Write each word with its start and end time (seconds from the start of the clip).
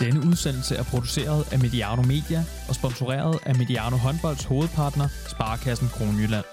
Denne 0.00 0.20
udsendelse 0.30 0.74
er 0.76 0.82
produceret 0.82 1.52
af 1.52 1.58
Mediano 1.58 2.02
Media 2.02 2.40
og 2.68 2.74
sponsoreret 2.74 3.38
af 3.46 3.54
Mediano 3.54 3.96
Håndbolds 3.96 4.44
hovedpartner, 4.44 5.08
Sparkassen 5.28 5.88
Kronjylland. 5.88 6.44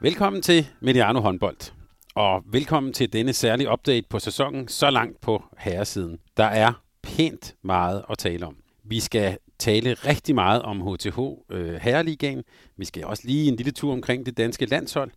Velkommen 0.00 0.42
til 0.42 0.66
Mediano 0.80 1.20
Håndbold, 1.20 1.72
og 2.14 2.42
velkommen 2.46 2.92
til 2.92 3.12
denne 3.12 3.32
særlige 3.32 3.72
update 3.72 4.06
på 4.10 4.18
sæsonen 4.18 4.68
så 4.68 4.90
langt 4.90 5.20
på 5.20 5.44
herresiden. 5.58 6.18
Der 6.36 6.44
er 6.44 6.72
pænt 7.02 7.54
meget 7.62 8.04
at 8.10 8.18
tale 8.18 8.46
om. 8.46 8.56
Vi 8.84 9.00
skal 9.00 9.38
tale 9.58 9.94
rigtig 9.94 10.34
meget 10.34 10.62
om 10.62 10.80
HTH 10.80 11.18
øh, 11.50 11.74
Herreligaen. 11.74 12.42
Vi 12.76 12.84
skal 12.84 13.04
også 13.04 13.22
lige 13.26 13.48
en 13.48 13.56
lille 13.56 13.72
tur 13.72 13.92
omkring 13.92 14.26
det 14.26 14.36
danske 14.36 14.66
landshold. 14.66 15.10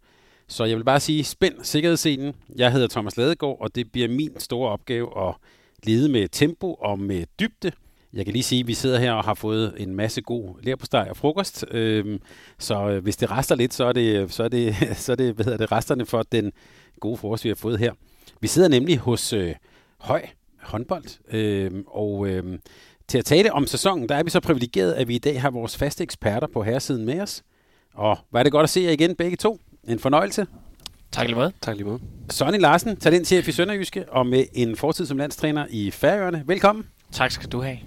Så 0.47 0.65
jeg 0.65 0.77
vil 0.77 0.83
bare 0.83 0.99
sige, 0.99 1.23
spænd 1.23 1.55
sikkerhedsscenen. 1.63 2.33
Jeg 2.55 2.71
hedder 2.71 2.87
Thomas 2.87 3.17
Ladegaard, 3.17 3.57
og 3.59 3.75
det 3.75 3.91
bliver 3.91 4.07
min 4.07 4.39
store 4.39 4.71
opgave 4.71 5.27
at 5.27 5.35
lede 5.83 6.09
med 6.09 6.27
tempo 6.27 6.73
og 6.73 6.99
med 6.99 7.25
dybde. 7.39 7.71
Jeg 8.13 8.25
kan 8.25 8.31
lige 8.31 8.43
sige, 8.43 8.59
at 8.59 8.67
vi 8.67 8.73
sidder 8.73 8.99
her 8.99 9.13
og 9.13 9.23
har 9.23 9.33
fået 9.33 9.73
en 9.77 9.95
masse 9.95 10.21
god 10.21 10.55
lærpostej 10.61 11.07
og 11.09 11.17
frokost. 11.17 11.65
Øhm, 11.71 12.21
så 12.59 12.89
øh, 12.89 13.03
hvis 13.03 13.17
det 13.17 13.31
rester 13.31 13.55
lidt, 13.55 13.73
så 13.73 13.85
er 13.85 13.93
det, 13.93 14.33
så 14.33 14.43
er 14.43 14.47
det, 14.47 14.75
så 15.03 15.11
er 15.11 15.15
det, 15.15 15.33
hvad 15.33 15.45
hedder 15.45 15.57
det 15.57 15.71
resterne 15.71 16.05
for 16.05 16.23
den 16.23 16.51
gode 16.99 17.17
frokost, 17.17 17.43
vi 17.43 17.49
har 17.49 17.55
fået 17.55 17.79
her. 17.79 17.93
Vi 18.41 18.47
sidder 18.47 18.67
nemlig 18.67 18.97
hos 18.97 19.33
øh, 19.33 19.55
Høj 19.97 20.27
håndbold, 20.61 21.33
øhm, 21.33 21.83
og 21.87 22.27
øhm, 22.27 22.59
til 23.07 23.17
at 23.17 23.25
tale 23.25 23.53
om 23.53 23.67
sæsonen, 23.67 24.09
der 24.09 24.15
er 24.15 24.23
vi 24.23 24.29
så 24.29 24.39
privilegeret, 24.39 24.93
at 24.93 25.07
vi 25.07 25.15
i 25.15 25.19
dag 25.19 25.41
har 25.41 25.49
vores 25.49 25.77
faste 25.77 26.03
eksperter 26.03 26.47
på 26.47 26.63
herresiden 26.63 27.05
med 27.05 27.21
os. 27.21 27.43
Og 27.93 28.17
var 28.31 28.43
det 28.43 28.51
godt 28.51 28.63
at 28.63 28.69
se 28.69 28.81
jer 28.81 28.91
igen 28.91 29.15
begge 29.15 29.37
to. 29.37 29.59
En 29.87 29.99
fornøjelse. 29.99 30.47
Tak 31.11 31.25
lige 31.27 31.35
måde. 31.35 31.51
Tak 31.61 31.75
lige 31.75 31.85
måde. 31.85 31.99
Sonny 32.29 32.59
Larsen, 32.59 32.97
talentchef 32.97 33.47
i 33.47 33.51
Sønderjyske, 33.51 34.05
og 34.11 34.25
med 34.27 34.45
en 34.53 34.75
fortid 34.75 35.05
som 35.05 35.17
landstræner 35.17 35.65
i 35.69 35.91
Færøerne. 35.91 36.43
Velkommen. 36.45 36.85
Tak 37.11 37.31
skal 37.31 37.49
du 37.49 37.61
have. 37.61 37.77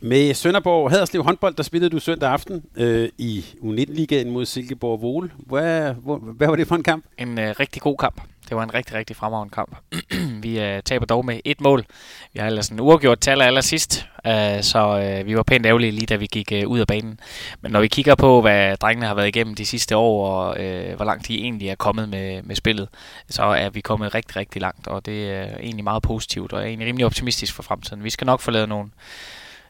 Med 0.00 0.34
Sønderborg 0.34 0.90
Haderslev 0.90 1.22
håndbold, 1.22 1.54
der 1.54 1.62
spillede 1.62 1.90
du 1.90 1.98
søndag 1.98 2.30
aften 2.30 2.62
øh, 2.76 3.08
i 3.18 3.44
U19-ligaen 3.62 4.30
mod 4.30 4.46
Silkeborg 4.46 5.02
Vole. 5.02 5.30
Hvad, 5.38 5.94
hvad, 5.94 6.34
hvad 6.36 6.48
var 6.48 6.56
det 6.56 6.66
for 6.68 6.76
en 6.76 6.82
kamp? 6.82 7.04
En 7.18 7.38
øh, 7.38 7.54
rigtig 7.60 7.82
god 7.82 7.96
kamp. 7.96 8.22
Det 8.50 8.56
var 8.56 8.62
en 8.62 8.74
rigtig, 8.74 8.94
rigtig 8.94 9.16
fremragende 9.16 9.54
kamp. 9.54 9.76
vi 10.44 10.60
øh, 10.60 10.82
taber 10.82 11.06
dog 11.06 11.24
med 11.24 11.40
et 11.44 11.60
mål. 11.60 11.84
Vi 12.32 12.40
har 12.40 12.46
ellers 12.46 12.68
en 12.68 12.80
uafgjort 12.80 13.20
tal 13.20 13.42
allersidst, 13.42 14.06
øh, 14.26 14.62
så 14.62 15.00
øh, 15.00 15.26
vi 15.26 15.36
var 15.36 15.42
pænt 15.42 15.66
ærgerlige 15.66 15.92
lige 15.92 16.06
da 16.06 16.16
vi 16.16 16.26
gik 16.26 16.52
øh, 16.52 16.68
ud 16.68 16.78
af 16.78 16.86
banen. 16.86 17.20
Men 17.60 17.72
når 17.72 17.80
vi 17.80 17.88
kigger 17.88 18.14
på, 18.14 18.40
hvad 18.40 18.76
drengene 18.76 19.06
har 19.06 19.14
været 19.14 19.28
igennem 19.28 19.54
de 19.54 19.66
sidste 19.66 19.96
år, 19.96 20.28
og 20.28 20.64
øh, 20.64 20.96
hvor 20.96 21.04
langt 21.04 21.28
de 21.28 21.38
egentlig 21.38 21.68
er 21.68 21.74
kommet 21.74 22.08
med, 22.08 22.42
med 22.42 22.56
spillet, 22.56 22.88
så 23.28 23.42
er 23.42 23.70
vi 23.70 23.80
kommet 23.80 24.14
rigtig, 24.14 24.36
rigtig 24.36 24.62
langt, 24.62 24.86
og 24.86 25.06
det 25.06 25.30
er 25.30 25.42
øh, 25.42 25.60
egentlig 25.60 25.84
meget 25.84 26.02
positivt, 26.02 26.52
og 26.52 26.60
er 26.60 26.64
egentlig 26.64 26.86
rimelig 26.86 27.06
optimistisk 27.06 27.54
for 27.54 27.62
fremtiden. 27.62 28.04
Vi 28.04 28.10
skal 28.10 28.24
nok 28.24 28.40
få 28.40 28.50
lavet 28.50 28.68
nogle 28.68 28.90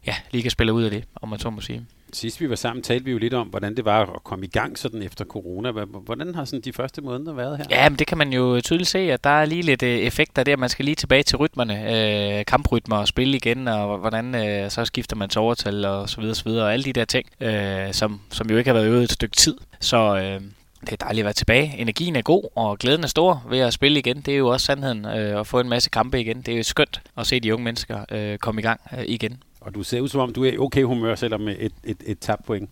ja, 0.06 0.14
ligaspillere 0.30 0.76
ud 0.76 0.82
af 0.82 0.90
det, 0.90 1.04
om 1.22 1.28
man 1.28 1.38
så 1.38 1.50
må 1.50 1.60
sige. 1.60 1.86
Sidst 2.12 2.40
vi 2.40 2.50
var 2.50 2.56
sammen, 2.56 2.82
talte 2.82 3.04
vi 3.04 3.10
jo 3.10 3.18
lidt 3.18 3.34
om, 3.34 3.48
hvordan 3.48 3.76
det 3.76 3.84
var 3.84 4.00
at 4.00 4.24
komme 4.24 4.46
i 4.46 4.48
gang 4.48 4.78
sådan 4.78 5.02
efter 5.02 5.24
corona. 5.24 5.70
Hvordan 6.04 6.34
har 6.34 6.44
sådan 6.44 6.60
de 6.60 6.72
første 6.72 7.02
måneder 7.02 7.32
været 7.32 7.56
her? 7.56 7.64
Ja, 7.70 7.88
men 7.88 7.98
det 7.98 8.06
kan 8.06 8.18
man 8.18 8.32
jo 8.32 8.60
tydeligt 8.60 8.90
se, 8.90 8.98
at 8.98 9.24
der 9.24 9.30
er 9.30 9.44
lige 9.44 9.62
lidt 9.62 9.82
øh, 9.82 9.98
effekter 9.98 10.44
der. 10.44 10.56
Man 10.56 10.68
skal 10.68 10.84
lige 10.84 10.94
tilbage 10.94 11.22
til 11.22 11.36
rytmerne, 11.36 12.38
øh, 12.38 12.44
kamprytmer 12.44 12.96
og 12.96 13.08
spille 13.08 13.36
igen, 13.36 13.68
og 13.68 13.98
hvordan 13.98 14.34
øh, 14.34 14.70
så 14.70 14.84
skifter 14.84 15.16
man 15.16 15.28
til 15.28 15.40
overtal 15.40 15.84
og 15.84 16.08
så 16.08 16.20
videre, 16.20 16.34
så 16.34 16.44
videre, 16.44 16.64
og 16.64 16.72
alle 16.72 16.84
de 16.84 16.92
der 16.92 17.04
ting, 17.04 17.26
øh, 17.40 17.92
som, 17.92 18.20
som 18.30 18.50
jo 18.50 18.56
ikke 18.56 18.68
har 18.68 18.74
været 18.74 18.86
øvet 18.86 19.02
et 19.02 19.12
stykke 19.12 19.36
tid. 19.36 19.56
Så 19.80 20.16
øh, 20.16 20.40
det 20.80 20.92
er 20.92 20.96
dejligt 20.96 21.22
at 21.22 21.24
være 21.24 21.32
tilbage. 21.32 21.74
Energien 21.78 22.16
er 22.16 22.22
god, 22.22 22.48
og 22.54 22.78
glæden 22.78 23.02
er 23.02 23.08
stor 23.08 23.42
ved 23.48 23.58
at 23.58 23.72
spille 23.72 23.98
igen. 23.98 24.16
Det 24.20 24.34
er 24.34 24.38
jo 24.38 24.48
også 24.48 24.66
sandheden 24.66 25.04
øh, 25.04 25.40
at 25.40 25.46
få 25.46 25.60
en 25.60 25.68
masse 25.68 25.90
kampe 25.90 26.20
igen. 26.20 26.42
Det 26.42 26.54
er 26.54 26.56
jo 26.56 26.62
skønt 26.62 27.02
at 27.16 27.26
se 27.26 27.40
de 27.40 27.54
unge 27.54 27.64
mennesker 27.64 28.04
øh, 28.10 28.38
komme 28.38 28.60
i 28.60 28.64
gang 28.64 28.80
øh, 28.98 29.04
igen. 29.06 29.42
Og 29.60 29.74
du 29.74 29.82
ser 29.82 30.00
ud 30.00 30.08
som 30.08 30.20
om, 30.20 30.32
du 30.32 30.44
er 30.44 30.52
i 30.52 30.58
okay 30.58 30.82
humør, 30.82 31.14
selvom 31.14 31.40
med 31.40 31.56
et, 31.58 31.72
et, 31.84 31.96
et 32.06 32.18
tabt 32.18 32.44
point. 32.44 32.70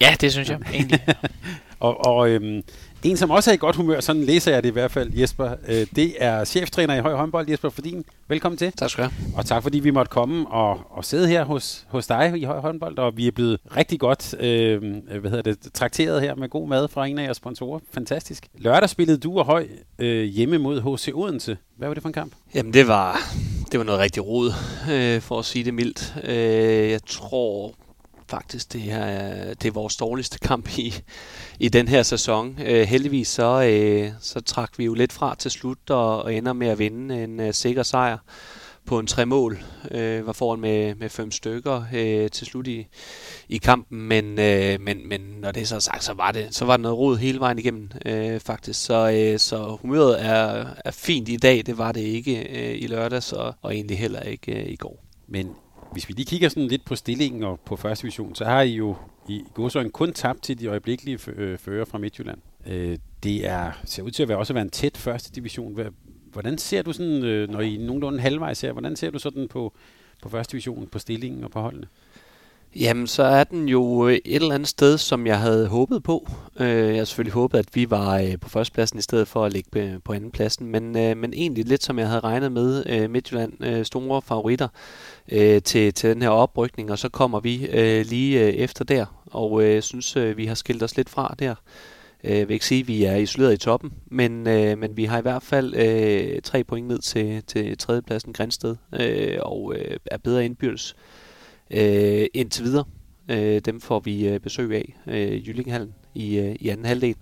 Ja, 0.00 0.14
det 0.20 0.32
synes 0.32 0.50
jeg 0.50 0.58
egentlig. 0.72 1.06
og 1.80 2.06
og 2.06 2.30
øhm, 2.30 2.62
en, 3.02 3.16
som 3.16 3.30
også 3.30 3.50
er 3.50 3.54
i 3.54 3.56
godt 3.56 3.76
humør, 3.76 4.00
sådan 4.00 4.22
læser 4.22 4.52
jeg 4.52 4.62
det 4.62 4.68
i 4.68 4.72
hvert 4.72 4.90
fald, 4.90 5.10
Jesper, 5.14 5.54
øh, 5.68 5.86
det 5.96 6.14
er 6.18 6.44
cheftræner 6.44 6.94
i 6.94 7.00
høj 7.00 7.14
håndbold, 7.14 7.50
Jesper 7.50 7.68
Fordin. 7.68 8.04
Velkommen 8.28 8.56
til. 8.58 8.72
Tak 8.72 8.90
skal 8.90 9.04
du 9.04 9.10
have. 9.10 9.36
Og 9.36 9.46
tak 9.46 9.62
fordi 9.62 9.78
vi 9.78 9.90
måtte 9.90 10.10
komme 10.10 10.48
og, 10.48 10.80
og 10.90 11.04
sidde 11.04 11.28
her 11.28 11.44
hos, 11.44 11.86
hos 11.88 12.06
dig 12.06 12.32
i 12.36 12.44
høj 12.44 12.60
håndbold, 12.60 12.98
og 12.98 13.16
vi 13.16 13.26
er 13.26 13.30
blevet 13.30 13.58
rigtig 13.76 14.00
godt 14.00 14.34
øh, 14.40 14.80
hvad 15.20 15.30
hedder 15.30 15.42
det, 15.42 15.72
trakteret 15.74 16.20
her 16.20 16.34
med 16.34 16.48
god 16.48 16.68
mad 16.68 16.88
fra 16.88 17.06
en 17.06 17.18
af 17.18 17.24
jeres 17.24 17.36
sponsorer. 17.36 17.80
Fantastisk. 17.92 18.46
Lørdag 18.54 18.88
spillede 18.88 19.18
du 19.18 19.38
og 19.38 19.44
Høj 19.44 19.68
øh, 19.98 20.24
hjemme 20.24 20.58
mod 20.58 20.96
HC 20.96 21.10
Odense. 21.14 21.56
Hvad 21.76 21.88
var 21.88 21.94
det 21.94 22.02
for 22.02 22.08
en 22.08 22.12
kamp? 22.12 22.32
Jamen 22.54 22.72
det 22.72 22.88
var, 22.88 23.20
det 23.72 23.78
var 23.78 23.84
noget 23.84 24.00
rigtig 24.00 24.26
rod, 24.26 24.52
øh, 24.90 25.20
for 25.20 25.38
at 25.38 25.44
sige 25.44 25.64
det 25.64 25.74
mildt. 25.74 26.14
Øh, 26.24 26.90
jeg 26.90 27.00
tror 27.06 27.74
faktisk, 28.28 28.72
det 28.72 28.92
er, 28.92 29.54
det 29.54 29.68
er 29.68 29.72
vores 29.72 29.96
dårligste 29.96 30.38
kamp 30.38 30.78
i, 30.78 30.94
i 31.58 31.68
den 31.68 31.88
her 31.88 32.02
sæson. 32.02 32.58
Øh, 32.64 32.82
heldigvis 32.82 33.28
så, 33.28 33.62
øh, 33.62 34.12
så 34.20 34.40
trak 34.40 34.78
vi 34.78 34.84
jo 34.84 34.94
lidt 34.94 35.12
fra 35.12 35.34
til 35.34 35.50
slut 35.50 35.90
og, 35.90 36.22
og 36.22 36.34
ender 36.34 36.52
med 36.52 36.68
at 36.68 36.78
vinde 36.78 37.24
en 37.24 37.40
øh, 37.40 37.54
sikker 37.54 37.82
sejr 37.82 38.18
på 38.90 38.98
en 38.98 39.06
tre 39.06 39.26
mål. 39.26 39.58
Øh, 39.90 40.26
var 40.26 40.32
foran 40.32 40.60
med, 40.60 40.94
med 40.94 41.08
fem 41.08 41.30
stykker 41.30 41.84
øh, 41.94 42.30
til 42.30 42.46
slut 42.46 42.66
i, 42.66 42.86
i 43.48 43.58
kampen, 43.58 44.00
men, 44.00 44.38
øh, 44.38 44.80
men, 44.80 45.08
men 45.08 45.20
når 45.20 45.52
det 45.52 45.62
er 45.62 45.66
så 45.66 45.80
sagt, 45.80 46.04
så 46.04 46.12
var 46.14 46.32
det, 46.32 46.54
så 46.54 46.64
var 46.64 46.76
det 46.76 46.82
noget 46.82 46.98
rod 46.98 47.16
hele 47.16 47.40
vejen 47.40 47.58
igennem 47.58 47.90
øh, 48.06 48.40
faktisk. 48.40 48.84
Så, 48.84 49.10
øh, 49.10 49.38
så 49.38 49.76
humøret 49.80 50.24
er, 50.24 50.66
er 50.84 50.90
fint 50.90 51.28
i 51.28 51.36
dag, 51.36 51.62
det 51.66 51.78
var 51.78 51.92
det 51.92 52.00
ikke 52.00 52.48
øh, 52.48 52.82
i 52.82 52.86
lørdags 52.86 53.32
og, 53.32 53.54
og 53.62 53.74
egentlig 53.74 53.98
heller 53.98 54.20
ikke 54.20 54.60
øh, 54.60 54.72
i 54.72 54.76
går. 54.76 55.04
Men 55.28 55.50
hvis 55.92 56.08
vi 56.08 56.14
lige 56.14 56.26
kigger 56.26 56.48
sådan 56.48 56.68
lidt 56.68 56.84
på 56.84 56.96
stillingen 56.96 57.42
og 57.42 57.60
på 57.60 57.76
første 57.76 58.02
division, 58.02 58.34
så 58.34 58.44
har 58.44 58.62
I 58.62 58.74
jo 58.74 58.96
i 59.28 59.42
godsøjen 59.54 59.90
kun 59.90 60.12
tabt 60.12 60.42
til 60.42 60.60
de 60.60 60.66
øjeblikkelige 60.66 61.18
øh, 61.36 61.58
fører 61.58 61.84
fra 61.84 61.98
Midtjylland. 61.98 62.38
Øh, 62.66 62.98
det 63.22 63.46
er, 63.46 63.72
ser 63.84 64.02
ud 64.02 64.10
til 64.10 64.22
at 64.22 64.28
være 64.28 64.38
også 64.38 64.52
at 64.52 64.54
være 64.54 64.64
en 64.64 64.70
tæt 64.70 64.96
første 64.96 65.32
division. 65.32 65.78
Hvordan 66.32 66.58
ser 66.58 66.82
du 66.82 66.92
sådan, 66.92 67.24
øh, 67.24 67.48
når 67.48 67.60
I 67.60 67.76
nogenlunde 67.76 68.20
halvvejs 68.20 68.60
her, 68.60 68.72
hvordan 68.72 68.96
ser 68.96 69.10
du 69.10 69.18
sådan 69.18 69.48
på, 69.48 69.72
på 70.22 70.28
første 70.28 70.52
division, 70.52 70.86
på 70.86 70.98
stillingen 70.98 71.44
og 71.44 71.50
på 71.50 71.60
holdene? 71.60 71.86
Jamen, 72.76 73.06
så 73.06 73.22
er 73.22 73.44
den 73.44 73.68
jo 73.68 74.08
øh, 74.08 74.14
et 74.14 74.20
eller 74.24 74.54
andet 74.54 74.68
sted, 74.68 74.98
som 74.98 75.26
jeg 75.26 75.38
havde 75.38 75.66
håbet 75.68 76.02
på. 76.02 76.28
Øh, 76.60 76.88
jeg 76.88 76.96
har 76.96 77.04
selvfølgelig 77.04 77.32
håbet, 77.32 77.58
at 77.58 77.66
vi 77.74 77.90
var 77.90 78.18
øh, 78.18 78.38
på 78.40 78.48
førstepladsen 78.48 78.98
i 78.98 79.02
stedet 79.02 79.28
for 79.28 79.44
at 79.44 79.52
ligge 79.52 80.00
på 80.04 80.12
andenpladsen, 80.12 80.66
men, 80.66 80.92
men 80.92 81.32
egentlig 81.34 81.64
lidt 81.64 81.82
som 81.82 81.98
jeg 81.98 82.08
havde 82.08 82.20
regnet 82.20 82.52
med. 82.52 83.08
Midtjylland 83.08 83.84
store 83.84 84.22
favoritter 84.22 84.68
til, 85.64 85.94
til 85.94 86.10
den 86.10 86.22
her 86.22 86.28
oprykning, 86.28 86.90
og 86.90 86.98
så 86.98 87.08
kommer 87.08 87.40
vi 87.40 87.56
lige 88.04 88.56
efter 88.56 88.84
der, 88.84 89.06
og 89.30 89.64
jeg 89.64 89.82
synes, 89.82 90.16
vi 90.36 90.46
har 90.46 90.54
skilt 90.54 90.82
os 90.82 90.96
lidt 90.96 91.10
fra 91.10 91.34
der. 91.38 91.54
Øh, 92.24 92.38
jeg 92.38 92.48
vil 92.48 92.54
ikke 92.54 92.66
sige, 92.66 92.80
at 92.80 92.88
vi 92.88 93.04
er 93.04 93.16
isoleret 93.16 93.54
i 93.54 93.56
toppen, 93.56 93.92
men, 94.06 94.46
øh, 94.46 94.78
men 94.78 94.96
vi 94.96 95.04
har 95.04 95.18
i 95.18 95.22
hvert 95.22 95.42
fald 95.42 95.74
øh, 95.76 96.42
tre 96.42 96.64
point 96.64 96.88
ned 96.88 96.98
til, 96.98 97.42
til 97.46 97.78
tredjepladsen 97.78 98.32
Grænsted, 98.32 98.76
øh, 99.00 99.38
og 99.42 99.74
øh, 99.76 99.96
er 100.06 100.18
bedre 100.18 100.44
indbyrdes 100.44 100.96
øh, 101.70 102.26
indtil 102.34 102.64
videre. 102.64 102.84
Øh, 103.28 103.60
dem 103.60 103.80
får 103.80 104.00
vi 104.00 104.28
øh, 104.28 104.40
besøg 104.40 104.72
af 104.72 104.94
øh, 105.06 105.48
Jyllinghallen 105.48 105.94
i, 106.14 106.38
øh, 106.38 106.56
i 106.60 106.68
anden 106.68 106.86
halvdel. 106.86 107.16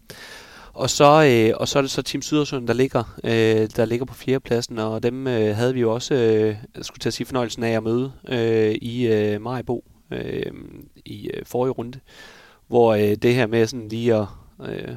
Og 0.73 0.91
så, 0.91 1.25
øh, 1.25 1.57
og 1.61 1.69
så 1.69 1.79
er 1.79 1.83
det 1.83 1.91
så 1.91 2.03
Team 2.03 2.23
Sydersund, 2.23 2.67
der 2.67 2.75
ligger, 2.75 3.19
øh, 3.25 3.69
der 3.77 3.85
ligger 3.85 4.07
på 4.07 4.15
fjerdepladsen, 4.15 4.79
og 4.79 5.03
dem 5.03 5.27
øh, 5.27 5.57
havde 5.57 5.75
vi 5.75 5.81
jo 5.81 5.95
også, 5.95 6.15
øh, 6.15 6.57
skulle 6.83 7.01
til 7.01 7.09
at 7.09 7.13
sige, 7.13 7.27
fornøjelsen 7.27 7.63
af 7.63 7.71
at 7.71 7.83
møde 7.83 8.13
øh, 8.29 8.75
i 8.83 9.07
øh, 9.07 9.43
Majbo 9.43 9.85
øh, 10.11 10.53
i 11.05 11.31
øh, 11.35 11.43
forrige 11.47 11.73
runde, 11.73 12.01
hvor 12.67 12.95
øh, 12.95 13.15
det 13.15 13.35
her 13.35 13.47
med 13.47 13.67
sådan 13.67 13.89
lige 13.89 14.15
at 14.15 14.27
øh, 14.65 14.95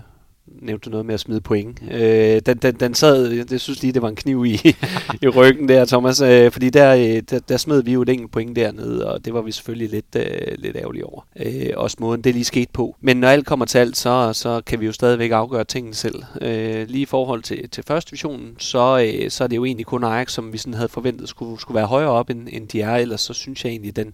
nævnte 0.62 0.90
noget 0.90 1.06
med 1.06 1.14
at 1.14 1.20
smide 1.20 1.42
point. 1.42 1.82
Øh, 1.92 2.42
den, 2.46 2.58
den, 2.58 2.76
den 2.76 2.94
sad, 2.94 3.46
jeg 3.52 3.60
synes 3.60 3.82
lige, 3.82 3.94
det 3.94 4.02
var 4.02 4.10
en 4.10 4.16
kniv 4.16 4.46
i, 4.46 4.54
i 5.22 5.28
ryggen 5.28 5.70
der, 5.70 5.86
Thomas, 5.86 6.22
øh, 6.22 6.52
fordi 6.52 6.70
der, 6.70 6.96
øh, 6.96 7.22
der, 7.30 7.40
der 7.40 7.58
smed 7.58 7.84
vi 7.84 7.94
jo 7.94 8.02
et 8.02 8.10
enkelt 8.10 8.32
point 8.32 8.56
dernede, 8.56 9.12
og 9.14 9.26
det 9.26 9.34
var 9.34 9.42
vi 9.42 9.52
selvfølgelig 9.52 9.90
lidt, 9.90 10.16
øh, 10.16 10.56
lidt 10.58 10.78
ærgerlige 10.78 11.06
over. 11.06 11.22
Øh, 11.36 11.70
også 11.78 11.98
måden, 12.00 12.22
det 12.22 12.34
lige 12.34 12.44
skete 12.44 12.72
på. 12.74 12.96
Men 13.02 13.18
når 13.18 13.28
alt 13.28 13.46
kommer 13.46 13.66
til 13.66 13.78
alt, 13.78 13.98
så, 13.98 14.34
så 14.34 14.62
kan 14.66 14.80
vi 14.80 14.86
jo 14.86 14.92
stadigvæk 14.92 15.32
afgøre 15.32 15.64
tingene 15.64 15.96
selv. 15.96 16.24
Øh, 16.42 16.88
lige 16.88 17.02
i 17.02 17.06
forhold 17.06 17.44
til, 17.44 17.70
til 17.70 17.84
første 17.84 18.10
divisionen, 18.10 18.56
så, 18.58 19.12
øh, 19.14 19.32
så 19.32 19.44
er 19.44 19.48
det 19.48 19.56
jo 19.56 19.66
egentlig 19.66 19.86
kun 19.86 20.04
Ajax, 20.04 20.32
som 20.32 20.54
vi 20.54 20.58
sådan 20.58 20.74
havde 20.74 20.90
forventet 20.90 21.30
skulle, 21.30 21.62
skulle 21.62 21.76
være 21.76 21.88
højere 21.88 22.10
op, 22.10 22.30
end, 22.30 22.48
end 22.52 22.68
de 22.68 22.82
er. 22.82 22.96
Ellers 22.96 23.22
så 23.22 23.34
synes 23.34 23.66
jeg 23.66 23.72
egentlig, 23.72 23.96
den, 23.96 24.14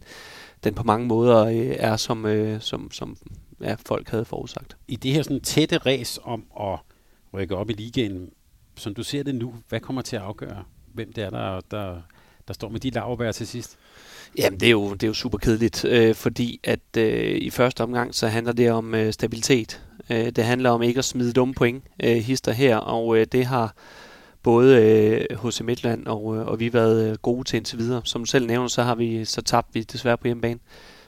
den 0.64 0.74
på 0.74 0.84
mange 0.84 1.08
måder 1.08 1.46
øh, 1.46 1.76
er 1.80 1.98
som, 1.98 2.26
øh, 2.26 2.62
som, 2.62 2.92
som 2.92 3.18
ja, 3.62 3.76
folk 3.86 4.10
havde 4.10 4.26
forudsagt. 4.26 4.78
I 4.88 4.96
det 4.96 5.14
her 5.14 5.24
sådan 5.24 5.42
tætte 5.42 5.78
ræs 5.78 6.20
om 6.24 6.46
at 6.60 6.80
rykke 7.34 7.56
op 7.56 7.70
i 7.70 7.74
ligaen, 7.74 8.30
som 8.76 8.94
du 8.94 9.04
ser 9.04 9.24
det 9.24 9.36
nu, 9.36 9.56
hvad 9.70 9.80
kommer 9.80 10.02
til 10.02 10.16
at 10.16 10.22
afgøre, 10.22 10.64
hvem 10.94 11.14
det 11.14 11.24
er, 11.24 11.30
der, 11.30 11.62
der, 11.72 12.02
der 12.48 12.54
står 12.54 12.70
med 12.70 12.80
de 12.80 12.90
lavbær 12.90 13.32
til 13.32 13.48
sidst? 13.48 13.78
Jamen, 14.38 14.60
det 14.60 14.68
er 14.68 14.72
jo, 14.72 14.94
det 14.94 15.04
er 15.04 15.08
jo 15.08 15.14
super 15.14 15.38
kedeligt, 15.38 15.86
øh, 15.86 16.16
fordi 16.16 16.60
at 16.64 16.98
øh, 16.98 17.38
i 17.38 17.50
første 17.50 17.82
omgang, 17.82 18.16
så 18.16 18.28
handler 18.28 18.54
det 18.54 18.72
om 18.72 18.96
øh, 18.96 19.14
stabilitet. 19.14 19.82
Øh, 20.10 20.26
det 20.30 20.44
handler 20.44 20.70
om 20.70 20.82
ikke 20.82 20.98
at 20.98 21.06
smide 21.06 21.34
dumme 21.34 21.54
point, 21.54 21.84
øh, 22.04 22.16
hister 22.16 22.52
her, 22.52 22.78
og 22.78 23.18
øh, 23.18 23.26
det 23.32 23.46
har 23.46 23.76
både 24.44 24.82
øh, 24.82 25.38
hos 25.38 25.64
Midtland 25.64 26.08
og, 26.08 26.36
øh, 26.36 26.48
og 26.48 26.60
vi 26.60 26.74
været 26.74 27.10
øh, 27.10 27.18
gode 27.18 27.44
til 27.44 27.58
indtil 27.58 27.78
videre. 27.78 28.02
Som 28.04 28.22
du 28.22 28.26
selv 28.26 28.48
nævner, 28.48 28.68
så 28.68 28.84
har 28.84 28.96
vi 28.96 29.26
så 29.26 29.42
tabt 29.42 29.76
vi 29.76 29.82
desværre 29.82 30.18
på 30.18 30.28
hjemmebane 30.28 30.60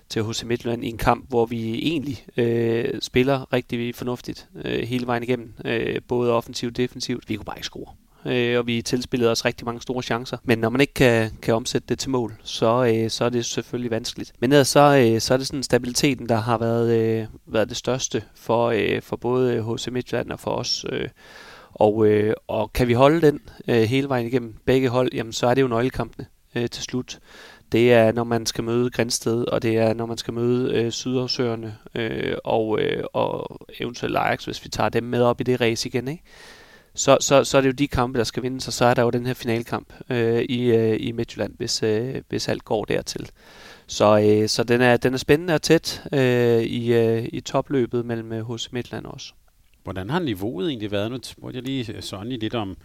til 0.10 0.24
HC 0.24 0.44
Midtjylland 0.44 0.84
i 0.84 0.88
en 0.88 0.98
kamp, 0.98 1.30
hvor 1.30 1.46
vi 1.46 1.76
egentlig 1.76 2.26
øh, 2.38 3.02
spiller 3.02 3.54
rigtig 3.54 3.96
fornuftigt 3.96 4.50
øh, 4.66 4.88
hele 4.88 5.08
vejen 5.08 5.24
igennem, 5.24 5.54
øh, 5.66 6.02
både 6.08 6.32
offensivt 6.32 6.72
og 6.72 6.78
defensivt. 6.78 7.30
Vi 7.30 7.36
kunne 7.36 7.46
bare 7.46 7.58
ikke 7.58 7.66
score 7.66 7.94
øh, 8.26 8.60
og 8.60 8.68
vi 8.68 8.82
tilspillede 8.82 9.32
os 9.32 9.46
rigtig 9.46 9.66
mange 9.66 9.82
store 9.82 10.04
chancer. 10.04 10.38
Men 10.44 10.60
når 10.60 10.70
man 10.70 10.82
ikke 10.82 10.94
kan, 10.94 11.32
kan 11.42 11.54
omsætte 11.54 11.88
det 11.88 12.00
til 12.00 12.10
mål, 12.10 12.34
så, 12.44 12.94
øh, 12.94 13.10
så 13.10 13.26
er 13.26 13.30
det 13.30 13.46
selvfølgelig 13.46 13.92
vanskeligt. 13.92 14.34
Men 14.40 14.52
ellers 14.52 14.68
så, 14.68 15.10
øh, 15.14 15.22
så 15.22 15.34
er 15.34 15.38
det 15.38 15.48
sådan 15.48 15.64
stabiliteten, 15.64 16.30
der 16.30 16.36
har 16.36 16.58
været, 16.58 16.98
øh, 16.98 17.28
været 17.46 17.70
det 17.70 17.78
største 17.78 18.24
for, 18.36 18.68
øh, 18.68 19.02
for 19.02 19.16
både 19.16 19.64
HC 19.64 19.88
Midtjylland 19.92 20.32
og 20.32 20.40
for 20.40 20.52
os. 20.52 20.86
Øh, 20.92 21.10
og, 21.74 22.08
øh, 22.08 22.34
og 22.48 22.74
kan 22.74 22.88
vi 22.88 22.94
holde 22.94 23.22
den 23.22 23.40
øh, 23.68 23.82
hele 23.82 24.10
vejen 24.10 24.28
igennem 24.28 24.56
begge 24.66 24.90
hold, 24.90 25.10
jamen 25.14 25.34
så 25.34 25.48
er 25.48 25.54
det 25.54 25.62
jo 25.62 25.68
nøglekampene 25.68 26.26
øh, 26.56 26.70
til 26.70 26.84
slut. 26.84 27.20
Det 27.72 27.94
er, 27.94 28.12
når 28.12 28.24
man 28.24 28.46
skal 28.46 28.64
møde 28.64 28.90
Grænsted, 28.90 29.46
og 29.48 29.62
det 29.62 29.78
er, 29.78 29.94
når 29.94 30.06
man 30.06 30.18
skal 30.18 30.34
møde 30.34 30.74
øh, 30.74 30.92
Sydafsøerne 30.92 31.78
øh, 31.96 32.38
og, 32.44 32.80
øh, 32.82 33.04
og 33.14 33.60
eventuelt 33.80 34.18
Ajax, 34.18 34.46
hvis 34.46 34.64
vi 34.64 34.70
tager 34.70 34.90
dem 34.90 35.04
med 35.04 35.22
op 35.22 35.42
i 35.42 35.44
det 35.44 35.62
race 35.62 35.90
igen. 35.90 36.08
Ikke? 36.08 36.24
så, 37.00 37.18
så, 37.20 37.44
så 37.44 37.58
er 37.58 37.62
det 37.62 37.68
jo 37.68 37.74
de 37.74 37.88
kampe, 37.88 38.18
der 38.18 38.24
skal 38.24 38.44
vindes, 38.44 38.68
og 38.68 38.74
så 38.74 38.86
er 38.86 38.94
der 38.94 39.04
jo 39.04 39.10
den 39.10 39.26
her 39.26 39.34
finalkamp 39.34 39.94
øh, 40.10 40.42
i, 40.42 40.72
øh, 40.72 40.98
i 41.00 41.12
Midtjylland, 41.12 41.54
hvis, 41.58 41.84
øh, 41.84 42.16
hvis 42.30 42.48
alt 42.48 42.66
går 42.66 42.86
dertil. 42.86 43.30
Så, 43.88 44.20
øh, 44.20 44.50
så 44.50 44.64
den, 44.64 44.82
er, 44.82 44.98
den 44.98 45.14
er 45.14 45.18
spændende 45.18 45.54
og 45.54 45.62
tæt 45.62 46.04
øh, 46.14 46.62
i, 46.62 46.94
øh, 46.94 47.28
i 47.34 47.40
topløbet 47.40 48.06
mellem 48.06 48.32
øh, 48.32 48.42
hos 48.42 48.72
Midtland 48.72 49.06
også. 49.06 49.34
Hvordan 49.84 50.10
har 50.10 50.20
niveauet 50.20 50.68
egentlig 50.68 50.92
været? 50.92 51.12
Nu 51.12 51.18
spurgte 51.24 51.56
jeg 51.58 51.64
lige 51.64 52.02
Sonny 52.02 52.40
lidt 52.40 52.56
om 52.56 52.78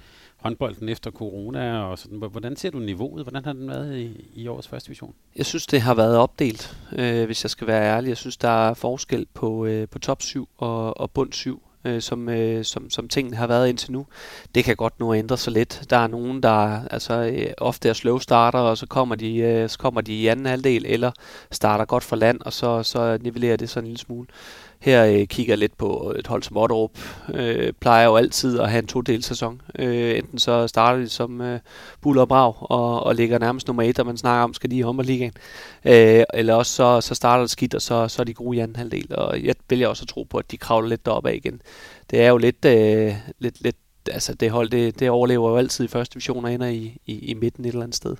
håndbolden 0.44 0.88
efter 0.88 1.10
corona 1.10 1.82
og 1.82 1.98
sådan. 1.98 2.18
Hvordan 2.18 2.56
ser 2.56 2.70
du 2.70 2.78
niveauet? 2.78 3.24
Hvordan 3.24 3.44
har 3.44 3.52
den 3.52 3.68
været 3.68 3.98
i, 3.98 4.30
i 4.34 4.46
årets 4.48 4.68
første 4.68 4.86
division? 4.86 5.14
Jeg 5.36 5.46
synes, 5.46 5.66
det 5.66 5.80
har 5.80 5.94
været 5.94 6.16
opdelt, 6.16 6.76
øh, 6.92 7.24
hvis 7.24 7.44
jeg 7.44 7.50
skal 7.50 7.66
være 7.66 7.96
ærlig. 7.96 8.08
Jeg 8.08 8.16
synes, 8.16 8.36
der 8.36 8.68
er 8.68 8.74
forskel 8.74 9.26
på, 9.34 9.66
øh, 9.66 9.88
på 9.88 9.98
top 9.98 10.22
7 10.22 10.48
og, 10.58 11.00
og 11.00 11.10
bund 11.10 11.32
7 11.32 11.62
øh, 11.84 12.02
som, 12.02 12.28
øh, 12.28 12.64
som, 12.64 12.90
som 12.90 13.08
tingene 13.08 13.36
har 13.36 13.46
været 13.46 13.68
indtil 13.68 13.92
nu. 13.92 14.06
Det 14.54 14.64
kan 14.64 14.76
godt 14.76 15.00
nu 15.00 15.14
ændre 15.14 15.36
sig 15.36 15.52
lidt. 15.52 15.82
Der 15.90 15.96
er 15.96 16.06
nogen, 16.06 16.42
der 16.42 16.80
altså, 16.90 17.14
øh, 17.14 17.46
ofte 17.58 17.88
er 17.88 17.92
slow 17.92 18.18
starter, 18.18 18.58
og 18.58 18.78
så 18.78 18.86
kommer, 18.86 19.14
de, 19.14 19.36
øh, 19.36 19.68
så 19.68 19.78
kommer 19.78 20.00
de 20.00 20.12
i 20.12 20.26
anden 20.26 20.46
halvdel, 20.46 20.86
eller 20.86 21.10
starter 21.50 21.84
godt 21.84 22.04
for 22.04 22.16
land, 22.16 22.40
og 22.40 22.52
så, 22.52 22.82
så 22.82 23.18
nivellerer 23.20 23.56
det 23.56 23.70
sådan 23.70 23.84
en 23.84 23.88
lille 23.88 24.00
smule. 24.00 24.26
Her 24.84 25.04
øh, 25.04 25.26
kigger 25.26 25.52
jeg 25.52 25.58
lidt 25.58 25.78
på 25.78 26.14
et 26.18 26.26
hold 26.26 26.42
som 26.42 26.56
Otterup. 26.56 26.90
Øh, 27.34 27.72
plejer 27.72 28.04
jo 28.04 28.16
altid 28.16 28.60
at 28.60 28.70
have 28.70 28.78
en 28.78 28.86
to-del 28.86 29.22
sæson. 29.22 29.62
Øh, 29.78 30.18
enten 30.18 30.38
så 30.38 30.66
starter 30.66 31.00
de 31.00 31.08
som 31.08 31.40
øh, 31.40 31.60
buller 32.00 32.22
og 32.22 32.28
brav, 32.28 32.56
og, 32.60 33.02
og 33.02 33.14
ligger 33.14 33.38
nærmest 33.38 33.66
nummer 33.66 33.82
et, 33.82 33.98
og 33.98 34.06
man 34.06 34.16
snakker 34.16 34.44
om, 34.44 34.54
skal 34.54 34.70
de 34.70 34.76
i 34.76 34.80
håndboldligaen. 34.80 35.32
Øh, 35.84 36.24
eller 36.34 36.54
også 36.54 36.72
så, 36.72 37.00
så 37.00 37.14
starter 37.14 37.42
det 37.42 37.50
skidt, 37.50 37.74
og 37.74 37.82
så, 37.82 38.08
så 38.08 38.22
er 38.22 38.24
de 38.24 38.34
gode 38.34 38.56
i 38.56 38.60
anden 38.60 38.76
halvdel. 38.76 39.14
Og 39.14 39.42
jeg 39.42 39.54
vælger 39.70 39.88
også 39.88 40.04
at 40.04 40.08
tro 40.08 40.22
på, 40.22 40.38
at 40.38 40.50
de 40.50 40.56
kravler 40.56 40.88
lidt 40.88 41.06
deroppe 41.06 41.30
af 41.30 41.34
igen. 41.34 41.60
Det 42.10 42.20
er 42.20 42.28
jo 42.28 42.36
lidt, 42.36 42.64
øh, 42.64 43.14
lidt, 43.38 43.60
lidt 43.60 43.76
altså 44.10 44.34
det 44.34 44.50
hold, 44.50 44.70
det, 44.70 45.00
det 45.00 45.10
overlever 45.10 45.50
jo 45.50 45.56
altid 45.56 45.84
i 45.84 45.88
første 45.88 46.14
division 46.14 46.44
og 46.44 46.52
ender 46.52 46.66
i, 46.66 46.98
i, 47.06 47.18
i 47.18 47.34
midten 47.34 47.64
et 47.64 47.68
eller 47.68 47.82
andet 47.82 47.96
sted. 47.96 48.16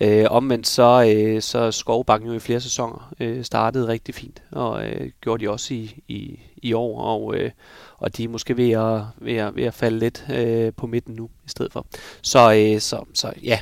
Øh, 0.00 0.26
omvendt 0.30 0.66
så, 0.66 1.14
øh, 1.16 1.42
så 1.42 1.70
Skovbanken 1.70 2.28
jo 2.28 2.34
i 2.34 2.38
flere 2.38 2.60
sæsoner 2.60 3.14
øh, 3.20 3.44
startede 3.44 3.88
rigtig 3.88 4.14
fint, 4.14 4.42
og 4.50 4.86
øh, 4.86 5.10
gjorde 5.20 5.44
de 5.44 5.50
også 5.50 5.74
i, 5.74 6.02
i, 6.08 6.40
i 6.56 6.72
år, 6.72 7.02
og, 7.02 7.36
øh, 7.36 7.50
og 7.98 8.16
de 8.16 8.24
er 8.24 8.28
måske 8.28 8.56
ved 8.56 8.70
at, 8.70 9.02
ved 9.16 9.34
at, 9.34 9.56
ved 9.56 9.64
at 9.64 9.74
falde 9.74 9.98
lidt 9.98 10.26
øh, 10.34 10.72
på 10.76 10.86
midten 10.86 11.14
nu 11.14 11.30
i 11.46 11.48
stedet 11.48 11.72
for. 11.72 11.86
Så, 12.22 12.54
øh, 12.54 12.80
så, 12.80 13.04
så 13.14 13.32
ja, 13.42 13.58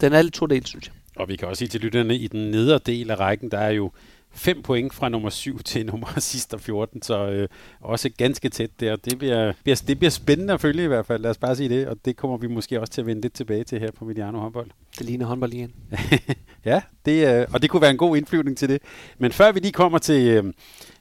den 0.00 0.12
er 0.12 0.22
lidt 0.22 0.34
to 0.34 0.46
del, 0.46 0.66
synes 0.66 0.86
jeg. 0.86 0.94
Og 1.16 1.28
vi 1.28 1.36
kan 1.36 1.48
også 1.48 1.58
sige 1.58 1.68
til 1.68 1.80
lytterne, 1.80 2.16
i 2.16 2.26
den 2.26 2.50
nedre 2.50 2.78
del 2.78 3.10
af 3.10 3.20
rækken, 3.20 3.50
der 3.50 3.58
er 3.58 3.70
jo 3.70 3.90
5 4.32 4.62
point 4.62 4.94
fra 4.94 5.08
nummer 5.08 5.30
7 5.30 5.58
til 5.62 5.86
nummer 5.86 6.08
sidste 6.18 6.58
14, 6.58 7.02
så 7.02 7.26
øh, 7.26 7.48
også 7.80 8.10
ganske 8.18 8.48
tæt 8.48 8.80
der. 8.80 8.96
Det 8.96 9.18
bliver, 9.18 9.52
bliver, 9.62 9.82
det 9.86 9.98
bliver 9.98 10.10
spændende 10.10 10.54
at 10.54 10.60
følge 10.60 10.84
i 10.84 10.86
hvert 10.86 11.06
fald, 11.06 11.22
lad 11.22 11.30
os 11.30 11.38
bare 11.38 11.56
sige 11.56 11.68
det, 11.68 11.88
og 11.88 11.96
det 12.04 12.16
kommer 12.16 12.36
vi 12.36 12.46
måske 12.46 12.80
også 12.80 12.92
til 12.92 13.00
at 13.00 13.06
vende 13.06 13.22
lidt 13.22 13.34
tilbage 13.34 13.64
til 13.64 13.80
her 13.80 13.90
på 13.92 14.04
Mediano 14.04 14.38
håndbold. 14.38 14.70
Det 14.98 15.06
ligner 15.06 15.26
håndbold 15.26 15.52
igen. 15.52 15.72
ja, 16.64 16.82
det, 17.04 17.40
øh, 17.40 17.46
og 17.52 17.62
det 17.62 17.70
kunne 17.70 17.82
være 17.82 17.90
en 17.90 17.96
god 17.96 18.16
indflyvning 18.16 18.56
til 18.56 18.68
det. 18.68 18.82
Men 19.18 19.32
før 19.32 19.52
vi 19.52 19.60
lige 19.60 19.72
kommer 19.72 19.98
til, 19.98 20.28
øh, 20.28 20.44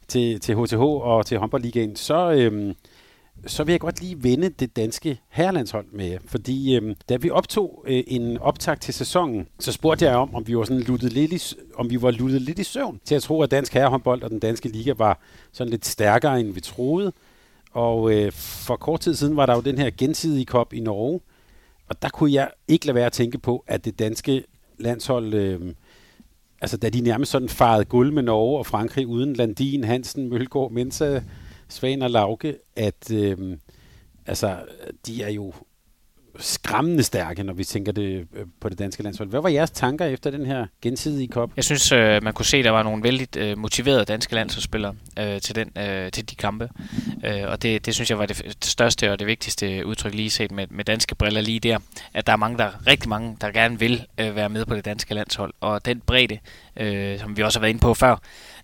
til, 0.07 0.39
til 0.39 0.55
HTH 0.55 0.81
og 0.81 1.25
til 1.25 1.37
håndboldligaen, 1.37 1.95
så... 1.95 2.31
Øh, 2.31 2.73
så 3.45 3.63
vil 3.63 3.73
jeg 3.73 3.79
godt 3.79 4.01
lige 4.01 4.23
vende 4.23 4.49
det 4.49 4.75
danske 4.75 5.19
herrelandshold 5.29 5.85
med 5.91 6.05
jer. 6.05 6.19
Fordi 6.25 6.75
øh, 6.75 6.95
da 7.09 7.15
vi 7.15 7.29
optog 7.29 7.85
øh, 7.87 8.03
en 8.07 8.37
optag 8.37 8.79
til 8.79 8.93
sæsonen, 8.93 9.47
så 9.59 9.71
spurgte 9.71 10.05
jeg 10.05 10.15
om, 10.15 10.35
om 10.35 10.47
vi 10.47 10.57
var 10.57 10.63
sådan 10.63 10.81
luttet 10.83 11.13
lidt 11.13 11.33
i, 11.33 11.55
om 11.75 11.89
vi 11.89 12.01
var 12.01 12.11
luttet 12.11 12.41
lidt 12.41 12.59
i 12.59 12.63
søvn 12.63 12.99
til 13.05 13.15
at 13.15 13.23
tro, 13.23 13.41
at 13.41 13.51
dansk 13.51 13.73
herrehåndbold 13.73 14.23
og 14.23 14.29
den 14.29 14.39
danske 14.39 14.69
liga 14.69 14.93
var 14.97 15.19
sådan 15.51 15.71
lidt 15.71 15.85
stærkere, 15.85 16.39
end 16.39 16.53
vi 16.53 16.61
troede. 16.61 17.13
Og 17.71 18.13
øh, 18.13 18.31
for 18.31 18.75
kort 18.75 18.99
tid 18.99 19.15
siden 19.15 19.35
var 19.35 19.45
der 19.45 19.55
jo 19.55 19.61
den 19.61 19.77
her 19.77 19.89
gensidige 19.97 20.45
kop 20.45 20.73
i 20.73 20.79
Norge, 20.79 21.19
og 21.89 22.01
der 22.01 22.09
kunne 22.09 22.31
jeg 22.31 22.51
ikke 22.67 22.85
lade 22.85 22.95
være 22.95 23.05
at 23.05 23.11
tænke 23.11 23.37
på, 23.37 23.63
at 23.67 23.85
det 23.85 23.99
danske 23.99 24.43
landshold, 24.77 25.33
øh, 25.33 25.73
altså 26.61 26.77
da 26.77 26.89
de 26.89 27.01
nærmest 27.01 27.31
sådan 27.31 27.49
farede 27.49 27.85
guld 27.85 28.11
med 28.11 28.23
Norge 28.23 28.57
og 28.57 28.65
Frankrig 28.65 29.07
uden 29.07 29.33
Landin, 29.33 29.83
Hansen, 29.83 30.29
Mølgaard, 30.29 30.71
Mensa, 30.71 31.21
Svan 31.69 32.01
og 32.01 32.09
Lauke, 32.09 32.55
at 32.75 33.11
øh, 33.11 33.57
altså, 34.25 34.57
de 35.05 35.23
er 35.23 35.29
jo 35.29 35.53
skræmmende 36.39 37.03
stærke, 37.03 37.43
når 37.43 37.53
vi 37.53 37.63
tænker 37.63 37.91
det 37.91 38.27
øh, 38.33 38.45
på 38.59 38.69
det 38.69 38.79
danske 38.79 39.03
landshold. 39.03 39.29
Hvad 39.29 39.41
var 39.41 39.49
jeres 39.49 39.71
tanker 39.71 40.05
efter 40.05 40.31
den 40.31 40.45
her 40.45 40.65
gensidige 40.81 41.27
kop? 41.27 41.51
Jeg 41.55 41.63
synes, 41.63 41.91
øh, 41.91 42.23
man 42.23 42.33
kunne 42.33 42.45
se, 42.45 42.57
at 42.57 42.65
der 42.65 42.71
var 42.71 42.83
nogle 42.83 43.03
vældig 43.03 43.37
øh, 43.37 43.57
motiverede 43.57 44.05
danske 44.05 44.35
landsholdsspillere 44.35 44.95
øh, 45.19 45.41
til, 45.41 45.55
den, 45.55 45.71
øh, 45.77 46.11
til 46.11 46.29
de 46.29 46.35
kampe. 46.35 46.69
Øh, 47.25 47.43
og 47.47 47.61
det, 47.61 47.85
det 47.85 47.95
synes 47.95 48.09
jeg 48.09 48.19
var 48.19 48.25
det 48.25 48.57
største 48.63 49.11
og 49.11 49.19
det 49.19 49.27
vigtigste 49.27 49.85
udtryk 49.85 50.13
lige 50.13 50.29
set 50.29 50.51
med, 50.51 50.67
med 50.69 50.85
danske 50.85 51.15
briller 51.15 51.41
lige 51.41 51.59
der. 51.59 51.77
At 52.13 52.27
der 52.27 52.33
er 52.33 52.37
mange, 52.37 52.57
der 52.57 52.87
rigtig 52.87 53.09
mange, 53.09 53.37
der 53.41 53.51
gerne 53.51 53.79
vil 53.79 54.05
øh, 54.17 54.35
være 54.35 54.49
med 54.49 54.65
på 54.65 54.75
det 54.75 54.85
danske 54.85 55.13
landshold. 55.13 55.53
Og 55.59 55.85
den 55.85 56.01
bredde, 56.01 56.39
øh, 56.77 57.19
som 57.19 57.37
vi 57.37 57.43
også 57.43 57.59
har 57.59 57.61
været 57.61 57.69
inde 57.69 57.81
på 57.81 57.93
før, 57.93 58.15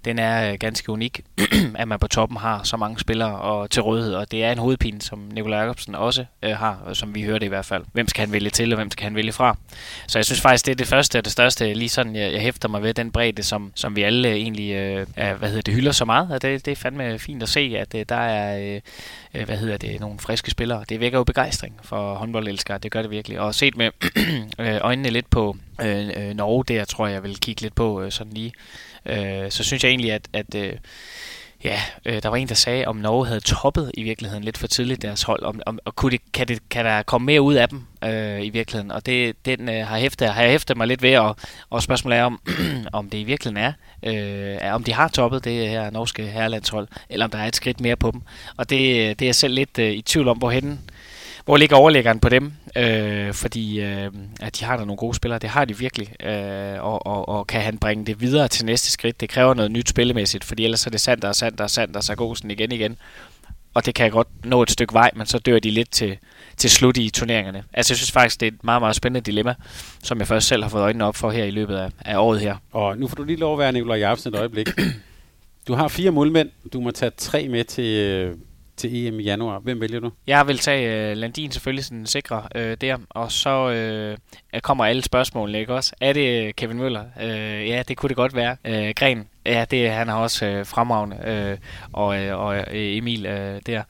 den 0.06 0.19
er 0.19 0.52
øh, 0.52 0.57
ganske 0.60 0.92
unik, 0.92 1.22
at 1.75 1.88
man 1.88 2.00
på 2.00 2.07
toppen 2.07 2.38
har 2.38 2.63
så 2.63 2.78
mange 2.78 3.00
spillere 3.00 3.40
og 3.40 3.69
til 3.69 3.81
rådighed, 3.81 4.13
og 4.13 4.31
det 4.31 4.44
er 4.44 4.52
en 4.52 4.57
hovedpine, 4.57 5.01
som 5.01 5.20
Nikolaj 5.34 5.60
Jacobsen 5.60 5.96
også 5.96 6.25
øh, 6.44 6.51
har, 6.51 6.94
som 6.94 7.15
vi 7.15 7.24
hørte 7.24 7.46
i 7.46 7.50
hvert 7.50 7.65
fald. 7.65 7.84
Hvem 7.94 8.08
skal 8.08 8.25
han 8.25 8.34
vælge 8.34 8.50
til, 8.50 8.74
og 8.74 8.75
hvem 8.75 8.91
skal 8.91 9.03
han 9.03 9.15
vælge 9.15 9.32
fra? 9.32 9.58
Så 10.08 10.20
jeg 10.20 10.25
synes 10.25 10.41
faktisk, 10.41 10.65
det 10.65 10.72
er 10.72 10.75
det 10.75 10.88
første 10.88 11.18
og 11.18 11.25
det 11.25 11.32
største, 11.32 11.74
lige 11.74 11.89
sådan, 11.89 12.15
jeg, 12.15 12.34
jeg 12.34 12.41
hæfter 12.41 12.70
mig 12.70 12.84
ved, 12.84 12.94
den 12.94 13.12
bredde, 13.12 13.44
som, 13.44 13.72
som 13.75 13.96
vi 13.96 14.03
alle 14.03 14.29
øh, 14.29 14.36
egentlig 14.36 14.72
øh, 14.72 15.08
er, 15.15 15.34
hvad 15.34 15.50
hedder 15.50 15.62
det, 15.62 15.74
hylder 15.74 15.91
så 15.91 16.06
meget, 16.06 16.32
og 16.32 16.41
det, 16.41 16.65
det 16.65 16.72
er 16.72 16.75
fandme 16.75 17.20
fint 17.20 17.44
at 17.44 17.50
se, 17.50 17.75
at 17.77 17.96
øh, 17.96 18.06
der 18.10 18.15
er, 18.15 18.75
øh, 18.75 18.82
øh 19.34 19.46
hvad 19.46 19.58
hedder 19.58 19.77
det, 19.77 20.00
nogle 20.00 20.20
friske 20.20 20.51
spillere. 20.51 20.84
Det 20.89 21.00
vækker 21.00 21.18
jo 21.18 21.24
begejstring 21.24 21.79
for 21.84 22.15
håndboldelskere, 22.15 22.77
det 22.77 22.91
gør 22.91 23.01
det 23.01 23.12
virkelig. 23.12 23.39
Og 23.39 23.56
set 23.56 23.77
med 23.77 23.91
øjnene 24.82 25.10
lidt 25.10 25.29
på 25.29 25.58
øh, 25.82 26.08
øh, 26.15 26.34
Norge, 26.34 26.63
der 26.63 26.86
tror 26.86 27.08
jeg, 27.08 27.13
jeg 27.13 27.24
vil 27.24 27.39
kigge 27.39 27.62
lidt 27.62 27.75
på 27.75 28.01
øh, 28.01 28.12
sådan 28.12 28.34
lige 28.34 28.53
øh, 29.05 29.51
så 29.51 29.63
synes 29.63 29.83
jeg 29.83 29.89
egentlig, 29.89 30.12
at, 30.12 30.27
at 30.33 30.55
øh, 30.55 30.74
ja, 31.63 31.79
øh, 32.05 32.24
der 32.24 32.29
var 32.29 32.35
en, 32.35 32.47
der 32.47 32.55
sagde, 32.55 32.85
om 32.85 32.95
Norge 32.95 33.27
havde 33.27 33.39
toppet 33.39 33.91
i 33.93 34.03
virkeligheden 34.03 34.43
lidt 34.43 34.57
for 34.57 34.67
tidligt 34.67 35.01
deres 35.01 35.24
hold, 35.24 35.43
om, 35.43 35.62
om, 35.65 35.79
og 35.85 35.95
kunne 35.95 36.12
det, 36.12 36.21
kan, 36.33 36.47
det, 36.47 36.69
kan 36.69 36.85
der 36.85 37.03
komme 37.03 37.25
mere 37.25 37.41
ud 37.41 37.53
af 37.53 37.69
dem 37.69 37.83
øh, 38.03 38.45
i 38.45 38.50
virkeligheden, 38.50 38.91
og 38.91 39.05
det, 39.05 39.45
den 39.45 39.69
øh, 39.69 39.88
har, 39.88 39.97
hæftet, 39.97 40.29
har 40.29 40.41
jeg 40.41 40.51
hæftet 40.51 40.77
mig 40.77 40.88
lidt 40.88 41.01
ved, 41.01 41.17
og, 41.17 41.35
og 41.69 41.83
spørgsmålet 41.83 42.19
er, 42.19 42.24
om, 42.24 42.41
om 42.93 43.09
det 43.09 43.17
i 43.17 43.24
virkeligheden 43.24 43.65
er, 43.65 43.74
øh, 44.03 44.57
er, 44.62 44.74
om 44.74 44.83
de 44.83 44.93
har 44.93 45.07
toppet 45.07 45.43
det 45.43 45.69
her 45.69 45.89
norske 45.89 46.24
herrelandshold, 46.24 46.88
eller 47.09 47.25
om 47.25 47.31
der 47.31 47.38
er 47.38 47.47
et 47.47 47.55
skridt 47.55 47.79
mere 47.79 47.95
på 47.95 48.12
dem, 48.12 48.21
og 48.57 48.69
det, 48.69 48.79
øh, 48.79 49.09
det 49.09 49.21
er 49.21 49.25
jeg 49.25 49.35
selv 49.35 49.53
lidt 49.53 49.79
øh, 49.79 49.91
i 49.91 50.01
tvivl 50.01 50.27
om, 50.27 50.38
hvorhen 50.38 50.79
hvor 51.46 51.58
ligger 51.58 51.75
overlæggeren 51.75 52.20
på 52.20 52.30
dem? 52.30 52.54
Øh, 52.78 53.34
fordi 53.34 53.82
øh, 53.82 54.12
at 54.42 54.60
de 54.60 54.66
har 54.66 54.78
der 54.78 54.86
nogle 54.86 54.98
gode 54.98 55.16
spillere, 55.16 55.40
det 55.40 55.50
har 55.50 55.66
de 55.66 55.78
virkelig. 55.78 56.25
Øh, 56.25 56.84
og, 56.84 57.06
og, 57.06 57.30
og 57.30 57.48
kan 57.48 57.62
han 57.62 57.78
bringe 57.78 58.06
det 58.06 58.22
videre 58.22 58.48
til 58.48 58.66
næste 58.66 58.92
skridt? 58.92 59.22
Det 59.22 59.30
kræver 59.30 59.54
noget 59.54 59.72
nyt 59.72 59.90
spillemæssigt, 59.90 60.44
fordi 60.44 60.64
ellers 60.64 60.86
er 60.86 60.92
det 60.92 61.02
sandt 61.02 61.24
og 61.24 61.36
sandt 61.36 61.62
og 61.62 61.70
sandt 61.70 61.96
og 61.96 62.04
sådan 62.04 62.52
igen 62.52 62.72
igen. 62.72 62.98
Og 63.74 63.86
det 63.86 63.96
kan 63.96 64.12
godt 64.12 64.28
nå 64.46 64.62
et 64.62 64.72
stykke 64.72 64.94
vej, 64.94 65.12
men 65.16 65.25
så 65.25 65.40
dør 65.40 65.60
de 65.60 65.72
lidt 65.72 65.92
til, 65.92 66.18
til 66.58 66.70
slut 66.70 66.98
i 66.98 67.10
turneringerne. 67.10 67.64
Altså 67.74 67.94
jeg 67.94 67.98
synes 67.98 68.12
faktisk, 68.12 68.40
det 68.40 68.48
er 68.48 68.52
et 68.52 68.64
meget, 68.64 68.82
meget 68.82 68.96
spændende 68.96 69.25
dilemma, 69.25 69.56
som 70.04 70.20
jeg 70.20 70.28
først 70.28 70.48
selv 70.48 70.64
har 70.64 70.70
fået 70.70 70.82
øjnene 70.82 71.06
op 71.06 71.16
for 71.16 71.32
her 71.32 71.44
i 71.44 71.52
løbet 71.52 71.75
af, 71.75 71.90
af 72.06 72.18
året 72.18 72.40
her. 72.40 72.56
Og 72.72 72.98
nu 72.98 73.08
får 73.08 73.16
du 73.16 73.24
lige 73.24 73.40
lov 73.40 73.54
at 73.54 73.60
være 73.60 73.72
Nikolaj 73.72 73.98
Jacobsen 73.98 74.34
et 74.34 74.40
øjeblik. 74.40 74.70
Du 75.68 75.74
har 75.74 75.88
fire 75.88 76.12
målmænd. 76.12 76.50
Du 76.74 76.82
må 76.82 76.92
tage 76.92 77.12
tre 77.18 77.48
med 77.48 77.64
til, 77.64 77.86
øh, 77.86 78.36
til 78.77 79.08
EM 79.08 79.20
i 79.20 79.24
januar. 79.24 79.60
Hvem 79.60 79.82
vælger 79.82 80.00
du? 80.00 80.12
Jeg 80.27 80.48
vil 80.48 80.58
tage 80.58 81.12
uh, 81.12 81.17
Landin 81.17 81.51
selvfølgelig 81.51 81.86
sådan 81.86 82.05
sikre 82.05 82.44
uh, 82.55 82.62
der, 82.62 82.98
og 83.10 83.32
så 83.32 84.17
uh, 84.53 84.60
kommer 84.60 84.86
alle 84.86 85.01
spørgsmålene, 85.01 85.60
ikke 85.60 85.74
også? 85.74 85.94
Er 86.01 86.13
det 86.13 86.55
Kevin 86.55 86.77
Møller? 86.77 87.03
Uh, 87.17 87.67
ja, 87.67 87.84
det 87.88 87.98
kunne 87.98 88.10
det 88.10 88.17
godt 88.17 88.36
være. 88.36 88.58
Uh, 88.67 88.89
Gren? 88.96 89.27
Ja, 89.46 89.65
det, 89.72 89.89
han 89.91 90.08
har 90.08 90.17
også 90.17 90.60
uh, 90.60 90.65
fremragende. 90.65 91.17
Uh, 91.51 91.58
og, 91.94 92.08
uh, 92.08 92.39
og 92.39 92.65
Emil 92.72 93.25
uh, 93.25 93.34
der. 93.65 93.84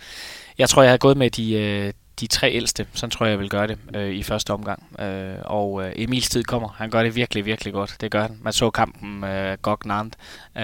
Jeg 0.58 0.70
tror, 0.70 0.82
jeg 0.84 0.92
har 0.92 0.98
gået 0.98 1.18
med 1.18 1.30
de, 1.30 1.84
uh, 1.88 2.05
de 2.20 2.28
tre 2.28 2.52
ældste, 2.52 2.88
så 2.94 3.08
tror 3.08 3.26
jeg, 3.26 3.32
jeg 3.32 3.40
vil 3.40 3.50
gøre 3.50 3.68
det 3.68 3.78
øh, 3.96 4.10
i 4.10 4.24
første 4.24 4.54
omgang. 4.54 5.02
Øh, 5.02 5.36
og 5.42 5.84
øh, 5.86 5.94
Emils 5.96 6.30
tid 6.30 6.44
kommer. 6.44 6.70
Han 6.78 6.90
gør 6.90 7.04
det 7.04 7.16
virkelig, 7.16 7.46
virkelig 7.46 7.74
godt. 7.74 7.96
Det 8.02 8.12
gør 8.12 8.22
han. 8.22 8.38
Man 8.42 8.54
så 8.54 8.70
kampen 8.70 9.24
øh, 9.24 9.58
Gok 9.62 9.86
Nant. 9.86 10.16
Øh, 10.58 10.64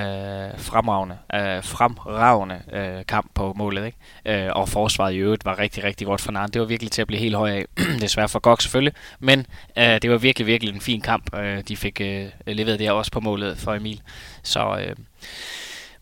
fremragende, 0.58 1.17
øh, 1.34 1.63
fremragende 1.63 2.62
øh, 2.74 3.05
kamp 3.08 3.31
på 3.34 3.53
målet. 3.53 3.86
Ikke? 3.86 4.46
Øh, 4.46 4.51
og 4.55 4.70
forsvaret 4.70 5.13
i 5.13 5.17
øvrigt 5.17 5.46
var 5.46 5.60
rigtig, 5.60 5.84
rigtig 5.84 6.08
godt 6.08 6.22
for 6.22 6.31
Nant. 6.31 6.53
Det 6.53 6.60
var 6.60 6.67
virkelig 6.67 6.91
til 6.91 7.01
at 7.01 7.08
blive 7.08 7.20
helt 7.20 7.36
høj 7.36 7.51
af. 7.51 7.65
Desværre 8.01 8.29
for 8.29 8.39
Gok 8.39 8.62
selvfølgelig. 8.62 8.93
Men 9.20 9.46
øh, 9.77 10.01
det 10.01 10.12
var 10.12 10.17
virkelig, 10.17 10.48
virkelig 10.48 10.74
en 10.74 10.81
fin 10.81 11.01
kamp. 11.01 11.36
Øh, 11.36 11.63
de 11.67 11.77
fik 11.77 12.01
øh, 12.01 12.25
leveret 12.48 12.79
det 12.79 12.91
også 12.91 13.12
på 13.12 13.20
målet 13.20 13.58
for 13.58 13.74
Emil. 13.74 14.01
Så, 14.43 14.77
øh, 14.79 14.96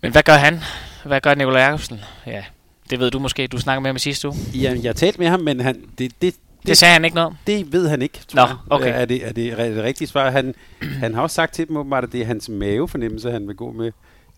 men 0.02 0.12
hvad 0.12 0.24
gør 0.24 0.34
han? 0.34 0.62
Hvad 1.06 1.22
gør 1.22 1.36
Nikolaj 1.36 1.62
Jacobsen? 1.62 2.02
Ja, 2.26 2.44
det 2.90 3.00
ved 3.00 3.12
du 3.12 3.20
måske. 3.20 3.48
Du 3.48 3.58
snakker 3.58 3.80
med 3.80 3.90
ham 3.90 3.96
i 3.96 4.00
sidste 4.00 4.28
uge. 4.28 4.38
Ja, 4.54 4.76
jeg 4.84 4.90
har 4.90 4.94
talt 4.94 5.20
med 5.20 5.28
ham, 5.28 5.40
men 5.40 5.60
han, 5.60 5.76
det, 5.76 5.90
det, 5.98 6.12
det, 6.22 6.36
det 6.68 6.78
sagde 6.78 6.94
han 6.94 7.06
ikke 7.06 7.16
noget 7.16 7.28
om? 7.28 7.36
Det 7.48 7.72
ved 7.74 7.88
han 7.88 8.02
ikke, 8.02 8.20
tror 8.28 8.48
Nå, 8.48 8.76
okay. 8.76 8.86
jeg. 8.86 9.02
Er 9.02 9.06
det, 9.06 9.28
er 9.28 9.32
det, 9.32 9.52
er 9.52 9.70
det 9.70 9.84
rigtigt 9.84 10.12
svar? 10.12 10.32
Han, 10.32 10.56
han 10.82 11.14
har 11.14 11.22
også 11.22 11.34
sagt 11.34 11.54
til 11.54 11.68
dem, 11.68 11.78
åbenbart, 11.78 12.04
at 12.04 12.12
det 12.12 12.22
er 12.22 12.26
hans 12.26 12.50
mavefornemmelse, 12.50 13.32
han 13.32 13.48
vil 13.48 13.56
gå 13.56 13.72
med. 13.72 13.92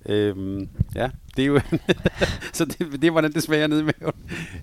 Øhm, 0.05 0.69
ja, 0.95 1.09
det 1.35 1.41
er 1.41 1.45
jo... 1.45 1.59
så 2.53 2.65
det, 2.65 2.79
det 2.79 3.03
er, 3.03 3.11
hvordan 3.11 3.33
det 3.33 3.43
smager 3.43 3.67
nede 3.67 3.81
i 3.81 3.83
maven. 3.83 4.13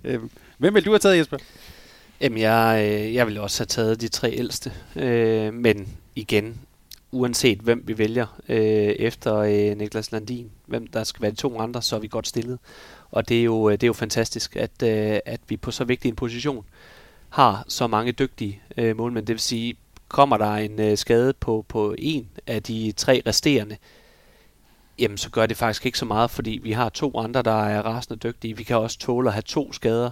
Øhm, 0.04 0.30
hvem 0.58 0.74
vil 0.74 0.84
du 0.84 0.90
have 0.90 0.98
taget, 0.98 1.18
Jesper? 1.18 1.36
Jamen, 2.20 2.38
jeg, 2.38 2.88
øh, 2.90 3.14
jeg 3.14 3.26
vil 3.26 3.38
også 3.38 3.60
have 3.60 3.66
taget 3.66 4.00
de 4.00 4.08
tre 4.08 4.32
ældste. 4.32 4.72
Øh, 4.96 5.54
men 5.54 5.88
igen, 6.16 6.60
uanset 7.12 7.58
hvem 7.58 7.82
vi 7.86 7.98
vælger 7.98 8.26
øh, 8.48 8.58
efter 8.58 9.36
øh, 9.36 9.78
Niklas 9.78 10.12
Landin, 10.12 10.50
hvem 10.66 10.86
der 10.86 11.04
skal 11.04 11.22
være 11.22 11.30
de 11.30 11.36
to 11.36 11.60
andre, 11.60 11.82
så 11.82 11.96
er 11.96 12.00
vi 12.00 12.08
godt 12.08 12.28
stillet. 12.28 12.58
Og 13.10 13.28
det 13.28 13.40
er 13.40 13.44
jo, 13.44 13.68
øh, 13.68 13.72
det 13.72 13.82
er 13.82 13.86
jo 13.86 13.92
fantastisk, 13.92 14.56
at, 14.56 14.82
øh, 14.82 15.20
at 15.26 15.40
vi 15.48 15.56
på 15.56 15.70
så 15.70 15.84
vigtig 15.84 16.08
en 16.08 16.16
position 16.16 16.64
har 17.28 17.64
så 17.68 17.86
mange 17.86 18.12
dygtige 18.12 18.62
øh, 18.76 18.96
målmænd. 18.96 19.26
Det 19.26 19.32
vil 19.32 19.40
sige, 19.40 19.76
kommer 20.08 20.36
der 20.36 20.54
en 20.54 20.80
øh, 20.80 20.98
skade 20.98 21.32
på, 21.32 21.64
på 21.68 21.94
en 21.98 22.28
af 22.46 22.62
de 22.62 22.92
tre 22.96 23.22
resterende, 23.26 23.76
jamen 24.98 25.18
så 25.18 25.30
gør 25.30 25.46
det 25.46 25.56
faktisk 25.56 25.86
ikke 25.86 25.98
så 25.98 26.04
meget, 26.04 26.30
fordi 26.30 26.60
vi 26.62 26.72
har 26.72 26.88
to 26.88 27.18
andre, 27.18 27.42
der 27.42 27.64
er 27.64 27.82
rasende 27.82 28.28
dygtige. 28.28 28.56
Vi 28.56 28.62
kan 28.62 28.76
også 28.76 28.98
tåle 28.98 29.28
at 29.28 29.32
have 29.32 29.42
to 29.42 29.72
skader. 29.72 30.10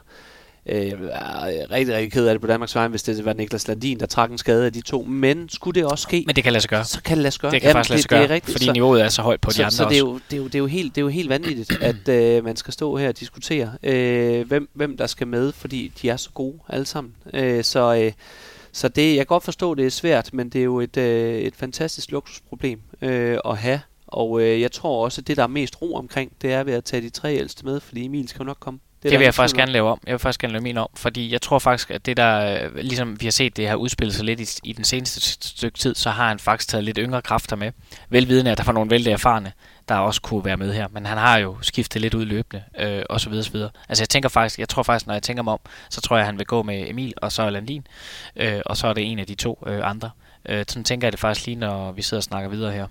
Øh, 0.69 0.87
jeg 0.87 0.97
er 1.13 1.71
rigtig, 1.71 1.95
rigtig 1.95 2.13
ked 2.13 2.27
af 2.27 2.35
det 2.35 2.41
på 2.41 2.47
Danmarks 2.47 2.75
vej, 2.75 2.89
hvis 2.89 3.03
det 3.03 3.25
var 3.25 3.33
Niklas 3.33 3.69
Landin, 3.69 4.01
der 4.01 4.07
trak 4.07 4.31
en 4.31 4.39
skade 4.39 4.67
af 4.67 4.73
de 4.73 4.81
to. 4.81 5.03
Men 5.03 5.49
skulle 5.49 5.81
det 5.81 5.91
også 5.91 6.03
ske... 6.03 6.25
Men 6.27 6.37
det 6.37 6.45
kan 6.45 6.53
lade 6.53 6.61
sig 6.61 6.71
gøre. 6.71 6.85
Så 6.85 7.03
kan 7.03 7.17
det 7.17 7.23
lade 7.23 7.33
sig 7.33 7.41
gøre. 7.41 7.51
Det 7.51 7.61
kan 7.61 7.69
Jamen, 7.69 7.75
faktisk 7.75 7.91
lade 7.91 8.03
sig 8.03 8.09
gøre, 8.09 8.23
det 8.23 8.31
er 8.31 8.35
rigtigt, 8.35 8.53
fordi 8.55 8.65
så, 8.65 8.73
niveauet 8.73 9.03
er 9.03 9.09
så 9.09 9.23
højt 9.23 9.41
på 9.41 9.51
så, 9.51 9.59
de 9.59 9.65
andre 9.65 9.77
så 9.77 9.85
det 9.85 9.95
er, 9.95 9.99
jo, 9.99 10.21
det, 10.31 10.33
er 10.33 10.37
jo, 10.37 10.45
det, 10.45 10.55
er 10.55 10.59
jo 10.59 10.67
helt, 10.67 10.95
det 10.95 11.01
er 11.01 11.03
jo 11.03 11.09
helt 11.09 11.29
vanvittigt, 11.29 11.79
at 11.91 12.09
øh, 12.09 12.45
man 12.45 12.57
skal 12.57 12.73
stå 12.73 12.97
her 12.97 13.09
og 13.09 13.19
diskutere, 13.19 13.73
øh, 13.83 14.47
hvem, 14.47 14.69
hvem 14.73 14.97
der 14.97 15.07
skal 15.07 15.27
med, 15.27 15.53
fordi 15.53 15.93
de 16.03 16.09
er 16.09 16.17
så 16.17 16.31
gode 16.35 16.59
alle 16.69 16.87
sammen. 16.87 17.15
Øh, 17.35 17.65
så... 17.65 17.95
Øh, 17.95 18.13
så 18.73 18.89
det, 18.89 19.09
jeg 19.09 19.17
kan 19.17 19.27
godt 19.27 19.45
forstå, 19.45 19.75
det 19.75 19.87
er 19.87 19.91
svært, 19.91 20.31
men 20.33 20.49
det 20.49 20.59
er 20.59 20.65
jo 20.65 20.81
et, 20.81 20.97
øh, 20.97 21.39
et 21.39 21.57
fantastisk 21.57 22.11
luksusproblem 22.11 22.81
øh, 23.03 23.39
at 23.45 23.59
have. 23.59 23.81
Og 24.07 24.41
øh, 24.43 24.61
jeg 24.61 24.73
tror 24.73 25.05
også, 25.05 25.21
at 25.21 25.27
det, 25.29 25.37
der 25.37 25.43
er 25.43 25.47
mest 25.47 25.83
ro 25.83 25.95
omkring, 25.95 26.33
det 26.43 26.53
er 26.53 26.65
ved 26.65 26.75
at 26.75 26.85
tage 26.85 27.03
de 27.03 27.11
tre 27.11 27.35
ældste 27.35 27.65
med, 27.65 27.81
fordi 27.81 28.05
Emil 28.05 28.29
skal 28.29 28.39
jo 28.39 28.45
nok 28.45 28.57
komme. 28.61 28.81
Det, 29.11 29.19
vil 29.19 29.25
jeg 29.25 29.35
faktisk 29.35 29.57
gerne 29.57 29.73
lave 29.73 29.91
om. 29.91 30.01
Jeg 30.07 30.13
vil 30.13 30.19
faktisk 30.19 30.41
gerne 30.41 30.53
lave 30.53 30.63
min 30.63 30.79
om, 30.79 30.89
fordi 30.97 31.33
jeg 31.33 31.43
tror 31.43 31.59
faktisk, 31.59 31.91
at 31.91 32.07
det 32.07 32.17
der, 32.17 32.63
øh, 32.65 32.77
ligesom 32.77 33.21
vi 33.21 33.27
har 33.27 33.31
set 33.31 33.57
det 33.57 33.69
her 33.69 33.75
udspillet 33.75 34.15
sig 34.15 34.25
lidt 34.25 34.41
i, 34.41 34.71
i 34.71 34.73
den 34.73 34.85
seneste 34.85 35.21
stykke 35.21 35.79
tid, 35.79 35.95
så 35.95 36.11
har 36.11 36.29
han 36.29 36.39
faktisk 36.39 36.69
taget 36.69 36.85
lidt 36.85 36.99
yngre 37.01 37.23
kræfter 37.23 37.57
med. 37.57 37.73
Velvidende, 38.09 38.51
at 38.51 38.59
der 38.59 38.65
var 38.65 38.73
nogle 38.73 38.91
vældig 38.91 39.13
erfarne, 39.13 39.53
der 39.89 39.95
også 39.95 40.21
kunne 40.21 40.45
være 40.45 40.57
med 40.57 40.73
her. 40.73 40.89
Men 40.93 41.07
han 41.07 41.19
har 41.19 41.39
jo 41.39 41.57
skiftet 41.63 42.03
lidt 42.03 42.15
ud 42.15 42.25
løbende, 42.25 42.63
øh, 42.79 43.03
og 43.11 43.21
så 43.21 43.31
videre, 43.31 43.45
så 43.45 43.53
videre. 43.53 43.71
Altså 43.89 44.03
jeg 44.03 44.09
tænker 44.09 44.29
faktisk, 44.29 44.59
jeg 44.59 44.69
tror 44.69 44.83
faktisk, 44.83 45.07
når 45.07 45.15
jeg 45.15 45.23
tænker 45.23 45.43
mig 45.43 45.53
om, 45.53 45.61
så 45.91 46.01
tror 46.01 46.17
jeg, 46.17 46.23
at 46.23 46.27
han 46.27 46.39
vil 46.39 46.47
gå 46.47 46.63
med 46.63 46.91
Emil, 46.91 47.15
og 47.17 47.33
så 47.33 47.51
Landin, 47.51 47.87
øh, 48.37 48.61
og 48.67 48.77
så 48.77 48.87
er 48.87 48.93
det 48.93 49.13
en 49.13 49.19
af 49.19 49.27
de 49.27 49.35
to 49.35 49.65
øh, 49.67 49.91
andre. 49.91 50.11
Øh, 50.17 50.26
sådan 50.49 50.85
tænker 50.85 51.07
jeg 51.07 51.13
det 51.13 51.21
faktisk 51.21 51.47
lige, 51.47 51.59
når 51.59 51.93
vi 51.93 52.03
sidder 52.03 52.21
og 52.21 52.25
snakker 52.25 52.51
videre 52.51 52.73
her. 52.73 52.87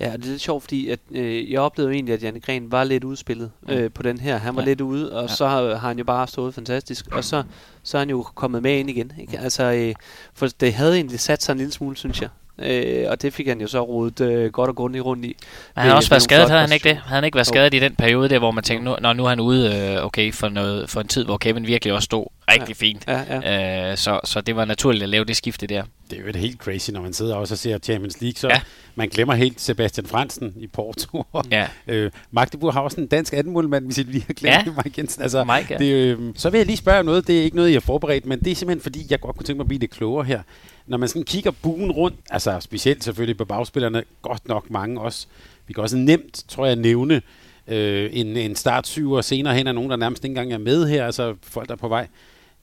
Ja, 0.00 0.06
det 0.06 0.24
er 0.24 0.28
lidt 0.28 0.40
sjovt, 0.40 0.62
fordi 0.62 0.88
at, 0.88 0.98
øh, 1.10 1.52
jeg 1.52 1.60
oplevede 1.60 1.94
egentlig, 1.94 2.14
at 2.14 2.22
Janne 2.22 2.40
Gren 2.40 2.72
var 2.72 2.84
lidt 2.84 3.04
udspillet 3.04 3.50
øh, 3.68 3.90
på 3.90 4.02
den 4.02 4.20
her. 4.20 4.36
Han 4.36 4.56
var 4.56 4.62
ja. 4.62 4.68
lidt 4.68 4.80
ude, 4.80 5.12
og 5.12 5.22
ja. 5.22 5.34
så 5.34 5.46
har, 5.46 5.62
har 5.62 5.88
han 5.88 5.98
jo 5.98 6.04
bare 6.04 6.28
stået 6.28 6.54
fantastisk. 6.54 7.06
Og 7.12 7.24
så, 7.24 7.42
så 7.82 7.96
er 7.96 7.98
han 7.98 8.10
jo 8.10 8.22
kommet 8.22 8.62
med 8.62 8.78
ind 8.78 8.90
igen. 8.90 9.12
Ikke? 9.20 9.38
Altså, 9.38 9.62
øh, 9.62 9.94
for 10.34 10.46
det 10.60 10.74
havde 10.74 10.94
egentlig 10.94 11.20
sat 11.20 11.42
sig 11.42 11.52
en 11.52 11.58
lille 11.58 11.72
smule, 11.72 11.96
synes 11.96 12.20
jeg. 12.20 12.28
Øh, 12.58 13.06
og 13.10 13.22
det 13.22 13.32
fik 13.32 13.46
han 13.48 13.60
jo 13.60 13.66
så 13.66 13.80
rodet 13.80 14.20
øh, 14.20 14.52
godt 14.52 14.68
og 14.68 14.76
grundigt 14.76 15.04
rundt 15.04 15.24
i. 15.24 15.28
Men 15.28 15.36
han 15.82 15.88
har 15.88 15.96
også 15.96 16.10
været 16.10 16.22
skadet, 16.22 16.50
havde 16.50 16.60
han 16.60 16.72
ikke 16.72 16.88
det? 16.88 16.96
Havde 16.96 17.14
han 17.14 17.24
ikke 17.24 17.36
været 17.36 17.46
skadet 17.46 17.74
i 17.74 17.78
den 17.78 17.96
periode 17.96 18.28
der, 18.28 18.38
hvor 18.38 18.50
man 18.50 18.64
tænkte, 18.64 18.84
nu, 18.84 18.96
når 19.00 19.12
nu 19.12 19.24
er 19.24 19.28
han 19.28 19.40
ude 19.40 19.76
øh, 19.76 20.06
okay, 20.06 20.32
for, 20.32 20.48
noget, 20.48 20.90
for 20.90 21.00
en 21.00 21.08
tid, 21.08 21.24
hvor 21.24 21.36
Kevin 21.36 21.66
virkelig 21.66 21.94
også 21.94 22.04
stod 22.04 22.26
rigtig 22.50 22.68
ja. 22.68 22.86
fint. 22.86 23.04
Ja, 23.08 23.40
ja. 23.42 23.90
Øh, 23.90 23.96
så, 23.96 24.20
så 24.24 24.40
det 24.40 24.56
var 24.56 24.64
naturligt 24.64 25.02
at 25.02 25.08
lave 25.08 25.24
det 25.24 25.36
skifte 25.36 25.66
der. 25.66 25.82
Det 26.12 26.20
er 26.20 26.32
jo 26.32 26.38
helt 26.38 26.58
crazy, 26.58 26.90
når 26.90 27.02
man 27.02 27.12
sidder 27.12 27.34
også 27.34 27.54
og 27.54 27.58
ser 27.58 27.78
Champions 27.78 28.20
League, 28.20 28.36
så 28.36 28.48
ja. 28.48 28.60
man 28.94 29.08
glemmer 29.08 29.34
helt 29.34 29.60
Sebastian 29.60 30.06
Fransen 30.06 30.54
i 30.56 30.66
Porto. 30.66 31.24
ja. 31.50 31.68
øh, 31.86 32.10
Magdeburg 32.30 32.72
har 32.72 32.80
også 32.80 33.00
en 33.00 33.06
dansk 33.06 33.32
andenmålmand, 33.32 33.84
hvis 33.84 33.98
I 33.98 34.02
lige 34.02 34.24
har 34.26 34.34
glemt 34.34 34.66
ja. 34.66 34.82
Mike 34.84 34.94
Jensen. 34.98 35.22
Altså, 35.22 35.44
Mike, 35.44 35.66
ja. 35.70 35.78
det, 35.78 35.92
øh, 35.92 36.18
så 36.36 36.50
vil 36.50 36.58
jeg 36.58 36.66
lige 36.66 36.76
spørge 36.76 36.98
om 36.98 37.06
noget, 37.06 37.26
det 37.26 37.38
er 37.38 37.42
ikke 37.42 37.56
noget, 37.56 37.70
jeg 37.70 37.76
har 37.76 37.80
forberedt, 37.80 38.26
men 38.26 38.40
det 38.40 38.50
er 38.50 38.54
simpelthen 38.54 38.82
fordi, 38.82 39.06
jeg 39.10 39.20
godt 39.20 39.36
kunne 39.36 39.46
tænke 39.46 39.56
mig 39.56 39.64
at 39.64 39.68
blive 39.68 39.80
lidt 39.80 39.90
klogere 39.90 40.24
her 40.24 40.42
når 40.86 40.98
man 40.98 41.08
sådan 41.08 41.24
kigger 41.24 41.50
buen 41.50 41.92
rundt, 41.92 42.16
altså 42.30 42.60
specielt 42.60 43.04
selvfølgelig 43.04 43.36
på 43.36 43.44
bagspillerne, 43.44 44.02
godt 44.22 44.48
nok 44.48 44.70
mange 44.70 45.00
også, 45.00 45.26
vi 45.66 45.72
kan 45.72 45.82
også 45.82 45.96
nemt, 45.96 46.44
tror 46.48 46.66
jeg, 46.66 46.76
nævne 46.76 47.22
øh, 47.66 48.10
en, 48.12 48.36
en 48.36 48.56
start 48.56 48.86
syv 48.86 49.12
og 49.12 49.24
senere 49.24 49.54
hen 49.54 49.66
er 49.66 49.72
nogen, 49.72 49.90
der 49.90 49.96
nærmest 49.96 50.24
ikke 50.24 50.32
engang 50.32 50.52
er 50.52 50.58
med 50.58 50.88
her, 50.88 51.06
altså 51.06 51.34
folk, 51.42 51.68
der 51.68 51.74
er 51.74 51.78
på 51.78 51.88
vej. 51.88 52.06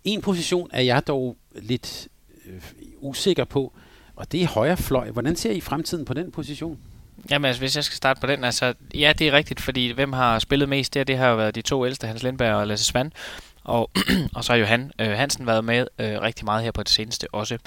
En 0.03 0.21
position 0.21 0.69
er 0.73 0.81
jeg 0.81 1.07
dog 1.07 1.37
lidt 1.55 2.07
øh, 2.49 2.61
usikker 2.99 3.43
på, 3.43 3.73
og 4.15 4.31
det 4.31 4.43
er 4.43 4.47
højre 4.47 4.77
fløj. 4.77 5.11
Hvordan 5.11 5.35
ser 5.35 5.51
I 5.51 5.61
fremtiden 5.61 6.05
på 6.05 6.13
den 6.13 6.31
position? 6.31 6.77
Jamen 7.29 7.45
altså, 7.45 7.61
hvis 7.61 7.75
jeg 7.75 7.83
skal 7.83 7.95
starte 7.95 8.21
på 8.21 8.27
den, 8.27 8.43
altså, 8.43 8.73
ja, 8.93 9.13
det 9.19 9.27
er 9.27 9.31
rigtigt, 9.31 9.61
fordi 9.61 9.91
hvem 9.91 10.13
har 10.13 10.39
spillet 10.39 10.69
mest 10.69 10.93
der, 10.93 11.03
det 11.03 11.17
har 11.17 11.29
jo 11.29 11.35
været 11.35 11.55
de 11.55 11.61
to 11.61 11.85
ældste, 11.85 12.07
Hans 12.07 12.23
Lindberg 12.23 12.55
og 12.55 12.67
Lasse 12.67 12.85
Svand, 12.85 13.11
og, 13.63 13.91
og 14.35 14.43
så 14.43 14.51
har 14.51 14.57
jo 14.57 14.65
han, 14.65 14.91
øh, 14.99 15.09
Hansen 15.09 15.47
været 15.47 15.65
med 15.65 15.87
øh, 15.99 16.21
rigtig 16.21 16.45
meget 16.45 16.63
her 16.63 16.71
på 16.71 16.83
det 16.83 16.89
seneste 16.89 17.27
også. 17.33 17.57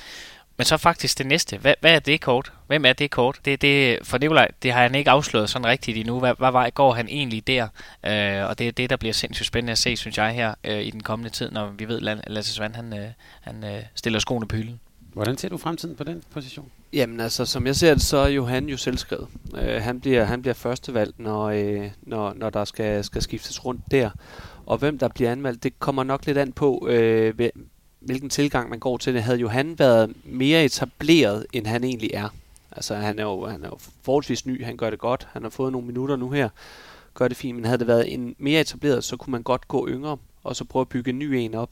Men 0.57 0.65
så 0.65 0.77
faktisk 0.77 1.19
det 1.19 1.27
næste. 1.27 1.59
Hvad, 1.59 1.75
hvad 1.81 1.95
er 1.95 1.99
det 1.99 2.21
kort? 2.21 2.53
Hvem 2.67 2.85
er 2.85 2.93
det 2.93 3.11
kort? 3.11 3.41
Det, 3.45 3.63
det, 3.63 3.99
for 4.03 4.19
Nikolaj, 4.19 4.49
det 4.63 4.73
har 4.73 4.83
han 4.83 4.95
ikke 4.95 5.11
afsløret 5.11 5.51
sådan 5.51 5.67
rigtigt 5.67 5.99
endnu. 5.99 6.19
Hvad, 6.19 6.35
hvad 6.39 6.53
vej 6.53 6.71
går 6.71 6.93
han 6.93 7.09
egentlig 7.09 7.47
der? 7.47 7.69
Øh, 8.07 8.49
og 8.49 8.59
det 8.59 8.69
er 8.69 8.73
det, 8.73 8.91
der 8.91 8.97
bliver 8.97 9.13
sindssygt 9.13 9.47
spændende 9.47 9.73
at 9.73 9.79
se, 9.79 9.97
synes 9.97 10.19
jeg, 10.19 10.33
her 10.33 10.55
øh, 10.65 10.83
i 10.83 10.91
den 10.91 11.03
kommende 11.03 11.31
tid, 11.31 11.51
når 11.51 11.71
vi 11.79 11.89
ved, 11.89 12.09
at 12.09 12.19
Lasse 12.27 12.55
Svand 12.55 12.75
han, 12.75 12.99
øh, 12.99 13.09
han 13.41 13.65
øh, 13.65 13.83
stiller 13.95 14.19
skoene 14.19 14.49
på 14.49 14.57
hylden. 14.57 14.81
Hvordan 15.13 15.39
ser 15.39 15.49
du 15.49 15.57
fremtiden 15.57 15.97
på 15.97 16.05
den 16.05 16.23
position? 16.31 16.71
Jamen 16.93 17.21
altså, 17.21 17.45
som 17.45 17.67
jeg 17.67 17.77
ser 17.77 17.95
det, 17.95 18.03
så 18.03 18.17
er 18.17 18.29
Johan 18.29 18.69
jo 18.69 18.77
selvskrevet. 18.77 19.29
Øh, 19.57 19.83
han, 19.83 20.01
bliver, 20.01 20.25
han 20.25 20.43
bliver 20.43 20.55
førstevalgt, 20.55 21.19
når, 21.19 21.45
øh, 21.45 21.91
når, 22.03 22.35
når 22.37 22.51
der 22.51 22.65
skal, 22.65 23.05
skal 23.05 23.23
skiftes 23.23 23.65
rundt 23.65 23.83
der. 23.91 24.11
Og 24.67 24.79
hvem 24.79 24.99
der 24.99 25.09
bliver 25.09 25.33
anmeldt, 25.33 25.63
det 25.63 25.79
kommer 25.79 26.05
nok 26.05 26.27
lidt 26.27 26.39
an 26.39 26.53
på, 26.53 26.89
øh, 26.91 27.35
hvilken 28.05 28.31
tilgang 28.31 28.71
man 28.71 28.79
går 28.79 28.97
til 28.97 29.15
det, 29.15 29.23
havde 29.23 29.39
jo 29.39 29.49
han 29.49 29.79
været 29.79 30.13
mere 30.25 30.65
etableret, 30.65 31.47
end 31.53 31.67
han 31.67 31.85
egentlig 31.85 32.11
er. 32.15 32.29
Altså 32.77 32.95
han 32.95 33.19
er 33.19 33.23
jo, 33.23 33.47
han 33.47 33.65
er 33.65 33.69
jo 33.69 33.79
forholdsvis 34.03 34.47
ny, 34.47 34.65
han 34.65 34.77
gør 34.77 34.91
det 34.91 34.99
godt, 34.99 35.29
han 35.33 35.43
har 35.43 35.51
fået 35.51 35.73
nogle 35.73 35.87
minutter 35.87 36.17
nu 36.17 36.31
her, 36.31 36.49
gør 37.15 37.29
det 37.29 37.37
fint, 37.37 37.57
men 37.57 37.65
havde 37.65 37.79
det 37.79 37.87
været 37.87 38.15
en 38.15 38.35
mere 38.39 38.61
etableret, 38.61 39.05
så 39.05 39.17
kunne 39.17 39.31
man 39.31 39.43
godt 39.43 39.69
gå 39.69 39.89
yngre, 39.89 40.17
og 40.45 40.57
så 40.57 40.65
prøve 40.65 40.81
at 40.81 40.89
bygge 40.89 41.11
en 41.11 41.19
ny 41.19 41.33
en 41.33 41.55
op. 41.55 41.71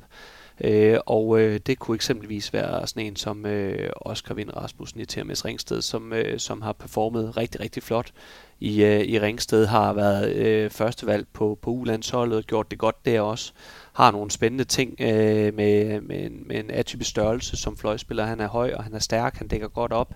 Øh, 0.64 0.98
og 1.06 1.40
øh, 1.40 1.60
det 1.66 1.78
kunne 1.78 1.94
eksempelvis 1.94 2.52
være 2.52 2.86
sådan 2.86 3.06
en 3.06 3.16
som 3.16 3.46
øh, 3.46 3.90
Oscar 3.96 4.34
Vind 4.34 4.56
Rasmussen 4.56 5.00
i 5.00 5.04
TMS 5.04 5.44
Ringsted, 5.44 5.82
som, 5.82 6.12
øh, 6.12 6.38
som 6.38 6.62
har 6.62 6.72
performet 6.72 7.36
rigtig, 7.36 7.60
rigtig 7.60 7.82
flot 7.82 8.12
i, 8.60 8.82
øh, 8.82 9.00
i 9.00 9.20
Ringsted, 9.20 9.66
har 9.66 9.92
været 9.92 10.32
øh, 10.34 10.70
førstevalg 10.70 11.26
på, 11.32 11.58
på 11.62 11.70
U-landsholdet 11.70 12.38
og 12.38 12.44
gjort 12.44 12.70
det 12.70 12.78
godt 12.78 13.04
der 13.04 13.20
også 13.20 13.52
har 14.00 14.10
nogle 14.10 14.30
spændende 14.30 14.64
ting 14.64 15.00
øh, 15.00 15.54
med, 15.54 16.00
med, 16.00 16.26
en, 16.26 16.42
med 16.46 16.56
en 16.56 16.70
atypisk 16.70 17.10
størrelse 17.10 17.56
som 17.56 17.76
fløjspiller. 17.76 18.24
Han 18.24 18.40
er 18.40 18.48
høj, 18.48 18.72
og 18.74 18.84
han 18.84 18.94
er 18.94 18.98
stærk, 18.98 19.36
han 19.36 19.48
dækker 19.48 19.68
godt 19.68 19.92
op. 19.92 20.14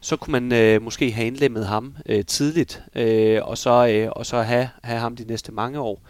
Så 0.00 0.16
kunne 0.16 0.32
man 0.32 0.52
øh, 0.52 0.82
måske 0.82 1.12
have 1.12 1.26
indlemmet 1.26 1.66
ham 1.66 1.96
øh, 2.06 2.24
tidligt, 2.24 2.82
øh, 2.94 3.40
og 3.42 3.58
så, 3.58 3.88
øh, 3.88 4.08
og 4.12 4.26
så 4.26 4.42
have, 4.42 4.68
have 4.82 4.98
ham 4.98 5.16
de 5.16 5.24
næste 5.24 5.52
mange 5.52 5.80
år 5.80 6.02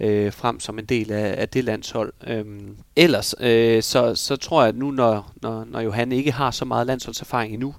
øh, 0.00 0.32
frem 0.32 0.60
som 0.60 0.78
en 0.78 0.84
del 0.84 1.12
af, 1.12 1.34
af 1.38 1.48
det 1.48 1.64
landshold. 1.64 2.12
Øhm, 2.26 2.76
ellers, 2.96 3.34
øh, 3.40 3.82
så, 3.82 4.14
så 4.14 4.36
tror 4.36 4.62
jeg, 4.62 4.68
at 4.68 4.76
nu 4.76 4.90
når, 4.90 5.32
når, 5.42 5.64
når 5.64 5.80
Johan 5.80 6.12
ikke 6.12 6.32
har 6.32 6.50
så 6.50 6.64
meget 6.64 6.86
landsholdserfaring 6.86 7.54
endnu, 7.54 7.74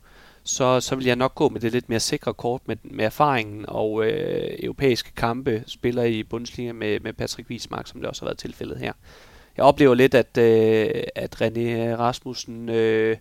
så, 0.46 0.80
så 0.82 0.96
vil 0.96 1.06
jeg 1.06 1.16
nok 1.16 1.36
gå 1.36 1.50
med 1.50 1.62
det 1.62 1.72
lidt 1.72 1.90
mere 1.90 2.00
sikre 2.00 2.34
kort 2.34 2.62
med, 2.66 2.76
med 2.84 3.06
erfaringen 3.06 3.66
og 3.68 4.06
øh, 4.06 4.58
europæiske 4.60 5.12
kampe, 5.16 5.64
spiller 5.68 6.04
i 6.04 6.24
Bundesliga 6.24 6.72
med, 6.72 7.00
med 7.00 7.14
Patrick 7.14 7.50
Wiesmark, 7.50 7.88
som 7.88 8.00
det 8.00 8.10
også 8.10 8.22
har 8.22 8.28
været 8.28 8.38
tilfældet 8.38 8.78
her. 8.78 8.94
Jeg 9.58 9.66
oplever 9.66 9.96
lidt, 9.96 10.16
at, 10.16 10.38
øh, 10.38 11.04
at 11.16 11.42
René 11.42 11.96
Rasmussen, 11.96 12.70
øh, 12.70 13.18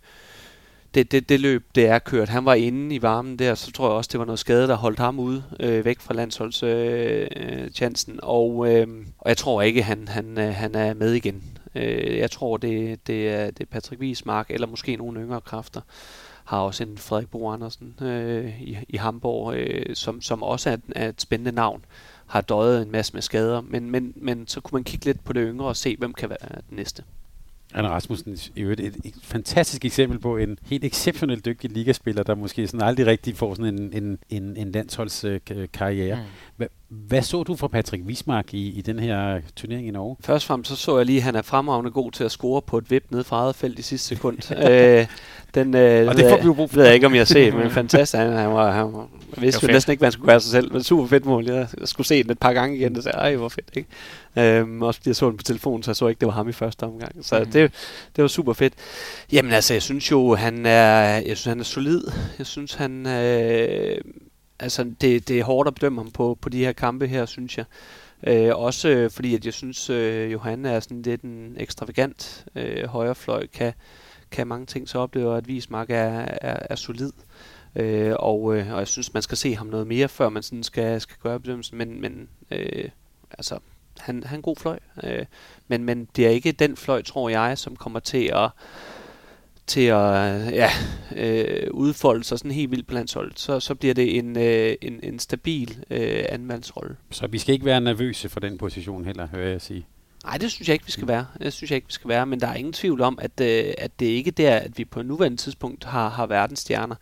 det, 0.94 1.12
det, 1.12 1.28
det 1.28 1.40
løb, 1.40 1.64
det 1.74 1.86
er 1.86 1.98
kørt. 1.98 2.28
Han 2.28 2.44
var 2.44 2.54
inde 2.54 2.94
i 2.94 3.02
varmen 3.02 3.38
der, 3.38 3.54
så 3.54 3.72
tror 3.72 3.86
jeg 3.86 3.96
også, 3.96 4.08
det 4.12 4.18
var 4.20 4.26
noget 4.26 4.38
skade, 4.38 4.68
der 4.68 4.74
holdt 4.74 4.98
ham 4.98 5.18
ude 5.18 5.44
øh, 5.60 5.84
væk 5.84 6.00
fra 6.00 6.14
landsholdschancen. 6.14 8.12
Øh, 8.12 8.18
og, 8.22 8.72
øh, 8.72 8.88
og 9.18 9.28
jeg 9.28 9.36
tror 9.36 9.62
ikke, 9.62 9.82
han, 9.82 10.08
han, 10.08 10.38
øh, 10.38 10.54
han 10.54 10.74
er 10.74 10.94
med 10.94 11.12
igen 11.12 11.42
Øh, 11.74 12.18
jeg 12.18 12.30
tror, 12.30 12.56
det, 12.56 13.06
det, 13.06 13.28
er, 13.28 13.46
det 13.46 13.60
er 13.60 13.70
Patrick 13.70 14.00
Wiesmark, 14.00 14.50
eller 14.50 14.66
måske 14.66 14.96
nogle 14.96 15.20
yngre 15.20 15.40
kræfter. 15.40 15.80
Har 16.44 16.58
også 16.60 16.82
en 16.84 16.98
Frederik 16.98 17.30
Bo 17.30 17.50
Andersen 17.50 17.94
øh, 18.02 18.60
i, 18.60 18.78
i 18.88 18.96
Hamburg, 18.96 19.54
øh, 19.54 19.96
som, 19.96 20.20
som 20.20 20.42
også 20.42 20.70
er, 20.70 20.76
er 20.96 21.08
et 21.08 21.20
spændende 21.20 21.52
navn. 21.52 21.84
Har 22.26 22.40
døjet 22.40 22.82
en 22.82 22.92
masse 22.92 23.12
med 23.12 23.22
skader, 23.22 23.60
men, 23.60 23.90
men, 23.90 24.12
men 24.16 24.46
så 24.46 24.60
kunne 24.60 24.76
man 24.76 24.84
kigge 24.84 25.04
lidt 25.04 25.24
på 25.24 25.32
det 25.32 25.48
yngre 25.48 25.66
og 25.66 25.76
se, 25.76 25.96
hvem 25.96 26.14
kan 26.14 26.28
være 26.28 26.48
den 26.70 26.76
næste. 26.76 27.04
Anna 27.74 27.88
Rasmussen 27.88 28.38
i 28.56 28.60
øvrigt 28.60 28.80
et, 28.80 28.96
et 29.04 29.14
fantastisk 29.22 29.84
eksempel 29.84 30.18
på 30.18 30.36
en 30.36 30.58
helt 30.62 30.84
exceptionelt 30.84 31.44
dygtig 31.44 31.70
ligaspiller, 31.70 32.22
der 32.22 32.34
måske 32.34 32.66
sådan 32.66 32.86
aldrig 32.86 33.06
rigtig 33.06 33.36
får 33.36 33.54
sådan 33.54 33.74
en, 33.74 33.92
en, 33.92 34.18
en, 34.30 34.56
en 34.56 34.72
landsholdskarriere. 34.72 36.16
Mm. 36.16 36.22
Hva, 36.56 36.66
hvad 36.88 37.22
så 37.22 37.42
du 37.42 37.56
fra 37.56 37.68
Patrick 37.68 38.04
Wismark 38.06 38.54
i, 38.54 38.68
i 38.68 38.80
den 38.80 38.98
her 38.98 39.40
turnering 39.56 39.88
i 39.88 39.90
Norge? 39.90 40.16
Først 40.20 40.44
og 40.44 40.46
fremmest 40.46 40.70
så, 40.70 40.76
så 40.76 40.96
jeg 40.96 41.06
lige, 41.06 41.16
at 41.16 41.22
han 41.22 41.34
er 41.36 41.42
fremragende 41.42 41.90
god 41.90 42.12
til 42.12 42.24
at 42.24 42.30
score 42.30 42.62
på 42.62 42.78
et 42.78 42.90
vip 42.90 43.04
ned 43.10 43.24
fra 43.24 43.36
eget 43.36 43.54
felt 43.54 43.78
i 43.78 43.82
sidste 43.82 44.08
sekund. 44.08 44.38
øh, 44.70 45.06
den, 45.54 45.76
øh, 45.76 46.08
og 46.08 46.16
det 46.16 46.30
får 46.30 46.36
vi 46.36 46.44
jo 46.44 46.54
brug 46.54 46.70
for. 46.70 46.76
ved 46.76 46.84
jeg 46.84 46.94
ikke, 46.94 47.06
om 47.06 47.12
jeg 47.12 47.20
har 47.20 47.24
set, 47.24 47.54
men 47.54 47.70
fantastisk. 47.70 48.18
Han, 48.18 48.32
han, 48.32 48.50
var, 48.50 48.72
han 48.72 48.92
var, 48.92 49.08
jeg 49.36 49.42
vidste 49.42 49.66
jo 49.66 49.72
næsten 49.72 49.90
ikke, 49.90 50.00
hvad 50.00 50.06
han 50.06 50.12
skulle 50.12 50.30
gøre 50.30 50.40
sig 50.40 50.50
selv, 50.50 50.72
men 50.72 50.82
super 50.82 51.06
fedt 51.06 51.24
mål. 51.24 51.44
Jeg, 51.44 51.68
jeg 51.80 51.88
skulle 51.88 52.06
se 52.06 52.22
den 52.22 52.30
et 52.30 52.38
par 52.38 52.52
gange 52.52 52.76
igen, 52.76 52.96
og 52.96 53.02
sagde, 53.02 53.18
ej, 53.18 53.36
hvor 53.36 53.48
fedt, 53.48 53.70
ikke? 53.74 53.88
Øhm, 54.38 54.82
også 54.82 55.00
fordi 55.00 55.08
jeg 55.08 55.16
så 55.16 55.28
den 55.28 55.36
på 55.36 55.42
telefonen, 55.42 55.82
så 55.82 55.90
jeg 55.90 55.96
så 55.96 56.08
ikke, 56.08 56.20
det 56.20 56.26
var 56.26 56.32
ham 56.32 56.48
i 56.48 56.52
første 56.52 56.84
omgang. 56.84 57.24
Så 57.24 57.38
mm. 57.38 57.50
det, 57.50 57.72
det 58.16 58.22
var 58.22 58.28
super 58.28 58.52
fedt. 58.52 58.74
Jamen 59.32 59.52
altså, 59.52 59.74
jeg 59.74 59.82
synes 59.82 60.10
jo, 60.10 60.34
han 60.34 60.66
er, 60.66 61.02
jeg 61.04 61.36
synes, 61.36 61.44
han 61.44 61.60
er 61.60 61.64
solid. 61.64 62.02
Jeg 62.38 62.46
synes, 62.46 62.74
han, 62.74 63.06
øh, 63.06 63.98
altså, 64.60 64.92
det, 65.00 65.28
det 65.28 65.38
er 65.38 65.44
hårdt 65.44 65.68
at 65.68 65.74
bedømme 65.74 66.00
ham 66.00 66.10
på, 66.10 66.38
på 66.40 66.48
de 66.48 66.58
her 66.58 66.72
kampe 66.72 67.06
her, 67.06 67.26
synes 67.26 67.58
jeg. 67.58 67.64
Øh, 68.26 68.50
også 68.54 68.88
øh, 68.88 69.10
fordi, 69.10 69.34
at 69.34 69.44
jeg 69.44 69.52
synes, 69.52 69.90
øh, 69.90 70.32
Johan 70.32 70.64
er 70.64 70.80
sådan 70.80 71.02
lidt 71.02 71.22
en 71.22 71.56
ekstravagant 71.58 72.44
øh, 72.54 72.86
højrefløj, 72.86 73.46
kan, 73.46 73.72
kan 74.30 74.46
mange 74.46 74.66
ting, 74.66 74.88
så 74.88 74.98
oplever 74.98 75.34
at 75.34 75.46
Wiesmark 75.46 75.90
er, 75.90 76.26
er, 76.40 76.58
er 76.70 76.74
solid. 76.74 77.12
Øh, 77.76 78.14
og, 78.18 78.56
øh, 78.56 78.72
og 78.72 78.78
jeg 78.78 78.88
synes, 78.88 79.14
man 79.14 79.22
skal 79.22 79.38
se 79.38 79.56
ham 79.56 79.66
noget 79.66 79.86
mere, 79.86 80.08
før 80.08 80.28
man 80.28 80.42
sådan 80.42 80.62
skal, 80.62 81.00
skal 81.00 81.16
gøre 81.22 81.40
bedømmelsen. 81.40 81.78
Men, 81.78 82.00
men 82.00 82.28
øh, 82.50 82.88
altså, 83.30 83.58
han, 83.98 84.22
han 84.22 84.34
er 84.34 84.36
en 84.36 84.42
god 84.42 84.56
fløj. 84.56 84.78
Øh, 85.02 85.24
men, 85.68 85.84
men 85.84 86.08
det 86.16 86.26
er 86.26 86.30
ikke 86.30 86.52
den 86.52 86.76
fløj, 86.76 87.02
tror 87.02 87.28
jeg, 87.28 87.58
som 87.58 87.76
kommer 87.76 88.00
til 88.00 88.30
at 88.34 88.50
til 89.66 89.80
at 89.80 90.52
ja, 90.52 90.70
øh, 91.16 91.70
udfolde 91.70 92.24
sig 92.24 92.38
sådan 92.38 92.50
helt 92.50 92.70
vildt 92.70 92.86
på 92.86 92.94
landsholdet, 92.94 93.40
så, 93.40 93.60
så 93.60 93.74
bliver 93.74 93.94
det 93.94 94.18
en, 94.18 94.38
øh, 94.38 94.74
en, 94.82 95.00
en 95.02 95.18
stabil 95.18 95.84
øh, 95.90 96.24
anmeldsrolle. 96.28 96.96
Så 97.10 97.26
vi 97.26 97.38
skal 97.38 97.52
ikke 97.52 97.64
være 97.64 97.80
nervøse 97.80 98.28
for 98.28 98.40
den 98.40 98.58
position 98.58 99.04
heller, 99.04 99.26
hører 99.26 99.50
jeg 99.50 99.60
sige. 99.60 99.86
Nej, 100.24 100.38
det 100.38 100.50
synes 100.50 100.68
jeg 100.68 100.72
ikke, 100.72 100.84
vi 100.84 100.90
skal 100.90 101.08
være. 101.08 101.26
Det 101.38 101.52
synes 101.52 101.70
jeg 101.70 101.76
ikke, 101.76 101.86
vi 101.86 101.92
skal 101.92 102.08
være. 102.08 102.26
Men 102.26 102.40
der 102.40 102.46
er 102.46 102.54
ingen 102.54 102.72
tvivl 102.72 103.00
om, 103.00 103.18
at, 103.22 103.40
øh, 103.40 103.74
at 103.78 104.00
det 104.00 104.06
ikke 104.06 104.28
er 104.28 104.32
der, 104.32 104.56
at 104.56 104.78
vi 104.78 104.84
på 104.84 105.02
nuværende 105.02 105.36
tidspunkt 105.36 105.84
har, 105.84 106.08
har 106.08 106.26
verdensstjerner. 106.26 106.96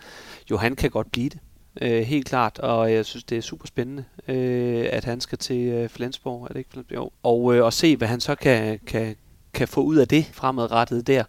Jo, 0.50 0.56
han 0.56 0.76
kan 0.76 0.90
godt 0.90 1.12
blive 1.12 1.28
det. 1.28 1.38
Øh, 1.80 2.02
helt 2.02 2.26
klart, 2.26 2.58
og 2.58 2.92
jeg 2.92 3.04
synes, 3.04 3.24
det 3.24 3.38
er 3.38 3.42
super 3.42 3.66
spændende, 3.66 4.04
øh, 4.28 4.86
at 4.90 5.04
han 5.04 5.20
skal 5.20 5.38
til 5.38 5.60
øh, 5.60 5.88
Flensborg, 5.88 6.44
er 6.44 6.48
det 6.48 6.56
ikke 6.56 6.70
Flensborg? 6.70 6.96
Jo. 6.96 7.10
Og, 7.22 7.54
øh, 7.54 7.64
og 7.64 7.72
se, 7.72 7.96
hvad 7.96 8.08
han 8.08 8.20
så 8.20 8.34
kan, 8.34 8.80
kan, 8.86 9.16
kan 9.54 9.68
få 9.68 9.82
ud 9.82 9.96
af 9.96 10.08
det 10.08 10.26
fremadrettet 10.32 11.06
der. 11.06 11.24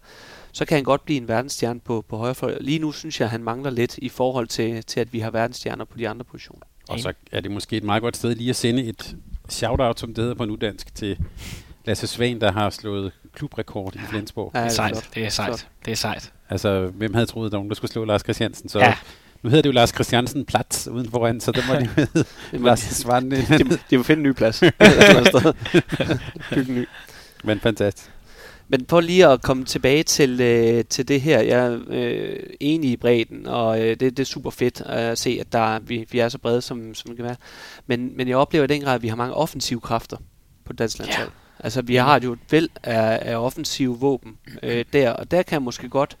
Så 0.52 0.64
kan 0.64 0.74
han 0.74 0.84
godt 0.84 1.04
blive 1.04 1.16
en 1.16 1.28
verdensstjerne 1.28 1.80
på, 1.80 2.04
på 2.08 2.16
højre 2.16 2.62
Lige 2.62 2.78
nu 2.78 2.92
synes 2.92 3.20
jeg, 3.20 3.26
at 3.26 3.30
han 3.30 3.44
mangler 3.44 3.70
lidt 3.70 3.98
i 3.98 4.08
forhold 4.08 4.46
til, 4.46 4.84
til, 4.84 5.00
at 5.00 5.12
vi 5.12 5.18
har 5.20 5.30
verdensstjerner 5.30 5.84
på 5.84 5.98
de 5.98 6.08
andre 6.08 6.24
positioner. 6.24 6.62
Og 6.88 7.00
så 7.00 7.12
er 7.32 7.40
det 7.40 7.50
måske 7.50 7.76
et 7.76 7.84
meget 7.84 8.02
godt 8.02 8.16
sted 8.16 8.34
lige 8.34 8.50
at 8.50 8.56
sende 8.56 8.84
et 8.84 9.16
shout-out, 9.48 10.00
som 10.00 10.14
det 10.14 10.22
hedder 10.22 10.34
på 10.34 10.44
nudansk, 10.44 10.94
til 10.94 11.18
Lasse 11.84 12.06
Svane, 12.06 12.40
der 12.40 12.52
har 12.52 12.70
slået 12.70 13.12
klubrekord 13.32 13.94
i 13.94 13.98
Flensborg. 13.98 14.50
Ja, 14.54 14.60
det 14.60 14.66
er 14.66 14.70
sejt. 14.70 15.08
Det 15.14 15.24
er 15.24 15.28
sejt. 15.28 15.68
Det 15.84 15.92
er 15.92 15.96
sejt. 15.96 16.32
Altså, 16.48 16.86
hvem 16.86 17.14
havde 17.14 17.26
troet, 17.26 17.46
at 17.46 17.52
nogen 17.52 17.68
der 17.68 17.74
skulle 17.74 17.90
slå 17.90 18.04
Lars 18.04 18.20
Christiansen? 18.20 18.68
Så 18.68 18.78
ja. 18.78 18.94
Nu 19.44 19.50
hedder 19.50 19.62
det 19.62 19.68
jo 19.68 19.72
Lars 19.72 19.90
Christiansen 19.90 20.44
Platz 20.44 20.86
uden 20.86 21.10
foran, 21.10 21.40
så 21.40 21.52
det 21.52 21.64
må 21.68 21.74
de 21.74 21.88
hedde 21.96 22.24
Lars 22.52 22.80
Svane. 22.80 23.36
de, 23.36 23.78
de 23.90 23.96
må 23.96 24.02
finde 24.02 24.20
en 24.20 24.22
ny 24.22 24.32
plads. 24.32 24.60
Bygge 26.54 26.72
ny. 26.72 26.86
Men 27.44 27.60
fantastisk. 27.60 28.10
Men 28.68 28.86
for 28.88 29.00
lige 29.00 29.26
at 29.26 29.42
komme 29.42 29.64
tilbage 29.64 30.02
til, 30.02 30.40
øh, 30.40 30.84
til 30.84 31.08
det 31.08 31.20
her, 31.20 31.40
jeg 31.40 31.66
er 31.66 31.78
øh, 31.88 32.36
enig 32.60 32.90
i 32.90 32.96
bredden, 32.96 33.46
og 33.46 33.80
øh, 33.80 33.88
det, 33.88 34.00
det 34.00 34.18
er 34.18 34.24
super 34.24 34.50
fedt 34.50 34.80
at 34.80 35.18
se, 35.18 35.38
at 35.40 35.52
der, 35.52 35.78
vi, 35.78 36.06
vi 36.10 36.18
er 36.18 36.28
så 36.28 36.38
brede, 36.38 36.60
som, 36.60 36.94
som 36.94 37.08
det 37.08 37.16
kan 37.16 37.24
være. 37.24 37.36
Men, 37.86 38.16
men 38.16 38.28
jeg 38.28 38.36
oplever 38.36 38.64
i 38.64 38.68
den 38.68 38.80
grad, 38.80 38.94
at 38.94 39.02
vi 39.02 39.08
har 39.08 39.16
mange 39.16 39.34
offensive 39.34 39.80
kræfter 39.80 40.16
på 40.64 40.72
dansk 40.72 40.98
landshold. 40.98 41.28
Ja. 41.28 41.64
Altså, 41.64 41.82
vi 41.82 41.96
har 41.96 42.20
jo 42.24 42.32
et 42.32 42.38
væld 42.50 42.68
af, 42.82 43.18
af 43.22 43.36
offensive 43.36 43.98
våben 43.98 44.36
øh, 44.62 44.84
der, 44.92 45.10
og 45.10 45.30
der 45.30 45.42
kan 45.42 45.52
jeg 45.52 45.62
måske 45.62 45.88
godt 45.88 46.16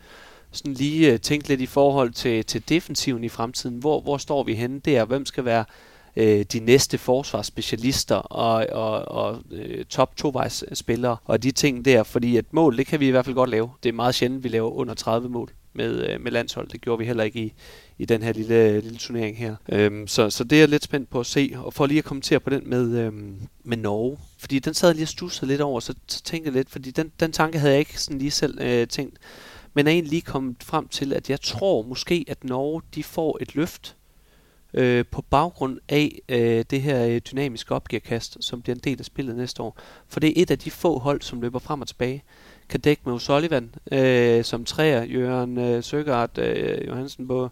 sådan 0.54 0.74
lige 0.74 1.12
øh, 1.12 1.20
tænke 1.20 1.48
lidt 1.48 1.60
i 1.60 1.66
forhold 1.66 2.10
til, 2.10 2.44
til 2.44 2.68
defensiven 2.68 3.24
i 3.24 3.28
fremtiden. 3.28 3.78
Hvor, 3.78 4.00
hvor 4.00 4.18
står 4.18 4.42
vi 4.42 4.54
henne 4.54 4.80
der? 4.80 5.04
Hvem 5.04 5.26
skal 5.26 5.44
være 5.44 5.64
øh, 6.16 6.44
de 6.52 6.60
næste 6.60 6.98
forsvarsspecialister 6.98 8.16
og, 8.16 8.66
og, 8.72 9.08
og 9.08 9.42
øh, 9.50 9.84
top 9.84 10.16
tovejsspillere 10.16 11.16
og 11.24 11.42
de 11.42 11.50
ting 11.50 11.84
der? 11.84 12.02
Fordi 12.02 12.38
et 12.38 12.52
mål, 12.52 12.76
det 12.76 12.86
kan 12.86 13.00
vi 13.00 13.08
i 13.08 13.10
hvert 13.10 13.24
fald 13.24 13.34
godt 13.34 13.50
lave. 13.50 13.70
Det 13.82 13.88
er 13.88 13.92
meget 13.92 14.14
sjældent, 14.14 14.44
vi 14.44 14.48
laver 14.48 14.70
under 14.70 14.94
30 14.94 15.28
mål 15.28 15.50
med, 15.74 16.08
øh, 16.08 16.20
med 16.20 16.32
landshold. 16.32 16.68
Det 16.68 16.80
gjorde 16.80 16.98
vi 16.98 17.04
heller 17.04 17.24
ikke 17.24 17.40
i, 17.40 17.52
i 17.98 18.04
den 18.04 18.22
her 18.22 18.32
lille, 18.32 18.80
lille 18.80 18.98
turnering 18.98 19.38
her. 19.38 19.56
Øhm, 19.68 20.06
så, 20.06 20.30
så 20.30 20.44
det 20.44 20.56
er 20.56 20.60
jeg 20.60 20.68
lidt 20.68 20.84
spændt 20.84 21.10
på 21.10 21.20
at 21.20 21.26
se. 21.26 21.52
Og 21.56 21.74
for 21.74 21.86
lige 21.86 21.98
at 21.98 22.04
kommentere 22.04 22.40
på 22.40 22.50
den 22.50 22.62
med, 22.66 22.98
øhm, 22.98 23.36
med 23.64 23.76
Norge. 23.76 24.18
Fordi 24.38 24.58
den 24.58 24.74
sad 24.74 24.88
jeg 24.88 24.94
lige 24.94 25.04
og 25.04 25.08
stussede 25.08 25.46
lidt 25.46 25.60
over, 25.60 25.80
så, 25.80 25.94
så 26.08 26.22
tænkte 26.22 26.48
jeg 26.48 26.54
lidt, 26.54 26.70
fordi 26.70 26.90
den, 26.90 27.12
den 27.20 27.32
tanke 27.32 27.58
havde 27.58 27.72
jeg 27.72 27.80
ikke 27.80 28.00
sådan 28.00 28.18
lige 28.18 28.30
selv 28.30 28.60
øh, 28.60 28.88
tænkt. 28.88 29.18
Men 29.74 29.86
er 29.86 29.90
egentlig 29.90 30.10
lige 30.10 30.22
kommet 30.22 30.56
frem 30.62 30.88
til, 30.88 31.12
at 31.12 31.30
jeg 31.30 31.40
tror 31.40 31.82
måske, 31.82 32.24
at 32.28 32.44
Norge 32.44 32.82
de 32.94 33.02
får 33.02 33.38
et 33.40 33.54
løft 33.54 33.96
øh, 34.74 35.04
på 35.10 35.22
baggrund 35.22 35.78
af 35.88 36.20
øh, 36.28 36.64
det 36.70 36.82
her 36.82 37.06
øh, 37.06 37.18
dynamiske 37.18 37.74
opgearkast, 37.74 38.36
som 38.40 38.62
bliver 38.62 38.76
en 38.76 38.80
del 38.84 38.98
af 38.98 39.04
spillet 39.04 39.36
næste 39.36 39.62
år. 39.62 39.78
For 40.08 40.20
det 40.20 40.28
er 40.28 40.42
et 40.42 40.50
af 40.50 40.58
de 40.58 40.70
få 40.70 40.98
hold, 40.98 41.22
som 41.22 41.40
løber 41.40 41.58
frem 41.58 41.80
og 41.80 41.88
tilbage 41.88 42.24
kan 42.68 42.80
dække 42.80 43.02
med 43.06 43.14
O'Sullivan 43.14 43.96
øh, 43.96 44.44
som 44.44 44.64
træer, 44.64 45.04
Jørgen 45.04 45.58
øh, 45.58 45.82
Søgaard 45.82 46.38
øh, 46.38 46.86
Johansen 46.86 47.28
på, 47.28 47.50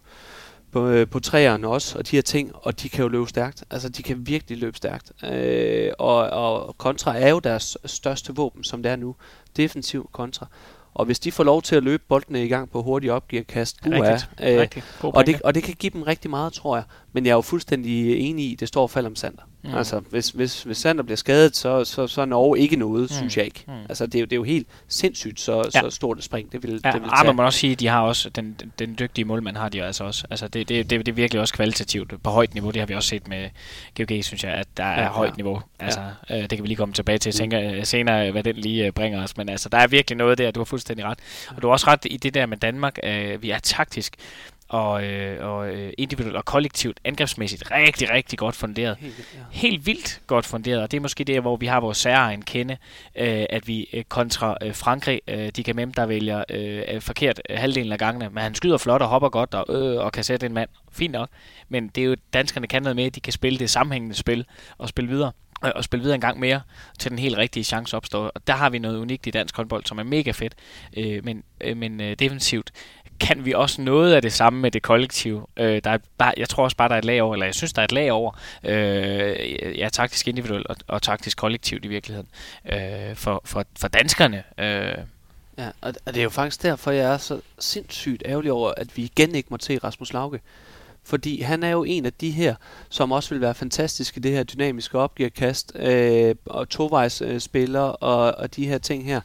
på, 0.71 0.87
øh, 0.87 1.07
på 1.07 1.19
træerne 1.19 1.67
også, 1.67 1.97
og 1.97 2.11
de 2.11 2.15
her 2.15 2.21
ting, 2.21 2.51
og 2.55 2.81
de 2.81 2.89
kan 2.89 3.01
jo 3.01 3.07
løbe 3.07 3.27
stærkt. 3.27 3.63
Altså, 3.71 3.89
de 3.89 4.03
kan 4.03 4.27
virkelig 4.27 4.57
løbe 4.57 4.77
stærkt. 4.77 5.11
Øh, 5.31 5.91
og, 5.99 6.17
og 6.29 6.77
kontra 6.77 7.17
er 7.17 7.29
jo 7.29 7.39
deres 7.39 7.77
største 7.85 8.35
våben, 8.35 8.63
som 8.63 8.83
det 8.83 8.91
er 8.91 8.95
nu. 8.95 9.15
Defensiv 9.57 10.09
kontra. 10.11 10.47
Og 10.93 11.05
hvis 11.05 11.19
de 11.19 11.31
får 11.31 11.43
lov 11.43 11.61
til 11.61 11.75
at 11.75 11.83
løbe 11.83 12.03
boldene 12.09 12.45
i 12.45 12.47
gang 12.47 12.69
på 12.71 12.81
hurtige 12.81 13.13
opgearkast, 13.13 13.77
Rigtigt. 13.85 14.29
Øh, 14.41 14.59
Rigtigt. 14.59 14.85
og, 15.01 15.27
det, 15.27 15.41
og 15.41 15.55
det 15.55 15.63
kan 15.63 15.73
give 15.73 15.89
dem 15.89 16.03
rigtig 16.03 16.29
meget, 16.29 16.53
tror 16.53 16.75
jeg. 16.75 16.83
Men 17.13 17.25
jeg 17.25 17.31
er 17.31 17.35
jo 17.35 17.41
fuldstændig 17.41 18.17
enig 18.19 18.45
i, 18.45 18.53
at 18.53 18.59
det 18.59 18.67
står 18.67 18.81
og 18.81 18.89
falder 18.89 19.09
om 19.09 19.15
Sander. 19.15 19.43
Mm. 19.63 19.75
Altså, 19.75 19.99
hvis, 19.99 20.29
hvis, 20.29 20.63
hvis 20.63 20.77
Sander 20.77 21.03
bliver 21.03 21.17
skadet, 21.17 21.55
så, 21.55 21.85
så, 21.85 22.07
så 22.07 22.21
er 22.21 22.25
Norge 22.25 22.59
ikke 22.59 22.75
noget, 22.75 23.01
mm. 23.01 23.15
synes 23.15 23.37
jeg 23.37 23.45
ikke. 23.45 23.63
Mm. 23.67 23.73
Altså, 23.89 24.05
det 24.05 24.15
er, 24.15 24.19
jo, 24.19 24.25
det 24.25 24.33
er 24.33 24.35
jo 24.35 24.43
helt 24.43 24.67
sindssygt, 24.87 25.39
så, 25.39 25.57
ja. 25.75 25.81
så 25.81 25.89
stort 25.89 26.17
et 26.17 26.23
spring, 26.23 26.51
det 26.51 26.63
vil, 26.63 26.81
ja, 26.85 26.91
det 26.91 27.01
vil 27.01 27.09
tage. 27.09 27.33
man 27.33 27.45
også 27.45 27.59
sige, 27.59 27.71
at 27.71 27.79
de 27.79 27.87
har 27.87 28.01
også, 28.01 28.29
den, 28.29 28.55
den, 28.59 28.71
den 28.79 28.95
dygtige 28.99 29.25
målmand 29.25 29.57
har 29.57 29.69
de 29.69 29.77
jo 29.77 29.83
altså 29.83 30.03
også. 30.03 30.27
Altså, 30.29 30.47
det, 30.47 30.69
det, 30.69 30.89
det, 30.89 31.05
det 31.05 31.11
er 31.11 31.15
virkelig 31.15 31.41
også 31.41 31.53
kvalitativt 31.53 32.23
på 32.23 32.29
højt 32.29 32.53
niveau. 32.53 32.71
Det 32.71 32.81
har 32.81 32.85
vi 32.85 32.93
også 32.93 33.09
set 33.09 33.27
med 33.27 33.49
GOG, 33.97 34.23
synes 34.23 34.43
jeg, 34.43 34.51
at 34.51 34.67
der 34.77 34.83
er 34.83 35.01
ja, 35.01 35.09
højt 35.09 35.29
ja. 35.29 35.35
niveau. 35.35 35.61
Altså, 35.79 35.99
ja. 36.29 36.37
øh, 36.37 36.41
det 36.41 36.49
kan 36.49 36.63
vi 36.63 36.67
lige 36.67 36.77
komme 36.77 36.93
tilbage 36.93 37.17
til 37.17 37.29
mm. 37.29 37.37
tænker, 37.37 37.83
senere, 37.83 38.31
hvad 38.31 38.43
den 38.43 38.55
lige 38.55 38.85
øh, 38.85 38.91
bringer 38.91 39.23
os. 39.23 39.37
Men 39.37 39.49
altså, 39.49 39.69
der 39.69 39.77
er 39.77 39.87
virkelig 39.87 40.17
noget 40.17 40.37
der, 40.37 40.51
du 40.51 40.59
har 40.59 40.65
fuldstændig 40.65 41.05
ret. 41.05 41.19
Og 41.55 41.61
du 41.61 41.67
har 41.67 41.71
også 41.71 41.87
ret 41.87 42.05
i 42.05 42.17
det 42.17 42.33
der 42.33 42.45
med 42.45 42.57
Danmark. 42.57 42.99
Øh, 43.03 43.41
vi 43.41 43.49
er 43.49 43.59
taktisk 43.59 44.15
og, 44.73 45.03
øh, 45.03 45.45
og 45.45 45.69
øh, 45.69 45.93
individuelt 45.97 46.37
og 46.37 46.45
kollektivt 46.45 46.99
angrebsmæssigt 47.03 47.71
rigtig, 47.71 48.09
rigtig 48.09 48.39
godt 48.39 48.55
funderet. 48.55 48.97
Helt 48.97 49.17
vildt, 49.17 49.33
ja. 49.33 49.39
Helt 49.51 49.85
vildt 49.85 50.21
godt 50.27 50.45
funderet, 50.45 50.81
og 50.81 50.91
det 50.91 50.97
er 50.97 51.01
måske 51.01 51.23
der, 51.23 51.39
hvor 51.39 51.55
vi 51.55 51.65
har 51.65 51.79
vores 51.79 51.97
særegen 51.97 52.41
kende, 52.41 52.77
øh, 53.15 53.45
at 53.49 53.67
vi 53.67 53.89
øh, 53.93 54.03
kontra 54.03 54.57
øh, 54.61 54.75
Frankrig, 54.75 55.21
øh, 55.27 55.49
de 55.55 55.63
kan 55.63 55.75
med, 55.75 55.87
der 55.87 56.05
vælger 56.05 56.43
øh, 56.49 57.01
forkert 57.01 57.41
øh, 57.49 57.57
halvdelen 57.57 57.91
af 57.91 57.99
gangene, 57.99 58.29
men 58.29 58.43
han 58.43 58.55
skyder 58.55 58.77
flot 58.77 59.01
og 59.01 59.07
hopper 59.07 59.29
godt 59.29 59.53
og, 59.53 59.75
øh, 59.75 60.05
og 60.05 60.11
kan 60.11 60.23
sætte 60.23 60.45
en 60.45 60.53
mand. 60.53 60.69
Fint 60.91 61.11
nok, 61.11 61.29
men 61.69 61.87
det 61.87 62.01
er 62.01 62.05
jo, 62.05 62.15
danskerne 62.33 62.67
kan 62.67 62.83
noget 62.83 62.95
med, 62.95 63.03
at 63.03 63.15
de 63.15 63.19
kan 63.19 63.33
spille 63.33 63.59
det 63.59 63.69
sammenhængende 63.69 64.15
spil 64.15 64.45
og 64.77 64.89
spille 64.89 65.09
videre 65.09 65.31
og 65.71 65.83
spille 65.83 66.01
videre 66.01 66.15
en 66.15 66.21
gang 66.21 66.39
mere, 66.39 66.61
til 66.99 67.11
den 67.11 67.19
helt 67.19 67.37
rigtige 67.37 67.63
chance 67.63 67.97
opstår. 67.97 68.27
Og 68.27 68.47
der 68.47 68.53
har 68.53 68.69
vi 68.69 68.79
noget 68.79 68.97
unikt 68.97 69.27
i 69.27 69.31
dansk 69.31 69.55
håndbold, 69.55 69.85
som 69.85 69.99
er 69.99 70.03
mega 70.03 70.31
fedt, 70.31 70.55
øh, 70.97 71.25
men, 71.25 71.43
øh, 71.61 71.77
men 71.77 72.01
øh, 72.01 72.15
defensivt 72.19 72.71
kan 73.19 73.45
vi 73.45 73.53
også 73.53 73.81
noget 73.81 74.13
af 74.13 74.21
det 74.21 74.33
samme 74.33 74.59
med 74.59 74.71
det 74.71 74.81
kollektive. 74.81 75.45
Øh, 75.57 75.81
der 75.83 75.89
er 75.89 75.97
bare, 76.17 76.33
jeg 76.37 76.49
tror 76.49 76.63
også 76.63 76.77
bare, 76.77 76.89
der 76.89 76.95
er 76.95 76.99
et 76.99 77.05
lag 77.05 77.21
over, 77.21 77.33
eller 77.33 77.45
jeg 77.45 77.55
synes, 77.55 77.73
der 77.73 77.81
er 77.81 77.85
et 77.85 77.91
lag 77.91 78.11
over, 78.11 78.39
øh, 78.63 79.79
ja, 79.79 79.89
taktisk 79.89 80.27
individuelt 80.27 80.67
og, 80.67 80.75
og 80.87 81.01
taktisk 81.01 81.37
kollektivt 81.37 81.85
i 81.85 81.87
virkeligheden, 81.87 82.27
øh, 82.71 83.15
for, 83.15 83.41
for, 83.45 83.65
for 83.79 83.87
danskerne. 83.87 84.43
Øh. 84.57 84.97
Ja, 85.57 85.69
og 85.81 85.93
det 86.05 86.17
er 86.17 86.23
jo 86.23 86.29
faktisk 86.29 86.63
derfor, 86.63 86.91
jeg 86.91 87.13
er 87.13 87.17
så 87.17 87.41
sindssygt 87.59 88.23
ærgerlig 88.25 88.51
over, 88.51 88.73
at 88.77 88.97
vi 88.97 89.03
igen 89.03 89.35
ikke 89.35 89.47
må 89.51 89.57
se 89.61 89.77
Rasmus 89.77 90.13
Lauke. 90.13 90.39
Fordi 91.05 91.41
han 91.41 91.63
er 91.63 91.69
jo 91.69 91.83
en 91.83 92.05
af 92.05 92.13
de 92.13 92.31
her, 92.31 92.55
som 92.89 93.11
også 93.11 93.29
vil 93.29 93.41
være 93.41 93.53
fantastisk 93.53 94.17
i 94.17 94.19
det 94.19 94.31
her 94.31 94.43
dynamiske 94.43 94.99
opgearkast, 94.99 95.71
øh, 95.75 96.35
og 96.45 96.69
tovejsspiller 96.69 97.87
øh, 97.87 97.95
og, 98.01 98.35
og 98.37 98.55
de 98.55 98.67
her 98.67 98.77
ting 98.77 99.05
her. 99.05 99.21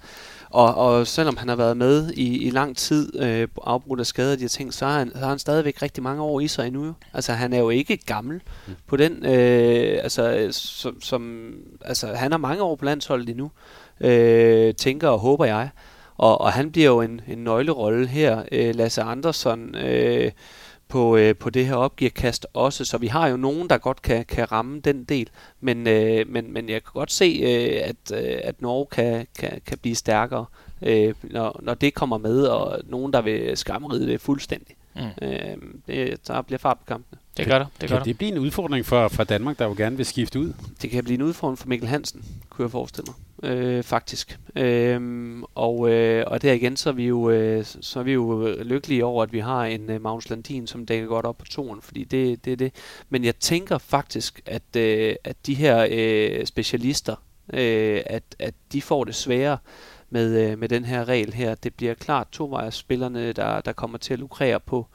Og, 0.50 0.74
og 0.74 1.06
selvom 1.06 1.36
han 1.36 1.48
har 1.48 1.56
været 1.56 1.76
med 1.76 2.10
i, 2.10 2.46
i 2.46 2.50
lang 2.50 2.76
tid, 2.76 3.20
øh, 3.22 3.48
afbrudt 3.64 4.00
af 4.00 4.06
skader 4.06 4.36
de 4.36 4.40
her 4.40 4.48
ting, 4.48 4.74
så 4.74 4.86
har, 4.86 4.98
han, 4.98 5.12
så 5.14 5.18
har 5.18 5.28
han 5.28 5.38
stadigvæk 5.38 5.82
rigtig 5.82 6.02
mange 6.02 6.22
år 6.22 6.40
i 6.40 6.48
sig 6.48 6.66
endnu. 6.66 6.84
Jo. 6.84 6.92
Altså 7.14 7.32
han 7.32 7.52
er 7.52 7.58
jo 7.58 7.70
ikke 7.70 7.96
gammel 7.96 8.40
mm. 8.66 8.74
på 8.86 8.96
den, 8.96 9.26
øh, 9.26 9.98
altså, 10.02 10.48
som, 10.50 11.00
som, 11.00 11.52
altså 11.84 12.06
han 12.06 12.30
har 12.32 12.38
mange 12.38 12.62
år 12.62 12.76
på 12.76 12.84
landsholdet 12.84 13.28
endnu, 13.28 13.50
øh, 14.00 14.74
tænker 14.74 15.08
og 15.08 15.18
håber 15.18 15.44
jeg. 15.44 15.70
Og, 16.16 16.40
og 16.40 16.52
han 16.52 16.72
bliver 16.72 16.88
jo 16.88 17.00
en, 17.00 17.20
en 17.28 17.38
nøglerolle 17.38 18.06
her. 18.06 18.42
Øh, 18.52 18.74
Lasse 18.74 19.02
Andersson 19.02 19.74
øh, 19.74 20.30
på, 20.88 21.16
øh, 21.16 21.36
på 21.36 21.50
det 21.50 21.66
her 21.66 21.74
opgearkast 21.74 22.46
også, 22.54 22.84
så 22.84 22.98
vi 22.98 23.06
har 23.06 23.28
jo 23.28 23.36
nogen, 23.36 23.70
der 23.70 23.78
godt 23.78 24.02
kan, 24.02 24.24
kan 24.24 24.52
ramme 24.52 24.80
den 24.80 25.04
del. 25.04 25.30
Men, 25.60 25.86
øh, 25.86 26.28
men, 26.28 26.52
men 26.52 26.68
jeg 26.68 26.84
kan 26.84 26.92
godt 26.92 27.12
se, 27.12 27.40
øh, 27.42 27.88
at, 27.88 28.24
øh, 28.24 28.40
at 28.44 28.62
Norge 28.62 28.86
kan, 28.86 29.26
kan, 29.38 29.60
kan 29.66 29.78
blive 29.78 29.94
stærkere, 29.94 30.46
øh, 30.82 31.14
når, 31.22 31.60
når 31.62 31.74
det 31.74 31.94
kommer 31.94 32.18
med, 32.18 32.42
og 32.42 32.80
nogen, 32.84 33.12
der 33.12 33.22
vil 33.22 33.56
skamride 33.56 34.06
det 34.06 34.20
fuldstændig. 34.20 34.76
Mm. 34.96 35.26
Øh, 35.26 35.56
det, 35.86 36.28
der 36.28 36.42
bliver 36.42 36.58
fart 36.58 36.78
på 36.78 36.84
kampene. 36.84 37.20
Det 37.38 37.46
gør 37.46 37.58
det. 37.58 37.68
Det 37.80 37.88
gør 37.90 37.96
kan 37.96 38.04
det 38.04 38.18
blive 38.18 38.32
en 38.32 38.38
udfordring 38.38 38.86
for, 38.86 39.08
for 39.08 39.24
Danmark, 39.24 39.58
der 39.58 39.64
jo 39.64 39.74
gerne 39.76 39.96
vil 39.96 40.06
skifte 40.06 40.40
ud? 40.40 40.52
Det 40.82 40.90
kan 40.90 41.04
blive 41.04 41.14
en 41.14 41.22
udfordring 41.22 41.58
for 41.58 41.68
Mikkel 41.68 41.88
Hansen, 41.88 42.24
kunne 42.50 42.62
jeg 42.62 42.70
forestille 42.70 43.12
mig, 43.42 43.50
øh, 43.50 43.82
faktisk. 43.82 44.38
Øh, 44.56 45.42
og, 45.54 45.90
øh, 45.90 46.24
og 46.26 46.42
der 46.42 46.52
igen, 46.52 46.76
så 46.76 46.88
er, 46.88 46.92
vi 46.92 47.06
jo, 47.06 47.30
øh, 47.30 47.64
så 47.64 47.98
er 47.98 48.02
vi 48.02 48.12
jo 48.12 48.56
lykkelige 48.62 49.04
over, 49.04 49.22
at 49.22 49.32
vi 49.32 49.38
har 49.38 49.64
en 49.64 49.90
øh, 49.90 50.02
Magnus 50.02 50.30
Landin, 50.30 50.66
som 50.66 50.86
dækker 50.86 51.06
godt 51.08 51.26
op 51.26 51.38
på 51.38 51.44
toren, 51.44 51.82
fordi 51.82 52.04
det, 52.04 52.44
det 52.44 52.52
er 52.52 52.56
det. 52.56 52.72
Men 53.08 53.24
jeg 53.24 53.36
tænker 53.36 53.78
faktisk, 53.78 54.40
at, 54.46 54.76
øh, 54.76 55.16
at 55.24 55.36
de 55.46 55.54
her 55.54 55.86
øh, 55.90 56.46
specialister, 56.46 57.16
øh, 57.52 58.02
at, 58.06 58.22
at 58.38 58.54
de 58.72 58.82
får 58.82 59.04
det 59.04 59.14
sværere 59.14 59.58
med, 60.10 60.50
øh, 60.50 60.58
med 60.58 60.68
den 60.68 60.84
her 60.84 61.08
regel 61.08 61.32
her. 61.32 61.54
Det 61.54 61.74
bliver 61.74 61.94
klart 61.94 62.28
tovejsspillerne, 62.32 63.32
der, 63.32 63.60
der 63.60 63.72
kommer 63.72 63.98
til 63.98 64.12
at 64.12 64.18
lukrere 64.18 64.60
på, 64.60 64.86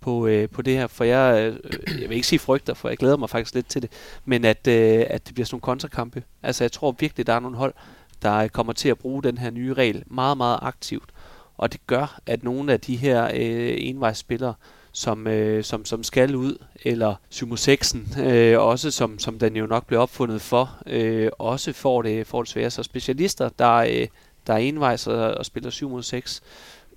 på, 0.00 0.26
øh, 0.26 0.48
på 0.48 0.62
det 0.62 0.76
her, 0.76 0.86
for 0.86 1.04
jeg, 1.04 1.52
øh, 1.64 2.00
jeg 2.00 2.08
vil 2.08 2.14
ikke 2.16 2.26
sige 2.26 2.38
frygter, 2.38 2.74
for 2.74 2.88
jeg 2.88 2.98
glæder 2.98 3.16
mig 3.16 3.30
faktisk 3.30 3.54
lidt 3.54 3.66
til 3.66 3.82
det, 3.82 3.90
men 4.24 4.44
at, 4.44 4.66
øh, 4.66 5.06
at 5.10 5.26
det 5.26 5.34
bliver 5.34 5.46
sådan 5.46 5.54
nogle 5.54 5.62
kontrakampe. 5.62 6.22
Altså 6.42 6.64
jeg 6.64 6.72
tror 6.72 6.96
virkelig, 6.98 7.26
der 7.26 7.32
er 7.32 7.40
nogle 7.40 7.56
hold, 7.56 7.74
der 8.22 8.48
kommer 8.48 8.72
til 8.72 8.88
at 8.88 8.98
bruge 8.98 9.22
den 9.22 9.38
her 9.38 9.50
nye 9.50 9.74
regel 9.74 10.02
meget, 10.06 10.36
meget 10.36 10.58
aktivt. 10.62 11.10
Og 11.56 11.72
det 11.72 11.86
gør, 11.86 12.20
at 12.26 12.42
nogle 12.42 12.72
af 12.72 12.80
de 12.80 12.96
her 12.96 13.24
øh, 13.24 13.74
envejsspillere, 13.78 14.54
som, 14.92 15.26
øh, 15.26 15.64
som, 15.64 15.84
som 15.84 16.02
skal 16.02 16.34
ud, 16.34 16.64
eller 16.84 17.14
Sumo 17.30 17.54
6'en, 17.54 18.20
øh, 18.20 18.60
også 18.60 18.90
som, 18.90 19.18
som 19.18 19.38
den 19.38 19.56
jo 19.56 19.66
nok 19.66 19.86
blev 19.86 20.00
opfundet 20.00 20.40
for, 20.40 20.78
øh, 20.86 21.30
også 21.38 21.72
får 21.72 22.02
det, 22.02 22.26
får 22.26 22.42
det 22.42 22.50
svære. 22.50 22.70
Så 22.70 22.82
specialister, 22.82 23.48
der, 23.48 23.74
øh, 23.74 24.06
der 24.46 24.54
er 24.54 24.58
envejs 24.58 25.06
og, 25.06 25.34
og 25.34 25.46
spiller 25.46 25.70
7 25.70 25.90
mod 25.90 26.02
6, 26.02 26.42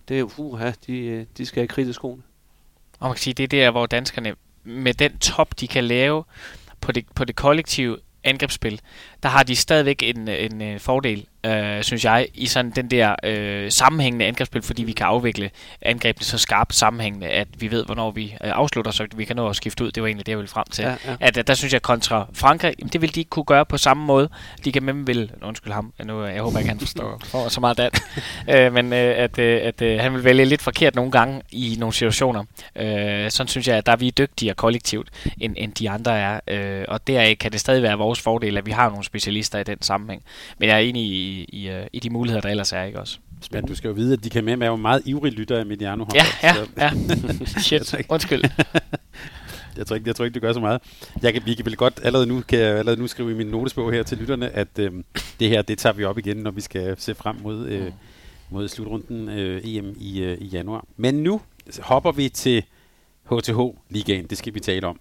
det 0.07 0.15
er 0.15 0.19
jo, 0.19 0.29
uh, 0.37 0.61
de, 0.87 0.97
øh, 0.97 1.25
de 1.37 1.45
skal 1.45 1.61
have 1.61 1.67
kritisk 1.67 1.95
skoene. 1.95 2.21
Og 3.03 3.09
man 3.09 3.15
kan 3.15 3.21
sige, 3.21 3.33
det 3.33 3.43
er 3.43 3.47
der, 3.47 3.71
hvor 3.71 3.85
danskerne 3.85 4.35
med 4.63 4.93
den 4.93 5.17
top, 5.17 5.59
de 5.59 5.67
kan 5.67 5.83
lave 5.83 6.23
på 6.81 6.91
det, 6.91 7.05
på 7.15 7.25
det 7.25 7.35
kollektive 7.35 7.97
angrebsspil, 8.23 8.81
der 9.23 9.29
har 9.29 9.43
de 9.43 9.55
stadigvæk 9.55 10.03
en, 10.03 10.27
en, 10.27 10.61
en 10.61 10.79
fordel 10.79 11.25
øh, 11.45 11.83
synes 11.83 12.05
jeg, 12.05 12.27
i 12.33 12.45
sådan 12.45 12.71
den 12.71 12.91
der 12.91 13.15
øh, 13.23 13.71
sammenhængende 13.71 14.25
angrebsspil, 14.25 14.61
fordi 14.61 14.83
vi 14.83 14.91
kan 14.91 15.05
afvikle 15.05 15.49
angrebene 15.81 16.25
så 16.25 16.37
skarpt 16.37 16.75
sammenhængende, 16.75 17.27
at 17.27 17.47
vi 17.57 17.71
ved, 17.71 17.85
hvornår 17.85 18.11
vi 18.11 18.23
øh, 18.23 18.51
afslutter, 18.53 18.91
så 18.91 19.07
vi 19.15 19.25
kan 19.25 19.35
nå 19.35 19.49
at 19.49 19.55
skifte 19.55 19.83
ud. 19.83 19.91
Det 19.91 20.03
var 20.03 20.07
egentlig 20.07 20.25
det, 20.25 20.31
jeg 20.31 20.37
ville 20.37 20.49
frem 20.49 20.65
til. 20.71 20.83
Ja, 20.83 20.95
ja. 21.05 21.15
At, 21.19 21.37
at 21.37 21.47
der 21.47 21.53
synes 21.53 21.73
jeg, 21.73 21.81
kontra 21.81 22.27
Frankrig, 22.33 22.73
jamen, 22.79 22.89
det 22.89 23.01
vil 23.01 23.15
de 23.15 23.19
ikke 23.19 23.29
kunne 23.29 23.45
gøre 23.45 23.65
på 23.65 23.77
samme 23.77 24.05
måde. 24.05 24.29
De 24.65 24.71
kan 24.71 24.83
med 24.83 24.93
vil, 24.93 25.31
undskyld 25.41 25.73
ham, 25.73 25.93
nu, 26.03 26.25
jeg 26.25 26.41
håber 26.41 26.59
ikke, 26.59 26.69
han 26.69 26.79
forstår 26.79 27.21
for 27.31 27.49
så 27.49 27.59
meget 27.59 27.77
dansk, 27.77 28.03
øh, 28.49 28.73
men 28.73 28.93
øh, 28.93 29.13
at, 29.17 29.39
øh, 29.39 29.61
at 29.63 29.81
øh, 29.81 29.99
han 29.99 30.13
vil 30.13 30.23
vælge 30.23 30.45
lidt 30.45 30.61
forkert 30.61 30.95
nogle 30.95 31.11
gange 31.11 31.41
i 31.51 31.75
nogle 31.79 31.93
situationer. 31.93 32.43
Øh, 32.75 33.31
sådan 33.31 33.47
synes 33.47 33.67
jeg, 33.67 33.77
at 33.77 33.85
der 33.85 33.91
er 33.91 33.95
vi 33.95 34.09
dygtigere 34.09 34.55
kollektivt, 34.55 35.09
end, 35.41 35.55
end 35.57 35.73
de 35.73 35.89
andre 35.89 36.19
er. 36.19 36.39
Øh, 36.47 36.85
og 36.87 37.07
deraf 37.07 37.35
kan 37.39 37.51
det 37.51 37.59
stadig 37.59 37.83
være 37.83 37.97
vores 37.97 38.21
fordel, 38.21 38.57
at 38.57 38.65
vi 38.65 38.71
har 38.71 38.89
nogle 38.89 39.03
specialister 39.13 39.59
i 39.59 39.63
den 39.63 39.81
sammenhæng. 39.81 40.23
Men 40.57 40.69
jeg 40.69 40.75
er 40.75 40.79
enig 40.79 41.03
i, 41.03 41.43
i, 41.43 41.69
øh, 41.69 41.87
i 41.93 41.99
de 41.99 42.09
muligheder, 42.09 42.41
der 42.41 42.49
ellers 42.49 42.73
er, 42.73 42.83
ikke 42.83 42.99
også? 42.99 43.17
Men 43.51 43.65
du 43.65 43.75
skal 43.75 43.87
jo 43.87 43.93
vide, 43.93 44.13
at 44.13 44.23
de 44.23 44.29
kan 44.29 44.43
med 44.43 44.57
være 44.57 44.77
meget 44.77 45.01
ivrig 45.05 45.33
lytter 45.33 45.59
af 45.59 45.65
Mediano. 45.65 46.05
Ja, 46.15 46.25
ja, 46.43 46.55
ja. 46.77 46.91
Shit, 47.65 47.95
undskyld. 48.09 48.43
jeg 49.77 49.87
tror 49.87 49.95
ikke, 49.95 50.07
jeg 50.07 50.15
tror 50.15 50.25
ikke, 50.25 50.33
det 50.33 50.41
gør 50.41 50.53
så 50.53 50.59
meget. 50.59 50.81
Jeg 51.21 51.33
kan, 51.33 51.41
vi 51.45 51.53
kan 51.53 51.65
vel 51.65 51.75
godt 51.75 51.99
allerede 52.03 52.27
nu, 52.27 52.41
kan 52.47 52.59
jeg 52.59 52.77
allerede 52.77 53.01
nu 53.01 53.07
skrive 53.07 53.31
i 53.31 53.33
min 53.33 53.47
notesbog 53.47 53.91
her 53.91 54.03
til 54.03 54.17
lytterne, 54.17 54.49
at 54.49 54.79
øh, 54.79 54.91
det 55.39 55.49
her, 55.49 55.61
det 55.61 55.77
tager 55.77 55.93
vi 55.93 56.03
op 56.03 56.17
igen, 56.17 56.37
når 56.37 56.51
vi 56.51 56.61
skal 56.61 56.95
se 56.97 57.15
frem 57.15 57.35
mod, 57.43 57.67
øh, 57.67 57.85
mm. 57.85 57.91
mod 58.49 58.67
slutrunden 58.67 59.29
øh, 59.29 59.61
EM 59.63 59.95
i, 59.99 60.21
øh, 60.21 60.37
i 60.41 60.45
januar. 60.45 60.85
Men 60.97 61.15
nu 61.15 61.41
hopper 61.79 62.11
vi 62.11 62.29
til 62.29 62.63
HTH-ligaen, 63.31 64.25
det 64.27 64.37
skal 64.37 64.53
vi 64.53 64.59
tale 64.59 64.87
om. 64.87 64.99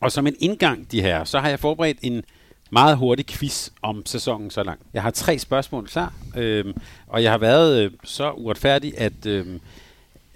Og 0.00 0.12
som 0.12 0.26
en 0.26 0.36
indgang, 0.40 0.92
de 0.92 1.02
her, 1.02 1.24
så 1.24 1.40
har 1.40 1.48
jeg 1.48 1.60
forberedt 1.60 1.98
en 2.02 2.24
meget 2.70 2.96
hurtig 2.96 3.26
quiz 3.26 3.70
om 3.82 4.06
sæsonen 4.06 4.50
så 4.50 4.62
langt. 4.62 4.82
Jeg 4.94 5.02
har 5.02 5.10
tre 5.10 5.38
spørgsmål 5.38 5.86
klar, 5.86 6.14
øh, 6.36 6.74
og 7.06 7.22
jeg 7.22 7.30
har 7.30 7.38
været 7.38 7.82
øh, 7.84 7.90
så 8.04 8.32
uretfærdig, 8.32 8.98
at 8.98 9.26
øh, 9.26 9.46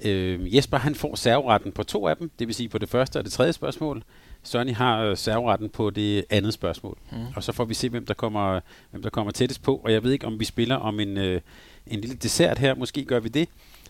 øh, 0.04 0.54
Jesper 0.56 0.78
han 0.78 0.94
får 0.94 1.14
serveretten 1.14 1.72
på 1.72 1.82
to 1.82 2.08
af 2.08 2.16
dem, 2.16 2.30
det 2.38 2.46
vil 2.46 2.54
sige 2.54 2.68
på 2.68 2.78
det 2.78 2.88
første 2.88 3.16
og 3.16 3.24
det 3.24 3.32
tredje 3.32 3.52
spørgsmål. 3.52 4.02
Sonny 4.42 4.74
har 4.74 5.02
øh, 5.02 5.16
serveretten 5.16 5.68
på 5.68 5.90
det 5.90 6.24
andet 6.30 6.54
spørgsmål. 6.54 6.98
Mm. 7.12 7.18
Og 7.36 7.42
så 7.42 7.52
får 7.52 7.64
vi 7.64 7.74
se, 7.74 7.88
hvem 7.88 8.06
der, 8.06 8.14
kommer, 8.14 8.60
hvem 8.90 9.02
der 9.02 9.10
kommer 9.10 9.32
tættest 9.32 9.62
på. 9.62 9.80
Og 9.84 9.92
jeg 9.92 10.02
ved 10.02 10.12
ikke, 10.12 10.26
om 10.26 10.40
vi 10.40 10.44
spiller 10.44 10.76
om 10.76 11.00
en, 11.00 11.16
øh, 11.16 11.40
en 11.86 12.00
lille 12.00 12.16
dessert 12.16 12.58
her. 12.58 12.74
Måske 12.74 13.04
gør 13.04 13.20
vi 13.20 13.28
det. 13.28 13.48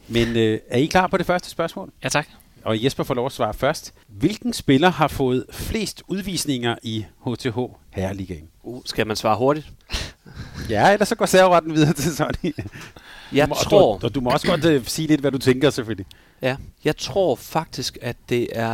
Men 0.09 0.37
øh, 0.37 0.59
er 0.69 0.79
I 0.79 0.87
klar 0.87 1.07
på 1.07 1.17
det 1.17 1.27
første 1.27 1.51
spørgsmål? 1.51 1.93
Ja, 2.05 2.09
tak 2.09 2.29
og 2.65 2.85
Jesper 2.85 3.05
får 3.05 3.15
lov 3.15 3.27
at 3.27 3.33
svare 3.33 3.55
først. 3.55 3.95
Hvilken 4.09 4.53
spiller 4.53 4.91
har 4.91 5.09
fået 5.09 5.45
flest 5.51 6.03
udvisninger 6.09 6.77
i 6.83 7.05
HTH 7.27 7.59
Herreligaen? 7.91 8.49
Uh, 8.63 8.83
skal 8.85 9.07
man 9.07 9.17
svare 9.17 9.37
hurtigt? 9.37 9.67
ja, 10.71 10.93
ellers 10.93 11.09
så 11.09 11.15
går 11.15 11.27
serveretten 11.27 11.75
videre 11.75 11.93
til 11.93 12.17
Sonny. 12.17 12.55
Jeg 13.33 13.47
du 13.47 13.49
må, 13.49 13.55
tror... 13.55 13.99
Du, 13.99 14.09
du 14.09 14.21
må 14.21 14.31
også 14.31 14.47
godt 14.47 14.65
uh, 14.65 14.87
sige 14.87 15.09
lidt, 15.09 15.21
hvad 15.21 15.31
du 15.31 15.39
tænker, 15.39 15.71
selvfølgelig. 15.71 16.07
Ja, 16.43 16.57
jeg 16.85 16.97
tror 16.97 17.37
faktisk, 17.37 17.99
at 18.03 18.17
det 18.29 18.49
er... 18.53 18.73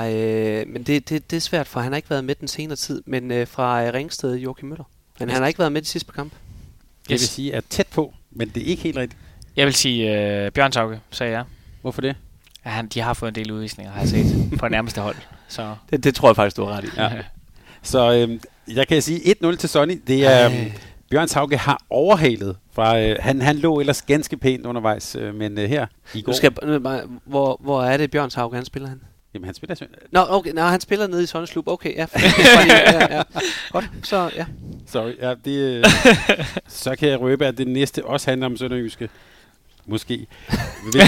Øh, 0.60 0.68
men 0.68 0.82
det, 0.82 1.08
det, 1.08 1.30
det 1.30 1.36
er 1.36 1.40
svært, 1.40 1.66
for 1.66 1.80
han 1.80 1.92
har 1.92 1.96
ikke 1.96 2.10
været 2.10 2.24
med 2.24 2.34
den 2.34 2.48
senere 2.48 2.76
tid, 2.76 3.02
men 3.06 3.30
øh, 3.30 3.46
fra 3.46 3.86
øh, 3.86 3.94
Ringsted 3.94 4.34
Joachim 4.34 4.68
Møller. 4.68 4.84
Men 5.20 5.30
han 5.30 5.40
har 5.40 5.48
ikke 5.48 5.58
været 5.58 5.72
med 5.72 5.82
de 5.82 5.86
sidste 5.86 6.12
kamp. 6.12 6.32
Det 7.02 7.10
vil 7.10 7.18
sige, 7.20 7.54
at 7.54 7.64
tæt 7.70 7.86
på, 7.86 8.14
men 8.30 8.48
det 8.48 8.62
er 8.62 8.66
ikke 8.66 8.82
helt 8.82 8.96
rigtigt. 8.96 9.20
Jeg 9.56 9.66
vil 9.66 9.74
sige 9.74 10.12
øh, 10.44 10.52
Bjørn 10.52 10.72
Tauke, 10.72 11.00
sagde 11.10 11.32
jeg. 11.32 11.44
Hvorfor 11.82 12.00
det? 12.00 12.16
Ja, 12.64 12.70
han, 12.70 12.86
de 12.86 13.00
har 13.00 13.14
fået 13.14 13.28
en 13.28 13.34
del 13.34 13.52
udvisninger, 13.52 13.92
har 13.92 14.00
jeg 14.00 14.08
set, 14.08 14.58
på 14.58 14.68
nærmeste 14.68 15.00
hold. 15.00 15.16
Så. 15.48 15.74
Det, 15.90 16.04
det 16.04 16.14
tror 16.14 16.28
jeg 16.28 16.36
faktisk, 16.36 16.56
du 16.56 16.64
har 16.64 16.76
ret 16.76 16.84
i. 16.84 16.88
Ja. 16.96 17.10
Så 17.82 18.12
øhm, 18.12 18.40
jeg 18.74 18.88
kan 18.88 19.02
sige 19.02 19.36
1-0 19.44 19.56
til 19.56 19.68
Sonny. 19.68 20.02
Det 20.06 20.26
er, 20.26 20.46
øhm, 20.46 20.72
Bjørn 21.10 21.28
Tauke 21.28 21.56
har 21.56 21.82
overhalet. 21.90 22.56
Fra, 22.72 23.00
øh, 23.00 23.16
han, 23.20 23.40
han 23.40 23.56
lå 23.56 23.80
ellers 23.80 24.02
ganske 24.02 24.36
pænt 24.36 24.66
undervejs, 24.66 25.16
øh, 25.16 25.34
men 25.34 25.58
øh, 25.58 25.68
her 25.68 25.86
i 26.14 26.22
går... 26.22 26.32
Skal, 26.32 26.52
øh, 26.62 26.82
hvor, 27.24 27.60
hvor 27.60 27.82
er 27.82 27.96
det 27.96 28.10
Bjørn 28.10 28.30
Tauke, 28.30 28.56
han 28.56 28.64
spiller 28.64 28.88
han? 28.88 29.00
Jamen, 29.34 29.44
han 29.44 29.54
spiller... 29.54 29.76
Nå, 30.10 30.20
okay, 30.28 30.52
nå, 30.52 30.62
han 30.62 30.80
spiller 30.80 31.06
nede 31.06 31.22
i 31.22 31.26
Sonnes 31.26 31.50
klub. 31.50 31.68
Okay, 31.68 31.96
ja. 32.00 32.06
ja, 32.68 33.16
ja. 33.16 33.22
Godt, 33.70 33.90
så 34.02 34.30
ja. 34.36 34.46
Sorry, 34.86 35.12
ja, 35.20 35.34
det, 35.44 35.58
øh, 35.60 35.84
så 36.68 36.96
kan 36.96 37.08
jeg 37.08 37.20
røbe, 37.20 37.46
at 37.46 37.58
det 37.58 37.68
næste 37.68 38.04
også 38.06 38.30
handler 38.30 38.46
om 38.46 38.56
Sønderjyske. 38.56 39.08
Måske. 39.86 40.14
det 40.92 41.02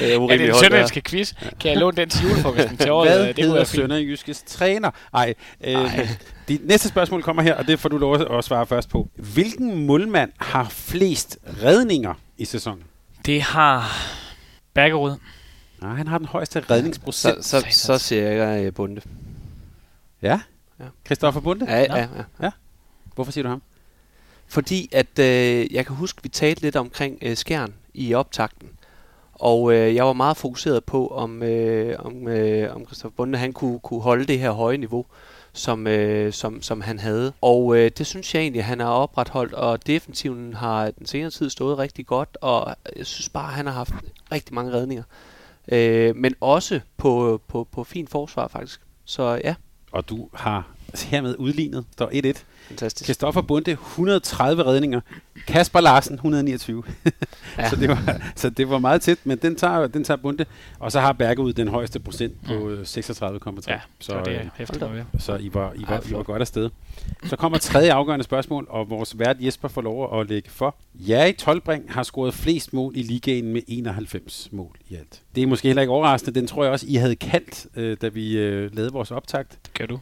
er, 0.00 0.20
er 0.20 0.36
det 0.36 0.48
en 0.48 0.54
sønderjyske 0.54 1.00
quiz? 1.00 1.32
Kan 1.60 1.70
jeg 1.70 1.76
låne 1.76 1.96
den 1.96 2.08
til 2.08 2.28
julefrokosten 2.28 2.76
til 2.76 2.90
året? 2.90 3.10
Hvad 3.10 3.34
det 3.34 3.44
hedder 3.44 3.64
Sønderjyskes 3.64 4.42
træner? 4.42 4.90
Ej, 5.14 5.34
øh, 5.64 6.10
de 6.48 6.58
næste 6.62 6.88
spørgsmål 6.88 7.22
kommer 7.22 7.42
her, 7.42 7.54
og 7.54 7.66
det 7.66 7.80
får 7.80 7.88
du 7.88 7.98
lov 7.98 8.38
at 8.38 8.44
svare 8.44 8.66
først 8.66 8.88
på. 8.88 9.08
Hvilken 9.14 9.86
målmand 9.86 10.32
har 10.38 10.68
flest 10.70 11.38
redninger 11.62 12.14
i 12.38 12.44
sæsonen? 12.44 12.82
Det 13.26 13.42
har 13.42 13.92
Bergerud. 14.74 15.14
Nej, 15.82 15.94
han 15.94 16.06
har 16.06 16.18
den 16.18 16.26
højeste 16.26 16.60
redningsprocent. 16.70 17.44
Så, 17.44 17.60
så, 17.60 17.66
så 17.70 17.98
siger 17.98 18.30
jeg 18.30 18.66
uh, 18.66 18.74
Bunde. 18.74 19.00
Ja? 20.22 20.40
ja. 20.80 20.84
Christoffer 21.06 21.40
Bunde? 21.40 21.66
Ja, 21.68 21.80
ja, 21.80 21.96
ja, 21.96 22.06
ja. 22.42 22.50
Hvorfor 23.14 23.32
siger 23.32 23.42
du 23.42 23.48
ham? 23.48 23.62
Fordi 24.50 24.88
at 24.92 25.18
øh, 25.18 25.74
jeg 25.74 25.86
kan 25.86 25.96
huske, 25.96 26.22
vi 26.22 26.28
talte 26.28 26.62
lidt 26.62 26.76
omkring 26.76 27.18
øh, 27.22 27.36
skærn 27.36 27.74
i 27.94 28.14
optakten. 28.14 28.68
Og 29.32 29.72
øh, 29.74 29.94
jeg 29.94 30.06
var 30.06 30.12
meget 30.12 30.36
fokuseret 30.36 30.84
på, 30.84 31.08
om, 31.08 31.42
øh, 31.42 31.96
om, 31.98 32.28
øh, 32.28 32.74
om 32.74 32.86
Christoffer 32.86 33.16
Bunde 33.16 33.38
han 33.38 33.52
kunne, 33.52 33.78
kunne 33.78 34.00
holde 34.00 34.24
det 34.24 34.38
her 34.38 34.50
høje 34.50 34.76
niveau, 34.76 35.06
som, 35.52 35.86
øh, 35.86 36.32
som, 36.32 36.62
som 36.62 36.80
han 36.80 36.98
havde. 36.98 37.32
Og 37.40 37.76
øh, 37.76 37.90
det 37.98 38.06
synes 38.06 38.34
jeg 38.34 38.40
egentlig, 38.40 38.64
han 38.64 38.80
har 38.80 38.88
opretholdt, 38.88 39.52
og 39.54 39.86
defensiven 39.86 40.54
har 40.54 40.90
den 40.90 41.06
senere 41.06 41.30
tid 41.30 41.50
stået 41.50 41.78
rigtig 41.78 42.06
godt, 42.06 42.38
og 42.40 42.74
jeg 42.96 43.06
synes 43.06 43.28
bare, 43.28 43.52
han 43.52 43.66
har 43.66 43.72
haft 43.72 43.92
rigtig 44.32 44.54
mange 44.54 44.72
redninger. 44.72 45.02
Øh, 45.72 46.16
men 46.16 46.34
også 46.40 46.80
på, 46.96 47.40
på, 47.48 47.68
på 47.72 47.84
fin 47.84 48.08
forsvar 48.08 48.48
faktisk. 48.48 48.80
Så 49.04 49.40
ja. 49.44 49.54
Og 49.92 50.08
du 50.08 50.28
har 50.34 50.68
hermed 51.04 51.36
udlignet. 51.38 51.84
Står 51.92 52.10
1-1. 52.34 52.42
Fantastisk. 52.70 53.06
Kristoffer 53.06 53.40
Bunde, 53.40 53.70
130 53.70 54.64
redninger. 54.64 55.00
Kasper 55.46 55.80
Larsen, 55.80 56.14
129. 56.14 56.82
ja. 57.58 57.70
Så, 57.70 57.76
det 57.76 57.88
var, 57.88 58.20
så 58.36 58.50
det 58.50 58.70
var 58.70 58.78
meget 58.78 59.02
tæt, 59.02 59.18
men 59.24 59.38
den 59.38 59.56
tager, 59.56 59.86
den 59.86 60.04
tager 60.04 60.18
Bunde. 60.18 60.44
Og 60.78 60.92
så 60.92 61.00
har 61.00 61.12
Bergerud 61.12 61.52
den 61.52 61.68
højeste 61.68 62.00
procent 62.00 62.34
på 62.46 62.70
øh, 62.70 62.80
36,3. 62.82 63.64
Ja, 63.68 63.80
så, 63.98 64.22
det 64.24 64.28
øh, 64.28 64.34
er 64.34 64.48
hæftigt 64.54 64.80
noget. 64.80 65.06
så 65.18 65.36
I 65.36 65.54
var, 65.54 65.72
I 65.72 65.82
Ej, 65.82 65.94
var, 65.94 66.02
I 66.08 66.12
var 66.12 66.22
godt 66.22 66.40
afsted. 66.40 66.70
Så 67.24 67.36
kommer 67.36 67.58
tredje 67.58 67.92
afgørende 67.92 68.24
spørgsmål, 68.24 68.66
og 68.68 68.90
vores 68.90 69.18
vært 69.18 69.36
Jesper 69.40 69.68
får 69.68 69.82
lov 69.82 70.20
at 70.20 70.28
lægge 70.28 70.50
for. 70.50 70.76
Jerry 70.94 71.36
Tolbring 71.36 71.84
har 71.92 72.02
scoret 72.02 72.34
flest 72.34 72.72
mål 72.72 72.92
i 72.96 73.02
ligaen 73.02 73.52
med 73.52 73.62
91 73.68 74.48
mål 74.52 74.76
i 74.88 74.94
alt. 74.94 75.22
Det 75.34 75.42
er 75.42 75.46
måske 75.46 75.68
heller 75.68 75.82
ikke 75.82 75.92
overraskende. 75.92 76.40
Den 76.40 76.46
tror 76.46 76.64
jeg 76.64 76.72
også, 76.72 76.86
I 76.88 76.94
havde 76.94 77.16
kaldt, 77.16 77.66
øh, 77.76 77.96
da 78.02 78.08
vi 78.08 78.36
øh, 78.38 78.76
lavede 78.76 78.92
vores 78.92 79.10
optakt. 79.10 79.58
Det 79.64 79.74
gør 79.74 79.86
du. 79.86 80.00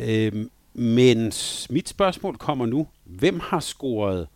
Øhm, 0.00 0.50
men 0.78 1.32
mit 1.70 1.88
spørgsmål 1.88 2.36
kommer 2.36 2.66
nu. 2.66 2.86
Hvem 3.04 3.40
har 3.40 3.60
scoret 3.60 4.28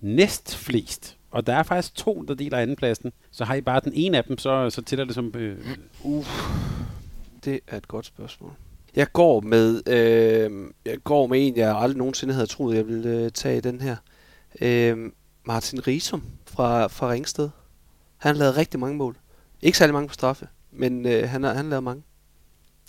næst 0.00 0.56
flest? 0.56 1.16
Og 1.30 1.46
der 1.46 1.54
er 1.54 1.62
faktisk 1.62 1.94
to, 1.94 2.22
der 2.28 2.34
deler 2.34 2.58
andenpladsen. 2.58 3.12
Så 3.30 3.44
har 3.44 3.54
I 3.54 3.60
bare 3.60 3.80
den 3.84 3.92
ene 3.94 4.16
af 4.16 4.24
dem, 4.24 4.38
så, 4.38 4.70
så 4.70 4.82
tæller 4.82 5.04
det 5.04 5.14
som... 5.14 5.32
Øh, 5.36 5.58
Det 7.44 7.60
er 7.68 7.76
et 7.76 7.88
godt 7.88 8.06
spørgsmål. 8.06 8.52
Jeg 8.96 9.12
går 9.12 9.40
med, 9.40 9.88
øh, 9.88 10.70
jeg 10.86 10.98
går 11.04 11.26
med 11.26 11.46
en, 11.46 11.56
jeg 11.56 11.76
aldrig 11.76 11.98
nogensinde 11.98 12.34
havde 12.34 12.46
troet, 12.46 12.76
jeg 12.76 12.86
ville 12.88 13.08
øh, 13.10 13.30
tage 13.30 13.56
i 13.56 13.60
den 13.60 13.80
her. 13.80 13.96
Øh, 14.60 15.10
Martin 15.44 15.86
Risum 15.86 16.22
fra, 16.46 16.86
fra 16.86 17.10
Ringsted. 17.10 17.48
Han 18.16 18.34
har 18.34 18.38
lavet 18.38 18.56
rigtig 18.56 18.80
mange 18.80 18.96
mål. 18.96 19.16
Ikke 19.62 19.78
særlig 19.78 19.94
mange 19.94 20.08
på 20.08 20.14
straffe, 20.14 20.48
men 20.72 21.06
øh, 21.06 21.28
han 21.28 21.42
har 21.42 21.54
han 21.54 21.64
har 21.64 21.70
lavet 21.70 21.84
mange. 21.84 22.02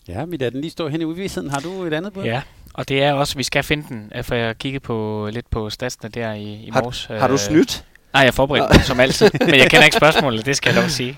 Ja, 0.07 0.25
vi 0.25 0.37
lader 0.37 0.49
den 0.51 0.61
lige 0.61 0.71
stå 0.71 0.87
hen 0.87 1.01
i 1.01 1.05
udvidelsen. 1.05 1.49
Har 1.49 1.59
du 1.59 1.83
et 1.83 1.93
andet 1.93 2.13
bud? 2.13 2.23
Ja, 2.23 2.41
og 2.73 2.89
det 2.89 3.03
er 3.03 3.13
også, 3.13 3.35
vi 3.37 3.43
skal 3.43 3.63
finde 3.63 3.85
den, 3.89 4.11
øh, 4.15 4.23
for 4.23 4.35
jeg 4.35 4.57
kiggede 4.57 4.79
på 4.83 5.29
lidt 5.31 5.49
på 5.49 5.69
statsene 5.69 6.09
der 6.09 6.33
i, 6.33 6.53
i 6.53 6.69
Har- 6.73 6.81
morges. 6.81 7.05
Har 7.05 7.27
du 7.27 7.33
Øh, 7.33 7.39
snydt? 7.39 7.85
Nej, 8.13 8.23
jeg 8.23 8.33
forbereder 8.33 8.67
mig 8.73 8.83
som 8.83 8.99
altid, 8.99 9.29
men 9.45 9.55
jeg 9.55 9.69
kender 9.69 9.85
ikke 9.85 9.97
spørgsmålet, 9.97 10.45
det 10.45 10.55
skal 10.57 10.73
jeg 10.73 10.83
dog 10.83 10.89
sige. 10.91 11.17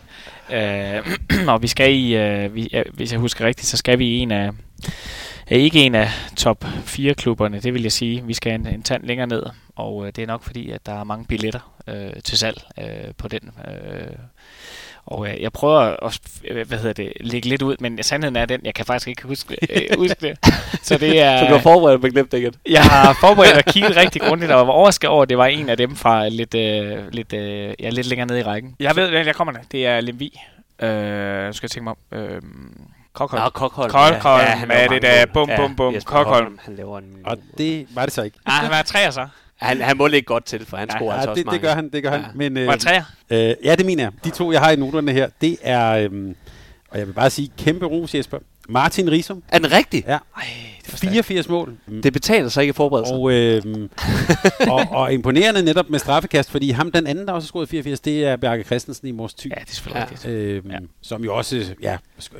Øh, 0.54 1.48
og 1.54 1.62
vi 1.62 1.67
skal 1.67 1.93
i, 1.93 2.15
øh, 2.15 2.56
vi, 2.56 2.69
ja, 2.74 2.84
hvis 2.93 3.12
jeg 3.12 3.19
husker 3.19 3.46
rigtigt, 3.46 3.67
så 3.67 3.78
skal 3.78 4.00
vi 4.00 4.06
i 4.08 4.17
en 4.17 4.32
af, 4.32 4.50
er 5.48 5.56
ikke 5.58 5.80
en 5.80 5.96
af 5.96 6.10
top 6.38 6.65
4 6.86 7.13
klubberne, 7.13 7.60
det 7.60 7.74
vil 7.74 7.82
jeg 7.82 7.91
sige. 7.91 8.24
Vi 8.26 8.34
skal 8.34 8.54
en, 8.54 8.67
en 8.67 8.84
tand 8.84 9.04
længere 9.04 9.28
ned, 9.28 9.43
og 9.76 10.06
øh, 10.08 10.12
det 10.15 10.22
er 10.22 10.28
nok 10.28 10.43
fordi, 10.43 10.69
at 10.72 10.86
der 10.86 11.00
er 11.00 11.04
mange 11.04 11.26
billetter 11.26 11.74
øh, 11.88 12.13
til 12.24 12.38
salg 12.38 12.62
øh, 12.82 13.13
på 13.17 13.28
den. 13.28 13.52
Øh, 13.67 14.08
og 15.06 15.30
øh, 15.30 15.42
jeg 15.42 15.52
prøver 15.52 15.80
at 15.80 16.20
øh, 16.46 16.68
hvad 16.68 16.78
hedder 16.78 16.94
det, 16.94 17.13
lægge 17.20 17.50
lidt 17.50 17.62
ud, 17.62 17.76
men 17.80 18.04
sandheden 18.04 18.36
er 18.36 18.46
den, 18.46 18.62
jeg 18.63 18.74
kan 18.74 18.86
faktisk 18.86 19.08
ikke 19.08 19.24
huske, 19.24 19.58
øh, 19.70 19.98
huske 19.98 20.16
det. 20.22 20.38
Så 20.88 20.98
det 20.98 21.22
er... 21.22 21.39
Så 21.39 21.46
du 21.46 21.54
har 21.54 21.62
forberedt, 21.62 22.02
men 22.02 22.12
glemt 22.12 22.32
det 22.32 22.38
igen. 22.38 22.54
Jeg 22.70 22.84
har 22.84 23.18
forberedt 23.20 23.58
og 23.58 23.74
kigget 23.74 23.96
rigtig 23.96 24.22
grundigt, 24.22 24.52
og 24.52 24.68
var 24.68 24.74
overrasket 24.74 25.10
over, 25.10 25.24
at 25.24 25.30
det 25.30 25.38
var 25.38 25.46
en 25.46 25.70
af 25.70 25.78
dem 25.78 25.96
fra 25.96 26.30
lidt, 26.30 26.56
øh, 26.56 27.12
lidt, 27.12 27.34
øh, 27.34 27.74
ja, 27.80 27.89
lidt 27.89 28.08
længere 28.08 28.28
nede 28.28 28.39
i 28.39 28.44
rækken. 28.44 28.76
Jeg 28.80 28.96
ved, 28.96 29.10
jeg 29.10 29.36
kommer 29.36 29.54
der. 29.54 29.60
Det 29.72 29.86
er 29.88 30.02
Lemvi. 30.02 30.39
Øh, 30.80 31.46
nu 31.46 31.54
skal 31.54 31.66
jeg 31.66 31.72
tænke 31.72 31.84
mig 31.84 31.94
om. 32.12 32.20
Øh, 32.20 32.42
Kokholm. 33.13 33.44
Nå, 33.44 33.50
Kokholm. 33.50 33.92
Kokholm 33.92 34.46
han 34.46 34.68
med 34.68 34.76
laver 34.76 34.89
det 34.89 35.02
der 35.02 35.26
bum, 35.26 35.50
bum, 35.58 35.76
bum. 35.76 35.94
Jesper 35.94 36.12
Kokholm. 36.12 36.60
Han 36.62 36.76
laver 36.76 36.98
en... 36.98 37.18
Og 37.26 37.38
det 37.58 37.88
var 37.96 38.06
det 38.06 38.13
så 38.13 38.22
ikke. 38.22 38.38
Ah, 38.46 38.54
han 38.54 38.72
var 38.72 38.82
træer 38.82 39.12
så. 39.12 39.28
Han, 39.63 39.82
han 39.82 39.97
må 39.97 40.08
ligge 40.08 40.26
godt 40.26 40.45
til, 40.45 40.65
for 40.65 40.78
han 40.78 40.88
Ja, 40.91 40.97
scorer 40.97 41.13
altså 41.13 41.28
Ja, 41.28 41.32
også 41.32 41.39
det, 41.39 41.45
mange. 41.45 41.56
det 41.60 41.62
gør 41.67 41.73
han, 41.76 41.89
det 41.89 42.04
gør 42.04 42.12
han. 42.12 42.19
Ja. 42.21 42.26
Men, 42.36 42.58
øh, 42.58 42.67
Var 42.67 42.76
træer. 42.76 43.04
øh, 43.30 43.54
ja, 43.63 43.76
det 43.76 43.86
mener 43.86 44.04
jeg. 44.04 44.12
De 44.23 44.30
to, 44.30 44.52
jeg 44.52 44.62
har 44.62 44.71
i 44.71 44.76
noterne 44.76 45.12
her, 45.12 45.30
det 45.41 45.58
er, 45.62 45.89
øhm, 45.91 46.36
og 46.89 46.99
jeg 46.99 47.08
vil 47.08 47.13
bare 47.13 47.30
sige, 47.30 47.52
kæmpe 47.58 47.86
ros, 47.86 48.15
Jesper. 48.15 48.38
Martin 48.69 49.12
Risum, 49.12 49.43
Er 49.49 49.58
den 49.60 49.71
rigtig? 49.71 50.04
ja, 50.08 50.12
Ej, 50.38 50.43
det 50.86 50.91
var 50.93 50.97
stærkt. 50.97 51.12
84 51.13 51.49
mål. 51.49 51.73
Det 52.04 52.13
betaler 52.13 52.49
sig 52.49 52.62
ikke 52.62 52.69
at 52.71 52.76
forberede 52.76 53.08
sig. 53.08 53.15
Og, 53.15 53.32
øhm, 53.34 53.89
og, 54.69 54.82
og 54.91 55.13
imponerende 55.13 55.63
netop 55.63 55.89
med 55.89 55.99
straffekast, 55.99 56.52
fordi 56.52 56.69
ham 56.71 56.91
den 56.91 57.08
anden, 57.08 57.28
der 57.28 57.34
også 57.34 57.45
har 57.45 57.47
scoret 57.47 57.69
84, 57.69 57.99
det 57.99 58.26
er 58.26 58.36
Bjarke 58.36 58.63
Christensen 58.63 59.08
i 59.08 59.12
Mors 59.12 59.34
Thy. 59.34 59.49
Ja, 59.49 59.56
det 59.56 59.69
er 59.69 59.73
selvfølgelig 59.73 59.99
Ja. 59.99 60.12
rigtigt. 60.12 60.34
Øhm, 60.34 60.71
Ja. 60.71 60.78
Som 61.02 61.23
jo 61.23 61.36
også 61.36 61.65
ja, 61.82 61.97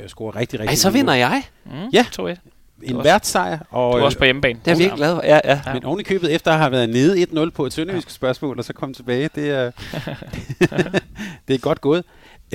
scorer 0.08 0.36
rigtig, 0.36 0.60
rigtig 0.60 0.72
Ej, 0.72 0.76
så 0.76 0.90
vinder 0.90 1.14
mål. 1.14 1.18
jeg. 1.20 1.44
Mm, 1.66 1.72
Ja. 1.94 2.06
2-1. 2.20 2.36
En 2.84 2.96
også- 2.96 3.10
værtssejr. 3.10 3.60
Og, 3.72 3.94
Du 3.94 3.98
er 3.98 4.04
også 4.06 4.18
på 4.18 4.24
hjemmebane. 4.24 4.60
Det 4.60 4.68
er 4.68 4.72
jeg 4.72 4.80
virkelig 4.80 4.98
glad 4.98 5.16
for. 5.16 5.22
Ja, 5.24 5.40
ja. 5.44 5.60
Ja. 5.66 5.74
Men 5.74 5.84
oven 5.86 6.00
i 6.00 6.04
købet, 6.04 6.36
efter 6.36 6.52
at 6.52 6.58
have 6.60 6.72
været 6.72 6.90
nede 6.90 7.24
1-0 7.24 7.50
på 7.50 7.66
et 7.66 7.74
sønderjysk 7.74 8.10
spørgsmål, 8.10 8.60
og 8.60 8.66
så 8.66 8.74
komme 8.74 8.96
tilbage, 8.96 9.30
det 9.36 9.50
er, 9.50 9.72
det 11.48 11.54
er 11.54 11.58
godt 11.60 11.82
gået. 11.82 12.04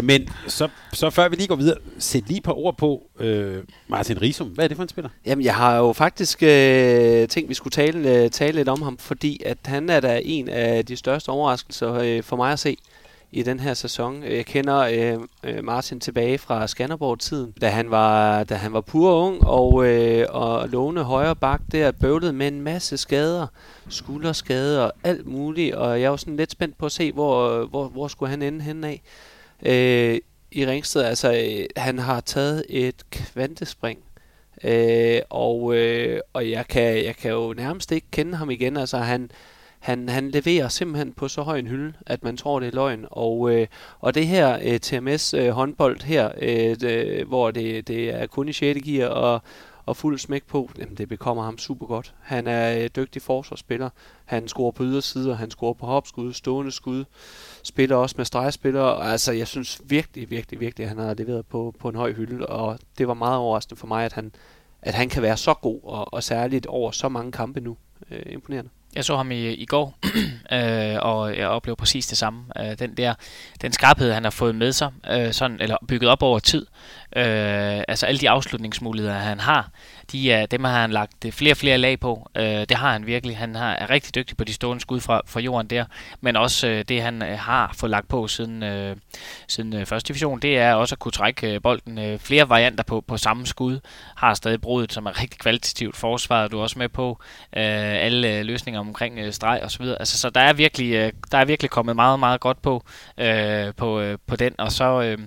Men 0.03 0.29
så, 0.47 0.69
så 0.93 1.11
før 1.11 1.29
vi 1.29 1.37
lige 1.37 1.47
går 1.49 1.57
videre, 1.57 1.77
sæt 1.99 2.23
lige 2.29 2.39
et 2.39 2.43
par 2.45 2.53
ord 2.59 2.77
på 2.77 3.03
øh, 3.21 3.57
Martin 3.89 4.23
Risum. 4.23 4.49
Hvad 4.49 4.65
er 4.65 4.69
det 4.69 4.77
for 4.77 4.83
en 4.83 4.89
spiller? 4.89 5.11
Jamen, 5.27 5.45
jeg 5.45 5.55
har 5.55 5.77
jo 5.77 5.93
faktisk 5.93 6.43
øh, 6.43 7.29
tænkt, 7.29 7.49
vi 7.49 7.55
skulle 7.55 7.73
tale, 7.73 8.15
øh, 8.23 8.31
tale 8.31 8.53
lidt 8.53 8.69
om 8.69 8.83
ham, 8.83 8.99
fordi 8.99 9.43
at 9.47 9.59
han 9.65 9.91
er 9.91 10.01
da 10.01 10.21
en 10.25 10.49
af 10.49 10.87
de 10.87 10.97
største 10.97 11.29
overraskelser 11.29 11.95
øh, 11.95 12.23
for 12.23 12.37
mig 12.37 12.53
at 12.53 12.59
se 12.59 12.77
i 13.33 13.43
den 13.43 13.61
her 13.61 13.75
sæson. 13.75 14.23
Jeg 14.23 14.47
kender 14.47 14.79
øh, 14.79 15.19
øh, 15.45 15.65
Martin 15.65 16.01
tilbage 16.01 16.39
fra 16.39 16.67
Skanderborg-tiden, 16.67 17.55
da 17.61 17.69
han 17.69 17.91
var, 17.91 18.45
da 18.45 18.55
han 18.55 18.73
var 18.73 18.81
pur 18.81 19.27
ung 19.27 19.47
og, 19.47 19.87
øh, 19.87 20.27
og 20.31 20.69
låne 20.69 21.03
højre 21.03 21.37
bak 21.37 21.61
der, 21.73 21.91
bøvlede 21.91 22.33
med 22.33 22.49
en 22.49 22.63
masse 22.63 22.97
skader, 22.97 23.47
skulderskader 23.89 24.83
og 24.83 24.93
alt 25.05 25.27
muligt, 25.27 25.75
og 25.75 26.01
jeg 26.01 26.11
var 26.11 26.17
sådan 26.17 26.37
lidt 26.37 26.53
spændt 26.53 26.79
på 26.79 26.87
at 26.87 26.93
se, 26.93 27.13
hvor, 27.13 27.67
hvor, 27.67 27.89
hvor 27.89 28.09
skulle 28.09 28.31
han 28.31 28.43
ende 28.43 28.61
henne 28.61 28.89
af. 28.89 29.03
Øh, 29.63 30.19
I 30.53 30.67
Ringsted, 30.67 31.03
altså, 31.03 31.33
øh, 31.33 31.67
han 31.77 31.99
har 31.99 32.21
taget 32.21 32.65
et 32.69 33.11
kvantespring 33.11 33.99
Øh, 34.65 35.21
og, 35.31 35.75
øh, 35.75 36.21
og 36.33 36.51
jeg 36.51 36.67
kan, 36.69 37.05
jeg 37.05 37.17
kan 37.17 37.31
jo 37.31 37.55
nærmest 37.57 37.93
ikke 37.93 38.07
kende 38.11 38.37
ham 38.37 38.51
igen. 38.51 38.77
Altså 38.77 38.99
han, 38.99 39.31
han, 39.79 40.09
han 40.09 40.31
leverer 40.31 40.69
simpelthen 40.69 41.13
på 41.13 41.29
så 41.29 41.43
høj 41.43 41.59
en 41.59 41.67
hylde, 41.67 41.93
at 42.07 42.23
man 42.23 42.37
tror, 42.37 42.61
det 42.61 42.69
er 42.69 42.73
løgn. 42.73 43.07
Og, 43.11 43.55
øh, 43.55 43.67
og 44.01 44.15
det 44.15 44.27
her 44.27 44.59
øh, 44.63 44.81
TMS 44.81 45.35
øh, 45.35 45.51
håndbold 45.51 46.03
her, 46.03 46.31
øh, 46.41 46.81
det, 46.81 47.25
hvor 47.27 47.51
det, 47.51 47.89
det 47.89 48.15
er 48.15 48.27
kun 48.27 48.49
i 48.49 48.53
6. 48.53 48.81
gear 48.85 49.09
og, 49.09 49.43
og 49.87 49.97
fuld 49.97 50.19
smæk 50.19 50.47
på, 50.47 50.71
jamen 50.79 50.95
det 50.95 51.09
bekommer 51.09 51.43
ham 51.43 51.59
super 51.59 51.87
godt. 51.87 52.15
Han 52.21 52.47
er 52.47 52.83
øh, 52.83 52.91
dygtig 52.97 53.23
forsvarsspiller. 53.23 53.91
Han 54.25 54.49
scorer 54.49 54.71
på 54.71 54.83
ydersider, 54.83 55.35
han 55.35 55.51
scorer 55.51 55.75
på 55.75 55.87
hopskud, 55.87 56.33
stående 56.33 56.73
skud, 56.73 57.05
spiller 57.63 57.97
også 57.97 58.15
med 58.19 58.25
stregspillere. 58.25 59.11
Altså 59.13 59.33
jeg 59.33 59.47
synes 59.47 59.81
virkelig, 59.85 60.31
virkelig, 60.31 60.61
virkelig, 60.61 60.85
at 60.85 60.89
han 60.89 60.99
har 60.99 61.15
leveret 61.15 61.47
på, 61.47 61.75
på 61.79 61.89
en 61.89 61.95
høj 61.95 62.13
hylde, 62.13 62.47
og 62.47 62.79
det 62.99 63.09
var 63.09 63.15
meget 63.15 63.39
overraskende 63.39 63.79
for 63.79 63.87
mig, 63.87 64.05
at 64.05 64.13
han, 64.13 64.33
at 64.83 64.95
han 64.95 65.09
kan 65.09 65.23
være 65.23 65.37
så 65.37 65.55
god, 65.55 65.81
og, 65.83 66.15
og 66.15 66.23
særligt 66.23 66.67
over 66.67 66.91
så 66.91 67.09
mange 67.09 67.33
kampe 67.33 67.61
nu. 67.61 67.77
Øh, 68.11 68.23
imponerende. 68.27 68.71
Jeg 68.95 69.05
så 69.05 69.17
ham 69.17 69.31
i, 69.31 69.49
i 69.49 69.65
går, 69.65 69.99
øh, 70.57 70.97
og 71.01 71.37
jeg 71.37 71.49
oplevede 71.49 71.79
præcis 71.79 72.07
det 72.07 72.19
samme. 72.19 72.45
Øh, 72.59 72.79
den 72.79 72.97
der, 72.97 73.15
den 73.63 73.73
skarphed, 73.73 74.13
han 74.13 74.25
har 74.25 74.31
fået 74.31 74.55
med 74.55 74.73
sig, 74.73 74.91
øh, 75.11 75.33
sådan, 75.33 75.61
eller 75.61 75.77
bygget 75.89 76.11
op 76.11 76.23
over 76.23 76.39
tid. 76.39 76.67
Øh, 77.17 77.83
altså 77.89 78.07
alle 78.07 78.21
de 78.21 78.31
afslutningsmuligheder, 78.31 79.15
han 79.15 79.41
har, 79.41 79.71
de 80.13 80.33
er, 80.33 80.47
dem 80.47 80.65
har 80.65 80.81
han 80.81 80.91
lagt 80.91 81.25
øh, 81.25 81.33
flere 81.33 81.53
og 81.53 81.57
flere 81.57 81.79
lag 81.79 82.01
på. 82.01 82.31
Øh, 82.37 82.45
det 82.45 82.71
har 82.71 82.93
han 82.93 83.07
virkelig. 83.07 83.37
Han 83.37 83.55
har, 83.55 83.73
er 83.73 83.91
rigtig 83.91 84.15
dygtig 84.15 84.37
på 84.37 84.45
de 84.45 84.53
stående 84.53 84.81
skud 84.81 85.01
fra, 85.01 85.23
fra 85.27 85.41
jorden 85.41 85.71
der, 85.71 85.85
men 86.21 86.37
også 86.37 86.69
øh, 86.69 86.85
det, 86.89 87.03
han 87.03 87.23
øh, 87.23 87.39
har 87.39 87.75
fået 87.77 87.91
lagt 87.91 88.09
på 88.09 88.29
siden, 88.29 88.63
øh, 88.63 88.97
siden 89.49 89.75
øh, 89.75 89.87
første 89.87 90.09
division, 90.09 90.41
det 90.41 90.59
er 90.59 90.75
også 90.75 90.95
at 90.95 90.99
kunne 90.99 91.13
trække 91.13 91.55
øh, 91.55 91.63
bolden 91.63 91.99
øh, 91.99 92.19
flere 92.19 92.49
varianter 92.49 92.85
på, 92.85 93.01
på 93.01 93.17
samme 93.17 93.47
skud. 93.47 93.81
Har 94.17 94.35
stadig 94.35 94.61
brudet, 94.61 94.93
som 94.93 95.07
er 95.07 95.23
rigtig 95.23 95.41
kvalitativt 95.41 95.97
forsvaret, 95.97 96.53
du 96.53 96.59
er 96.59 96.63
også 96.63 96.79
med 96.79 96.89
på. 96.89 97.19
Øh, 97.57 97.63
alle 98.05 98.39
øh, 98.39 98.45
løsninger 98.45 98.81
omkring 98.81 99.19
øh, 99.19 99.33
streg 99.33 99.61
og 99.63 99.71
så 99.71 99.79
videre. 99.79 99.99
Altså, 99.99 100.19
så 100.19 100.31
der 100.31 100.41
er 100.41 100.53
virkelig, 100.53 100.93
øh, 100.93 101.13
der 101.33 101.39
er 101.39 101.45
virkelig 101.45 101.71
kommet 101.71 101.97
meget, 101.97 102.21
meget 102.21 102.41
godt 102.41 102.63
på, 102.63 102.85
øh, 103.19 103.75
på, 103.77 104.01
øh, 104.01 104.19
på 104.27 104.37
den, 104.37 104.55
og 104.59 104.73
så 104.73 105.03
øh, 105.03 105.19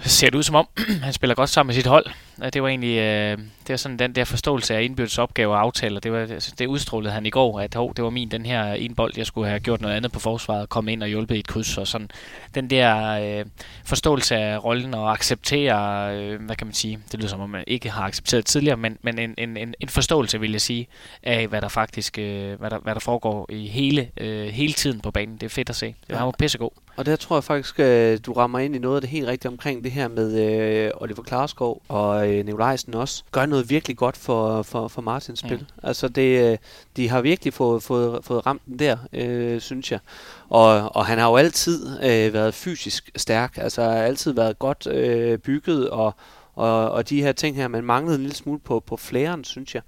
ser 0.00 0.30
det 0.30 0.34
ud 0.34 0.42
som 0.42 0.54
om, 0.54 0.68
han 1.04 1.12
spiller 1.12 1.34
godt 1.34 1.50
sammen 1.50 1.68
med 1.68 1.74
sit 1.74 1.86
hold. 1.86 2.06
Og 2.40 2.54
Det 2.54 2.62
var 2.62 2.68
egentlig 2.68 2.98
øh, 2.98 3.38
det 3.38 3.68
var 3.68 3.76
sådan 3.76 3.98
den 3.98 4.14
der 4.14 4.24
forståelse 4.24 4.74
af 4.74 4.82
indbyrdes 4.82 5.18
opgaver 5.18 5.54
og 5.54 5.60
aftaler. 5.60 6.00
Det, 6.00 6.12
var, 6.12 6.18
altså, 6.18 6.54
det 6.58 6.66
udstrålede 6.66 7.12
han 7.12 7.26
i 7.26 7.30
går, 7.30 7.60
at 7.60 7.74
hov, 7.74 7.94
det 7.94 8.04
var 8.04 8.10
min 8.10 8.30
den 8.30 8.46
her 8.46 8.72
en 8.72 8.94
bold, 8.94 9.12
jeg 9.16 9.26
skulle 9.26 9.48
have 9.48 9.60
gjort 9.60 9.80
noget 9.80 9.94
andet 9.94 10.12
på 10.12 10.20
forsvaret, 10.20 10.68
komme 10.68 10.92
ind 10.92 11.02
og 11.02 11.08
hjulpet 11.08 11.36
i 11.36 11.38
et 11.38 11.46
kryds. 11.46 11.78
Og 11.78 11.86
sådan 11.86 12.10
den 12.54 12.70
der 12.70 13.10
øh, 13.40 13.44
forståelse 13.84 14.36
af 14.36 14.64
rollen 14.64 14.94
og 14.94 15.12
acceptere, 15.12 16.16
øh, 16.16 16.42
hvad 16.42 16.56
kan 16.56 16.66
man 16.66 16.74
sige, 16.74 16.98
det 17.12 17.20
lyder 17.20 17.28
som 17.28 17.40
om 17.40 17.50
man 17.50 17.64
ikke 17.66 17.90
har 17.90 18.02
accepteret 18.02 18.46
tidligere, 18.46 18.76
men, 18.76 18.98
men 19.02 19.18
en, 19.18 19.34
en, 19.38 19.56
en, 19.56 19.74
en 19.80 19.88
forståelse, 19.88 20.40
vil 20.40 20.50
jeg 20.50 20.60
sige, 20.60 20.86
af 21.22 21.46
hvad 21.46 21.60
der 21.60 21.68
faktisk 21.68 22.18
øh, 22.18 22.58
hvad 22.58 22.70
der, 22.70 22.78
hvad 22.78 22.94
der 22.94 23.00
foregår 23.00 23.46
i 23.50 23.68
hele, 23.68 24.10
øh, 24.16 24.46
hele 24.48 24.72
tiden 24.72 25.00
på 25.00 25.10
banen. 25.10 25.34
Det 25.34 25.42
er 25.42 25.50
fedt 25.50 25.70
at 25.70 25.76
se. 25.76 25.94
Ja. 26.08 26.16
Han 26.16 26.26
var 26.26 26.32
pissegod. 26.38 26.70
Og 26.96 27.06
der 27.06 27.16
tror 27.16 27.36
jeg 27.36 27.44
faktisk, 27.44 27.78
at 27.78 28.26
du 28.26 28.32
rammer 28.32 28.58
ind 28.58 28.76
i 28.76 28.78
noget 28.78 28.96
af 28.96 29.00
det 29.00 29.10
helt 29.10 29.26
rigtige 29.26 29.50
omkring 29.50 29.84
det 29.84 29.92
her 29.92 30.08
med 30.08 30.40
øh, 30.40 30.90
Oliver 30.94 31.22
Klarskov 31.22 31.82
og 31.88 32.32
øh, 32.32 32.44
Nikolajsen 32.44 32.94
også. 32.94 33.24
Gør 33.32 33.46
noget 33.46 33.70
virkelig 33.70 33.96
godt 33.96 34.16
for, 34.16 34.62
for, 34.62 34.88
for 34.88 35.02
Martins 35.02 35.38
spil. 35.38 35.58
Mm. 35.58 35.66
Altså 35.82 36.08
det, 36.08 36.52
øh, 36.52 36.58
de 36.96 37.08
har 37.08 37.20
virkelig 37.20 37.54
fået, 37.54 37.82
fået, 37.82 38.24
fået 38.24 38.46
ramt 38.46 38.62
den 38.66 38.78
der, 38.78 38.96
øh, 39.12 39.60
synes 39.60 39.92
jeg. 39.92 40.00
Og, 40.48 40.96
og 40.96 41.06
han 41.06 41.18
har 41.18 41.28
jo 41.28 41.36
altid 41.36 42.04
øh, 42.04 42.32
været 42.32 42.54
fysisk 42.54 43.10
stærk. 43.16 43.58
Altså 43.58 43.82
altid 43.82 44.32
været 44.32 44.58
godt 44.58 44.86
øh, 44.86 45.38
bygget 45.38 45.90
og 45.90 46.14
og, 46.56 46.90
og 46.90 47.08
de 47.08 47.22
her 47.22 47.32
ting 47.32 47.56
her, 47.56 47.68
man 47.68 47.84
manglede 47.84 48.16
en 48.16 48.22
lille 48.22 48.36
smule 48.36 48.58
på, 48.58 48.80
på 48.80 48.96
flæren, 48.96 49.44
synes 49.44 49.74
jeg. 49.74 49.82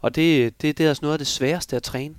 Og 0.00 0.14
det, 0.14 0.62
det, 0.62 0.78
det 0.78 0.84
er 0.84 0.88
altså 0.88 1.02
noget 1.02 1.14
af 1.14 1.18
det 1.18 1.26
sværeste 1.26 1.76
at 1.76 1.82
træne. 1.82 2.14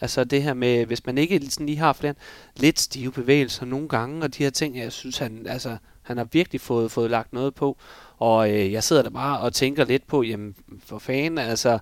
Altså 0.00 0.24
det 0.24 0.42
her 0.42 0.54
med, 0.54 0.86
hvis 0.86 1.06
man 1.06 1.18
ikke 1.18 1.46
sådan 1.50 1.66
lige 1.66 1.78
har 1.78 1.92
flere 1.92 2.14
lidt 2.56 2.80
stive 2.80 3.12
bevægelser 3.12 3.66
nogle 3.66 3.88
gange, 3.88 4.22
og 4.22 4.34
de 4.34 4.42
her 4.42 4.50
ting, 4.50 4.78
jeg 4.78 4.92
synes, 4.92 5.18
han, 5.18 5.46
altså, 5.48 5.76
han 6.02 6.16
har 6.16 6.24
virkelig 6.32 6.60
fået, 6.60 6.90
fået 6.90 7.10
lagt 7.10 7.32
noget 7.32 7.54
på. 7.54 7.78
Og 8.18 8.50
øh, 8.50 8.72
jeg 8.72 8.84
sidder 8.84 9.02
der 9.02 9.10
bare 9.10 9.40
og 9.40 9.52
tænker 9.52 9.84
lidt 9.84 10.06
på, 10.06 10.22
jamen 10.22 10.54
for 10.84 10.98
fanden, 10.98 11.38
altså 11.38 11.78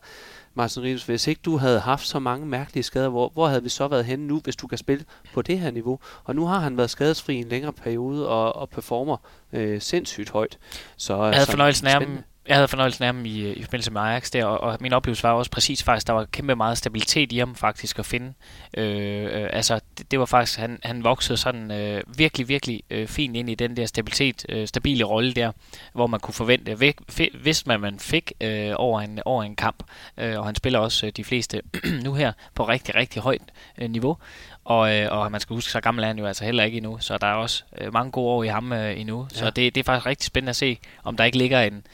Martin 0.55 0.83
Rives, 0.83 1.05
hvis 1.05 1.27
ikke 1.27 1.40
du 1.44 1.57
havde 1.57 1.81
haft 1.81 2.07
så 2.07 2.18
mange 2.18 2.46
mærkelige 2.46 2.83
skader, 2.83 3.09
hvor, 3.09 3.29
hvor 3.29 3.48
havde 3.48 3.62
vi 3.62 3.68
så 3.68 3.88
været 3.88 4.05
henne 4.05 4.27
nu, 4.27 4.40
hvis 4.44 4.57
du 4.57 4.66
kan 4.66 4.79
spille 4.79 5.05
på 5.35 5.42
det 5.42 5.59
her 5.59 5.70
niveau? 5.70 5.98
Og 6.24 6.35
nu 6.35 6.46
har 6.46 6.59
han 6.59 6.77
været 6.77 6.90
skadesfri 6.90 7.35
i 7.35 7.38
en 7.38 7.48
længere 7.48 7.72
periode 7.72 8.29
og, 8.29 8.57
og 8.57 8.68
performer 8.68 9.16
øh, 9.53 9.81
sindssygt 9.81 10.31
højt. 10.31 10.59
Så, 10.96 11.24
jeg 11.24 11.35
havde 11.35 11.50
fornøjelsen 11.50 11.87
af 11.87 11.92
ham, 11.92 12.18
jeg 12.48 12.57
havde 12.57 12.68
fornøjelsen 12.68 13.04
af 13.04 13.09
ham 13.09 13.24
i, 13.24 13.40
øh, 13.40 13.57
i 13.57 13.62
forbindelse 13.62 13.90
med 13.90 14.00
Ajax 14.00 14.30
der, 14.30 14.44
og, 14.44 14.61
og 14.61 14.78
min 14.80 14.92
oplevelse 14.92 15.22
var 15.22 15.33
også 15.33 15.50
præcis 15.50 15.83
faktisk, 15.83 16.07
der 16.07 16.12
var 16.12 16.24
kæmpe 16.24 16.57
meget 16.57 16.78
stabilitet 16.78 17.33
i 17.33 17.38
ham 17.38 17.54
faktisk 17.54 17.98
at 17.98 18.07
finde. 18.07 18.33
Øh, 18.76 19.24
øh, 19.24 19.48
altså, 19.52 19.80
det, 19.98 20.11
det 20.11 20.18
var 20.18 20.24
faktisk, 20.24 20.59
han, 20.59 20.78
han 20.83 21.04
voksede 21.04 21.38
sådan 21.38 21.70
øh, 21.70 22.02
virkelig, 22.18 22.48
virkelig 22.48 22.83
øh, 22.90 23.07
fint 23.07 23.37
ind 23.37 23.50
i 23.50 23.54
den 23.54 23.76
der 23.76 23.87
stabilitet, 23.87 24.46
øh, 24.48 24.66
stabile 24.66 25.04
rolle 25.04 25.33
der, 25.33 25.52
hvor 25.92 26.07
man 26.07 26.20
kunne 26.20 26.35
forvente, 26.35 26.80
væk, 26.80 26.96
hvis 27.42 27.66
man, 27.66 27.80
man 27.80 27.98
fik 27.98 28.33
øh, 28.40 28.72
over, 28.76 29.00
en, 29.00 29.20
over 29.24 29.42
en 29.42 29.57
kamp, 29.57 29.83
øh, 30.18 30.38
og 30.38 30.46
han 30.46 30.54
spiller 30.54 30.78
også 30.78 31.07
øh, 31.07 31.12
de 31.16 31.24
fleste 31.24 31.62
nu 32.04 32.14
her 32.14 32.33
på 32.54 32.68
rigtig, 32.68 32.94
rigtig 32.94 33.22
højt 33.22 33.52
øh, 33.78 33.90
niveau. 33.90 34.16
Og, 34.64 34.96
øh, 34.96 35.12
og 35.12 35.33
man 35.33 35.40
skal 35.40 35.55
huske, 35.55 35.70
så 35.70 35.81
gammel 35.81 36.05
er 36.05 36.09
han 36.09 36.18
jo 36.18 36.27
altså 36.27 36.44
heller 36.44 36.64
ikke 36.64 36.77
endnu, 36.77 36.98
så 37.00 37.18
der 37.18 37.27
er 37.27 37.35
også 37.35 37.64
øh, 37.81 37.92
mange 37.92 38.12
gode 38.12 38.29
år 38.29 38.44
i 38.44 38.48
ham 38.48 38.72
øh, 38.72 39.00
endnu. 39.00 39.27
Ja. 39.33 39.38
Så 39.38 39.50
det, 39.50 39.74
det 39.74 39.81
er 39.81 39.85
faktisk 39.85 40.07
rigtig 40.07 40.27
spændende 40.27 40.50
at 40.50 40.57
se, 40.57 40.79
om 41.05 41.16
der 41.16 41.24
ikke 41.24 41.38
ligger 41.38 41.61
en, 41.61 41.87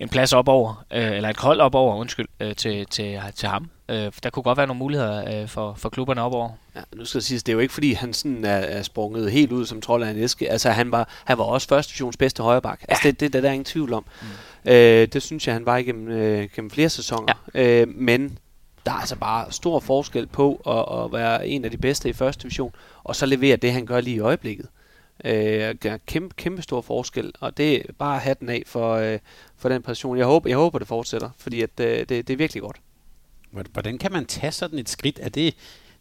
en 0.00 0.08
plads 0.08 0.32
op 0.32 0.48
over, 0.48 0.84
øh, 0.92 1.12
eller 1.12 1.28
et 1.28 1.36
hold 1.36 1.60
op 1.60 1.74
over, 1.74 1.96
undskyld, 1.96 2.28
øh, 2.40 2.56
til, 2.56 2.86
til, 2.86 3.20
til 3.34 3.48
ham. 3.48 3.70
Øh, 3.88 4.12
der 4.22 4.30
kunne 4.30 4.42
godt 4.42 4.58
være 4.58 4.66
nogle 4.66 4.78
muligheder 4.78 5.42
øh, 5.42 5.48
for, 5.48 5.74
for 5.74 5.88
klubberne 5.88 6.22
op 6.22 6.34
over. 6.34 6.50
Ja, 6.76 6.80
nu 6.96 7.04
skal 7.04 7.18
jeg 7.18 7.22
sige, 7.22 7.38
det 7.38 7.48
er 7.48 7.52
jo 7.52 7.58
ikke 7.58 7.74
fordi, 7.74 7.92
han 7.92 8.12
sådan 8.12 8.44
er, 8.44 8.50
er 8.50 8.82
sprunget 8.82 9.32
helt 9.32 9.52
ud 9.52 9.66
som 9.66 9.80
trold 9.80 10.02
af 10.02 10.10
en 10.10 10.18
æske. 10.18 10.50
Altså, 10.50 10.70
han 10.70 10.92
var, 10.92 11.08
han 11.24 11.38
var 11.38 11.44
også 11.44 11.68
første 11.68 11.90
divisions 11.90 12.16
bedste 12.16 12.42
højreback. 12.42 12.80
Ja. 12.80 12.86
Altså, 12.88 13.08
det, 13.08 13.20
det, 13.20 13.32
det 13.32 13.42
der 13.42 13.48
er 13.48 13.52
ingen 13.52 13.64
tvivl 13.64 13.92
om. 13.92 14.04
Mm. 14.22 14.70
Øh, 14.70 15.08
det 15.12 15.22
synes 15.22 15.46
jeg, 15.46 15.54
han 15.54 15.66
var 15.66 15.76
igennem, 15.76 16.08
øh, 16.08 16.48
gennem 16.56 16.70
flere 16.70 16.88
sæsoner. 16.88 17.34
Ja. 17.54 17.60
Øh, 17.62 17.88
men 17.88 18.38
der 18.86 18.92
er 18.92 18.96
altså 18.96 19.16
bare 19.16 19.52
stor 19.52 19.80
forskel 19.80 20.26
på 20.26 20.62
at, 20.66 21.04
at 21.04 21.12
være 21.12 21.48
en 21.48 21.64
af 21.64 21.70
de 21.70 21.76
bedste 21.76 22.08
i 22.08 22.12
første 22.12 22.42
division, 22.42 22.74
og 23.04 23.16
så 23.16 23.26
levere 23.26 23.56
det, 23.56 23.72
han 23.72 23.86
gør 23.86 24.00
lige 24.00 24.16
i 24.16 24.20
øjeblikket. 24.20 24.68
Øh, 25.24 25.74
kæmpe, 26.06 26.34
kæmpe 26.34 26.62
stor 26.62 26.80
forskel, 26.80 27.32
og 27.40 27.56
det 27.56 27.76
er 27.76 27.92
bare 27.98 28.18
hatten 28.18 28.48
af 28.48 28.62
for, 28.66 28.94
øh, 28.94 29.18
for 29.56 29.68
den 29.68 29.82
præstation. 29.82 30.18
Jeg 30.18 30.26
håber, 30.26 30.50
jeg 30.50 30.56
håber, 30.56 30.78
det 30.78 30.88
fortsætter, 30.88 31.30
fordi 31.38 31.62
at, 31.62 31.70
øh, 31.80 31.98
det, 31.98 32.08
det 32.08 32.30
er 32.30 32.36
virkelig 32.36 32.62
godt. 32.62 32.76
Hvordan 33.50 33.98
kan 33.98 34.12
man 34.12 34.26
tage 34.26 34.52
sådan 34.52 34.78
et 34.78 34.88
skridt? 34.88 35.18
Er 35.22 35.28
det 35.28 35.54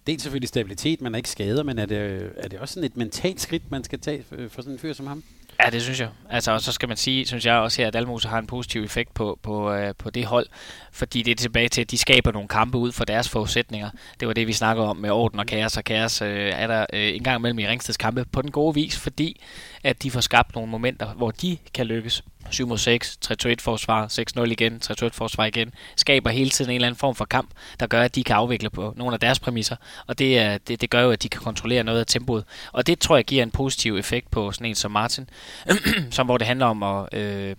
dels 0.07 0.23
selvfølgelig 0.23 0.49
stabilitet, 0.49 1.01
man 1.01 1.13
er 1.13 1.17
ikke 1.17 1.29
skader, 1.29 1.63
men 1.63 1.79
er 1.79 1.85
det, 1.85 2.31
er 2.37 2.47
det 2.47 2.59
også 2.59 2.73
sådan 2.73 2.85
et 2.85 2.97
mentalt 2.97 3.41
skridt, 3.41 3.71
man 3.71 3.83
skal 3.83 3.99
tage 3.99 4.23
øh, 4.31 4.49
for 4.49 4.61
sådan 4.61 4.73
en 4.73 4.79
fyr 4.79 4.93
som 4.93 5.07
ham? 5.07 5.23
Ja, 5.65 5.69
det 5.69 5.81
synes 5.81 5.99
jeg. 5.99 6.09
Altså, 6.29 6.51
og 6.51 6.61
så 6.61 6.71
skal 6.71 6.87
man 6.87 6.97
sige, 6.97 7.25
synes 7.25 7.45
jeg 7.45 7.55
også 7.55 7.81
her, 7.81 7.87
at 7.87 7.95
Almose 7.95 8.27
har 8.27 8.39
en 8.39 8.47
positiv 8.47 8.83
effekt 8.83 9.13
på, 9.13 9.39
på, 9.43 9.73
øh, 9.73 9.93
på 9.97 10.09
det 10.09 10.25
hold, 10.25 10.47
fordi 10.91 11.21
det 11.21 11.31
er 11.31 11.35
tilbage 11.35 11.69
til, 11.69 11.81
at 11.81 11.91
de 11.91 11.97
skaber 11.97 12.31
nogle 12.31 12.47
kampe 12.47 12.77
ud 12.77 12.91
for 12.91 13.05
deres 13.05 13.29
forudsætninger. 13.29 13.89
Det 14.19 14.27
var 14.27 14.33
det, 14.33 14.47
vi 14.47 14.53
snakkede 14.53 14.87
om 14.87 14.97
med 14.97 15.09
orden 15.09 15.39
og 15.39 15.45
kaos, 15.45 15.77
og 15.77 15.83
kaos 15.83 16.21
øh, 16.21 16.51
er 16.55 16.67
der 16.67 16.85
øh, 16.93 17.15
en 17.15 17.23
gang 17.23 17.39
imellem 17.39 17.59
i 17.59 17.67
Ringsteds 17.67 17.97
kampe 17.97 18.25
på 18.31 18.41
den 18.41 18.51
gode 18.51 18.75
vis, 18.75 18.97
fordi 18.99 19.41
at 19.83 20.03
de 20.03 20.11
får 20.11 20.21
skabt 20.21 20.55
nogle 20.55 20.71
momenter, 20.71 21.13
hvor 21.13 21.31
de 21.31 21.57
kan 21.73 21.85
lykkes. 21.85 22.23
7 22.49 22.67
mod 22.67 22.77
6, 22.77 23.19
3-2-1 23.25 23.55
forsvar, 23.59 24.07
6-0 24.39 24.41
igen, 24.41 24.81
3-2-1 24.85 25.09
forsvar 25.09 25.45
igen, 25.45 25.73
skaber 25.95 26.29
hele 26.29 26.49
tiden 26.49 26.71
en 26.71 26.75
eller 26.75 26.87
anden 26.87 26.99
form 26.99 27.15
for 27.15 27.25
kamp, 27.25 27.49
der 27.79 27.87
gør, 27.87 28.01
at 28.01 28.15
de 28.15 28.23
kan 28.23 28.35
afvikle 28.35 28.69
på 28.69 28.93
nogle 28.97 29.13
af 29.13 29.19
deres 29.19 29.39
præmisser, 29.39 29.75
og 30.07 30.19
det, 30.19 30.39
er, 30.39 30.57
det, 30.57 30.81
det 30.81 30.89
gør 30.89 31.01
jo, 31.01 31.11
at 31.11 31.23
de 31.23 31.29
kan 31.29 31.41
kontrollere 31.41 31.83
noget 31.83 31.99
af 31.99 32.05
tempoet, 32.05 32.43
og 32.71 32.87
det 32.87 32.99
tror 32.99 33.15
jeg 33.15 33.25
giver 33.25 33.43
en 33.43 33.51
positiv 33.51 33.97
effekt 33.97 34.31
på 34.31 34.51
sådan 34.51 34.67
en 34.67 34.75
som 34.75 34.91
Martin, 34.91 35.29
som 36.11 36.25
hvor 36.25 36.37
det 36.37 36.47
handler 36.47 36.65
om 36.65 36.83
at... 36.83 37.13
Øh, 37.13 37.55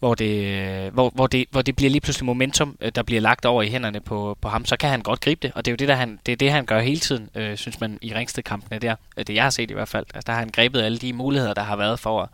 hvor 0.00 0.14
det, 0.14 0.92
hvor, 0.92 1.10
hvor, 1.14 1.26
det, 1.26 1.46
hvor 1.50 1.62
det 1.62 1.76
bliver 1.76 1.90
lige 1.90 2.00
pludselig 2.00 2.26
momentum, 2.26 2.76
øh, 2.80 2.92
der 2.94 3.02
bliver 3.02 3.20
lagt 3.20 3.46
over 3.46 3.62
i 3.62 3.68
hænderne 3.68 4.00
på, 4.00 4.38
på 4.40 4.48
ham, 4.48 4.64
så 4.64 4.76
kan 4.76 4.90
han 4.90 5.02
godt 5.02 5.20
gribe 5.20 5.38
det, 5.42 5.52
og 5.54 5.64
det 5.64 5.70
er 5.70 5.72
jo 5.72 5.76
det, 5.76 5.88
der 5.88 5.94
han, 5.94 6.18
det, 6.26 6.32
er 6.32 6.36
det 6.36 6.50
han 6.52 6.66
gør 6.66 6.80
hele 6.80 7.00
tiden, 7.00 7.28
øh, 7.34 7.56
synes 7.56 7.80
man, 7.80 7.98
i 8.02 8.14
Ringsted-kampene 8.14 8.78
der. 8.78 8.94
Øh, 9.16 9.26
det 9.26 9.34
jeg 9.34 9.42
har 9.42 9.50
set 9.50 9.70
i 9.70 9.74
hvert 9.74 9.88
fald. 9.88 10.06
Altså, 10.14 10.26
der 10.26 10.32
har 10.32 10.40
han 10.40 10.48
grebet 10.48 10.82
alle 10.82 10.98
de 10.98 11.12
muligheder, 11.12 11.54
der 11.54 11.62
har 11.62 11.76
været 11.76 11.98
for 11.98 12.22
at 12.22 12.28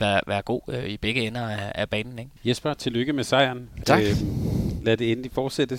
være, 0.00 0.20
være 0.26 0.42
god 0.42 0.60
øh, 0.68 0.84
i 0.84 0.96
begge 0.96 1.26
ender 1.26 1.48
af, 1.48 1.72
af 1.74 1.88
banen. 1.88 2.18
Ikke? 2.18 2.30
Jesper, 2.44 2.74
tillykke 2.74 3.12
med 3.12 3.24
sejren. 3.24 3.68
Tak. 3.86 4.02
Øh, 4.02 4.16
lad 4.82 4.96
det 4.96 5.12
endelig 5.12 5.32
fortsætte. 5.32 5.78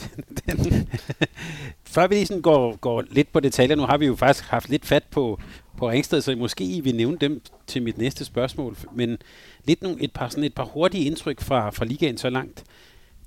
Før 1.83 2.07
vi 2.07 2.15
lige 2.15 2.25
sådan 2.25 2.41
går, 2.41 2.75
går 2.75 3.03
lidt 3.09 3.31
på 3.31 3.39
detaljer, 3.39 3.75
nu 3.75 3.85
har 3.85 3.97
vi 3.97 4.05
jo 4.05 4.15
faktisk 4.15 4.49
haft 4.49 4.69
lidt 4.69 4.85
fat 4.85 5.03
på, 5.03 5.39
på 5.77 5.89
Ringsted, 5.89 6.21
så 6.21 6.35
måske 6.35 6.63
I 6.63 6.81
vil 6.81 6.95
nævne 6.95 7.17
dem 7.17 7.41
til 7.67 7.83
mit 7.83 7.97
næste 7.97 8.25
spørgsmål. 8.25 8.77
Men 8.93 9.17
lidt 9.65 9.81
nogle, 9.81 10.03
et, 10.03 10.11
par, 10.13 10.29
sådan 10.29 10.43
et 10.43 10.53
par 10.53 10.63
hurtige 10.63 11.05
indtryk 11.05 11.41
fra, 11.41 11.69
fra 11.69 11.85
ligaen 11.85 12.17
så 12.17 12.29
langt. 12.29 12.63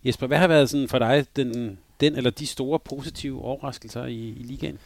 Jesper, 0.05 0.27
hvad 0.27 0.39
har 0.39 0.49
været 0.49 0.71
sådan 0.71 0.89
for 0.89 0.99
dig 0.99 1.27
den, 1.37 1.79
den 2.01 2.17
eller 2.17 2.31
de 2.31 2.47
store 2.47 2.79
positive 2.79 3.43
overraskelser 3.43 4.05
i, 4.05 4.29
i 4.29 4.43
ligaen? 4.43 4.79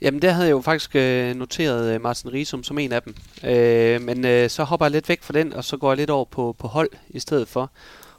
Jamen, 0.00 0.22
der 0.22 0.30
havde 0.30 0.46
jeg 0.46 0.52
jo 0.52 0.60
faktisk 0.60 0.96
øh, 0.96 1.34
noteret 1.36 1.94
øh, 1.94 2.02
Martin 2.02 2.32
Risum 2.32 2.62
som 2.62 2.78
en 2.78 2.92
af 2.92 3.02
dem. 3.02 3.14
Øh, 3.44 4.02
men 4.02 4.24
øh, 4.24 4.50
så 4.50 4.64
hopper 4.64 4.86
jeg 4.86 4.90
lidt 4.90 5.08
væk 5.08 5.22
fra 5.22 5.32
den, 5.32 5.52
og 5.52 5.64
så 5.64 5.76
går 5.76 5.90
jeg 5.90 5.96
lidt 5.96 6.10
over 6.10 6.24
på, 6.24 6.56
på 6.58 6.68
hold 6.68 6.90
i 7.08 7.18
stedet 7.18 7.48
for. 7.48 7.70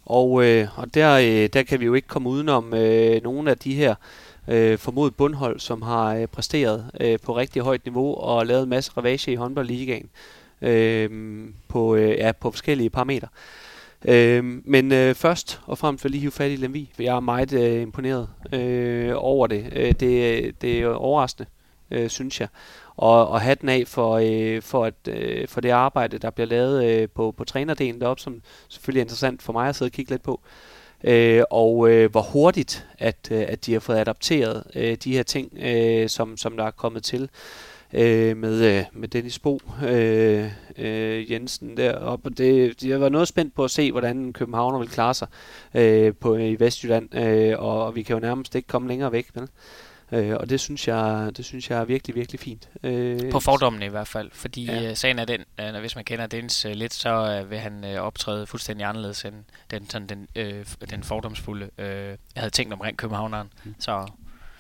Og, 0.06 0.46
øh, 0.46 0.68
og 0.76 0.94
der, 0.94 1.14
øh, 1.14 1.50
der 1.54 1.64
kan 1.64 1.80
vi 1.80 1.86
jo 1.86 1.94
ikke 1.94 2.08
komme 2.08 2.30
udenom 2.30 2.74
øh, 2.74 3.24
nogle 3.24 3.52
af 3.52 3.58
de 3.58 3.76
her 3.76 3.96
øh, 4.48 4.78
formodet 4.78 5.16
bundhold, 5.16 5.60
som 5.60 5.82
har 5.82 6.16
øh, 6.16 6.28
præsteret 6.28 6.92
øh, 7.00 7.20
på 7.24 7.38
rigtig 7.38 7.62
højt 7.62 7.86
niveau 7.86 8.16
og 8.16 8.46
lavet 8.46 8.64
en 8.64 8.70
masse 8.70 8.92
ravage 8.98 9.32
i 9.32 9.36
håndboldligaen 9.36 10.10
øh, 10.62 11.10
på, 11.68 11.96
øh, 11.96 12.10
ja, 12.10 12.32
på 12.32 12.52
forskellige 12.52 12.90
parametre. 12.90 13.28
Øh, 14.08 14.44
men 14.66 14.92
øh, 14.92 15.16
først 15.16 15.62
og 15.66 15.78
fremmest 15.78 16.04
vil 16.04 16.10
jeg 16.10 16.12
lige 16.12 16.22
hive 16.22 16.32
fat 16.32 16.52
i 16.52 16.56
Lemvi, 16.56 16.92
for 16.96 17.04
jeg 17.04 17.16
er 17.16 17.20
meget 17.20 17.54
øh, 17.54 17.82
imponeret 17.82 18.30
øh, 18.54 19.14
over 19.16 19.48
det. 19.48 19.66
Øh, 19.76 19.92
det. 19.92 20.44
Øh, 20.46 20.54
det 20.62 20.80
er 20.80 20.88
overraskende, 20.88 21.50
øh, 21.92 22.10
synes 22.10 22.42
jeg. 22.42 22.48
Og, 22.98 23.28
og 23.28 23.42
hatten 23.42 23.70
af 23.70 23.84
for, 23.88 24.20
øh, 24.24 24.62
for, 24.62 24.86
at, 24.86 24.94
øh, 25.08 25.48
for 25.48 25.62
det 25.62 25.70
arbejde, 25.70 26.18
der 26.18 26.30
bliver 26.30 26.48
lavet 26.48 26.86
øh, 26.86 27.10
på, 27.16 27.34
på 27.38 27.44
trænerdelen 27.44 28.02
deroppe, 28.02 28.22
som 28.22 28.42
selvfølgelig 28.70 29.00
er 29.00 29.04
interessant 29.04 29.42
for 29.42 29.54
mig 29.54 29.70
at 29.70 29.76
sidde 29.76 29.90
og 29.90 29.94
kigge 29.94 30.12
lidt 30.12 30.24
på. 30.24 30.42
Øh, 31.04 31.44
og 31.52 31.90
øh, 31.90 32.12
hvor 32.12 32.22
hurtigt, 32.22 32.88
at, 33.00 33.18
øh, 33.32 33.46
at 33.48 33.66
de 33.66 33.74
har 33.74 33.80
fået 33.80 33.98
adapteret 33.98 34.64
øh, 34.76 34.98
de 35.04 35.14
her 35.14 35.24
ting, 35.24 35.58
øh, 35.60 36.10
som, 36.10 36.38
som 36.38 36.58
der 36.58 36.64
er 36.64 36.72
kommet 36.72 37.04
til 37.04 37.30
øh, 37.94 38.38
med, 38.38 38.78
øh, 38.78 38.84
med 38.94 39.08
Dennis 39.08 39.40
Bo 39.40 39.60
øh, 39.88 40.52
øh, 40.78 41.32
Jensen 41.32 41.78
deroppe. 41.78 42.30
Og 42.30 42.38
det, 42.38 42.84
jeg 42.84 43.02
var 43.02 43.10
noget 43.10 43.28
spændt 43.28 43.56
på 43.56 43.64
at 43.64 43.72
se, 43.72 43.92
hvordan 43.92 44.34
Københavner 44.34 44.80
vil 44.80 44.88
klare 44.88 45.14
sig 45.14 45.28
øh, 45.74 46.14
på, 46.20 46.36
i 46.36 46.60
Vestjylland, 46.60 47.16
øh, 47.16 47.60
og 47.60 47.96
vi 47.96 48.04
kan 48.04 48.16
jo 48.16 48.20
nærmest 48.20 48.56
ikke 48.56 48.68
komme 48.68 48.88
længere 48.88 49.12
væk. 49.12 49.28
Vel? 49.34 49.48
Øh, 50.12 50.36
og 50.40 50.50
det 50.50 50.60
synes 50.60 50.88
jeg, 50.88 51.32
det 51.38 51.46
synes 51.46 51.70
jeg 51.70 51.80
er 51.80 51.86
virkelig, 51.86 52.16
virkelig 52.16 52.40
fint. 52.40 52.70
Øh, 52.84 53.32
på 53.32 53.40
fordommen 53.40 53.84
i 53.84 53.88
hvert 53.88 54.08
fald, 54.08 54.32
fordi 54.34 54.66
ja. 54.66 54.90
øh, 54.90 54.96
sagen 54.96 55.20
er 55.20 55.26
den, 55.26 55.42
øh, 55.60 55.80
hvis 55.80 55.96
man 55.96 56.06
kender 56.06 56.28
Dennis 56.28 56.66
øh, 56.66 56.72
lidt, 56.72 56.94
så 56.94 57.10
øh, 57.10 57.52
vil 57.52 57.60
han 57.60 57.86
øh, 57.86 58.02
optræde 58.02 58.48
fuldstændig 58.48 58.86
anderledes 58.86 59.26
end 59.26 59.36
den, 59.72 59.90
sådan, 59.90 60.08
den, 60.08 60.28
øh, 60.36 60.66
den 60.90 61.04
fordomsfulde, 61.04 61.70
øh, 61.78 61.88
jeg 62.08 62.18
havde 62.36 62.50
tænkt 62.50 62.74
omkring 62.74 62.98
Københavneren. 62.98 63.50
Mm. 63.64 63.76
Så 63.80 64.08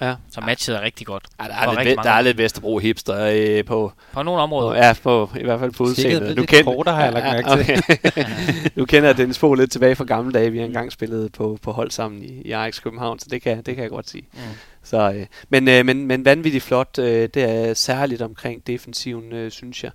Ja. 0.01 0.15
Så 0.31 0.41
matchet 0.41 0.75
er 0.75 0.81
rigtig 0.81 1.07
godt. 1.07 1.23
Ja, 1.41 1.47
der, 1.47 1.53
er 1.53 1.83
lidt, 1.83 1.99
der 2.03 2.09
er 2.09 2.21
lidt 2.21 2.37
Vesterbro 2.37 2.77
hipster 2.77 3.31
øh, 3.33 3.65
på... 3.65 3.91
På 4.13 4.23
nogle 4.23 4.41
områder. 4.41 4.69
På, 4.69 4.75
ja, 4.75 4.93
på, 5.03 5.29
i 5.39 5.43
hvert 5.43 5.59
fald 5.59 5.71
på 5.71 5.83
udseendet. 5.83 6.37
Du 6.37 6.45
kender 6.45 6.63
kortere, 6.63 6.95
har 6.95 7.03
jeg 7.03 7.13
lagt 7.13 7.25
mærke 7.25 7.63
til. 7.63 8.71
Du 8.75 8.85
kender 8.91 9.13
Dennis 9.13 9.39
Fogh 9.39 9.57
lidt 9.59 9.71
tilbage 9.71 9.95
fra 9.95 10.03
gamle 10.03 10.31
dage. 10.33 10.51
Vi 10.51 10.57
har 10.57 10.65
engang 10.65 10.91
spillet 10.91 11.31
på, 11.31 11.57
på 11.61 11.71
hold 11.71 11.91
sammen 11.91 12.23
i, 12.23 12.41
i 12.41 12.51
Ajax 12.51 12.81
København, 12.81 13.19
så 13.19 13.27
det 13.31 13.41
kan, 13.41 13.57
det 13.57 13.75
kan 13.75 13.83
jeg 13.83 13.89
godt 13.89 14.09
sige. 14.09 14.23
Mm. 14.33 14.39
Så, 14.85 15.11
øh, 15.11 15.25
men, 15.49 15.67
øh, 15.67 15.85
men, 15.85 16.05
men 16.05 16.25
vanvittigt 16.25 16.63
flot. 16.63 16.99
Øh, 16.99 17.29
det 17.33 17.43
er 17.43 17.73
særligt 17.73 18.21
omkring 18.21 18.67
defensiven, 18.67 19.33
øh, 19.33 19.51
synes 19.51 19.83
jeg. 19.83 19.91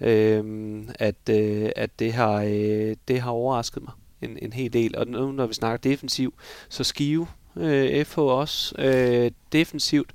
Øh, 0.00 0.82
at, 0.98 1.28
øh, 1.30 1.70
at 1.76 1.90
det 1.98 2.12
har, 2.12 2.42
øh, 2.42 2.96
det 3.08 3.20
har 3.20 3.30
overrasket 3.30 3.82
mig 3.82 3.92
en, 4.22 4.38
en 4.42 4.52
hel 4.52 4.72
del. 4.72 4.96
Og 4.98 5.06
nu 5.06 5.32
når 5.32 5.46
vi 5.46 5.54
snakker 5.54 5.90
defensiv, 5.90 6.34
så 6.68 6.84
Skive 6.84 7.26
øh, 7.56 8.04
FH 8.04 8.18
også. 8.18 8.74
Øh, 8.78 9.30
defensivt 9.52 10.10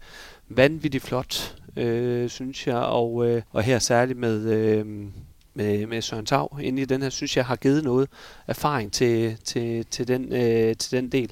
vanvittigt 0.50 1.04
flot, 1.04 1.56
øh, 1.78 2.30
synes 2.30 2.68
jeg. 2.68 2.78
Og, 2.78 3.30
øh, 3.30 3.42
og 3.52 3.64
her 3.64 3.80
særligt 3.80 4.20
med... 4.20 4.52
Øh, 4.52 4.86
med, 5.58 5.88
med 5.88 6.02
Søren 6.02 6.26
Tav 6.26 6.60
inde 6.62 6.82
i 6.82 6.86
den 6.86 7.02
her, 7.02 7.10
synes 7.10 7.38
jeg 7.38 7.46
har 7.46 7.56
givet 7.56 7.84
noget 7.84 8.10
erfaring 8.48 8.92
til, 8.94 9.38
til, 9.44 9.86
til, 9.86 10.08
den, 10.08 10.34
øh, 10.34 10.76
til 10.76 10.92
den 10.92 11.10
del. 11.10 11.32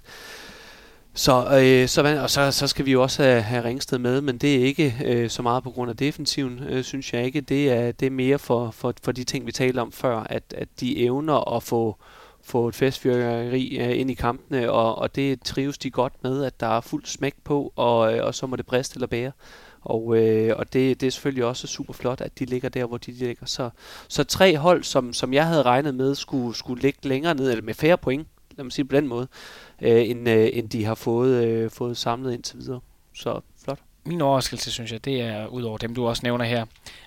Så, 1.16 1.60
øh, 1.62 1.88
så, 1.88 2.20
og 2.22 2.30
så, 2.30 2.52
så 2.52 2.68
skal 2.68 2.86
vi 2.86 2.92
jo 2.92 3.02
også 3.02 3.24
have, 3.24 3.42
have 3.42 3.64
Ringsted 3.64 3.98
med, 3.98 4.22
men 4.22 4.38
det 4.38 4.56
er 4.56 4.66
ikke 4.66 4.96
øh, 5.06 5.30
så 5.30 5.42
meget 5.42 5.64
på 5.64 5.72
grund 5.72 5.90
af 5.90 5.98
defensiven, 5.98 6.64
øh, 6.70 6.84
synes 6.84 7.14
jeg 7.14 7.26
ikke. 7.26 7.42
Det 7.42 7.72
er, 7.72 7.92
det 7.92 8.06
er 8.06 8.10
mere 8.10 8.40
for, 8.40 8.72
for, 8.72 8.94
for 9.04 9.12
de 9.12 9.24
ting, 9.24 9.46
vi 9.46 9.52
talte 9.52 9.80
om 9.80 9.92
før, 9.92 10.18
at, 10.18 10.44
at 10.58 10.68
de 10.80 11.04
evner 11.06 11.56
at 11.56 11.64
få, 11.64 11.98
få 12.44 12.68
et 12.68 12.76
festfyrkeri 12.76 13.78
øh, 13.78 14.00
ind 14.00 14.12
i 14.12 14.14
kampene, 14.14 14.72
og, 14.72 14.98
og 14.98 15.16
det 15.16 15.42
trives 15.42 15.78
de 15.78 15.92
godt 15.92 16.14
med, 16.24 16.44
at 16.44 16.60
der 16.60 16.68
er 16.68 16.82
fuld 16.82 17.06
smæk 17.06 17.36
på, 17.44 17.74
og, 17.76 18.14
øh, 18.14 18.26
og 18.26 18.36
så 18.36 18.48
må 18.48 18.56
det 18.56 18.66
briste 18.66 18.96
eller 18.96 19.08
bære. 19.08 19.32
Og, 19.82 20.18
øh, 20.18 20.58
og 20.58 20.74
det, 20.74 21.02
det 21.02 21.08
er 21.08 21.12
selvfølgelig 21.12 21.46
også 21.46 21.68
super 21.68 21.94
flot, 21.94 22.22
at 22.22 22.40
de 22.40 22.46
ligger 22.46 22.70
der, 22.70 22.86
hvor 22.86 22.98
de 22.98 23.12
ligger. 23.12 23.46
Så, 23.46 23.70
så 24.08 24.24
tre 24.24 24.58
hold, 24.58 24.84
som, 24.84 25.14
som 25.14 25.34
jeg 25.34 25.48
havde 25.48 25.62
regnet 25.62 25.96
med, 25.96 26.16
skulle, 26.16 26.56
skulle 26.56 26.82
ligge 26.82 27.00
længere 27.04 27.36
ned, 27.36 27.52
eller 27.52 27.64
med 27.64 27.74
færre 27.74 27.98
point, 27.98 28.28
lad 28.58 28.64
mig 28.64 28.72
sige 28.72 28.86
på 28.86 28.96
den 28.96 29.08
måde, 29.08 29.28
øh, 29.82 30.10
end, 30.10 30.30
øh, 30.30 30.50
end 30.54 30.70
de 30.70 30.86
har 30.86 30.96
fået, 30.96 31.44
øh, 31.46 31.72
fået 31.72 31.98
samlet 31.98 32.34
indtil 32.34 32.60
videre. 32.60 32.80
Så 33.16 33.40
flot. 33.64 33.80
Min 34.06 34.22
overraskelse, 34.22 34.72
synes 34.72 34.92
jeg, 34.92 35.06
det 35.06 35.22
er 35.22 35.48
ud 35.48 35.64
over 35.64 35.78
dem, 35.78 35.96
du 35.96 36.08
også 36.08 36.22
nævner 36.24 36.46
her, 36.46 36.66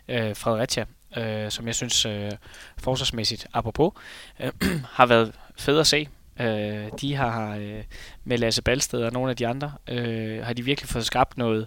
øh, 0.08 0.36
Fredericia, 0.36 0.84
øh, 1.16 1.50
som 1.50 1.66
jeg 1.66 1.74
synes 1.74 2.06
øh, 2.06 2.32
forsvarsmæssigt, 2.78 3.46
apropos, 3.52 3.92
øh, 4.40 4.52
har 4.98 5.06
været 5.06 5.32
fed 5.56 5.78
at 5.78 5.86
se. 5.86 6.08
Øh, 6.40 6.88
de 7.00 7.14
har 7.14 7.56
øh, 7.56 7.84
med 8.24 8.38
Lasse 8.38 8.62
Balsted 8.62 9.02
og 9.02 9.12
nogle 9.12 9.30
af 9.30 9.36
de 9.36 9.46
andre, 9.46 9.72
øh, 9.88 10.44
har 10.44 10.52
de 10.52 10.64
virkelig 10.64 10.88
fået 10.88 11.06
skabt 11.06 11.38
noget, 11.38 11.66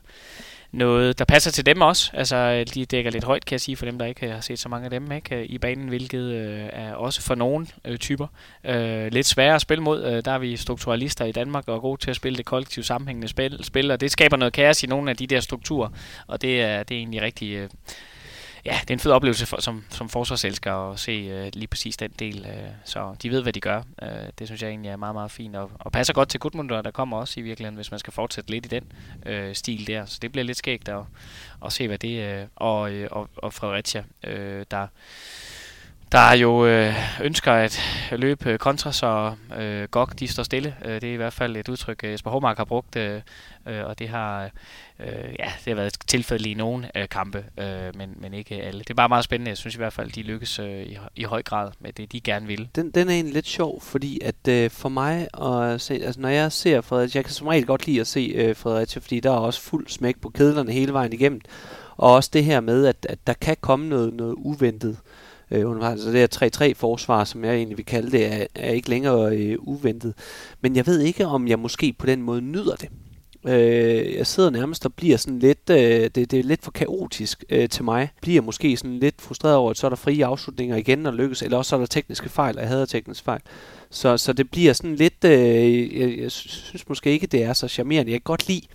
noget, 0.72 1.20
der 1.20 1.26
passer 1.26 1.52
til 1.52 1.66
dem 1.66 1.82
også. 1.82 2.12
Altså, 2.14 2.36
øh, 2.36 2.66
de 2.74 2.86
dækker 2.86 3.12
lidt 3.12 3.24
højt, 3.24 3.46
kan 3.46 3.54
jeg 3.54 3.62
sige, 3.62 3.76
for 3.76 3.86
dem, 3.86 4.00
der 4.00 4.06
ikke 4.06 4.32
har 4.32 4.42
set 4.42 4.60
så 4.60 4.70
mange 4.70 4.86
af 4.86 4.90
dem 4.90 5.12
ikke, 5.12 5.36
øh, 5.36 5.46
i 5.50 5.58
banen, 5.58 5.88
hvilket 5.88 6.24
øh, 6.24 6.70
er 6.74 6.94
også 6.94 7.22
for 7.22 7.36
nogle 7.36 7.68
øh, 7.86 7.98
typer 7.98 8.28
øh, 8.64 9.12
lidt 9.12 9.28
sværere 9.28 9.56
at 9.56 9.62
spille 9.62 9.84
mod. 9.84 10.04
Øh, 10.04 10.26
der 10.26 10.32
er 10.32 10.38
vi 10.38 10.58
strukturalister 10.58 11.26
i 11.26 11.32
Danmark 11.32 11.68
og 11.68 11.76
er 11.76 11.80
gode 11.80 12.02
til 12.02 12.10
at 12.10 12.16
spille 12.16 12.38
det 12.38 12.46
kollektivt 12.46 12.86
sammenhængende 12.86 13.28
spil, 13.28 13.60
spil, 13.64 13.92
og 13.92 14.02
det 14.02 14.12
skaber 14.12 14.38
noget 14.38 14.54
kaos 14.54 14.84
i 14.84 14.88
nogle 14.88 15.10
af 15.10 15.18
de 15.18 15.28
der 15.28 15.40
strukturer, 15.40 15.90
og 16.28 16.42
det 16.42 16.62
er, 16.62 16.84
det 16.84 16.96
er 16.96 17.00
egentlig 17.00 17.22
rigtig... 17.22 17.54
Øh, 17.54 17.70
ja, 18.66 18.78
det 18.82 18.90
er 18.90 18.94
en 18.94 19.00
fed 19.00 19.12
oplevelse 19.12 19.46
for, 19.46 19.62
som, 19.62 19.86
som 19.90 20.10
forsvarselsker 20.10 20.92
at 20.92 21.00
se 21.00 21.12
øh, 21.12 21.52
lige 21.54 21.68
præcis 21.68 21.98
den 21.98 22.12
del. 22.20 22.46
Øh, 22.46 22.70
så 22.84 23.16
de 23.22 23.30
ved, 23.30 23.42
hvad 23.42 23.54
de 23.54 23.60
gør. 23.60 23.82
Øh, 24.02 24.10
det 24.40 24.48
synes 24.48 24.62
jeg 24.62 24.70
egentlig 24.70 24.90
er 24.90 24.96
meget, 24.96 25.16
meget 25.16 25.32
fint. 25.32 25.56
Og, 25.56 25.72
og 25.80 25.92
passer 25.92 26.14
godt 26.14 26.30
til 26.30 26.40
Gudmundur, 26.40 26.82
der 26.82 26.92
kommer 26.92 27.18
også 27.18 27.40
i 27.40 27.44
virkeligheden, 27.44 27.76
hvis 27.76 27.92
man 27.92 28.00
skal 28.00 28.14
fortsætte 28.14 28.52
lidt 28.52 28.66
i 28.66 28.70
den 28.70 28.92
øh, 29.26 29.56
stil 29.56 29.88
der. 29.88 30.06
Så 30.06 30.20
det 30.22 30.32
bliver 30.32 30.46
lidt 30.46 30.58
skægt 30.58 30.90
at, 30.90 31.04
at 31.66 31.74
se, 31.74 31.88
hvad 31.88 31.98
det... 31.98 32.42
Uh, 32.42 32.48
og, 32.56 32.92
øh, 32.92 33.08
og, 33.12 33.30
og 33.38 33.54
Fredericia, 33.54 34.04
øh, 34.24 34.66
der 34.72 34.88
der 36.12 36.34
jo 36.34 36.66
øh, 36.66 36.96
ønsker 37.22 37.52
at 37.52 37.80
løbe 38.12 38.58
kontra, 38.58 38.92
så 38.92 39.34
øh, 39.60 39.88
GOG 39.92 40.20
de 40.20 40.28
står 40.28 40.44
stille. 40.44 40.76
Øh, 40.86 41.02
det 41.02 41.10
er 41.10 41.14
i 41.14 41.16
hvert 41.16 41.34
fald 41.34 41.58
et 41.58 41.70
udtryk, 41.70 42.04
øh, 42.04 42.12
Jesper 42.12 42.32
Håmark 42.32 42.58
har 42.58 42.66
brugt, 42.66 42.96
øh, 42.96 43.22
øh, 43.68 43.86
og 43.86 44.00
det 44.00 44.10
har, 44.10 44.44
øh, 45.00 45.08
ja, 45.40 45.46
det 45.66 45.68
har 45.68 45.76
været 45.76 45.98
tilfælde 46.08 46.50
i 46.50 46.54
nogle 46.54 46.98
øh, 46.98 47.10
kampe, 47.10 47.46
øh, 47.58 47.96
men, 47.98 48.16
men 48.18 48.34
ikke 48.34 48.56
alle. 48.56 48.80
Det 48.80 48.90
er 48.90 48.94
bare 48.94 49.10
meget 49.10 49.24
spændende. 49.24 49.50
Jeg 49.50 49.58
synes 49.58 49.76
i 49.76 49.78
hvert 49.78 49.94
fald, 49.94 50.12
de 50.12 50.22
lykkes 50.22 50.60
øh, 50.60 50.82
i, 50.82 50.98
i 51.16 51.24
høj 51.24 51.44
grad 51.44 51.72
med 51.80 51.94
det, 51.94 52.12
de 52.12 52.22
gerne 52.22 52.48
vil. 52.48 52.70
Den, 52.76 52.92
den 52.92 53.10
er 53.10 53.14
egentlig 53.14 53.34
lidt 53.34 53.48
sjov, 53.48 53.82
fordi 53.82 54.20
at 54.24 54.48
øh, 54.50 54.70
for 54.70 54.90
mig, 54.90 55.28
at 55.42 55.82
se, 55.82 55.94
altså 55.94 56.22
når 56.22 56.30
jeg 56.30 56.52
ser 56.52 56.82
Fredericia, 56.82 57.18
jeg 57.20 57.26
kan 57.26 57.34
som 57.34 57.48
regel 57.48 57.66
godt 57.66 57.86
lide 57.86 58.02
at 58.02 58.08
se 58.08 58.32
øh, 58.36 58.56
Fredericia, 58.56 59.02
fordi 59.02 59.20
der 59.20 59.32
er 59.32 59.38
også 59.38 59.62
fuld 59.62 59.88
smæk 59.88 60.22
på 60.22 60.30
kedlerne 60.30 60.72
hele 60.72 60.94
vejen 60.94 61.14
igennem. 61.14 61.42
Og 61.98 62.14
også 62.14 62.30
det 62.34 62.46
her 62.46 62.60
med, 62.60 62.86
at, 62.86 63.06
at 63.10 63.28
der 63.28 63.34
kan 63.34 63.58
komme 63.62 63.90
noget, 63.90 64.14
noget 64.14 64.36
uventet 64.38 64.98
øh, 65.52 65.70
undervejs. 65.70 66.00
Så 66.00 66.08
altså 66.08 66.40
det 66.42 66.62
her 66.62 66.72
3-3 66.72 66.74
forsvar, 66.74 67.24
som 67.24 67.46
jeg 67.46 67.56
egentlig 67.56 67.78
vil 67.78 67.86
kalde 67.86 68.12
det, 68.12 68.34
er, 68.34 68.46
er 68.56 68.72
ikke 68.72 68.90
længere 68.90 69.38
øh, 69.38 69.58
uventet. 69.60 70.14
Men 70.62 70.76
jeg 70.76 70.88
ved 70.88 71.00
ikke, 71.00 71.26
om 71.26 71.48
jeg 71.48 71.60
måske 71.60 71.94
på 71.94 72.06
den 72.06 72.22
måde 72.22 72.42
nyder 72.42 72.76
det. 72.76 72.90
Øh, 73.48 74.16
jeg 74.16 74.28
sidder 74.28 74.50
nærmest 74.50 74.86
og 74.86 74.94
bliver 74.94 75.18
sådan 75.18 75.40
lidt, 75.40 75.70
øh, 75.70 75.78
det, 75.78 76.16
det 76.16 76.34
er 76.34 76.44
lidt 76.44 76.64
for 76.64 76.72
kaotisk 76.72 77.44
øh, 77.50 77.70
til 77.70 77.84
mig. 77.84 78.10
Bliver 78.22 78.42
måske 78.42 78.78
sådan 78.78 79.00
lidt 79.00 79.22
frustreret 79.22 79.56
over, 79.56 79.72
at 79.72 79.78
så 79.78 79.88
er 79.88 79.90
der 79.90 79.96
frie 79.96 80.26
afslutninger 80.26 80.76
igen 80.76 81.06
og 81.06 81.14
lykkes, 81.14 81.42
eller 81.42 81.58
også 81.58 81.70
så 81.70 81.76
er 81.76 81.80
der 81.80 81.86
tekniske 81.86 82.30
fejl, 82.30 82.56
og 82.56 82.62
jeg 82.62 82.70
hader 82.70 82.86
tekniske 82.86 83.26
fejl. 83.26 83.42
Så, 83.90 84.18
så 84.18 84.34
det 84.34 84.52
bliver 84.52 84.74
sådan 84.74 84.96
lidt, 84.96 85.24
øh, 85.26 86.00
jeg, 86.00 86.20
jeg 86.20 86.32
synes 86.32 86.90
måske 86.90 87.12
ikke, 87.12 87.28
det 87.28 87.44
er 87.44 87.54
så 87.54 87.68
charmerende. 87.68 88.12
Jeg 88.12 88.20
kan 88.20 88.26
godt 88.26 88.48
lide 88.48 88.68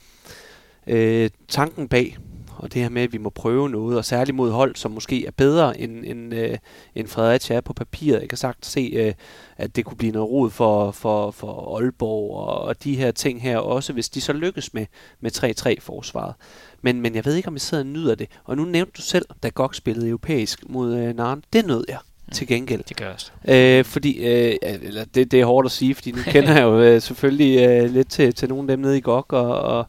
øh, 0.87 1.31
tanken 1.49 1.89
bag 1.89 2.17
og 2.57 2.73
det 2.73 2.83
her 2.83 2.89
med, 2.89 3.03
at 3.03 3.13
vi 3.13 3.19
må 3.19 3.31
prøve 3.31 3.71
noget, 3.71 3.99
og 3.99 4.05
særligt 4.05 4.37
mod 4.37 4.51
hold, 4.51 4.77
som 4.77 4.91
måske 4.91 5.27
er 5.27 5.31
bedre 5.31 5.81
end, 5.81 6.05
end, 6.05 6.35
øh, 6.35 6.59
end 6.95 7.09
Fredericia 7.09 7.57
er 7.57 7.61
på 7.61 7.73
papiret. 7.73 8.21
Jeg 8.21 8.29
kan 8.29 8.39
sagt 8.39 8.67
se, 8.67 8.93
øh, 8.95 9.15
at 9.57 9.77
det 9.77 9.85
kunne 9.85 9.97
blive 9.97 10.13
noget 10.13 10.31
rod 10.31 10.51
for, 10.51 10.91
for, 10.91 11.31
for 11.31 11.77
Aalborg 11.77 12.37
og, 12.37 12.63
og 12.63 12.85
de 12.85 12.97
her 12.97 13.11
ting 13.11 13.43
her 13.43 13.59
også, 13.59 13.93
hvis 13.93 14.09
de 14.09 14.21
så 14.21 14.33
lykkes 14.33 14.75
med, 14.75 14.87
med 15.21 15.31
3-3-forsvaret. 15.37 16.35
Men, 16.83 17.01
men 17.01 17.15
jeg 17.15 17.25
ved 17.25 17.35
ikke, 17.35 17.49
om 17.49 17.55
jeg 17.55 17.61
sidder 17.61 17.85
og 17.85 17.89
nyder 17.89 18.15
det. 18.15 18.29
Og 18.45 18.57
nu 18.57 18.65
nævnte 18.65 18.93
du 18.97 19.03
selv, 19.03 19.27
da 19.43 19.49
GOG 19.49 19.75
spillede 19.75 20.09
europæisk 20.09 20.69
mod 20.69 20.97
øh, 20.97 21.17
Narn. 21.17 21.43
Det 21.53 21.67
nød 21.67 21.85
jeg 21.89 21.99
mm. 22.27 22.33
til 22.33 22.47
gengæld. 22.47 22.83
Det 22.89 22.97
gør 22.97 23.13
også. 23.13 23.31
Øh, 23.49 23.85
fordi, 23.85 24.17
øh, 24.17 24.57
eller 24.63 25.05
det, 25.15 25.31
det 25.31 25.41
er 25.41 25.45
hårdt 25.45 25.67
at 25.67 25.73
sige, 25.73 25.95
fordi 25.95 26.13
nu 26.13 26.19
kender 26.27 26.53
jeg 26.53 26.63
jo 26.63 26.81
øh, 26.81 27.03
selvfølgelig 27.03 27.69
øh, 27.69 27.91
lidt 27.91 28.11
til, 28.11 28.35
til 28.35 28.49
nogle 28.49 28.73
af 28.73 28.77
dem 28.77 28.85
nede 28.85 28.99
i 28.99 29.01
GOG, 29.01 29.33
og, 29.33 29.61
og, 29.61 29.87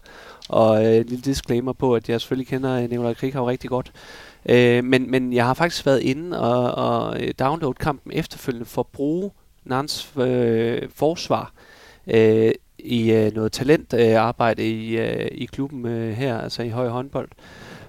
og 0.49 0.85
øh, 0.85 0.95
en 0.95 1.05
lille 1.05 1.21
disclaimer 1.21 1.73
på, 1.73 1.95
at 1.95 2.09
jeg 2.09 2.21
selvfølgelig 2.21 2.47
kender 2.47 2.81
øh, 2.81 2.89
Nikolaj 2.89 3.13
Krighav 3.13 3.45
rigtig 3.45 3.69
godt. 3.69 3.91
Øh, 4.49 4.83
men, 4.83 5.11
men 5.11 5.33
jeg 5.33 5.45
har 5.45 5.53
faktisk 5.53 5.85
været 5.85 6.01
inde 6.01 6.39
og, 6.39 6.71
og 6.71 7.07
øh, 7.07 7.13
downloadet 7.13 7.39
download 7.39 7.73
kampen 7.73 8.11
efterfølgende 8.13 8.65
for 8.65 8.81
at 8.81 8.87
bruge 8.87 9.31
Nans 9.65 10.13
øh, 10.17 10.89
forsvar 10.95 11.53
øh, 12.07 12.51
i 12.79 13.11
øh, 13.11 13.33
noget 13.33 13.51
talentarbejde 13.51 14.63
øh, 14.63 14.69
i, 14.69 14.97
øh, 14.97 15.27
i 15.31 15.45
klubben 15.45 15.85
øh, 15.85 16.13
her, 16.13 16.37
altså 16.37 16.63
i 16.63 16.69
høj 16.69 16.87
håndbold. 16.87 17.29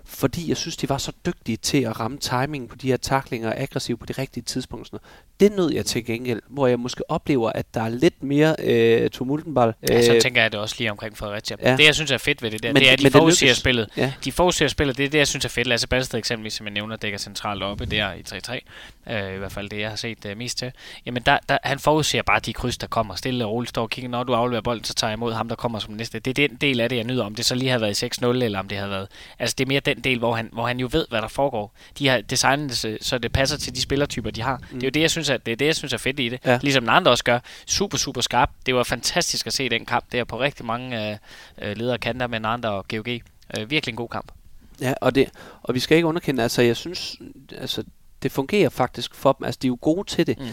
Fordi 0.04 0.48
jeg 0.48 0.56
synes, 0.56 0.76
de 0.76 0.88
var 0.88 0.98
så 0.98 1.12
dygtige 1.26 1.56
til 1.56 1.82
at 1.82 2.00
ramme 2.00 2.18
timingen 2.18 2.68
på 2.68 2.76
de 2.76 2.88
her 2.88 2.96
taklinger 2.96 3.52
aggressivt 3.56 4.00
på 4.00 4.06
de 4.06 4.12
rigtige 4.12 4.44
tidspunkter. 4.44 4.98
Det 5.40 5.52
nød 5.52 5.72
jeg 5.72 5.86
til 5.86 6.04
gengæld, 6.04 6.42
hvor 6.48 6.66
jeg 6.66 6.80
måske 6.80 7.10
oplever, 7.10 7.52
at 7.52 7.74
der 7.74 7.82
er 7.82 7.88
lidt 7.88 8.22
mere 8.22 8.56
øh, 8.58 9.10
tumultenball. 9.10 9.72
Ja, 9.88 10.02
så 10.02 10.14
øh, 10.14 10.20
tænker 10.20 10.42
jeg 10.42 10.52
det 10.52 10.60
også 10.60 10.74
lige 10.78 10.90
omkring 10.90 11.16
Fredericia. 11.16 11.56
Ja. 11.62 11.76
Det, 11.76 11.84
jeg 11.84 11.94
synes 11.94 12.10
er 12.10 12.18
fedt 12.18 12.42
ved 12.42 12.50
det 12.50 12.62
der, 12.62 12.72
men, 12.72 12.82
det 12.82 12.88
er, 12.88 12.92
at 12.92 12.98
de 12.98 13.10
forudser 13.10 13.54
spillet. 13.54 13.88
Ja. 13.96 14.12
De 14.24 14.32
forudser 14.32 14.68
spillet, 14.68 14.96
det 14.98 15.04
er 15.04 15.08
det, 15.08 15.18
jeg 15.18 15.26
synes 15.26 15.44
er 15.44 15.48
fedt. 15.48 15.66
Lasse 15.66 15.88
Balsted 15.88 16.18
eksempelvis, 16.18 16.52
som 16.52 16.66
jeg 16.66 16.72
nævner, 16.72 16.96
dækker 16.96 17.18
centralt 17.18 17.62
oppe 17.62 17.86
der 17.86 18.12
i 18.12 18.22
3-3. 18.28 19.12
Øh, 19.12 19.34
I 19.34 19.38
hvert 19.38 19.52
fald 19.52 19.68
det, 19.68 19.80
jeg 19.80 19.88
har 19.88 19.96
set 19.96 20.24
uh, 20.24 20.36
mest 20.38 20.58
til. 20.58 20.72
Jamen, 21.06 21.22
der, 21.26 21.38
der, 21.48 21.58
han 21.64 21.78
forudser 21.78 22.22
bare 22.22 22.40
de 22.40 22.52
kryds, 22.52 22.78
der 22.78 22.86
kommer. 22.86 23.14
Stille 23.14 23.44
og 23.44 23.52
roligt 23.52 23.70
står 23.70 23.82
og 23.82 23.90
kigger, 23.90 24.10
når 24.10 24.24
du 24.24 24.34
afleverer 24.34 24.62
bolden, 24.62 24.84
så 24.84 24.94
tager 24.94 25.10
jeg 25.10 25.16
imod 25.16 25.32
ham, 25.32 25.48
der 25.48 25.56
kommer 25.56 25.78
som 25.78 25.94
næste. 25.94 26.18
Det 26.18 26.38
er 26.38 26.48
den 26.48 26.56
del 26.56 26.80
af 26.80 26.88
det, 26.88 26.96
jeg 26.96 27.04
nyder. 27.04 27.24
Om 27.24 27.34
det 27.34 27.44
så 27.44 27.54
lige 27.54 27.70
har 27.70 27.78
været 27.78 28.02
i 28.02 28.06
6-0, 28.06 28.26
eller 28.26 28.58
om 28.58 28.68
det 28.68 28.78
har 28.78 28.88
været... 28.88 29.08
Altså, 29.38 29.54
det 29.58 29.64
er 29.64 29.68
mere 29.68 29.80
den 29.80 30.00
del, 30.00 30.18
hvor 30.18 30.34
han, 30.34 30.48
hvor 30.52 30.66
han 30.66 30.80
jo 30.80 30.88
ved, 30.92 31.06
hvad 31.08 31.22
der 31.22 31.28
foregår. 31.28 31.74
De 31.98 32.08
har 32.08 32.20
designet 32.20 32.82
det, 32.82 32.98
så 33.00 33.18
det 33.18 33.32
passer 33.32 33.58
til 33.58 33.74
de 33.74 33.80
spillertyper, 33.80 34.30
de 34.30 34.42
har. 34.42 34.56
Mm. 34.56 34.66
Det 34.80 34.82
er 34.82 34.86
jo 34.86 34.90
det, 34.90 35.00
jeg 35.00 35.10
synes, 35.10 35.25
er, 35.30 35.36
det 35.36 35.52
er 35.52 35.56
det, 35.56 35.66
jeg 35.66 35.76
synes 35.76 35.92
er 35.92 35.98
fedt 35.98 36.20
i 36.20 36.28
det. 36.28 36.40
Ja. 36.44 36.58
Ligesom 36.62 36.82
den 36.82 36.90
andre 36.90 37.10
også 37.10 37.24
gør. 37.24 37.38
Super, 37.66 37.98
super 37.98 38.20
skarp. 38.20 38.50
Det 38.66 38.74
var 38.74 38.82
fantastisk 38.82 39.46
at 39.46 39.52
se 39.52 39.68
den 39.68 39.86
kamp 39.86 40.04
der 40.12 40.24
på 40.24 40.40
rigtig 40.40 40.66
mange 40.66 41.10
øh, 41.10 41.16
øh 41.62 41.76
ledere 41.76 41.98
kanter 41.98 42.26
med 42.26 42.40
andre 42.44 42.70
og 42.70 42.88
GOG. 42.88 43.08
Øh, 43.08 43.70
virkelig 43.70 43.92
en 43.92 43.96
god 43.96 44.08
kamp. 44.08 44.32
Ja, 44.80 44.94
og, 45.00 45.14
det, 45.14 45.28
og 45.62 45.74
vi 45.74 45.80
skal 45.80 45.96
ikke 45.96 46.08
underkende, 46.08 46.42
altså 46.42 46.62
jeg 46.62 46.76
synes, 46.76 47.16
altså 47.58 47.84
det 48.22 48.32
fungerer 48.32 48.68
faktisk 48.68 49.14
for 49.14 49.32
dem. 49.32 49.44
Altså 49.44 49.58
de 49.62 49.66
er 49.66 49.68
jo 49.68 49.78
gode 49.80 50.08
til 50.08 50.26
det. 50.26 50.38
Mm 50.38 50.46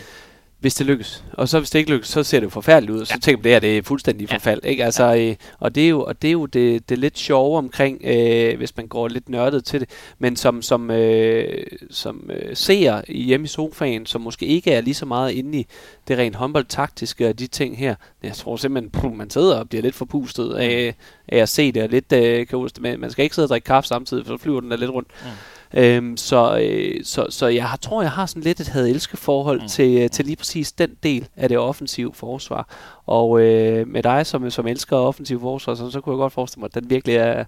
hvis 0.63 0.75
det 0.75 0.85
lykkes. 0.85 1.23
Og 1.33 1.49
så 1.49 1.59
hvis 1.59 1.69
det 1.69 1.79
ikke 1.79 1.91
lykkes, 1.91 2.09
så 2.09 2.23
ser 2.23 2.39
det 2.39 2.45
jo 2.45 2.49
forfærdeligt 2.49 2.91
ud, 2.95 3.01
og 3.01 3.07
så 3.07 3.13
ja. 3.15 3.19
tænker 3.19 3.37
man, 3.37 3.43
det 3.43 3.51
her 3.51 3.59
det 3.59 3.77
er 3.77 3.81
fuldstændig 3.81 4.29
ja. 4.29 4.35
forfald. 4.35 4.65
Ikke? 4.65 4.85
Altså, 4.85 5.03
ja. 5.03 5.29
øh, 5.29 5.35
og 5.59 5.75
det 5.75 5.85
er 5.85 5.89
jo, 5.89 6.03
og 6.03 6.21
det, 6.21 6.27
er 6.27 6.31
jo 6.31 6.45
det, 6.45 6.89
det 6.89 6.97
lidt 6.97 7.19
sjove 7.19 7.57
omkring, 7.57 8.01
øh, 8.03 8.57
hvis 8.57 8.77
man 8.77 8.87
går 8.87 9.07
lidt 9.07 9.29
nørdet 9.29 9.65
til 9.65 9.79
det, 9.79 9.89
men 10.19 10.35
som, 10.35 10.61
som, 10.61 10.91
øh, 10.91 11.65
som 11.89 12.29
øh, 12.33 12.55
ser 12.55 13.11
hjemme 13.11 13.45
i 13.45 13.47
sofaen, 13.47 14.05
som 14.05 14.21
måske 14.21 14.45
ikke 14.45 14.71
er 14.71 14.81
lige 14.81 14.93
så 14.93 15.05
meget 15.05 15.31
inde 15.31 15.59
i 15.59 15.67
det 16.07 16.17
rent 16.17 16.35
håndboldtaktiske 16.35 17.29
og 17.29 17.39
de 17.39 17.47
ting 17.47 17.77
her, 17.77 17.95
jeg 18.23 18.33
tror 18.33 18.55
simpelthen, 18.55 18.91
puh, 18.91 19.15
man 19.15 19.29
sidder 19.29 19.59
og 19.59 19.69
bliver 19.69 19.81
lidt 19.81 19.95
forpustet 19.95 20.53
af, 20.53 20.95
af 21.27 21.37
at 21.37 21.49
se 21.49 21.71
det, 21.71 21.83
og 21.83 21.89
lidt 21.89 22.11
øh, 22.13 22.47
kaotisk. 22.47 22.81
Man 22.81 23.11
skal 23.11 23.23
ikke 23.23 23.35
sidde 23.35 23.45
og 23.45 23.49
drikke 23.49 23.65
kaffe 23.65 23.87
samtidig, 23.87 24.25
for 24.25 24.37
så 24.37 24.43
flyver 24.43 24.59
den 24.61 24.71
der 24.71 24.77
lidt 24.77 24.91
rundt. 24.91 25.07
Mm. 25.23 25.29
Øhm, 25.73 26.17
så, 26.17 26.57
øh, 26.57 27.05
så, 27.05 27.25
så 27.29 27.47
jeg 27.47 27.69
har, 27.69 27.77
tror, 27.77 28.01
jeg 28.01 28.11
har 28.11 28.25
sådan 28.25 28.43
lidt 28.43 28.59
et 28.59 28.67
had-elske 28.67 29.17
forhold 29.17 29.61
mm. 29.61 29.67
til, 29.67 29.97
øh, 29.97 30.09
til 30.09 30.25
lige 30.25 30.35
præcis 30.35 30.71
den 30.71 30.95
del 31.03 31.27
af 31.35 31.49
det 31.49 31.57
offensive 31.57 32.13
forsvar. 32.13 32.67
Og 33.05 33.41
øh, 33.41 33.87
med 33.87 34.03
dig, 34.03 34.25
som, 34.25 34.49
som 34.49 34.67
elsker 34.67 34.97
offensiv 34.97 35.41
forsvar, 35.41 35.75
så, 35.75 35.91
så 35.91 36.01
kunne 36.01 36.13
jeg 36.13 36.17
godt 36.17 36.33
forestille 36.33 36.59
mig, 36.59 36.69
at 36.75 36.81
den 36.81 36.89
virkelig 36.89 37.15
er... 37.15 37.23
er 37.23 37.45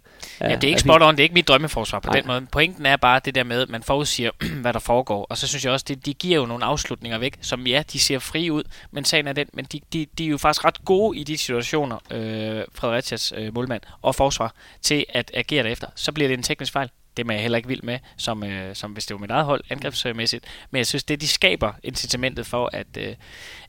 ja, 0.49 0.55
det 0.55 0.63
er 0.63 0.67
ikke 0.67 0.81
spot 0.81 1.01
on, 1.01 1.11
det 1.11 1.19
er 1.19 1.23
ikke 1.23 1.33
mit 1.33 1.47
drømmeforsvar 1.47 1.99
på 1.99 2.07
Nej. 2.07 2.19
den 2.19 2.27
måde. 2.27 2.45
Pointen 2.51 2.85
er 2.85 2.97
bare 2.97 3.21
det 3.25 3.35
der 3.35 3.43
med, 3.43 3.61
at 3.61 3.69
man 3.69 3.83
forudsiger, 3.83 4.31
hvad 4.61 4.73
der 4.73 4.79
foregår. 4.79 5.27
Og 5.29 5.37
så 5.37 5.47
synes 5.47 5.65
jeg 5.65 5.73
også, 5.73 5.85
det, 5.87 6.05
de 6.05 6.13
giver 6.13 6.39
jo 6.39 6.45
nogle 6.45 6.65
afslutninger 6.65 7.17
væk, 7.17 7.37
som 7.41 7.67
ja, 7.67 7.83
de 7.93 7.99
ser 7.99 8.19
fri 8.19 8.51
ud, 8.51 8.63
men 8.91 9.05
sagen 9.05 9.27
er 9.27 9.33
den, 9.33 9.47
men 9.53 9.65
de, 9.65 9.79
de, 9.93 10.05
de 10.17 10.25
er 10.25 10.29
jo 10.29 10.37
faktisk 10.37 10.65
ret 10.65 10.85
gode 10.85 11.17
i 11.17 11.23
de 11.23 11.37
situationer, 11.37 11.97
øh, 12.11 12.63
Fredericias 12.73 13.33
øh, 13.37 13.53
målmand 13.53 13.81
og 14.01 14.15
forsvar, 14.15 14.53
til 14.81 15.05
at 15.09 15.31
agere 15.33 15.63
derefter. 15.63 15.87
Så 15.95 16.11
bliver 16.11 16.27
det 16.27 16.37
en 16.37 16.43
teknisk 16.43 16.73
fejl 16.73 16.89
det 17.17 17.29
er 17.29 17.33
jeg 17.33 17.41
heller 17.41 17.57
ikke 17.57 17.67
vild 17.67 17.83
med, 17.83 17.99
som, 18.17 18.43
øh, 18.43 18.75
som 18.75 18.91
hvis 18.91 19.05
det 19.05 19.13
var 19.13 19.19
mit 19.19 19.31
eget 19.31 19.45
hold, 19.45 19.63
angrebsmæssigt. 19.69 20.45
Men 20.71 20.77
jeg 20.77 20.87
synes, 20.87 21.03
det 21.03 21.21
de 21.21 21.27
skaber 21.27 21.73
incitamentet 21.83 22.45
for, 22.45 22.69
at, 22.73 22.87
øh, 22.97 23.15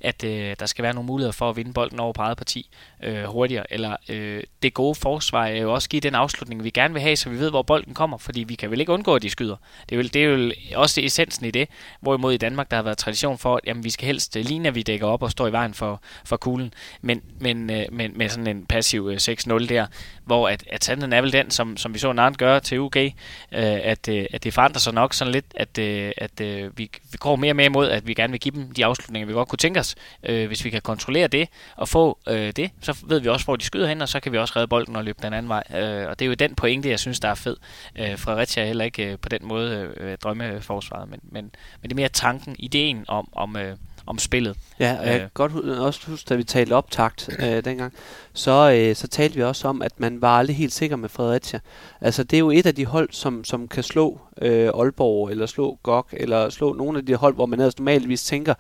at 0.01 0.25
øh, 0.25 0.57
der 0.61 0.67
skal 0.67 0.83
være 0.83 0.95
nogle 0.95 1.07
muligheder 1.07 1.33
for 1.33 1.51
at 1.51 1.57
vinde 1.57 1.73
bolden 1.73 2.01
over 2.01 2.13
på 2.13 2.23
eget 2.23 2.37
parti 2.37 2.71
øh, 3.03 3.25
hurtigere. 3.25 3.73
Eller 3.73 3.97
øh, 4.09 4.43
det 4.63 4.75
gode 4.75 4.95
forsvar 4.95 5.47
er 5.47 5.61
jo 5.61 5.75
også 5.75 5.89
give 5.89 6.01
den 6.01 6.15
afslutning, 6.15 6.65
vi 6.65 6.71
gerne 6.71 6.95
vil 6.95 7.03
have, 7.03 7.17
så 7.17 7.31
vi 7.31 7.39
ved, 7.39 7.51
hvor 7.51 7.63
bolden 7.63 7.95
kommer. 7.95 8.19
Fordi 8.19 8.45
vi 8.45 8.55
kan 8.55 8.71
vel 8.71 8.81
ikke 8.81 8.93
undgå, 8.93 9.15
at 9.15 9.23
de 9.23 9.31
skyder. 9.31 9.57
Det 9.89 9.95
er 9.95 9.97
jo, 9.97 10.03
det 10.03 10.25
er 10.25 10.27
jo 10.27 10.53
også 10.81 11.01
det 11.01 11.07
essensen 11.07 11.47
i 11.47 11.51
det. 11.51 11.69
Hvorimod 12.01 12.33
i 12.33 12.37
Danmark, 12.37 12.71
der 12.71 12.77
har 12.77 12.83
været 12.83 12.99
tradition 12.99 13.39
for, 13.39 13.57
at 13.57 13.61
jamen, 13.67 13.85
vi 13.85 13.91
skal 13.91 14.07
helst 14.07 14.37
øh, 14.37 14.45
ligne, 14.45 14.69
at 14.69 14.75
vi 14.75 14.83
dækker 14.83 15.07
op 15.07 15.23
og 15.23 15.31
står 15.31 15.47
i 15.47 15.53
vejen 15.53 15.75
for, 15.75 16.03
for 16.25 16.37
kuglen. 16.37 16.75
Men, 17.01 17.23
men, 17.41 17.71
øh, 17.71 17.85
men 17.93 18.13
med 18.19 18.29
sådan 18.29 18.47
en 18.47 18.67
passiv 18.67 19.09
øh, 19.09 19.17
6-0 19.17 19.67
der, 19.67 19.87
hvor 20.27 20.49
at, 20.49 20.65
at 20.71 20.85
sandheden 20.85 21.13
er 21.13 21.21
vel 21.21 21.33
den, 21.33 21.51
som, 21.51 21.77
som 21.77 21.95
vi 21.95 21.99
så 21.99 22.13
Nant 22.13 22.39
gøre 22.39 22.61
til 22.61 22.81
UG, 22.81 22.97
øh, 22.97 23.13
at, 23.53 24.09
øh, 24.09 24.27
at 24.31 24.45
det 24.45 24.55
forandrer 24.55 24.79
sig 24.79 24.95
nok 24.95 25.15
sådan 25.15 25.33
lidt, 25.33 25.45
at, 25.55 25.79
øh, 25.79 26.13
at 26.17 26.41
øh, 26.41 26.79
vi, 26.79 26.91
vi 27.13 27.19
går 27.19 27.37
mere 27.37 27.53
og 27.53 27.57
mere 27.57 27.67
imod, 27.67 27.89
at 27.91 28.07
vi 28.07 28.15
gerne 28.15 28.31
vil 28.31 28.41
give 28.41 28.55
dem 28.55 28.73
de 28.73 28.85
afslutninger, 28.85 29.27
vi 29.27 29.33
godt 29.33 29.49
kunne 29.49 29.57
tænke 29.57 29.81
os. 29.81 29.95
Øh, 30.23 30.47
hvis 30.47 30.65
vi 30.65 30.71
kan 30.71 30.81
kontrollere 30.83 31.29
det 31.29 31.49
og 31.77 31.89
få 31.89 32.19
øh, 32.29 32.53
det, 32.57 32.71
så 32.81 32.99
ved 33.07 33.21
vi 33.21 33.29
også, 33.29 33.45
hvor 33.45 33.57
de 33.57 33.65
skyder 33.65 33.89
hen, 33.89 34.03
og 34.03 34.09
så 34.09 34.21
kan 34.21 34.33
vi 34.33 34.39
også 34.39 34.53
redde 34.57 34.69
bolden 34.69 34.97
og 34.97 35.05
løbe 35.05 35.19
den 35.23 35.33
anden 35.33 35.49
vej. 35.49 35.63
Øh, 35.75 36.09
og 36.09 36.19
det 36.19 36.25
er 36.25 36.29
jo 36.29 36.35
den 36.35 36.55
pointe, 36.55 36.91
jeg 36.91 36.99
synes, 36.99 37.21
der 37.21 37.29
er 37.29 37.35
fed. 37.35 37.57
Øh, 37.99 38.19
Fredericia 38.19 38.63
er 38.63 38.67
heller 38.67 38.85
ikke 38.85 39.13
øh, 39.13 39.19
på 39.19 39.29
den 39.29 39.41
måde 39.43 39.93
øh, 39.97 40.19
drømmeforsvaret, 40.19 41.09
men, 41.09 41.21
men, 41.23 41.51
men 41.83 41.91
det 41.91 41.93
er 41.93 41.97
mere 41.97 42.09
tanken, 42.09 42.57
ideen 42.59 43.05
om, 43.09 43.29
om 43.33 43.57
øh, 43.57 43.77
om 44.07 44.19
spillet. 44.19 44.57
Ja, 44.81 44.97
og 45.01 45.07
jeg 45.07 45.15
kan 45.15 45.23
øh. 45.23 45.29
godt 45.35 45.53
også 45.79 46.01
huske, 46.11 46.29
da 46.29 46.35
vi 46.35 46.45
talte 46.45 46.73
optakt 46.73 47.29
øh, 47.39 47.65
dengang, 47.65 47.93
så, 48.33 48.73
øh, 48.73 48.97
så 48.97 49.09
talte 49.09 49.37
vi 49.37 49.43
også 49.43 49.69
om, 49.69 49.83
at 49.83 50.01
man 50.01 50.23
var 50.23 50.39
aldrig 50.39 50.57
helt 50.57 50.73
sikker 50.73 50.97
med 50.97 51.09
Fredericia. 51.09 51.61
Altså, 52.01 52.25
det 52.25 52.37
er 52.37 52.41
jo 52.41 52.51
et 52.51 52.67
af 52.67 52.75
de 52.75 52.87
hold, 52.87 53.09
som, 53.13 53.45
som 53.45 53.69
kan 53.69 53.83
slå 53.83 54.21
øh, 54.43 54.69
Aalborg, 54.75 55.31
eller 55.31 55.47
slå 55.47 55.79
GOG, 55.83 56.07
eller 56.13 56.51
slå 56.51 56.73
nogle 56.73 56.99
af 56.99 57.07
de 57.07 57.15
hold, 57.15 57.35
hvor 57.35 57.47
man 57.47 57.61
ellers 57.61 57.79
normalvis 57.79 58.25
tænker, 58.25 58.55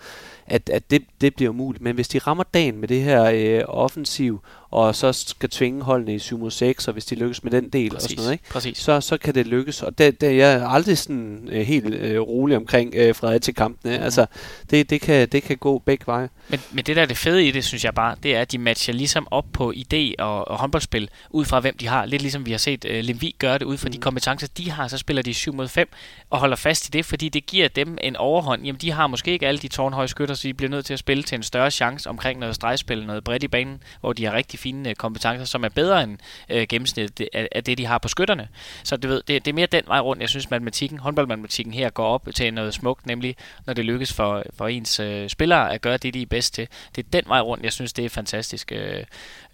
at, 0.46 0.70
at 0.70 0.90
det, 0.90 1.02
det 1.20 1.34
bliver 1.34 1.52
muligt. 1.52 1.82
Men 1.82 1.94
hvis 1.94 2.08
de 2.08 2.18
rammer 2.18 2.44
dagen 2.54 2.76
med 2.80 2.88
det 2.88 3.02
her 3.02 3.24
øh, 3.34 3.64
offensiv, 3.68 4.40
og 4.70 4.94
så 4.94 5.12
skal 5.12 5.50
tvinge 5.50 5.82
holdene 5.82 6.14
i 6.14 6.18
7 6.18 6.38
mod 6.38 6.50
6, 6.50 6.88
og 6.88 6.92
hvis 6.92 7.04
de 7.04 7.14
lykkes 7.14 7.44
med 7.44 7.52
den 7.52 7.68
del 7.68 7.90
Præcis. 7.90 8.04
og 8.04 8.10
sådan 8.10 8.22
noget, 8.22 8.32
ikke? 8.32 8.44
Præcis. 8.50 8.78
Så, 8.78 9.00
så 9.00 9.18
kan 9.18 9.34
det 9.34 9.46
lykkes. 9.46 9.82
Og 9.82 9.98
det, 9.98 10.20
det, 10.20 10.36
jeg 10.36 10.52
er 10.52 10.68
aldrig 10.68 10.98
sådan 10.98 11.48
øh, 11.52 11.66
helt 11.66 11.94
øh, 11.94 12.20
rolig 12.20 12.56
omkring 12.56 12.94
øh, 12.94 13.14
Fredericia-kampene. 13.14 13.96
Mm. 13.96 14.04
Altså, 14.04 14.26
det, 14.70 14.90
det, 14.90 15.00
kan, 15.00 15.28
det 15.28 15.42
kan 15.42 15.56
gå 15.56 15.78
begge 15.78 16.04
veje. 16.06 16.28
Men, 16.48 16.60
men 16.72 16.84
det 16.84 16.96
der 16.96 17.02
er 17.02 17.06
det 17.06 17.16
fede 17.16 17.46
i 17.46 17.50
det, 17.50 17.64
synes 17.64 17.84
jeg 17.84 17.94
bare, 17.94 18.16
det 18.22 18.36
er, 18.36 18.40
at 18.40 18.52
de 18.52 18.58
matcher 18.58 18.94
ligesom 18.94 19.28
op 19.30 19.44
på 19.52 19.72
idé 19.76 20.14
og, 20.18 20.48
og 20.48 20.58
håndboldspil, 20.58 21.10
ud 21.30 21.44
fra 21.44 21.60
hvem 21.60 21.76
de 21.76 21.86
har. 21.86 22.04
Lidt 22.04 22.22
ligesom 22.22 22.46
vi 22.46 22.50
har 22.50 22.58
set 22.58 22.84
uh, 22.84 22.90
Lemvi 22.90 23.36
gøre 23.38 23.58
det, 23.58 23.64
ud 23.64 23.76
fra 23.76 23.88
mm. 23.88 23.92
de 23.92 23.98
kompetencer, 23.98 24.48
de 24.56 24.70
har, 24.70 24.88
så 24.88 24.98
spiller 24.98 25.22
de 25.22 25.34
7 25.34 25.54
mod 25.54 25.68
5 25.68 25.88
og 26.30 26.38
holder 26.38 26.56
fast 26.56 26.88
i 26.88 26.90
det, 26.90 27.04
fordi 27.04 27.28
det 27.28 27.46
giver 27.46 27.68
dem 27.68 27.98
en 28.00 28.16
overhånd. 28.16 28.64
Jamen, 28.64 28.80
de 28.80 28.90
har 28.90 29.06
måske 29.06 29.30
ikke 29.30 29.48
alle 29.48 29.58
de 29.58 29.68
tårnhøje 29.68 30.08
skytter, 30.08 30.34
så 30.34 30.48
de 30.48 30.54
bliver 30.54 30.70
nødt 30.70 30.86
til 30.86 30.92
at 30.92 30.98
spille 30.98 31.22
til 31.22 31.36
en 31.36 31.42
større 31.42 31.70
chance 31.70 32.10
omkring 32.10 32.40
noget 32.40 32.54
stregspil, 32.54 33.06
noget 33.06 33.24
bredt 33.24 33.42
i 33.42 33.48
banen, 33.48 33.82
hvor 34.00 34.12
de 34.12 34.24
har 34.24 34.32
rigtig 34.32 34.55
fine 34.56 34.90
øh, 34.90 34.94
kompetencer, 34.94 35.44
som 35.44 35.64
er 35.64 35.68
bedre 35.68 36.02
end 36.02 36.18
øh, 36.48 36.66
gennemsnittet 36.68 37.28
af, 37.32 37.48
af 37.52 37.64
det, 37.64 37.78
de 37.78 37.86
har 37.86 37.98
på 37.98 38.08
skytterne. 38.08 38.48
Så 38.84 38.96
du 38.96 39.08
ved, 39.08 39.22
det, 39.28 39.44
det 39.44 39.50
er 39.50 39.54
mere 39.54 39.66
den 39.66 39.84
vej 39.86 40.00
rundt, 40.00 40.22
jeg 40.22 40.28
synes, 40.28 40.50
matematikken, 40.50 40.98
håndboldmatematikken 40.98 41.74
her 41.74 41.90
går 41.90 42.06
op 42.06 42.28
til 42.34 42.54
noget 42.54 42.74
smukt, 42.74 43.06
nemlig 43.06 43.36
når 43.66 43.74
det 43.74 43.84
lykkes 43.84 44.12
for, 44.12 44.42
for 44.56 44.68
ens 44.68 45.00
øh, 45.00 45.28
spillere 45.28 45.72
at 45.72 45.80
gøre 45.80 45.96
det, 45.96 46.14
de 46.14 46.22
er 46.22 46.26
bedst 46.26 46.54
til. 46.54 46.68
Det 46.96 47.06
er 47.06 47.10
den 47.10 47.24
vej 47.26 47.40
rundt, 47.40 47.64
jeg 47.64 47.72
synes, 47.72 47.92
det 47.92 48.04
er 48.04 48.08
fantastisk 48.08 48.72
øh, 48.72 49.04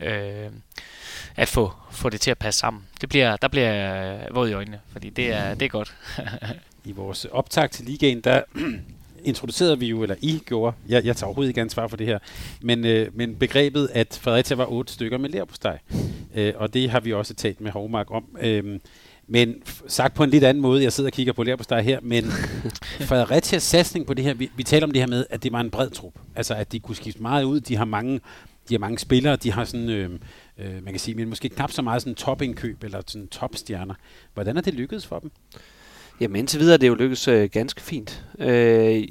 øh, 0.00 0.50
at 1.36 1.48
få, 1.48 1.72
få 1.90 2.08
det 2.08 2.20
til 2.20 2.30
at 2.30 2.38
passe 2.38 2.60
sammen. 2.60 2.82
Det 3.00 3.08
bliver, 3.08 3.36
der 3.36 3.48
bliver 3.48 3.72
jeg 3.72 4.28
våd 4.30 4.48
i 4.48 4.52
øjnene, 4.52 4.80
fordi 4.92 5.10
det 5.10 5.32
er, 5.32 5.54
det 5.54 5.64
er 5.64 5.68
godt. 5.68 5.94
I 6.84 6.92
vores 6.92 7.24
optag 7.24 7.70
til 7.70 7.84
ligaen, 7.84 8.20
der 8.20 8.42
introducerede 9.24 9.78
vi 9.78 9.86
jo, 9.86 10.02
eller 10.02 10.14
I 10.20 10.42
gjorde, 10.46 10.76
jeg, 10.88 11.04
jeg 11.04 11.16
tager 11.16 11.26
overhovedet 11.26 11.50
ikke 11.50 11.60
ansvar 11.60 11.88
for 11.88 11.96
det 11.96 12.06
her, 12.06 12.18
men, 12.62 12.86
øh, 12.86 13.08
men 13.14 13.34
begrebet, 13.34 13.88
at 13.92 14.18
Fredericia 14.22 14.56
var 14.56 14.66
otte 14.66 14.92
stykker 14.92 15.18
med 15.18 15.28
lær 15.28 15.78
Øh, 16.34 16.52
og 16.56 16.74
det 16.74 16.90
har 16.90 17.00
vi 17.00 17.12
også 17.12 17.34
talt 17.34 17.60
med 17.60 17.70
Hovmark 17.70 18.10
om. 18.10 18.24
Øh, 18.40 18.78
men 19.26 19.62
sagt 19.86 20.14
på 20.14 20.24
en 20.24 20.30
lidt 20.30 20.44
anden 20.44 20.62
måde, 20.62 20.82
jeg 20.82 20.92
sidder 20.92 21.08
og 21.08 21.12
kigger 21.12 21.32
på 21.32 21.42
Lærpostej 21.42 21.80
her, 21.80 22.00
men 22.02 22.24
Fredericias 23.08 23.62
satsning 23.62 24.06
på 24.06 24.14
det 24.14 24.24
her, 24.24 24.34
vi, 24.34 24.50
vi 24.56 24.62
taler 24.62 24.86
om 24.86 24.90
det 24.90 25.02
her 25.02 25.06
med, 25.06 25.26
at 25.30 25.42
det 25.42 25.52
var 25.52 25.60
en 25.60 25.70
bred 25.70 25.90
trup. 25.90 26.12
Altså, 26.34 26.54
at 26.54 26.72
de 26.72 26.80
kunne 26.80 26.96
skifte 26.96 27.22
meget 27.22 27.44
ud. 27.44 27.60
De 27.60 27.76
har 27.76 27.84
mange, 27.84 28.20
de 28.68 28.74
har 28.74 28.78
mange 28.78 28.98
spillere, 28.98 29.36
de 29.36 29.52
har 29.52 29.64
sådan, 29.64 29.88
øh, 29.88 30.10
øh, 30.58 30.74
man 30.84 30.92
kan 30.92 30.98
sige, 30.98 31.14
men 31.14 31.28
måske 31.28 31.48
knap 31.48 31.72
så 31.72 31.82
meget 31.82 32.02
sådan 32.02 32.14
topindkøb 32.14 32.84
eller 32.84 33.02
sådan 33.06 33.28
topstjerner. 33.28 33.94
Hvordan 34.34 34.56
er 34.56 34.60
det 34.60 34.74
lykkedes 34.74 35.06
for 35.06 35.18
dem? 35.18 35.30
Jamen 36.22 36.36
indtil 36.36 36.60
videre 36.60 36.74
er 36.74 36.78
det 36.78 36.88
jo 36.88 36.94
lykkedes 36.94 37.28
øh, 37.28 37.50
ganske 37.52 37.80
fint. 37.80 38.24
Øh, 38.38 39.08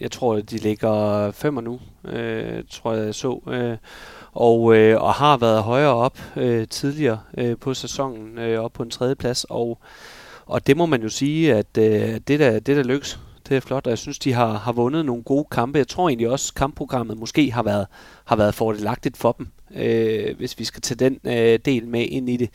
jeg 0.00 0.10
tror, 0.10 0.40
de 0.40 0.56
ligger 0.56 1.30
femmer 1.30 1.60
nu, 1.60 1.80
øh, 2.04 2.62
tror 2.70 2.94
jeg, 2.94 3.06
jeg 3.06 3.14
så. 3.14 3.40
Øh, 3.50 3.76
og, 4.32 4.76
øh, 4.76 5.02
og 5.02 5.14
har 5.14 5.36
været 5.36 5.62
højere 5.62 5.94
op 5.94 6.18
øh, 6.36 6.68
tidligere 6.68 7.20
øh, 7.38 7.56
på 7.58 7.74
sæsonen, 7.74 8.38
øh, 8.38 8.60
op 8.60 8.72
på 8.72 8.82
en 8.82 8.90
tredje 8.90 9.14
plads, 9.14 9.44
og, 9.44 9.78
og 10.46 10.66
det 10.66 10.76
må 10.76 10.86
man 10.86 11.02
jo 11.02 11.08
sige, 11.08 11.54
at 11.54 11.78
øh, 11.78 12.20
det, 12.28 12.40
der, 12.40 12.52
det 12.52 12.76
der 12.76 12.82
lykkes, 12.82 13.18
det 13.48 13.56
er 13.56 13.60
flot, 13.60 13.86
og 13.86 13.90
jeg 13.90 13.98
synes, 13.98 14.18
de 14.18 14.32
har, 14.32 14.52
har 14.52 14.72
vundet 14.72 15.04
nogle 15.04 15.22
gode 15.22 15.46
kampe. 15.50 15.78
Jeg 15.78 15.88
tror 15.88 16.08
egentlig 16.08 16.30
også, 16.30 16.52
at 16.54 16.58
kampprogrammet 16.58 17.18
måske 17.18 17.52
har 17.52 17.62
været, 17.62 17.86
har 18.24 18.36
været 18.36 18.54
fordelagtigt 18.54 19.16
for 19.16 19.32
dem, 19.32 19.48
øh, 19.74 20.36
hvis 20.36 20.58
vi 20.58 20.64
skal 20.64 20.82
tage 20.82 20.98
den 20.98 21.18
øh, 21.24 21.58
del 21.64 21.86
med 21.86 22.06
ind 22.10 22.30
i 22.30 22.36
det. 22.36 22.50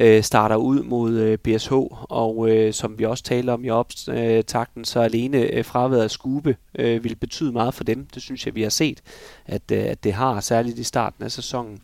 Øh, 0.00 0.22
starter 0.22 0.56
ud 0.56 0.82
mod 0.82 1.12
øh, 1.12 1.38
BSH, 1.38 1.72
og 2.08 2.50
øh, 2.50 2.72
som 2.72 2.98
vi 2.98 3.04
også 3.04 3.24
taler 3.24 3.52
om 3.52 3.64
i 3.64 3.70
optakten, 3.70 4.84
så 4.84 5.00
alene 5.00 5.38
øh, 5.38 5.64
fraværet 5.64 6.02
af 6.02 6.10
skube 6.10 6.56
øh, 6.78 7.04
vil 7.04 7.16
betyde 7.16 7.52
meget 7.52 7.74
for 7.74 7.84
dem. 7.84 8.06
Det 8.14 8.22
synes 8.22 8.46
jeg, 8.46 8.54
vi 8.54 8.62
har 8.62 8.70
set, 8.70 9.00
at, 9.46 9.62
øh, 9.72 9.84
at 9.84 10.04
det 10.04 10.12
har, 10.12 10.40
særligt 10.40 10.78
i 10.78 10.84
starten 10.84 11.24
af 11.24 11.30
sæsonen. 11.30 11.78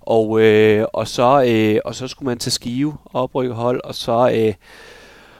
Og, 0.00 0.40
øh, 0.40 0.86
og, 0.92 1.08
så, 1.08 1.44
øh, 1.48 1.80
og 1.84 1.94
så 1.94 2.08
skulle 2.08 2.26
man 2.26 2.38
til 2.38 2.52
Skive 2.52 2.94
oprykke 3.12 3.54
hold, 3.54 3.80
og 3.84 3.94
så... 3.94 4.32
Øh, 4.34 4.54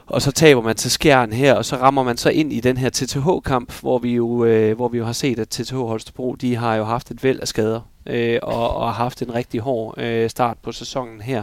og 0.06 0.22
så 0.22 0.32
taber 0.32 0.62
man 0.62 0.76
til 0.76 0.90
skjern 0.90 1.32
her, 1.32 1.54
og 1.54 1.64
så 1.64 1.76
rammer 1.76 2.02
man 2.02 2.16
så 2.16 2.30
ind 2.30 2.52
i 2.52 2.60
den 2.60 2.76
her 2.76 2.90
TTH-kamp, 2.90 3.80
hvor 3.80 3.98
vi 3.98 4.14
jo, 4.14 4.44
øh, 4.44 4.76
hvor 4.76 4.88
vi 4.88 4.98
jo 4.98 5.04
har 5.04 5.12
set, 5.12 5.38
at 5.38 5.48
TTH 5.48 5.76
Holstebro, 5.76 6.34
de 6.34 6.56
har 6.56 6.74
jo 6.74 6.84
haft 6.84 7.10
et 7.10 7.24
væld 7.24 7.40
af 7.40 7.48
skader, 7.48 7.80
øh, 8.06 8.38
og, 8.42 8.76
og 8.76 8.86
har 8.86 9.02
haft 9.04 9.22
en 9.22 9.34
rigtig 9.34 9.60
hård 9.60 9.98
øh, 9.98 10.30
start 10.30 10.58
på 10.62 10.72
sæsonen 10.72 11.20
her, 11.20 11.42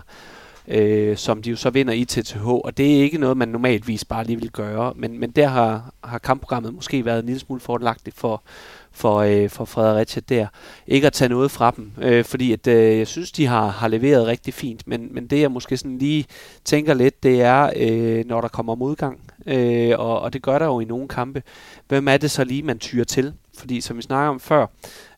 øh, 0.67 1.17
som 1.17 1.41
de 1.41 1.49
jo 1.49 1.55
så 1.55 1.69
vinder 1.69 1.93
i 1.93 2.05
TTH, 2.05 2.47
og 2.47 2.77
det 2.77 2.97
er 2.97 3.01
ikke 3.01 3.17
noget, 3.17 3.37
man 3.37 3.47
normalvis 3.47 4.05
bare 4.05 4.23
lige 4.23 4.39
vil 4.39 4.51
gøre, 4.51 4.93
men, 4.95 5.19
men 5.19 5.31
der 5.31 5.47
har, 5.47 5.93
har 6.03 6.17
kampprogrammet 6.17 6.73
måske 6.73 7.05
været 7.05 7.19
en 7.19 7.25
lille 7.25 7.39
smule 7.39 7.61
fordelagtigt 7.61 8.15
for, 8.15 8.43
for, 8.91 9.17
øh, 9.17 9.49
for 9.49 9.65
Fredericia 9.65 10.21
der. 10.29 10.47
Ikke 10.87 11.07
at 11.07 11.13
tage 11.13 11.29
noget 11.29 11.51
fra 11.51 11.71
dem, 11.71 11.91
øh, 12.01 12.25
fordi 12.25 12.51
at, 12.51 12.67
øh, 12.67 12.97
jeg 12.97 13.07
synes, 13.07 13.31
de 13.31 13.45
har, 13.45 13.67
har 13.67 13.87
leveret 13.87 14.27
rigtig 14.27 14.53
fint, 14.53 14.87
men, 14.87 15.07
men 15.11 15.27
det 15.27 15.41
jeg 15.41 15.51
måske 15.51 15.77
sådan 15.77 15.97
lige 15.97 16.25
tænker 16.65 16.93
lidt, 16.93 17.23
det 17.23 17.41
er, 17.41 17.71
øh, 17.75 18.25
når 18.25 18.41
der 18.41 18.47
kommer 18.47 18.75
modgang, 18.75 19.19
øh, 19.45 19.93
og, 19.99 20.19
og 20.21 20.33
det 20.33 20.41
gør 20.41 20.59
der 20.59 20.65
jo 20.65 20.79
i 20.79 20.85
nogle 20.85 21.07
kampe, 21.07 21.43
hvem 21.87 22.07
er 22.07 22.17
det 22.17 22.31
så 22.31 22.43
lige, 22.43 22.63
man 22.63 22.79
tyrer 22.79 23.05
til? 23.05 23.33
Fordi 23.57 23.81
som 23.81 23.97
vi 23.97 24.01
snakker 24.01 24.29
om 24.29 24.39
før, 24.39 24.65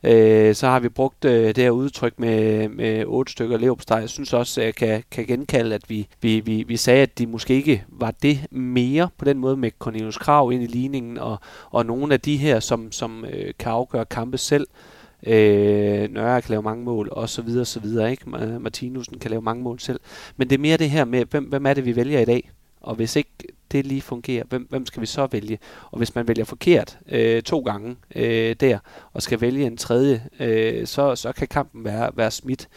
øh, 0.03 0.55
så 0.55 0.67
har 0.67 0.79
vi 0.79 0.89
brugt 0.89 1.25
øh, 1.25 1.47
det 1.47 1.57
her 1.57 1.69
udtryk 1.69 2.13
med, 2.19 2.69
med 2.69 3.05
otte 3.07 3.31
stykker 3.31 3.57
leverpostej. 3.57 3.97
Jeg 3.97 4.09
synes 4.09 4.33
også, 4.33 4.61
at 4.61 4.65
jeg 4.65 4.75
kan, 4.75 5.03
kan 5.11 5.25
genkalde, 5.25 5.75
at 5.75 5.89
vi, 5.89 6.07
vi, 6.21 6.39
vi, 6.39 6.63
vi 6.67 6.77
sagde, 6.77 7.01
at 7.01 7.17
de 7.17 7.27
måske 7.27 7.53
ikke 7.53 7.85
var 7.87 8.11
det 8.23 8.39
mere 8.51 9.09
på 9.17 9.25
den 9.25 9.37
måde 9.37 9.57
med 9.57 9.71
Cornelius 9.79 10.17
Krav 10.17 10.51
ind 10.51 10.63
i 10.63 10.67
ligningen, 10.67 11.17
og, 11.17 11.37
og 11.71 11.85
nogle 11.85 12.13
af 12.13 12.19
de 12.19 12.37
her, 12.37 12.59
som, 12.59 12.91
som 12.91 13.25
øh, 13.25 13.53
kan 13.59 13.71
afgøre 13.71 14.05
kampe 14.05 14.37
selv. 14.37 14.67
Øh, 15.27 16.09
Nørre 16.13 16.41
kan 16.41 16.49
lave 16.49 16.61
mange 16.61 16.83
mål, 16.83 17.09
og 17.11 17.29
så 17.29 17.41
videre, 17.41 17.65
så 17.65 17.79
videre, 17.79 18.11
ikke? 18.11 18.29
Martinusen 18.59 19.19
kan 19.19 19.31
lave 19.31 19.41
mange 19.41 19.63
mål 19.63 19.79
selv. 19.79 19.99
Men 20.37 20.49
det 20.49 20.55
er 20.55 20.59
mere 20.59 20.77
det 20.77 20.89
her 20.89 21.05
med, 21.05 21.25
hvem, 21.25 21.43
hvem 21.43 21.65
er 21.65 21.73
det, 21.73 21.85
vi 21.85 21.95
vælger 21.95 22.19
i 22.19 22.25
dag? 22.25 22.49
Og 22.81 22.95
hvis 22.95 23.15
ikke 23.15 23.31
det 23.71 23.85
lige 23.85 24.01
fungerer, 24.01 24.43
hvem, 24.49 24.67
hvem 24.69 24.85
skal 24.85 25.01
vi 25.01 25.05
så 25.05 25.27
vælge? 25.31 25.59
Og 25.91 25.97
hvis 25.97 26.15
man 26.15 26.27
vælger 26.27 26.45
forkert 26.45 26.97
øh, 27.09 27.41
to 27.41 27.59
gange 27.59 27.95
øh, 28.15 28.55
der, 28.59 28.79
og 29.13 29.21
skal 29.21 29.41
vælge 29.41 29.65
en 29.65 29.77
tredje, 29.77 30.23
øh, 30.39 30.87
så, 30.87 31.15
så 31.15 31.31
kan 31.31 31.47
kampen 31.47 31.85
være, 31.85 32.11
være 32.15 32.31
smidt. 32.31 32.69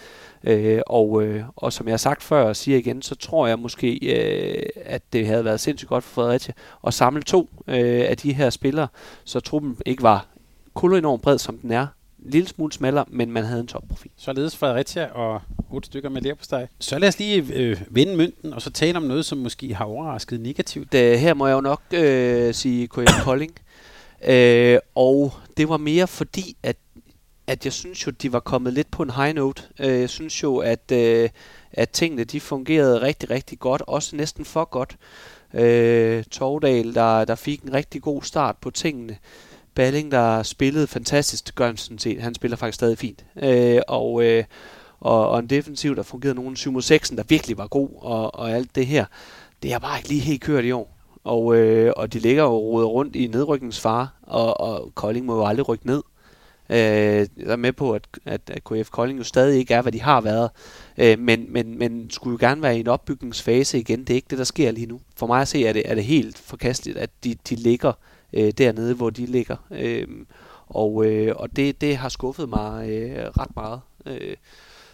Øh, 0.44 0.80
og, 0.86 1.22
øh, 1.22 1.44
og 1.56 1.72
som 1.72 1.86
jeg 1.86 1.92
har 1.92 1.98
sagt 1.98 2.22
før 2.22 2.42
og 2.44 2.56
siger 2.56 2.78
igen, 2.78 3.02
så 3.02 3.14
tror 3.14 3.46
jeg 3.46 3.58
måske, 3.58 3.98
øh, 4.02 4.62
at 4.76 5.02
det 5.12 5.26
havde 5.26 5.44
været 5.44 5.60
sindssygt 5.60 5.88
godt 5.88 6.04
for 6.04 6.22
Fredericia 6.22 6.54
at 6.86 6.94
samle 6.94 7.22
to 7.22 7.48
øh, 7.68 8.04
af 8.08 8.16
de 8.16 8.32
her 8.32 8.50
spillere, 8.50 8.88
så 9.24 9.40
truppen 9.40 9.76
ikke 9.86 10.02
var 10.02 10.26
kulde 10.74 10.98
enormt 10.98 11.22
bred, 11.22 11.38
som 11.38 11.58
den 11.58 11.70
er, 11.70 11.86
lille 12.24 12.48
smule 12.48 12.72
smallere, 12.72 13.04
men 13.08 13.30
man 13.30 13.44
havde 13.44 13.60
en 13.60 13.66
topprofil. 13.66 14.10
Således 14.16 14.56
Fredericia 14.56 15.06
og 15.06 15.40
otte 15.70 15.86
stykker 15.86 16.08
med 16.08 16.22
leverpostej. 16.22 16.66
Så 16.78 16.98
lad 16.98 17.08
os 17.08 17.18
lige 17.18 17.54
øh, 17.54 17.80
vende 17.90 18.16
mønten, 18.16 18.52
og 18.52 18.62
så 18.62 18.70
tale 18.70 18.96
om 18.96 19.02
noget, 19.02 19.24
som 19.24 19.38
måske 19.38 19.74
har 19.74 19.84
overrasket 19.84 20.40
negativt. 20.40 20.92
Det, 20.92 21.20
her 21.20 21.34
må 21.34 21.46
jeg 21.46 21.54
jo 21.54 21.60
nok 21.60 21.82
øh, 21.94 22.54
sige 22.54 22.88
KF 22.88 23.22
Kolding. 23.24 23.52
Øh, 24.24 24.78
og 24.94 25.32
det 25.56 25.68
var 25.68 25.76
mere 25.76 26.06
fordi, 26.06 26.56
at, 26.62 26.76
at 27.46 27.64
jeg 27.64 27.72
synes 27.72 28.06
jo, 28.06 28.10
de 28.10 28.32
var 28.32 28.40
kommet 28.40 28.72
lidt 28.72 28.90
på 28.90 29.02
en 29.02 29.10
high 29.10 29.34
note. 29.34 29.62
Øh, 29.80 30.00
jeg 30.00 30.10
synes 30.10 30.42
jo, 30.42 30.56
at, 30.56 30.92
øh, 30.92 31.28
at 31.72 31.90
tingene 31.90 32.24
de 32.24 32.40
fungerede 32.40 33.00
rigtig, 33.00 33.30
rigtig 33.30 33.58
godt, 33.58 33.82
også 33.86 34.16
næsten 34.16 34.44
for 34.44 34.64
godt. 34.64 34.96
Øh, 35.54 36.24
Tordal, 36.24 36.94
der, 36.94 37.24
der 37.24 37.34
fik 37.34 37.62
en 37.62 37.72
rigtig 37.72 38.02
god 38.02 38.22
start 38.22 38.56
på 38.60 38.70
tingene. 38.70 39.16
Balling, 39.74 40.12
der 40.12 40.42
spillede 40.42 40.86
fantastisk, 40.86 41.46
det 41.46 41.54
gør 41.54 41.66
han 41.66 41.76
sådan 41.76 41.98
set. 41.98 42.22
Han 42.22 42.34
spiller 42.34 42.56
faktisk 42.56 42.74
stadig 42.74 42.98
fint. 42.98 43.24
Øh, 43.42 43.80
og, 43.88 44.24
øh, 44.24 44.44
og, 45.00 45.28
og 45.28 45.38
en 45.38 45.46
defensiv, 45.46 45.96
der 45.96 46.02
fungerede 46.02 46.34
nogen 46.34 46.56
7 46.56 46.72
mod 46.72 46.82
6, 46.82 47.10
der 47.10 47.22
virkelig 47.28 47.58
var 47.58 47.66
god, 47.66 47.88
og, 47.96 48.34
og 48.34 48.50
alt 48.50 48.74
det 48.74 48.86
her. 48.86 49.04
Det 49.62 49.72
har 49.72 49.78
bare 49.78 49.98
ikke 49.98 50.08
lige 50.08 50.20
helt 50.20 50.42
kørt 50.42 50.64
i 50.64 50.70
år. 50.70 50.96
Og, 51.24 51.56
øh, 51.56 51.92
og 51.96 52.12
de 52.12 52.18
ligger 52.18 52.42
jo 52.42 52.50
rodet 52.50 52.88
rundt 52.88 53.16
i 53.16 53.26
nedrykningsfare, 53.26 54.08
og, 54.22 54.60
og 54.60 54.92
Kolding 54.94 55.26
må 55.26 55.36
jo 55.36 55.46
aldrig 55.46 55.68
rykke 55.68 55.86
ned. 55.86 56.02
Øh, 56.70 56.76
jeg 56.76 57.28
er 57.46 57.56
med 57.56 57.72
på, 57.72 57.92
at, 57.92 58.08
at, 58.24 58.40
at 58.46 58.64
KF 58.64 58.90
Kolding 58.90 59.18
jo 59.18 59.24
stadig 59.24 59.58
ikke 59.58 59.74
er, 59.74 59.82
hvad 59.82 59.92
de 59.92 60.00
har 60.00 60.20
været. 60.20 60.50
Øh, 60.98 61.18
men, 61.18 61.46
men, 61.48 61.78
men 61.78 62.10
skulle 62.10 62.32
jo 62.32 62.46
gerne 62.48 62.62
være 62.62 62.76
i 62.76 62.80
en 62.80 62.88
opbygningsfase 62.88 63.78
igen. 63.78 64.00
Det 64.00 64.10
er 64.10 64.14
ikke 64.14 64.26
det, 64.30 64.38
der 64.38 64.44
sker 64.44 64.70
lige 64.70 64.86
nu. 64.86 65.00
For 65.16 65.26
mig 65.26 65.40
at 65.40 65.48
se, 65.48 65.66
er 65.66 65.72
det, 65.72 65.82
er 65.84 65.94
det 65.94 66.04
helt 66.04 66.38
forkasteligt, 66.38 66.98
at 66.98 67.10
de, 67.24 67.36
de 67.48 67.54
ligger 67.54 67.92
øh, 68.32 68.50
dernede, 68.50 68.94
hvor 68.94 69.10
de 69.10 69.26
ligger. 69.26 69.56
Øh, 69.70 70.08
og 70.66 71.06
øh, 71.06 71.34
og 71.36 71.56
det, 71.56 71.80
det 71.80 71.96
har 71.96 72.08
skuffet 72.08 72.48
mig 72.48 72.90
øh, 72.90 73.26
ret 73.38 73.56
meget. 73.56 73.80
Øh, 74.06 74.36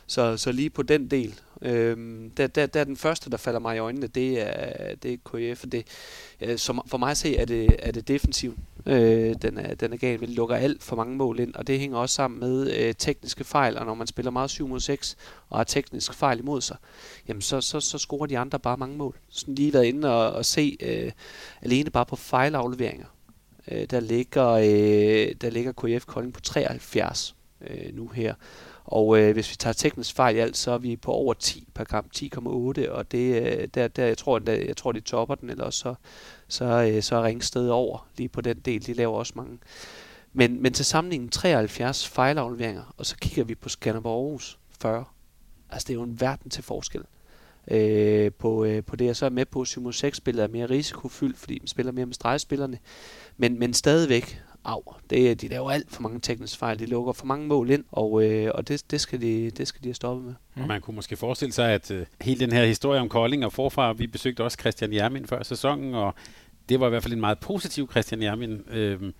så, 0.07 0.37
så 0.37 0.53
lige 0.53 0.71
på 0.71 0.83
den 0.83 1.11
del, 1.11 1.35
øh, 1.63 1.97
der, 2.37 2.47
der, 2.47 2.67
der 2.67 2.81
er 2.81 2.85
den 2.85 2.97
første, 2.97 3.31
der 3.31 3.37
falder 3.37 3.61
mig 3.61 3.77
i 3.77 3.79
øjnene, 3.79 4.07
det 4.07 4.41
er, 4.41 4.95
det 4.95 5.13
er 5.13 5.17
KF. 5.55 5.65
Det, 5.73 5.87
øh, 6.41 6.59
som, 6.59 6.81
for 6.87 6.99
mig 6.99 7.11
at 7.11 7.17
se, 7.17 7.37
er 7.37 7.45
det, 7.45 7.77
er 7.79 7.93
det 7.93 8.09
defensiv. 8.09 8.59
Øh, 8.87 9.35
den, 9.43 9.59
er, 9.59 9.75
den 9.75 9.93
er 9.93 9.97
gal. 9.97 10.21
Vi 10.21 10.27
lukker 10.27 10.57
alt 10.57 10.83
for 10.83 10.97
mange 10.97 11.17
mål 11.17 11.41
ind, 11.41 11.55
og 11.55 11.67
det 11.67 11.79
hænger 11.79 11.99
også 11.99 12.15
sammen 12.15 12.41
med 12.41 12.77
øh, 12.77 12.95
tekniske 12.95 13.45
fejl, 13.45 13.79
og 13.79 13.87
når 13.87 13.95
man 13.95 14.07
spiller 14.07 14.31
meget 14.31 14.51
7 14.51 14.69
mod 14.69 14.81
6, 14.81 15.17
og 15.49 15.59
har 15.59 15.65
tekniske 15.65 16.15
fejl 16.15 16.39
imod 16.39 16.61
sig, 16.61 16.77
jamen 17.29 17.43
så, 17.43 17.61
så, 17.61 17.81
så 17.81 17.99
scorer 17.99 18.27
de 18.27 18.39
andre 18.39 18.59
bare 18.59 18.77
mange 18.77 18.97
mål. 18.97 19.17
Sådan 19.29 19.55
lige 19.55 19.73
været 19.73 19.85
inde 19.85 20.15
og, 20.15 20.33
og 20.33 20.45
se 20.45 20.77
øh, 20.81 21.13
alene 21.63 21.91
bare 21.91 22.07
på 22.07 22.17
fejlafleveringer. 22.17 23.07
Øh, 23.71 23.85
der, 23.91 24.01
ligger, 24.01 24.49
øh, 24.49 25.35
der 25.41 25.51
ligger 25.51 25.73
KF 25.73 26.07
Kolding 26.07 26.35
på 26.35 26.41
73 26.41 27.37
øh, 27.61 27.97
nu 27.97 28.09
her. 28.09 28.35
Og 28.85 29.19
øh, 29.19 29.33
hvis 29.33 29.51
vi 29.51 29.57
tager 29.57 29.73
teknisk 29.73 30.15
fejl 30.15 30.37
i 30.37 30.39
alt, 30.39 30.57
så 30.57 30.71
er 30.71 30.79
vi 30.79 30.97
på 30.97 31.13
over 31.13 31.35
10 31.35 31.69
per 31.75 31.85
kamp, 31.85 32.11
10,8, 32.17 32.91
og 32.91 33.13
det, 33.13 33.43
øh, 33.43 33.69
der, 33.75 33.89
der, 33.89 34.07
jeg, 34.07 34.19
tror, 34.19 34.39
der, 34.39 34.53
jeg 34.53 34.77
tror, 34.77 34.93
de 34.93 35.01
topper 35.01 35.35
den, 35.35 35.51
eller 35.51 35.71
så, 35.71 35.95
så, 36.49 36.65
øh, 36.65 37.03
så 37.03 37.17
er 37.17 37.23
Ringsted 37.23 37.69
over 37.69 38.09
lige 38.17 38.29
på 38.29 38.41
den 38.41 38.59
del. 38.59 38.87
De 38.87 38.93
laver 38.93 39.19
også 39.19 39.33
mange. 39.37 39.59
Men, 40.33 40.63
men 40.63 40.73
til 40.73 40.85
sammenligning 40.85 41.33
73 41.33 42.09
fejlafleveringer, 42.09 42.95
og 42.97 43.07
så 43.07 43.17
kigger 43.17 43.45
vi 43.45 43.55
på 43.55 43.69
Skanderborg 43.69 44.25
Aarhus 44.25 44.59
40. 44.81 45.05
Altså 45.71 45.87
det 45.87 45.93
er 45.93 45.99
jo 45.99 46.03
en 46.03 46.21
verden 46.21 46.51
til 46.51 46.65
forskel 46.65 47.03
øh, 47.71 48.33
på, 48.39 48.65
øh, 48.65 48.85
på 48.85 48.97
det. 48.97 49.05
Jeg 49.05 49.17
så 49.17 49.27
er 49.27 49.31
med 49.31 49.45
på, 49.45 49.61
at 49.61 49.67
7 49.67 49.93
6 49.93 50.17
spillet 50.17 50.45
er 50.45 50.49
mere 50.49 50.67
risikofyldt, 50.67 51.39
fordi 51.39 51.59
man 51.61 51.67
spiller 51.67 51.93
mere 51.93 52.07
med 52.07 52.15
stregspillerne. 52.15 52.79
Men, 53.37 53.59
men 53.59 53.75
stadigvæk, 53.75 54.43
af. 54.65 54.81
Det, 55.11 55.41
de 55.41 55.49
laver 55.49 55.71
alt 55.71 55.91
for 55.91 56.03
mange 56.03 56.21
tekniske 56.21 56.59
fejl. 56.59 56.79
De 56.79 56.87
lukker 56.87 57.13
for 57.13 57.27
mange 57.27 57.47
mål 57.47 57.71
ind, 57.71 57.85
og, 57.93 58.25
øh, 58.25 58.51
og 58.55 58.69
det, 58.69 58.91
det, 58.91 59.01
skal 59.01 59.21
de, 59.21 59.51
det 59.51 59.69
skal 59.69 59.83
de 59.83 59.89
have 59.89 59.95
stoppet 59.95 60.25
med. 60.25 60.35
Mm. 60.55 60.63
Og 60.63 60.69
man 60.69 60.81
kunne 60.81 60.95
måske 60.95 61.17
forestille 61.17 61.53
sig, 61.53 61.73
at 61.73 61.91
øh, 61.91 62.07
hele 62.21 62.41
den 62.41 62.53
her 62.53 62.65
historie 62.65 63.01
om 63.01 63.09
Kolding 63.09 63.45
og 63.45 63.53
forfra, 63.53 63.93
vi 63.93 64.07
besøgte 64.07 64.45
også 64.45 64.57
Christian 64.61 64.93
Jermin 64.93 65.27
før 65.27 65.43
sæsonen, 65.43 65.95
og 65.95 66.15
det 66.69 66.81
var 66.81 66.87
i 66.87 66.91
hvert 66.91 67.03
fald 67.03 67.15
en 67.15 67.21
meget 67.21 67.39
positiv 67.39 67.91
Christian 67.91 68.23
Jermin. 68.23 68.61
Øh, 68.71 69.13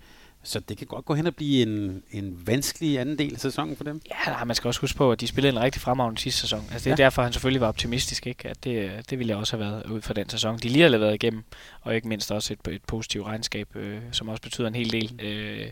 så 0.43 0.59
det 0.59 0.77
kan 0.77 0.87
godt 0.87 1.05
gå 1.05 1.13
hen 1.13 1.27
og 1.27 1.35
blive 1.35 1.61
en, 1.61 2.03
en 2.11 2.47
vanskelig 2.47 2.99
anden 2.99 3.17
del 3.17 3.33
af 3.33 3.39
sæsonen 3.39 3.75
for 3.75 3.83
dem. 3.83 4.01
Ja, 4.09 4.31
nej, 4.31 4.43
man 4.43 4.55
skal 4.55 4.67
også 4.67 4.81
huske 4.81 4.97
på, 4.97 5.11
at 5.11 5.21
de 5.21 5.27
spillede 5.27 5.53
en 5.53 5.61
rigtig 5.61 5.81
fremragende 5.81 6.21
sidste 6.21 6.41
sæson. 6.41 6.59
Altså, 6.71 6.89
det 6.89 6.99
er 6.99 7.03
ja. 7.03 7.03
derfor, 7.03 7.21
han 7.23 7.33
selvfølgelig 7.33 7.61
var 7.61 7.67
optimistisk. 7.67 8.27
Ikke? 8.27 8.49
At 8.49 8.63
det, 8.63 8.91
det 9.09 9.19
ville 9.19 9.29
jeg 9.29 9.37
også 9.37 9.57
have 9.57 9.71
været 9.71 9.85
ud 9.85 10.01
for 10.01 10.13
den 10.13 10.29
sæson. 10.29 10.57
De 10.57 10.69
lige 10.69 10.81
har 10.81 10.89
leveret 10.89 11.13
igennem, 11.13 11.43
og 11.81 11.95
ikke 11.95 12.07
mindst 12.07 12.31
også 12.31 12.53
et, 12.53 12.73
et 12.73 12.81
positivt 12.87 13.25
regnskab, 13.25 13.75
øh, 13.75 13.99
som 14.11 14.29
også 14.29 14.41
betyder 14.41 14.67
en 14.67 14.75
hel 14.75 14.91
del 14.91 15.19
øh, 15.23 15.67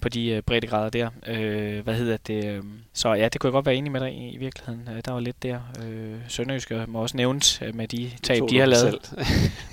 på 0.00 0.08
de 0.08 0.28
øh, 0.28 0.42
breddegrader 0.42 0.90
der. 0.90 1.10
Øh, 1.26 1.84
hvad 1.84 1.94
hedder 1.94 2.16
det? 2.16 2.44
Øh, 2.44 2.62
så 2.92 3.14
ja, 3.14 3.28
det 3.28 3.40
kunne 3.40 3.48
jeg 3.48 3.52
godt 3.52 3.66
være 3.66 3.74
enig 3.74 3.92
med 3.92 4.00
dig 4.00 4.12
i, 4.12 4.30
i 4.30 4.36
virkeligheden. 4.36 4.88
Øh, 4.96 5.02
der 5.04 5.12
var 5.12 5.20
lidt 5.20 5.42
der. 5.42 5.60
Øh, 5.84 6.14
Sønderjyske 6.28 6.84
må 6.88 7.02
også 7.02 7.16
nævnes 7.16 7.62
øh, 7.62 7.74
med 7.74 7.88
de 7.88 8.10
tab, 8.22 8.42
de 8.50 8.58
har 8.58 8.66
lavet. 8.66 9.12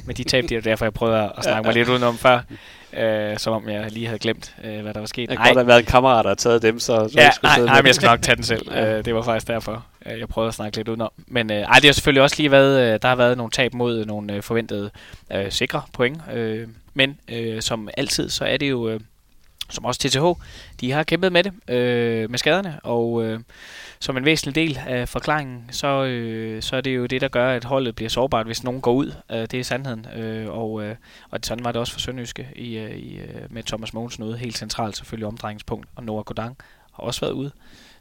med 0.05 0.15
de 0.15 0.23
tab, 0.23 0.49
de 0.49 0.53
har 0.53 0.61
derfor 0.61 0.85
jeg 0.85 0.93
prøvede 0.93 1.17
at 1.17 1.31
snakke 1.43 1.57
ja. 1.57 1.61
mig 1.61 1.73
lidt 1.73 1.89
udenom 1.89 2.17
før 2.17 2.41
øh, 2.93 3.37
som 3.37 3.53
om 3.53 3.69
jeg 3.69 3.91
lige 3.91 4.05
havde 4.05 4.19
glemt, 4.19 4.55
øh, 4.63 4.81
hvad 4.81 4.93
der 4.93 4.99
var 4.99 5.07
sket. 5.07 5.29
Det 5.29 5.37
kan 5.37 5.47
godt 5.47 5.57
have 5.57 5.67
været 5.67 5.79
en 5.79 5.85
kammerat, 5.85 6.23
der 6.23 6.29
har 6.29 6.35
taget 6.35 6.61
dem, 6.61 6.79
så... 6.79 7.09
så 7.13 7.19
ja, 7.21 7.29
nej, 7.43 7.59
nej, 7.59 7.81
men 7.81 7.87
jeg 7.87 7.95
skal 7.95 8.07
nok 8.07 8.21
tage 8.21 8.35
den 8.35 8.43
selv. 8.43 8.71
øh, 8.77 9.05
det 9.05 9.15
var 9.15 9.21
faktisk 9.21 9.47
derfor, 9.47 9.85
øh, 10.05 10.19
jeg 10.19 10.27
prøvede 10.27 10.47
at 10.47 10.53
snakke 10.53 10.77
lidt 10.77 10.87
udenom. 10.87 11.11
Men 11.27 11.51
øh, 11.51 11.57
ej, 11.57 11.75
det 11.75 11.85
har 11.85 11.93
selvfølgelig 11.93 12.23
også 12.23 12.35
lige 12.37 12.51
været, 12.51 12.93
øh, 12.93 12.99
der 13.01 13.07
har 13.07 13.15
været 13.15 13.37
nogle 13.37 13.51
tab 13.51 13.73
mod 13.73 14.05
nogle 14.05 14.33
øh, 14.33 14.41
forventede 14.41 14.89
øh, 15.33 15.51
sikre 15.51 15.81
point. 15.93 16.21
Øh, 16.33 16.67
men 16.93 17.17
øh, 17.27 17.61
som 17.61 17.89
altid, 17.97 18.29
så 18.29 18.45
er 18.45 18.57
det 18.57 18.69
jo... 18.69 18.89
Øh, 18.89 18.99
som 19.69 19.85
også 19.85 19.99
TTH, 19.99 20.43
de 20.81 20.91
har 20.91 21.03
kæmpet 21.03 21.31
med 21.31 21.43
det, 21.43 21.53
øh, 21.67 22.29
med 22.29 22.39
skaderne, 22.39 22.79
og 22.83 23.23
øh, 23.23 23.39
som 23.99 24.17
en 24.17 24.25
væsentlig 24.25 24.55
del 24.55 24.79
af 24.87 25.09
forklaringen, 25.09 25.65
så, 25.71 25.87
øh, 26.03 26.61
så 26.61 26.75
er 26.75 26.81
det 26.81 26.95
jo 26.95 27.05
det, 27.05 27.21
der 27.21 27.27
gør, 27.27 27.49
at 27.49 27.63
holdet 27.63 27.95
bliver 27.95 28.09
sårbart, 28.09 28.45
hvis 28.45 28.63
nogen 28.63 28.81
går 28.81 28.93
ud. 28.93 29.11
Øh, 29.31 29.39
det 29.39 29.53
er 29.53 29.63
sandheden. 29.63 30.07
Øh, 30.15 30.49
og, 30.49 30.83
øh, 30.83 30.95
og 31.29 31.39
sådan 31.43 31.63
var 31.63 31.71
det 31.71 31.79
også 31.79 31.93
for 31.93 31.99
Sønderjyske 31.99 32.47
i, 32.55 32.77
øh, 32.77 32.97
i, 32.97 33.17
øh, 33.17 33.41
med 33.49 33.63
Thomas 33.63 33.93
Mogensen 33.93 34.23
ude. 34.23 34.37
Helt 34.37 34.57
centralt 34.57 34.97
selvfølgelig 34.97 35.27
omdrejningspunkt. 35.27 35.87
Og 35.95 36.03
Noah 36.03 36.23
Godang 36.23 36.57
har 36.93 37.03
også 37.03 37.21
været 37.21 37.33
ude. 37.33 37.51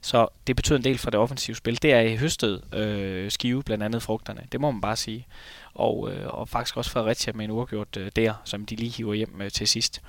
Så 0.00 0.28
det 0.46 0.56
betyder 0.56 0.78
en 0.78 0.84
del 0.84 0.98
for 0.98 1.10
det 1.10 1.20
offensive 1.20 1.56
spil. 1.56 1.82
Det 1.82 1.92
er 1.92 2.00
i 2.00 2.16
høstet 2.16 2.74
øh, 2.74 3.30
skive, 3.30 3.62
blandt 3.62 3.84
andet 3.84 4.02
frugterne. 4.02 4.42
Det 4.52 4.60
må 4.60 4.70
man 4.70 4.80
bare 4.80 4.96
sige. 4.96 5.26
Og, 5.74 6.12
øh, 6.12 6.26
og 6.26 6.48
faktisk 6.48 6.76
også 6.76 6.90
Fredericia 6.90 7.32
med 7.32 7.44
en 7.44 7.50
uafgjort 7.50 7.96
øh, 7.96 8.10
der, 8.16 8.34
som 8.44 8.66
de 8.66 8.76
lige 8.76 8.90
hiver 8.90 9.14
hjem 9.14 9.40
øh, 9.40 9.50
til 9.50 9.68
sidst. 9.68 10.02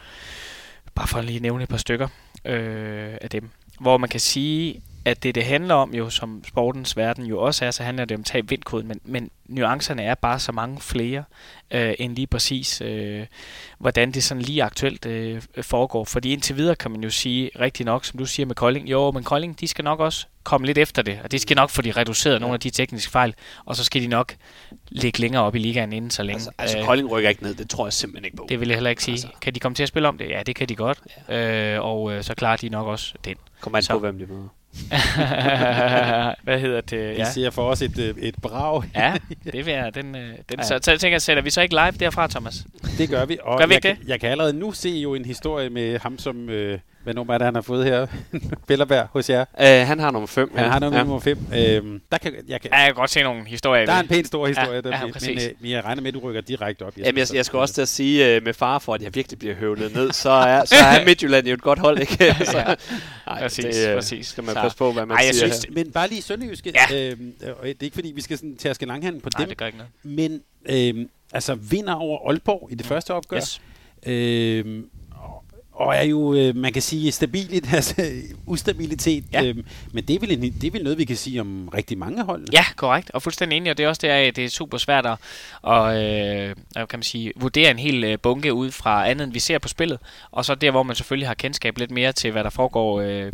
Bare 0.96 1.08
for 1.08 1.18
at 1.20 1.26
lige 1.26 1.40
nævne 1.40 1.64
et 1.64 1.70
par 1.70 1.78
stykker 1.78 2.08
øh, 2.46 3.18
af 3.22 3.30
dem. 3.30 3.50
Hvor 3.80 3.98
man 3.98 4.10
kan 4.10 4.20
sige, 4.20 4.82
at 5.08 5.24
det, 5.24 5.36
det 5.36 5.46
handler 5.46 5.76
om 5.76 5.94
jo, 5.94 6.10
som 6.10 6.44
sportens 6.48 6.98
verden 6.98 7.26
jo 7.26 7.40
også 7.40 7.66
er, 7.66 7.72
så 7.72 7.84
handler 7.84 8.06
det 8.06 8.18
om 8.18 8.24
tab 8.24 8.50
vindkoden, 8.50 8.88
men, 8.88 9.00
men 9.04 9.30
nuancerne 9.46 10.04
er 10.04 10.16
bare 10.16 10.40
så 10.40 10.52
mange 10.52 10.82
flere, 10.82 11.24
øh, 11.72 11.94
end 12.00 12.16
lige 12.16 12.28
præcis, 12.28 12.82
øh, 12.82 13.26
hvordan 13.78 14.12
det 14.12 14.24
sådan 14.24 14.44
lige 14.44 14.64
aktuelt 14.64 15.06
øh, 15.06 15.42
foregår. 15.62 16.06
Fordi 16.06 16.34
indtil 16.34 16.58
videre 16.58 16.76
kan 16.76 16.92
man 16.92 17.04
jo 17.04 17.10
sige 17.10 17.52
rigtig 17.60 17.86
nok, 17.86 18.06
som 18.06 18.18
du 18.20 18.26
siger 18.26 18.46
med 18.46 18.56
Kolding, 18.56 18.90
jo, 18.90 19.12
men 19.12 19.24
Kolding, 19.24 19.60
de 19.60 19.68
skal 19.68 19.84
nok 19.84 20.00
også 20.00 20.26
komme 20.44 20.68
lidt 20.68 20.78
efter 20.78 21.02
det, 21.02 21.20
og 21.24 21.32
de 21.32 21.40
skal 21.40 21.56
nok 21.56 21.70
få 21.70 21.82
de 21.82 21.92
reduceret 21.92 22.42
nogle 22.42 22.54
af 22.54 22.60
de 22.60 22.70
tekniske 22.70 23.12
fejl, 23.12 23.34
og 23.66 23.76
så 23.76 23.84
skal 23.84 24.02
de 24.02 24.08
nok 24.08 24.36
ligge 24.90 25.20
længere 25.20 25.44
op 25.44 25.56
i 25.56 25.60
ligaen 25.60 25.94
inden 25.94 26.12
så 26.12 26.24
længe. 26.24 26.36
Altså, 26.36 26.52
altså 26.58 26.84
Kolding 26.86 27.12
rykker 27.12 27.30
ikke 27.30 27.44
ned, 27.44 27.56
det 27.56 27.70
tror 27.70 27.86
jeg 27.86 27.94
simpelthen 27.94 28.26
ikke 28.26 28.38
på. 28.38 28.46
Det 28.50 28.60
vil 28.60 28.68
jeg 28.68 28.76
heller 28.76 28.90
ikke 28.90 29.04
sige. 29.04 29.14
Altså. 29.14 29.28
Kan 29.42 29.56
de 29.56 29.60
komme 29.60 29.76
til 29.76 29.84
at 29.84 29.90
spille 29.90 30.08
om 30.08 30.18
det? 30.18 30.30
Ja, 30.30 30.44
det 30.44 30.56
kan 30.56 30.70
de 30.70 30.76
godt, 30.76 31.00
ja. 31.30 31.76
øh, 31.76 31.86
og 31.86 32.14
øh, 32.14 32.24
så 32.24 32.36
klarer 32.36 32.58
de 32.58 32.70
nok 32.70 32.88
også 32.88 33.14
den. 33.26 33.36
Kommer 33.60 33.78
an 33.78 33.84
på, 33.90 34.00
hvem 34.00 34.20
de 34.20 34.26
møder. 34.26 34.48
Hvad 36.44 36.60
hedder 36.60 36.82
det? 36.82 36.98
Ja. 36.98 37.18
Vi 37.18 37.26
ser 37.34 37.50
for 37.50 37.70
os 37.70 37.82
et, 37.82 38.00
øh, 38.00 38.16
et 38.18 38.36
brag. 38.42 38.84
ja, 38.96 39.14
det 39.44 39.66
vil 39.66 39.74
jeg. 39.74 39.96
Den, 39.96 40.16
øh, 40.16 40.22
den, 40.50 40.60
ja. 40.60 40.64
Så, 40.64 40.80
så 40.82 40.98
tænker 40.98 41.10
jeg, 41.10 41.22
sætter 41.22 41.44
vi 41.44 41.50
så 41.50 41.62
ikke 41.62 41.76
live 41.76 41.92
derfra, 41.92 42.28
Thomas? 42.28 42.66
Det 42.98 43.10
gør 43.10 43.26
vi. 43.26 43.38
Og 43.44 43.60
gør 43.60 43.66
vi 43.66 43.74
jeg, 43.74 43.84
det? 43.84 43.98
jeg 44.08 44.20
kan 44.20 44.30
allerede 44.30 44.54
nu 44.54 44.72
se 44.72 44.90
jo 44.90 45.16
en 45.16 45.26
historie 45.26 45.70
med 45.70 46.00
ham, 46.00 46.18
som... 46.18 46.50
Øh, 46.50 46.80
hvad 47.08 47.14
nummer 47.14 47.34
er 47.34 47.38
det, 47.38 47.46
han 47.46 47.56
har 47.56 47.62
fået 47.62 47.86
her? 47.86 48.08
Bellerberg 48.68 49.08
hos 49.12 49.30
jer? 49.30 49.46
Uh, 49.54 49.88
han 49.88 50.00
har 50.00 50.12
nummer 50.12 50.28
5. 50.28 50.52
Han 50.56 50.72
har 50.72 50.80
nummer, 50.80 50.98
ja. 50.98 51.04
nummer 51.04 51.20
5. 51.20 51.38
Øhm, 51.56 52.02
der 52.12 52.18
kan, 52.18 52.34
jeg, 52.48 52.62
kan, 52.62 52.72
ja, 52.72 52.78
jeg 52.78 52.86
kan 52.86 52.96
godt 52.96 53.10
se 53.10 53.24
nogle 53.24 53.46
historier. 53.46 53.86
Der 53.86 53.94
er 53.94 54.00
en 54.00 54.08
pæn 54.08 54.26
stor 54.26 54.48
historie. 54.48 54.72
Ja, 54.72 54.82
der, 54.82 54.90
ja, 54.90 55.06
men, 55.28 55.40
øh, 55.62 55.72
jeg 55.72 55.84
regner 55.84 56.02
med, 56.02 56.08
at 56.08 56.14
du 56.14 56.20
rykker 56.20 56.42
direkte 56.42 56.84
op. 56.84 56.98
Jamen, 56.98 57.18
jeg, 57.18 57.28
jeg 57.34 57.46
skal 57.46 57.60
også 57.60 57.74
til 57.74 57.82
at 57.82 57.88
sige, 57.88 58.38
uh, 58.38 58.44
med 58.44 58.54
far 58.54 58.80
for, 58.80 58.94
at 58.94 59.02
jeg 59.02 59.16
virkelig 59.16 59.40
bliver 59.40 59.56
høvlet 59.56 59.96
ned, 59.96 60.12
så 60.12 60.30
er, 60.30 60.66
så 60.66 60.76
er 60.76 61.06
Midtjylland 61.06 61.48
jo 61.48 61.54
et 61.54 61.62
godt 61.62 61.80
hold, 61.80 62.00
ikke? 62.00 62.36
så, 62.46 62.58
ja. 62.58 62.76
Ej, 63.28 63.42
præcis, 63.42 63.76
det, 63.76 63.96
præcis. 63.96 64.28
Skal 64.28 64.44
man 64.44 64.54
så. 64.54 64.62
passe 64.62 64.78
på, 64.78 64.92
hvad 64.92 65.06
man 65.06 65.18
Ej, 65.18 65.26
jeg 65.26 65.36
siger 65.36 65.54
synes, 65.54 65.76
Men 65.76 65.92
bare 65.92 66.10
lige 66.10 66.22
Sønderjyske. 66.22 66.74
Ja. 66.92 67.12
Øhm, 67.12 67.34
det 67.40 67.70
er 67.70 67.74
ikke, 67.82 67.94
fordi 67.94 68.12
vi 68.16 68.22
skal 68.22 68.38
sådan, 68.38 68.58
tærske 68.58 68.86
langhandel 68.86 69.22
på 69.22 69.30
Nej, 69.34 69.40
dem. 69.40 69.50
det 69.50 69.58
gør 69.58 69.66
ikke 69.66 69.78
noget. 69.78 69.92
Men 70.04 70.42
øhm, 70.70 71.10
altså, 71.34 71.56
vinder 71.56 71.94
over 71.94 72.30
Aalborg 72.30 72.68
i 72.72 72.76
det 72.76 72.86
mm. 72.86 72.90
første 72.90 73.14
opgør. 73.14 73.38
Yes. 73.38 73.62
Øhm, 74.06 74.90
og 75.78 75.96
er 75.96 76.04
jo, 76.04 76.34
øh, 76.34 76.56
man 76.56 76.74
kan 76.74 76.82
sige, 76.82 77.12
stabilit, 77.12 77.74
altså 77.74 78.12
ustabilitet. 78.46 79.24
Ja. 79.34 79.44
Øh, 79.44 79.56
men 79.92 80.04
det 80.04 80.16
er, 80.16 80.20
vel 80.20 80.32
en, 80.32 80.42
det 80.42 80.64
er 80.68 80.72
vel 80.72 80.84
noget, 80.84 80.98
vi 80.98 81.06
kan 81.06 81.16
sige 81.16 81.42
om 81.42 81.68
rigtig 81.68 81.98
mange 81.98 82.24
hold. 82.24 82.46
Ja, 82.54 82.66
korrekt. 82.76 83.12
Og 83.12 83.22
fuldstændig 83.22 83.58
enig. 83.58 83.72
Og 83.72 83.78
det 83.78 83.84
er 83.84 83.88
også 83.88 84.00
det, 84.02 84.08
at 84.08 84.36
det 84.36 84.46
er 84.46 84.50
super 84.50 84.78
svært 84.78 85.06
at, 85.06 85.18
og, 85.62 86.04
øh, 86.04 86.56
kan 86.76 86.88
man 86.94 87.04
sige, 87.04 87.34
vurdere 87.36 87.72
en 87.72 87.80
hel 87.80 88.04
øh, 88.04 88.20
bunke 88.20 88.54
ud 88.54 88.72
fra 88.72 89.10
andet, 89.10 89.24
end 89.24 89.34
vi 89.34 89.40
ser 89.40 89.58
på 89.58 89.68
spillet. 89.68 90.00
Og 90.32 90.46
så 90.46 90.56
der, 90.56 90.72
hvor 90.72 90.84
man 90.84 90.96
selvfølgelig 90.96 91.28
har 91.28 91.34
kendskab 91.34 91.78
lidt 91.78 91.92
mere 91.92 92.12
til, 92.12 92.32
hvad 92.32 92.44
der 92.44 92.50
foregår 92.50 93.02
øh, 93.02 93.32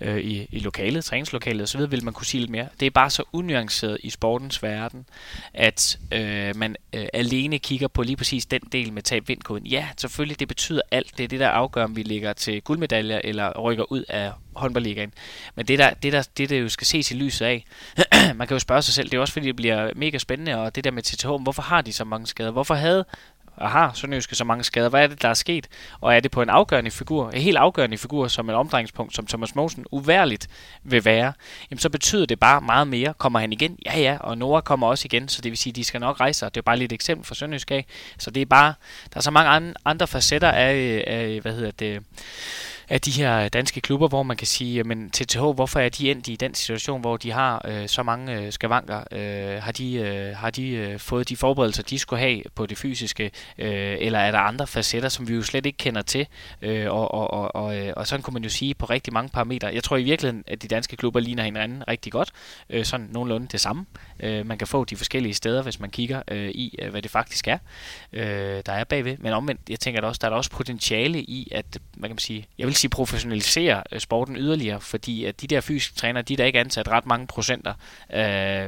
øh, 0.00 0.18
i, 0.18 0.48
i 0.52 0.58
lokalet, 0.58 1.04
træningslokalet 1.04 1.62
osv., 1.62 1.80
vil 1.90 2.04
man 2.04 2.14
kunne 2.14 2.26
sige 2.26 2.40
lidt 2.40 2.50
mere. 2.50 2.68
Det 2.80 2.86
er 2.86 2.90
bare 2.90 3.10
så 3.10 3.22
unuanceret 3.32 3.98
i 4.02 4.10
sportens 4.10 4.62
verden, 4.62 5.06
at 5.54 5.98
øh, 6.12 6.56
man 6.56 6.76
øh, 6.92 7.06
alene 7.12 7.58
kigger 7.58 7.88
på 7.88 8.02
lige 8.02 8.16
præcis 8.16 8.46
den 8.46 8.60
del 8.72 8.92
med 8.92 9.02
tab 9.02 9.28
vindkoden. 9.28 9.66
Ja, 9.66 9.88
selvfølgelig, 9.96 10.40
det 10.40 10.48
betyder 10.48 10.80
alt. 10.90 11.18
Det 11.18 11.24
er 11.24 11.28
det, 11.28 11.40
der 11.40 11.48
afgør 11.48 11.85
om 11.86 11.96
vi 11.96 12.02
ligger 12.02 12.32
til 12.32 12.62
guldmedaljer 12.62 13.20
eller 13.24 13.60
rykker 13.60 13.92
ud 13.92 14.04
af 14.08 14.32
håndboldligaen. 14.54 15.12
Men 15.54 15.66
det 15.66 15.78
der, 15.78 15.90
det 15.90 16.12
der, 16.12 16.22
det 16.36 16.50
der 16.50 16.56
jo 16.58 16.68
skal 16.68 16.86
ses 16.86 17.10
i 17.10 17.14
lyset 17.14 17.46
af, 17.46 17.64
man 18.38 18.46
kan 18.46 18.54
jo 18.54 18.58
spørge 18.58 18.82
sig 18.82 18.94
selv, 18.94 19.10
det 19.10 19.16
er 19.16 19.20
også 19.20 19.32
fordi, 19.32 19.46
det 19.46 19.56
bliver 19.56 19.90
mega 19.96 20.18
spændende, 20.18 20.56
og 20.56 20.74
det 20.74 20.84
der 20.84 20.90
med 20.90 21.02
TTH, 21.02 21.28
hvorfor 21.42 21.62
har 21.62 21.80
de 21.80 21.92
så 21.92 22.04
mange 22.04 22.26
skader? 22.26 22.50
Hvorfor 22.50 22.74
havde 22.74 23.04
og 23.56 23.70
har 23.70 23.92
Sønderjyske 23.94 24.34
så 24.34 24.44
mange 24.44 24.64
skader? 24.64 24.88
Hvad 24.88 25.02
er 25.02 25.06
det, 25.06 25.22
der 25.22 25.28
er 25.28 25.34
sket? 25.34 25.68
Og 26.00 26.16
er 26.16 26.20
det 26.20 26.30
på 26.30 26.42
en 26.42 26.48
afgørende 26.48 26.90
figur, 26.90 27.30
en 27.30 27.40
helt 27.40 27.56
afgørende 27.56 27.98
figur 27.98 28.28
som 28.28 28.48
en 28.48 28.54
omdrejningspunkt, 28.54 29.14
som 29.14 29.26
Thomas 29.26 29.54
Mosen 29.54 29.86
uværligt 29.92 30.48
vil 30.82 31.04
være, 31.04 31.32
jamen 31.70 31.78
så 31.78 31.90
betyder 31.90 32.26
det 32.26 32.40
bare 32.40 32.60
meget 32.60 32.88
mere. 32.88 33.14
Kommer 33.18 33.38
han 33.38 33.52
igen? 33.52 33.78
Ja, 33.86 33.98
ja, 33.98 34.16
og 34.20 34.38
Nora 34.38 34.60
kommer 34.60 34.86
også 34.86 35.06
igen, 35.06 35.28
så 35.28 35.42
det 35.42 35.50
vil 35.50 35.58
sige, 35.58 35.70
at 35.70 35.76
de 35.76 35.84
skal 35.84 36.00
nok 36.00 36.20
rejse 36.20 36.38
sig. 36.38 36.54
Det 36.54 36.60
er 36.60 36.62
bare 36.62 36.78
lidt 36.78 36.92
et 36.92 36.94
eksempel 36.94 37.26
for 37.26 37.34
Sønderjyske 37.34 37.84
Så 38.18 38.30
det 38.30 38.42
er 38.42 38.46
bare, 38.46 38.74
der 39.12 39.16
er 39.16 39.22
så 39.22 39.30
mange 39.30 39.74
andre 39.84 40.06
facetter 40.06 40.50
af, 40.50 41.04
af 41.06 41.40
hvad 41.40 41.52
hedder 41.52 41.70
det, 41.70 42.02
af 42.88 43.00
de 43.00 43.10
her 43.10 43.48
danske 43.48 43.80
klubber, 43.80 44.08
hvor 44.08 44.22
man 44.22 44.36
kan 44.36 44.46
sige, 44.46 44.84
men 44.84 45.10
TTH, 45.10 45.38
hvorfor 45.38 45.80
er 45.80 45.88
de 45.88 46.10
endt 46.10 46.28
i 46.28 46.36
den 46.36 46.54
situation, 46.54 47.00
hvor 47.00 47.16
de 47.16 47.30
har 47.32 47.62
øh, 47.68 47.88
så 47.88 48.02
mange 48.02 48.34
øh, 48.34 48.52
skavanker? 48.52 49.04
Øh, 49.12 49.62
har 49.62 49.72
de, 49.72 49.94
øh, 49.94 50.36
har 50.36 50.50
de 50.50 50.68
øh, 50.68 50.98
fået 50.98 51.28
de 51.28 51.36
forberedelser, 51.36 51.82
de 51.82 51.98
skulle 51.98 52.20
have 52.20 52.42
på 52.54 52.66
det 52.66 52.78
fysiske, 52.78 53.30
øh, 53.58 53.96
eller 54.00 54.18
er 54.18 54.30
der 54.30 54.38
andre 54.38 54.66
facetter, 54.66 55.08
som 55.08 55.28
vi 55.28 55.34
jo 55.34 55.42
slet 55.42 55.66
ikke 55.66 55.76
kender 55.76 56.02
til? 56.02 56.26
Øh, 56.62 56.92
og, 56.92 57.14
og, 57.14 57.30
og, 57.30 57.54
og, 57.54 57.78
øh, 57.78 57.92
og 57.96 58.06
sådan 58.06 58.22
kunne 58.22 58.34
man 58.34 58.42
jo 58.42 58.48
sige 58.48 58.74
på 58.74 58.86
rigtig 58.86 59.12
mange 59.12 59.28
parametre. 59.28 59.68
Jeg 59.74 59.84
tror 59.84 59.96
i 59.96 60.02
virkeligheden, 60.02 60.44
at 60.46 60.62
de 60.62 60.68
danske 60.68 60.96
klubber 60.96 61.20
ligner 61.20 61.44
hinanden 61.44 61.88
rigtig 61.88 62.12
godt. 62.12 62.30
Øh, 62.70 62.84
sådan 62.84 63.08
nogenlunde 63.10 63.46
det 63.52 63.60
samme. 63.60 63.86
Øh, 64.20 64.46
man 64.46 64.58
kan 64.58 64.66
få 64.66 64.84
de 64.84 64.96
forskellige 64.96 65.34
steder, 65.34 65.62
hvis 65.62 65.80
man 65.80 65.90
kigger 65.90 66.22
øh, 66.28 66.50
i, 66.50 66.78
øh, 66.82 66.90
hvad 66.90 67.02
det 67.02 67.10
faktisk 67.10 67.48
er, 67.48 67.58
øh, 68.12 68.62
der 68.66 68.72
er 68.72 68.84
bagved. 68.84 69.16
Men 69.18 69.32
omvendt, 69.32 69.60
jeg 69.68 69.80
tænker, 69.80 69.98
at 69.98 70.02
der, 70.02 70.08
også, 70.08 70.18
der 70.18 70.26
er 70.26 70.30
der 70.30 70.36
også 70.36 70.50
potentiale 70.50 71.20
i, 71.20 71.48
at 71.52 71.78
man 71.96 72.10
kan 72.10 72.18
sige, 72.18 72.46
jeg 72.58 72.66
vil 72.66 72.75
sige 72.76 72.90
professionalisere 72.90 73.82
øh, 73.92 74.00
sporten 74.00 74.36
yderligere, 74.36 74.80
fordi 74.80 75.24
at 75.24 75.40
de 75.40 75.46
der 75.46 75.60
fysiske 75.60 75.96
trænere, 75.96 76.22
de 76.22 76.32
er 76.32 76.36
der 76.36 76.44
ikke 76.44 76.60
ansat 76.60 76.88
ret 76.88 77.06
mange 77.06 77.26
procenter, 77.26 77.70
øh, 78.12 78.16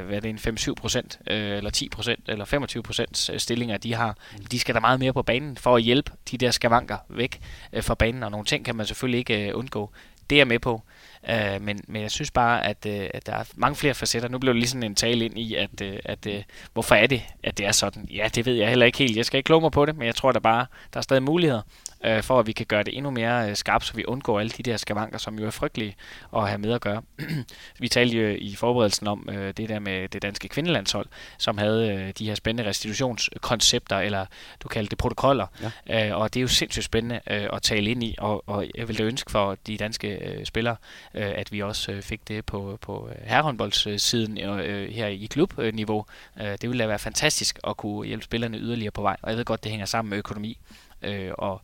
hvad 0.05 0.15
er 0.15 0.19
det, 0.19 0.29
en 0.29 0.55
5-7 0.57 0.73
procent, 0.73 1.19
øh, 1.27 1.57
eller 1.57 1.69
10 1.69 1.89
procent, 1.89 2.19
eller 2.27 2.45
25 2.45 2.83
procent 2.83 3.29
øh, 3.33 3.39
stillinger, 3.39 3.77
de 3.77 3.93
har. 3.93 4.17
De 4.51 4.59
skal 4.59 4.75
der 4.75 4.81
meget 4.81 4.99
mere 4.99 5.13
på 5.13 5.21
banen 5.21 5.57
for 5.57 5.75
at 5.75 5.83
hjælpe 5.83 6.11
de 6.31 6.37
der 6.37 6.51
skavanker 6.51 6.97
væk 7.09 7.39
øh, 7.73 7.83
fra 7.83 7.95
banen, 7.95 8.23
og 8.23 8.31
nogle 8.31 8.45
ting 8.45 8.65
kan 8.65 8.75
man 8.75 8.85
selvfølgelig 8.85 9.19
ikke 9.19 9.47
øh, 9.47 9.57
undgå. 9.57 9.91
Det 10.29 10.35
er 10.35 10.39
jeg 10.39 10.47
med 10.47 10.59
på. 10.59 10.81
Uh, 11.29 11.61
men, 11.61 11.79
men 11.87 12.01
jeg 12.01 12.11
synes 12.11 12.31
bare, 12.31 12.65
at, 12.65 12.85
uh, 12.85 12.93
at 13.13 13.25
der 13.25 13.33
er 13.33 13.43
mange 13.55 13.75
flere 13.75 13.93
facetter. 13.93 14.29
Nu 14.29 14.39
blev 14.39 14.53
det 14.53 14.59
lige 14.59 14.69
sådan 14.69 14.83
en 14.83 14.95
tale 14.95 15.25
ind 15.25 15.39
i, 15.39 15.55
at, 15.55 15.81
uh, 15.81 15.87
at 16.05 16.25
uh, 16.25 16.33
hvorfor 16.73 16.95
er 16.95 17.07
det, 17.07 17.21
at 17.43 17.57
det 17.57 17.65
er 17.65 17.71
sådan? 17.71 18.07
Ja, 18.13 18.29
det 18.35 18.45
ved 18.45 18.53
jeg 18.53 18.69
heller 18.69 18.85
ikke 18.85 18.97
helt. 18.97 19.17
Jeg 19.17 19.25
skal 19.25 19.37
ikke 19.37 19.47
kloge 19.47 19.61
mig 19.61 19.71
på 19.71 19.85
det, 19.85 19.97
men 19.97 20.05
jeg 20.07 20.15
tror 20.15 20.31
da 20.31 20.39
bare, 20.39 20.65
der 20.93 20.97
er 20.97 21.01
stadig 21.01 21.23
muligheder 21.23 21.61
øh, 22.05 22.23
for 22.23 22.39
at 22.39 22.47
vi 22.47 22.51
kan 22.51 22.65
gøre 22.65 22.83
det 22.83 22.97
endnu 22.97 23.11
mere 23.11 23.49
øh, 23.49 23.55
skarpt, 23.55 23.85
så 23.85 23.93
vi 23.93 24.05
undgår 24.05 24.39
alle 24.39 24.49
de 24.49 24.63
der 24.63 24.77
skavanker, 24.77 25.17
som 25.17 25.39
jo 25.39 25.45
er 25.45 25.51
frygtelige 25.51 25.95
at 26.35 26.47
have 26.47 26.57
med 26.57 26.71
at 26.73 26.81
gøre. 26.81 27.01
vi 27.79 27.87
talte 27.87 28.17
jo 28.17 28.35
i 28.39 28.55
forberedelsen 28.55 29.07
om 29.07 29.29
øh, 29.31 29.53
det 29.57 29.69
der 29.69 29.79
med 29.79 30.09
det 30.09 30.21
danske 30.21 30.47
kvindelandshold, 30.47 31.07
som 31.37 31.57
havde 31.57 31.89
øh, 31.89 32.13
de 32.19 32.25
her 32.25 32.35
spændende 32.35 32.69
restitutionskoncepter, 32.69 33.99
eller 33.99 34.25
du 34.63 34.67
kalder 34.67 34.89
det 34.89 34.97
protokoller, 34.97 35.47
ja. 35.89 36.09
øh, 36.09 36.17
og 36.17 36.33
det 36.33 36.39
er 36.39 36.41
jo 36.41 36.47
sindssygt 36.47 36.85
spændende 36.85 37.19
øh, 37.29 37.47
at 37.53 37.61
tale 37.61 37.91
ind 37.91 38.03
i, 38.03 38.15
og, 38.17 38.43
og 38.47 38.65
jeg 38.75 38.87
vil 38.87 38.97
da 38.97 39.03
ønske 39.03 39.31
for 39.31 39.57
de 39.67 39.77
danske 39.77 40.07
øh, 40.07 40.45
spillere, 40.45 40.75
øh, 41.13 41.31
at 41.35 41.51
vi 41.51 41.61
også 41.61 41.91
øh, 41.91 42.01
fik 42.01 42.27
det 42.27 42.45
på, 42.45 42.77
på 42.81 43.09
øh, 43.09 43.15
herrehåndboldssiden 43.27 44.37
øh, 44.39 44.91
her 44.91 45.07
i 45.07 45.25
klubniveau. 45.25 46.05
Øh, 46.41 46.45
det 46.45 46.69
ville 46.69 46.83
da 46.83 46.87
være 46.87 46.99
fantastisk 46.99 47.59
at 47.67 47.77
kunne 47.77 48.07
hjælpe 48.07 48.23
spillerne 48.23 48.57
yderligere 48.57 48.91
på 48.91 49.01
vej, 49.01 49.17
og 49.21 49.29
jeg 49.29 49.37
ved 49.37 49.45
godt, 49.45 49.63
det 49.63 49.71
hænger 49.71 49.85
sammen 49.85 50.09
med 50.09 50.17
økonomi, 50.17 50.57
Øh, 51.01 51.31
og, 51.37 51.61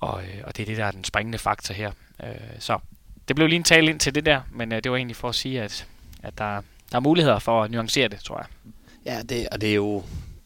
og, 0.00 0.22
øh, 0.22 0.40
og 0.44 0.56
det 0.56 0.62
er 0.62 0.66
det, 0.66 0.76
der 0.76 0.84
er 0.84 0.90
den 0.90 1.04
springende 1.04 1.38
faktor 1.38 1.74
her. 1.74 1.92
Øh, 2.22 2.30
så 2.58 2.78
det 3.28 3.36
blev 3.36 3.48
lige 3.48 3.56
en 3.56 3.64
tale 3.64 3.90
ind 3.90 4.00
til 4.00 4.14
det 4.14 4.26
der, 4.26 4.40
men 4.50 4.72
øh, 4.72 4.84
det 4.84 4.90
var 4.90 4.96
egentlig 4.96 5.16
for 5.16 5.28
at 5.28 5.34
sige, 5.34 5.62
at, 5.62 5.86
at 6.22 6.38
der, 6.38 6.62
der 6.90 6.96
er 6.96 7.00
muligheder 7.00 7.38
for 7.38 7.62
at 7.62 7.70
nuancere 7.70 8.08
det, 8.08 8.20
tror 8.20 8.38
jeg. 8.38 8.46
Ja, 9.06 9.22
det, 9.22 9.48
og 9.48 9.60
det 9.60 9.70
er 9.70 9.74
jo 9.74 10.04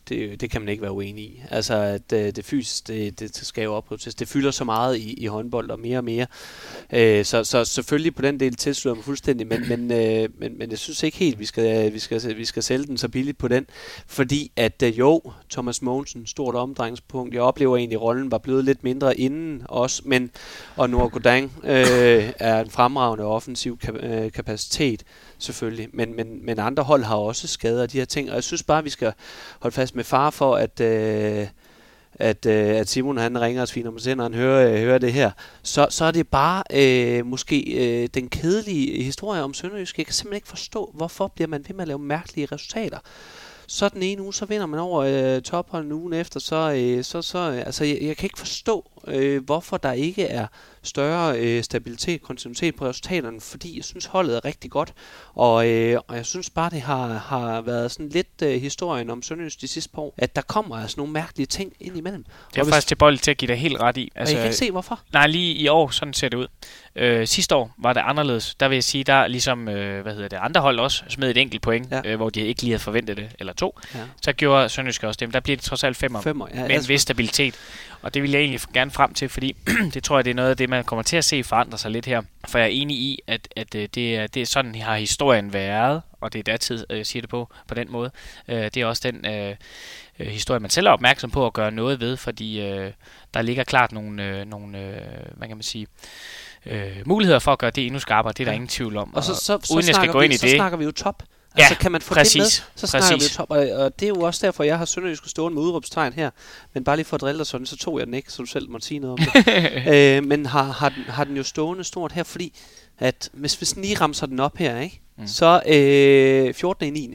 det, 0.09 0.41
det 0.41 0.51
kan 0.51 0.61
man 0.61 0.69
ikke 0.69 0.83
være 0.83 0.93
uenig 0.93 1.25
i. 1.25 1.43
Altså, 1.51 1.75
at 1.75 2.13
øh, 2.13 2.37
det 2.37 2.45
fysisk, 2.45 2.87
det, 2.87 3.21
det 3.21 3.37
skal 3.37 3.65
jo 3.65 3.75
opprioriteres. 3.75 4.15
Det 4.15 4.29
fylder 4.29 4.51
så 4.51 4.65
meget 4.65 4.97
i, 4.97 5.15
i 5.15 5.27
håndbold 5.27 5.71
og 5.71 5.81
mere 5.81 5.99
og 5.99 6.05
mere. 6.05 6.27
Øh, 6.93 7.25
så, 7.25 7.45
så 7.45 7.65
selvfølgelig 7.65 8.15
på 8.15 8.23
den 8.23 8.41
del 8.41 8.55
tilslutter 8.55 8.95
mig 8.95 9.05
fuldstændig, 9.05 9.47
men, 9.47 9.69
men, 9.69 9.93
øh, 9.93 10.29
men, 10.39 10.59
men 10.59 10.71
jeg 10.71 10.79
synes 10.79 11.03
ikke 11.03 11.17
helt, 11.17 11.39
vi 11.39 11.45
skal, 11.45 11.87
øh, 11.87 11.95
vi, 11.95 11.99
skal, 11.99 12.37
vi 12.37 12.45
skal 12.45 12.63
sælge 12.63 12.87
den 12.87 12.99
så 12.99 13.09
billigt 13.09 13.39
på 13.39 13.49
den. 13.49 13.67
Fordi 14.07 14.53
at 14.57 14.83
øh, 14.83 14.99
jo, 14.99 15.23
Thomas 15.51 15.83
Mogensen, 15.83 16.27
stort 16.27 16.55
omdrejningspunkt. 16.55 17.35
Jeg 17.35 17.43
oplever 17.43 17.77
egentlig, 17.77 17.97
at 17.97 18.03
rollen 18.03 18.31
var 18.31 18.39
blevet 18.39 18.65
lidt 18.65 18.85
mindre 18.85 19.21
inden 19.21 19.63
også, 19.69 20.03
men 20.05 20.31
og 20.77 20.91
Noah 20.91 21.11
Godang 21.11 21.53
øh, 21.65 22.33
er 22.39 22.61
en 22.61 22.71
fremragende 22.71 23.25
offensiv 23.25 23.79
øh, 24.03 24.33
kapacitet 24.33 25.03
selvfølgelig. 25.39 25.89
Men, 25.93 26.17
men, 26.17 26.47
men 26.47 26.59
andre 26.59 26.83
hold 26.83 27.05
har 27.05 27.17
også 27.17 27.49
skader 27.49 27.83
af 27.83 27.89
de 27.89 27.99
her 27.99 28.05
ting, 28.05 28.29
og 28.31 28.35
jeg 28.35 28.45
synes 28.45 28.63
bare, 28.63 28.79
at 28.79 28.85
vi 28.85 28.91
skal 28.91 29.13
holde 29.61 29.75
fast 29.75 29.96
med 29.97 30.05
far 30.05 30.31
for, 30.31 30.57
at... 30.57 30.81
Øh, 30.81 31.47
at, 32.19 32.47
øh, 32.47 32.77
at 32.77 32.89
Simon 32.89 33.17
han 33.17 33.41
ringer 33.41 33.63
os 33.63 33.73
fint 33.73 33.87
om 33.87 33.99
når 34.17 34.23
han 34.23 34.35
hører, 34.35 34.73
øh, 34.73 34.81
hører 34.81 34.99
det 34.99 35.13
her, 35.13 35.31
så, 35.63 35.87
så 35.91 36.05
er 36.05 36.11
det 36.11 36.29
bare 36.29 36.63
øh, 36.75 37.27
måske 37.27 37.61
øh, 37.61 38.09
den 38.15 38.29
kedelige 38.29 39.03
historie 39.03 39.43
om 39.43 39.55
Sønderjysk. 39.55 39.99
Jeg 39.99 40.07
kan 40.07 40.15
simpelthen 40.15 40.37
ikke 40.37 40.49
forstå, 40.49 40.91
hvorfor 40.95 41.33
bliver 41.35 41.49
man 41.49 41.65
ved 41.69 41.75
med 41.75 41.83
at 41.83 41.89
lave 41.89 41.99
mærkelige 41.99 42.49
resultater 42.53 42.99
så 43.67 43.89
den 43.89 44.03
ene 44.03 44.23
uge, 44.23 44.35
så 44.35 44.47
vinder 44.47 44.67
man 44.67 44.81
over 44.81 45.03
øh, 45.03 45.43
topholden 45.43 45.93
ugen 45.93 46.13
efter, 46.13 46.41
så, 46.41 46.73
øh, 46.77 47.05
så, 47.05 47.23
så 47.23 47.39
øh, 47.39 47.59
altså, 47.59 47.85
jeg, 47.85 47.99
jeg 48.03 48.17
kan 48.17 48.27
ikke 48.27 48.39
forstå, 48.39 48.91
øh, 49.07 49.45
hvorfor 49.45 49.77
der 49.77 49.93
ikke 49.93 50.25
er 50.25 50.47
større 50.83 51.39
øh, 51.39 51.63
stabilitet, 51.63 52.23
kontinuitet 52.23 52.77
på 52.77 52.87
resultaterne, 52.87 53.41
fordi 53.41 53.77
jeg 53.77 53.85
synes, 53.85 54.07
holdet 54.07 54.37
er 54.37 54.45
rigtig 54.45 54.71
godt, 54.71 54.95
og, 55.35 55.69
øh, 55.69 56.01
og 56.09 56.17
jeg 56.17 56.27
synes 56.27 56.51
bare, 56.51 56.71
det 56.71 56.81
har, 56.81 57.09
har 57.09 57.61
været 57.61 57.91
sådan 57.91 58.09
lidt 58.09 58.43
øh, 58.43 58.61
historien 58.61 59.11
om 59.11 59.23
Sønderjys 59.23 59.57
de 59.57 59.69
sidste 59.69 59.91
par 59.95 60.03
år, 60.03 60.15
at 60.19 60.37
der 60.37 60.43
kommer 60.43 60.77
altså 60.77 60.95
nogle 60.97 61.13
mærkelige 61.13 61.47
ting 61.47 61.73
ind 61.81 61.97
imellem. 61.97 62.25
Det 62.51 62.59
er 62.59 62.63
og 62.63 62.69
faktisk 62.69 62.89
tilbøjeligt 62.89 63.23
til 63.23 63.31
at 63.31 63.37
give 63.37 63.49
dig 63.49 63.57
helt 63.57 63.81
ret 63.81 63.97
i. 63.97 64.13
Altså, 64.15 64.35
jeg 64.35 64.41
kan 64.41 64.47
ikke 64.47 64.57
se, 64.57 64.71
hvorfor. 64.71 65.01
Nej, 65.13 65.27
lige 65.27 65.55
i 65.55 65.69
år, 65.69 65.91
sådan 65.91 66.15
ser 66.15 66.29
det 66.29 66.37
ud. 66.37 66.47
Øh, 66.97 67.27
sidste 67.27 67.55
år 67.55 67.75
var 67.79 67.93
det 67.93 68.01
anderledes. 68.01 68.55
Der 68.55 68.69
vil 68.69 68.77
jeg 68.77 68.85
sige, 68.85 69.05
der 69.05 69.27
ligesom, 69.27 69.69
øh, 69.69 70.03
hvad 70.03 70.15
hedder 70.15 70.29
det, 70.29 70.39
andre 70.43 70.61
hold 70.61 70.81
også 70.81 71.05
smed 71.09 71.31
et 71.31 71.37
enkelt 71.37 71.63
point, 71.63 71.91
ja. 71.91 72.01
øh, 72.05 72.17
hvor 72.17 72.31
de 72.31 72.41
ikke 72.41 72.63
lige 72.63 72.71
havde 72.71 72.83
forventet 72.83 73.17
det, 73.17 73.29
eller 73.39 73.53
to. 73.53 73.79
Ja. 73.95 74.01
Så 74.23 74.33
gjorde 74.33 74.69
Sønderjysk 74.69 75.03
også 75.03 75.19
det, 75.19 75.29
men 75.29 75.33
der 75.33 75.41
bliver 75.41 75.57
det 75.57 75.65
trods 75.65 75.85
alt 75.85 75.97
femmer, 75.97 76.21
femmer 76.21 76.47
ja, 76.55 76.69
med 76.69 76.77
en 76.77 76.89
vis 76.89 77.01
stabilitet. 77.01 77.55
Og 78.07 78.15
det 78.15 78.23
vil 78.23 78.31
jeg 78.31 78.41
egentlig 78.41 78.61
gerne 78.75 78.91
frem 78.91 79.15
til, 79.15 79.29
fordi 79.29 79.57
det 79.95 80.05
tror 80.05 80.19
jeg, 80.19 80.25
det 80.25 80.31
er 80.31 80.35
noget 80.35 80.51
af 80.51 80.57
det, 80.57 80.69
man 80.69 80.85
kommer 80.85 81.03
til 81.03 81.17
at 81.17 81.25
se 81.25 81.45
forandre 81.45 81.79
sig 81.79 81.91
lidt 81.91 82.07
her. 82.07 82.23
For 82.49 82.59
jeg 82.59 82.65
er 82.65 82.71
enig 82.71 82.97
i, 82.97 83.19
at, 83.27 83.49
at 83.57 83.75
øh, 83.75 83.89
det, 83.95 84.17
er, 84.17 84.27
det 84.27 84.43
er 84.43 84.47
sådan, 84.47 84.75
har 84.75 84.97
historien 84.97 85.53
været, 85.53 86.03
og 86.21 86.33
det 86.33 86.39
er 86.39 86.43
datid, 86.43 86.87
jeg 86.91 87.07
siger 87.07 87.21
det 87.21 87.31
på, 87.31 87.49
på 87.69 87.75
den 87.75 87.93
måde. 87.93 88.11
Øh, 88.49 88.65
det 88.65 88.77
er 88.77 88.87
også 88.87 89.11
den 89.13 89.27
øh, 89.27 89.57
øh, 90.19 90.27
historie, 90.27 90.61
man 90.61 90.71
selv 90.71 90.87
er 90.87 90.91
opmærksom 90.91 91.31
på 91.31 91.47
at 91.47 91.53
gøre 91.53 91.71
noget 91.71 92.01
ved, 92.01 92.17
fordi 92.17 92.61
øh, 92.61 92.93
der 93.35 93.43
ligger 93.43 93.65
klart 93.65 93.93
nogle, 93.93 94.25
øh, 94.25 94.45
nogle 94.45 94.79
øh, 94.79 95.01
hvad 95.37 95.49
kan 95.49 95.57
man 95.57 95.63
sige, 95.63 95.87
øh, 96.67 96.97
muligheder 97.07 97.39
for 97.39 97.53
at 97.53 97.59
gøre 97.59 97.71
det 97.71 97.87
endnu 97.87 97.99
skarpere. 97.99 98.33
Det 98.33 98.41
er 98.41 98.45
der 98.45 98.53
ja. 98.53 98.55
ingen 98.55 98.69
tvivl 98.69 98.97
om. 98.97 99.15
Og, 99.15 99.25
så, 99.25 99.35
så, 99.35 99.59
så, 99.63 99.75
uden 99.75 99.87
jeg 99.87 99.95
skal 99.95 100.09
gå 100.09 100.21
ind 100.21 100.29
vi, 100.29 100.35
i 100.35 100.39
det, 100.39 100.51
så 100.51 100.57
snakker 100.57 100.79
vi 100.79 100.85
jo 100.85 100.93
top. 100.93 101.23
Altså, 101.57 101.75
ja, 101.75 101.79
kan 101.79 101.93
man 101.93 102.01
få 102.01 102.15
præcis, 102.15 102.33
det 102.33 102.41
med, 102.41 102.47
så 102.49 102.81
præcis. 102.81 102.91
snakker 102.91 103.17
vi 103.17 103.35
top. 103.35 103.51
Og, 103.51 103.59
og, 103.59 104.01
det 104.01 104.07
er 104.07 104.09
jo 104.09 104.21
også 104.21 104.47
derfor, 104.47 104.65
jeg 104.65 104.79
har 104.79 104.85
Sønderjysk 104.85 105.29
stående 105.29 105.55
med 105.55 105.63
udråbstegn 105.63 106.13
her. 106.13 106.31
Men 106.75 106.85
bare 106.85 106.97
lige 106.97 107.07
for 107.07 107.15
at 107.15 107.21
drille 107.21 107.39
dig 107.39 107.47
sådan, 107.47 107.67
så 107.67 107.77
tog 107.77 107.99
jeg 107.99 108.07
den 108.07 108.15
ikke, 108.15 108.33
så 108.33 108.43
du 108.43 108.47
selv 108.47 108.71
måtte 108.71 108.87
sige 108.87 109.01
noget 109.01 109.13
om 109.13 109.19
det. 109.19 109.49
øh, 109.95 110.25
men 110.25 110.47
har, 110.47 110.63
har, 110.63 110.89
den, 110.89 111.03
har 111.03 111.25
den 111.25 111.37
jo 111.37 111.43
stående 111.43 111.85
stort 111.85 112.13
her, 112.13 112.23
fordi 112.23 112.59
at 112.99 113.31
hvis, 113.33 113.55
hvis 113.55 113.73
den 113.73 113.83
lige 113.83 114.01
ramser 114.01 114.27
den 114.27 114.41
op 114.41 114.57
her, 114.57 114.81
ikke? 114.81 115.01
Mm. 115.19 115.27
så 115.27 115.63
øh, 115.67 116.55
14. 116.55 116.87
i 116.87 116.91
9. 116.91 117.15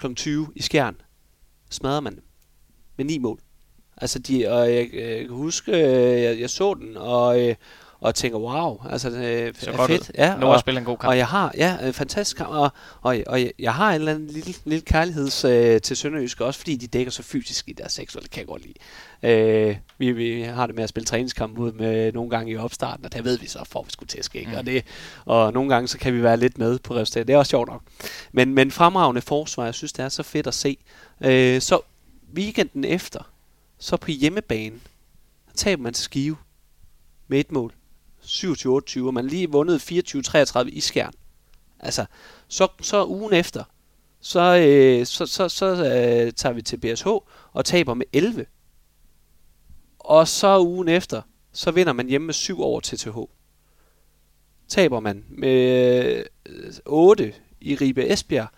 kl. 0.00 0.14
20 0.14 0.48
i 0.56 0.62
Skjern, 0.62 0.96
smadrer 1.70 2.00
man 2.00 2.14
dem 2.14 2.22
med 2.96 3.04
ni 3.04 3.18
mål. 3.18 3.40
Altså, 3.96 4.18
de, 4.18 4.48
og 4.48 4.74
jeg, 4.74 4.88
jeg 4.94 5.18
kan 5.20 5.28
huske, 5.28 5.72
øh, 5.72 6.22
jeg, 6.22 6.40
jeg 6.40 6.50
så 6.50 6.74
den, 6.74 6.96
og, 6.96 7.48
øh, 7.48 7.54
og 8.00 8.14
tænker, 8.14 8.38
wow, 8.38 8.80
altså 8.90 9.10
det 9.10 9.56
så 9.56 9.70
er 9.70 9.76
godt 9.76 9.90
fedt. 9.90 10.00
Ud. 10.00 10.14
Ja, 10.14 10.36
Nora 10.36 10.54
og, 10.54 10.60
spiller 10.60 10.78
en 10.78 10.84
god 10.84 10.96
kamp. 10.96 11.08
Og 11.08 11.18
jeg 11.18 11.26
har, 11.26 11.52
ja, 11.56 11.78
en 11.86 11.92
fantastisk 11.92 12.36
kamp, 12.36 12.50
og, 12.50 12.70
og, 13.02 13.18
og 13.26 13.40
jeg, 13.40 13.52
jeg 13.58 13.74
har 13.74 13.88
en 13.88 13.94
eller 13.94 14.12
anden 14.12 14.28
lille, 14.28 14.54
lille 14.64 14.84
kærlighed 14.84 15.44
øh, 15.44 15.80
til 15.80 15.96
Sønderjysk, 15.96 16.40
også 16.40 16.60
fordi 16.60 16.76
de 16.76 16.86
dækker 16.86 17.12
så 17.12 17.22
fysisk 17.22 17.68
i 17.68 17.72
deres 17.72 17.92
seksuelle, 17.92 18.28
kan 18.28 18.40
jeg 18.40 18.46
godt 18.46 18.62
lide. 18.62 18.74
Øh, 19.22 19.76
vi, 19.98 20.12
vi 20.12 20.42
har 20.42 20.66
det 20.66 20.74
med 20.74 20.84
at 20.84 20.88
spille 20.88 21.04
træningskamp 21.04 21.58
ud 21.58 21.72
med 21.72 22.12
nogle 22.12 22.30
gange 22.30 22.52
i 22.52 22.56
opstarten, 22.56 23.04
og 23.04 23.12
der 23.12 23.22
ved 23.22 23.38
vi 23.38 23.46
så, 23.46 23.64
for 23.64 23.82
vi 23.82 23.90
skulle 23.90 24.08
tæske, 24.08 24.38
ikke? 24.38 24.50
Mm. 24.50 24.58
Og, 24.58 24.66
det, 24.66 24.84
og 25.24 25.52
nogle 25.52 25.74
gange 25.74 25.88
så 25.88 25.98
kan 25.98 26.14
vi 26.14 26.22
være 26.22 26.36
lidt 26.36 26.58
med 26.58 26.78
på 26.78 26.94
resultatet. 26.94 27.26
Det 27.28 27.34
er 27.34 27.38
også 27.38 27.50
sjovt 27.50 27.68
nok. 27.68 27.82
Men, 28.32 28.54
men 28.54 28.70
fremragende 28.70 29.20
forsvar, 29.20 29.64
jeg 29.64 29.74
synes, 29.74 29.92
det 29.92 30.04
er 30.04 30.08
så 30.08 30.22
fedt 30.22 30.46
at 30.46 30.54
se. 30.54 30.78
Øh, 31.20 31.60
så 31.60 31.80
weekenden 32.34 32.84
efter, 32.84 33.30
så 33.78 33.96
på 33.96 34.10
hjemmebane, 34.10 34.76
taber 35.54 35.82
man 35.82 35.94
til 35.94 36.04
Skive 36.04 36.36
med 37.28 37.40
et 37.40 37.52
mål. 37.52 37.72
27-28, 38.28 39.06
og 39.06 39.14
man 39.14 39.26
lige 39.26 39.50
vundet 39.50 39.92
24-33 39.92 40.60
i 40.68 40.80
skærn. 40.80 41.12
Altså, 41.80 42.06
så, 42.48 42.68
så 42.82 43.06
ugen 43.06 43.32
efter, 43.32 43.64
så, 44.20 44.40
øh, 44.40 45.06
så, 45.06 45.26
så, 45.26 45.48
så 45.48 45.66
øh, 45.66 46.32
tager 46.32 46.52
vi 46.52 46.62
til 46.62 46.76
BSH 46.76 47.06
og 47.52 47.64
taber 47.64 47.94
med 47.94 48.06
11. 48.12 48.46
Og 49.98 50.28
så 50.28 50.60
ugen 50.60 50.88
efter, 50.88 51.22
så 51.52 51.70
vinder 51.70 51.92
man 51.92 52.08
hjemme 52.08 52.26
med 52.26 52.34
7 52.34 52.60
over 52.60 52.80
TTH. 52.80 53.18
Taber 54.68 55.00
man 55.00 55.24
med 55.28 56.24
øh, 56.46 56.72
8 56.86 57.34
i 57.60 57.74
Ribe 57.74 58.12
Esbjerg, 58.12 58.48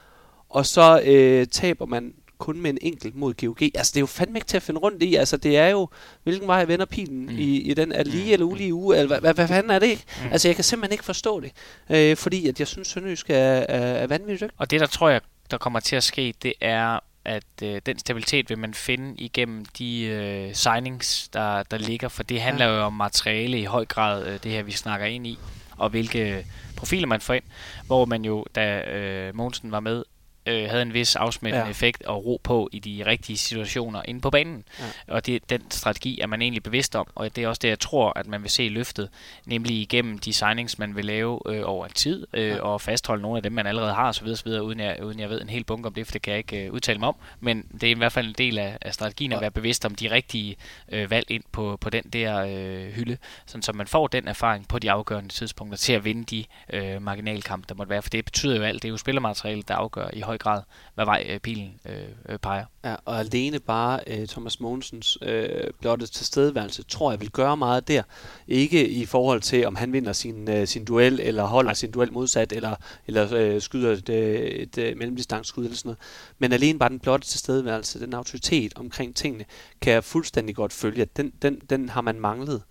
og 0.48 0.66
så 0.66 1.02
øh, 1.04 1.46
taber 1.46 1.86
man 1.86 2.14
kun 2.40 2.60
med 2.60 2.70
en 2.70 2.78
enkelt 2.80 3.16
mod 3.16 3.34
GOG. 3.34 3.62
Altså, 3.62 3.90
det 3.94 3.96
er 3.96 4.00
jo 4.00 4.06
fandme 4.06 4.38
ikke 4.38 4.46
til 4.46 4.56
at 4.56 4.62
finde 4.62 4.80
rundt 4.80 5.02
i. 5.02 5.14
Altså, 5.14 5.36
det 5.36 5.56
er 5.56 5.68
jo, 5.68 5.88
hvilken 6.22 6.48
vej 6.48 6.64
vender 6.64 6.86
pilen 6.86 7.22
mm. 7.22 7.38
i, 7.38 7.60
i 7.60 7.74
den, 7.74 7.92
er 7.92 8.04
lige 8.04 8.24
mm. 8.24 8.32
eller 8.32 8.46
ulige 8.46 8.74
uge, 8.74 8.96
eller 8.96 9.08
hvad, 9.08 9.20
hvad, 9.20 9.34
hvad 9.34 9.48
fanden 9.48 9.70
er 9.70 9.78
det 9.78 9.86
ikke? 9.86 10.04
Mm. 10.22 10.32
Altså, 10.32 10.48
jeg 10.48 10.54
kan 10.54 10.64
simpelthen 10.64 10.92
ikke 10.92 11.04
forstå 11.04 11.40
det, 11.40 11.52
øh, 11.90 12.16
fordi 12.16 12.48
at 12.48 12.58
jeg 12.58 12.66
synes, 12.66 12.88
Sønderjysk 12.88 13.30
er, 13.30 13.34
er, 13.34 13.92
er 13.92 14.06
vanvittigt. 14.06 14.52
Og 14.56 14.70
det, 14.70 14.80
der 14.80 14.86
tror 14.86 15.08
jeg, 15.08 15.20
der 15.50 15.58
kommer 15.58 15.80
til 15.80 15.96
at 15.96 16.02
ske, 16.02 16.34
det 16.42 16.52
er, 16.60 16.98
at 17.24 17.44
øh, 17.62 17.80
den 17.86 17.98
stabilitet 17.98 18.50
vil 18.50 18.58
man 18.58 18.74
finde 18.74 19.14
igennem 19.16 19.64
de 19.64 20.02
øh, 20.02 20.54
signings, 20.54 21.28
der, 21.28 21.62
der 21.62 21.78
ligger, 21.78 22.08
for 22.08 22.22
det 22.22 22.40
handler 22.40 22.66
ja. 22.66 22.76
jo 22.76 22.82
om 22.82 22.92
materiale 22.92 23.60
i 23.60 23.64
høj 23.64 23.84
grad, 23.84 24.26
øh, 24.26 24.38
det 24.42 24.50
her 24.50 24.62
vi 24.62 24.72
snakker 24.72 25.06
ind 25.06 25.26
i, 25.26 25.38
og 25.76 25.90
hvilke 25.90 26.46
profiler 26.76 27.06
man 27.06 27.20
får 27.20 27.34
ind, 27.34 27.44
hvor 27.86 28.04
man 28.04 28.24
jo, 28.24 28.44
da 28.54 28.80
øh, 28.80 29.36
Mogensen 29.36 29.72
var 29.72 29.80
med, 29.80 30.04
øh, 30.50 30.70
havde 30.70 30.82
en 30.82 30.94
vis 30.94 31.16
afsmættende 31.16 31.64
ja. 31.64 31.70
effekt 31.70 32.02
og 32.02 32.26
ro 32.26 32.40
på 32.42 32.68
i 32.72 32.78
de 32.78 33.02
rigtige 33.06 33.36
situationer 33.36 34.02
inde 34.04 34.20
på 34.20 34.30
banen. 34.30 34.64
Ja. 34.78 35.14
Og 35.14 35.26
det, 35.26 35.50
den 35.50 35.70
strategi 35.70 36.20
er 36.20 36.26
man 36.26 36.42
egentlig 36.42 36.62
bevidst 36.62 36.96
om, 36.96 37.06
og 37.14 37.36
det 37.36 37.44
er 37.44 37.48
også 37.48 37.60
det, 37.62 37.68
jeg 37.68 37.78
tror, 37.78 38.12
at 38.16 38.26
man 38.26 38.42
vil 38.42 38.50
se 38.50 38.68
løftet, 38.68 39.08
nemlig 39.46 39.76
igennem 39.80 40.18
de 40.18 40.32
signings, 40.32 40.78
man 40.78 40.96
vil 40.96 41.04
lave 41.04 41.40
øh, 41.46 41.62
over 41.64 41.88
tid, 41.88 42.26
øh, 42.32 42.48
ja. 42.48 42.60
og 42.60 42.80
fastholde 42.80 43.22
nogle 43.22 43.36
af 43.36 43.42
dem, 43.42 43.52
man 43.52 43.66
allerede 43.66 43.94
har, 43.94 44.08
osv., 44.08 44.26
osv. 44.28 44.48
Uden, 44.48 44.80
jeg, 44.80 45.02
uden 45.02 45.20
jeg 45.20 45.30
ved 45.30 45.40
en 45.40 45.48
hel 45.48 45.64
bunke 45.64 45.86
om 45.86 45.94
det, 45.94 46.06
for 46.06 46.12
det 46.12 46.22
kan 46.22 46.30
jeg 46.30 46.38
ikke 46.38 46.66
øh, 46.66 46.72
udtale 46.72 46.98
mig 46.98 47.08
om. 47.08 47.16
Men 47.40 47.66
det 47.80 47.82
er 47.82 47.90
i 47.90 47.98
hvert 47.98 48.12
fald 48.12 48.26
en 48.26 48.34
del 48.38 48.58
af, 48.58 48.78
af 48.80 48.94
strategien 48.94 49.30
ja. 49.30 49.36
at 49.36 49.40
være 49.40 49.50
bevidst 49.50 49.84
om 49.84 49.94
de 49.94 50.10
rigtige 50.10 50.56
øh, 50.92 51.10
valg 51.10 51.30
ind 51.30 51.42
på, 51.52 51.78
på 51.80 51.90
den 51.90 52.02
der 52.02 52.44
øh, 52.48 52.92
hylde, 52.92 53.16
sådan 53.46 53.62
så 53.62 53.72
man 53.72 53.86
får 53.86 54.06
den 54.06 54.28
erfaring 54.28 54.68
på 54.68 54.78
de 54.78 54.90
afgørende 54.90 55.28
tidspunkter 55.28 55.78
til 55.78 55.92
at 55.92 56.04
vinde 56.04 56.24
de 56.24 56.44
øh, 56.72 57.02
marginalkampe, 57.02 57.66
der 57.68 57.74
måtte 57.74 57.90
være. 57.90 58.02
For 58.02 58.10
det 58.10 58.24
betyder 58.24 58.56
jo 58.56 58.62
alt. 58.62 58.82
Det 58.82 58.88
er 58.88 58.92
jo 58.92 58.96
spillermateriale, 58.96 59.62
der 59.62 59.74
afgør 59.74 60.08
i 60.12 60.20
høj 60.20 60.38
grad, 60.40 60.62
hvad 60.94 61.04
vej 61.04 61.26
øh, 61.28 61.40
pilen 61.40 61.80
øh, 61.86 61.94
øh, 62.28 62.38
peger. 62.38 62.64
Ja, 62.84 62.94
og 63.04 63.18
alene 63.18 63.58
bare 63.58 64.00
øh, 64.06 64.26
Thomas 64.26 64.60
Mogensens 64.60 65.18
øh, 65.22 65.70
blotte 65.80 66.06
tilstedeværelse, 66.06 66.82
tror 66.82 67.12
jeg 67.12 67.20
vil 67.20 67.30
gøre 67.30 67.56
meget 67.56 67.88
der. 67.88 68.02
Ikke 68.48 68.88
i 68.88 69.06
forhold 69.06 69.40
til, 69.40 69.66
om 69.66 69.76
han 69.76 69.92
vinder 69.92 70.12
sin, 70.12 70.50
øh, 70.50 70.66
sin 70.66 70.84
duel, 70.84 71.20
eller 71.20 71.44
holder 71.44 71.68
Nej. 71.68 71.74
sin 71.74 71.90
duel 71.90 72.12
modsat, 72.12 72.52
eller, 72.52 72.74
eller 73.06 73.34
øh, 73.34 73.60
skyder 73.60 73.92
et, 73.92 74.08
øh, 74.08 74.40
et, 74.40 74.78
et 74.78 74.96
mellemdistanceskud 74.96 75.64
eller 75.64 75.76
sådan 75.76 75.88
noget. 75.88 75.98
Men 76.38 76.52
alene 76.52 76.78
bare 76.78 76.88
den 76.88 77.00
blotte 77.00 77.26
tilstedeværelse, 77.26 78.00
den 78.00 78.14
autoritet 78.14 78.72
omkring 78.76 79.16
tingene, 79.16 79.44
kan 79.80 79.92
jeg 79.92 80.04
fuldstændig 80.04 80.56
godt 80.56 80.72
følge, 80.72 81.02
at 81.02 81.16
den, 81.16 81.32
den, 81.42 81.60
den 81.70 81.88
har 81.88 82.00
man 82.00 82.20
manglet 82.20 82.62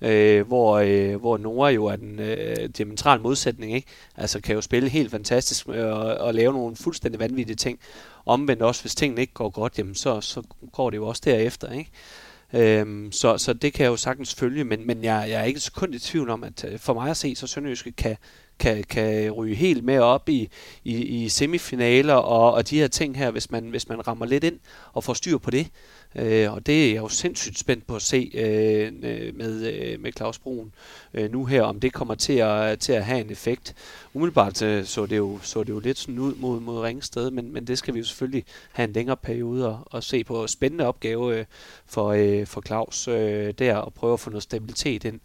øh, 0.00 0.46
hvor, 0.46 0.78
øh, 0.78 1.16
hvor 1.16 1.38
Nora 1.38 1.70
jo 1.70 1.84
er 1.84 1.96
den 1.96 2.18
øh, 2.18 2.68
diametral 2.78 3.20
modsætning, 3.20 3.74
ikke? 3.74 3.88
Altså 4.16 4.40
kan 4.40 4.54
jo 4.54 4.60
spille 4.60 4.88
helt 4.88 5.10
fantastisk 5.10 5.68
øh, 5.68 5.86
og, 5.86 6.14
og 6.14 6.34
lave 6.34 6.52
nogle 6.52 6.76
fuldstændig 6.76 7.20
vanvittige 7.20 7.56
ting. 7.56 7.78
Omvendt 8.26 8.62
også, 8.62 8.82
hvis 8.82 8.94
tingene 8.94 9.20
ikke 9.20 9.32
går 9.32 9.50
godt, 9.50 9.78
jamen 9.78 9.94
så, 9.94 10.20
så 10.20 10.42
går 10.72 10.90
det 10.90 10.96
jo 10.96 11.06
også 11.06 11.22
derefter, 11.24 11.72
ikke? 11.72 11.90
Øhm, 12.52 13.12
så, 13.12 13.38
så 13.38 13.52
det 13.52 13.72
kan 13.72 13.84
jeg 13.84 13.90
jo 13.90 13.96
sagtens 13.96 14.34
følge, 14.34 14.64
men, 14.64 14.86
men 14.86 15.04
jeg, 15.04 15.26
jeg 15.28 15.40
er 15.40 15.44
ikke 15.44 15.60
så 15.60 15.72
kun 15.72 15.94
i 15.94 15.98
tvivl 15.98 16.30
om, 16.30 16.44
at 16.44 16.64
øh, 16.64 16.78
for 16.78 16.94
mig 16.94 17.10
at 17.10 17.16
se, 17.16 17.34
så 17.34 17.46
Sønderjyske 17.46 17.92
kan, 17.92 18.16
kan, 18.58 18.84
kan 18.84 19.30
ryge 19.30 19.54
helt 19.54 19.84
med 19.84 19.98
op 19.98 20.28
i, 20.28 20.48
i, 20.84 20.94
i 20.94 21.28
semifinaler 21.28 22.14
og, 22.14 22.52
og 22.52 22.70
de 22.70 22.78
her 22.78 22.88
ting 22.88 23.18
her, 23.18 23.30
hvis 23.30 23.50
man, 23.50 23.64
hvis 23.68 23.88
man 23.88 24.08
rammer 24.08 24.26
lidt 24.26 24.44
ind 24.44 24.58
og 24.92 25.04
får 25.04 25.14
styr 25.14 25.38
på 25.38 25.50
det. 25.50 25.66
Øh, 26.14 26.52
og 26.52 26.66
det 26.66 26.84
er 26.84 26.92
jeg 26.92 27.02
jo 27.02 27.08
sindssygt 27.08 27.58
spændt 27.58 27.86
på 27.86 27.96
at 27.96 28.02
se 28.02 28.30
øh, 28.34 28.92
med, 29.34 29.72
øh, 29.72 30.00
med 30.00 30.12
Claus 30.12 30.38
Bruun 30.38 30.72
øh, 31.14 31.32
nu 31.32 31.44
her, 31.44 31.62
om 31.62 31.80
det 31.80 31.92
kommer 31.92 32.14
til 32.14 32.32
at, 32.32 32.78
til 32.78 32.92
at 32.92 33.04
have 33.04 33.20
en 33.20 33.30
effekt. 33.30 33.74
Umiddelbart 34.14 34.62
øh, 34.62 34.84
så, 34.84 35.06
det 35.06 35.16
jo, 35.16 35.38
så 35.42 35.62
det 35.62 35.68
jo 35.68 35.78
lidt 35.78 35.98
sådan 35.98 36.18
ud 36.18 36.34
mod, 36.34 36.60
mod 36.60 36.80
Ringsted, 36.80 37.30
men, 37.30 37.52
men 37.52 37.66
det 37.66 37.78
skal 37.78 37.94
vi 37.94 37.98
jo 37.98 38.04
selvfølgelig 38.04 38.44
have 38.72 38.88
en 38.88 38.92
længere 38.92 39.16
periode 39.16 39.68
og, 39.68 39.96
at 39.96 40.04
se 40.04 40.24
på. 40.24 40.46
Spændende 40.46 40.86
opgave 40.86 41.38
øh, 41.38 41.44
for, 41.86 42.08
øh, 42.12 42.46
for 42.46 42.62
Claus 42.66 43.08
øh, 43.08 43.54
der, 43.58 43.76
og 43.76 43.94
prøve 43.94 44.12
at 44.12 44.20
få 44.20 44.30
noget 44.30 44.42
stabilitet 44.42 45.04
ind 45.04 45.20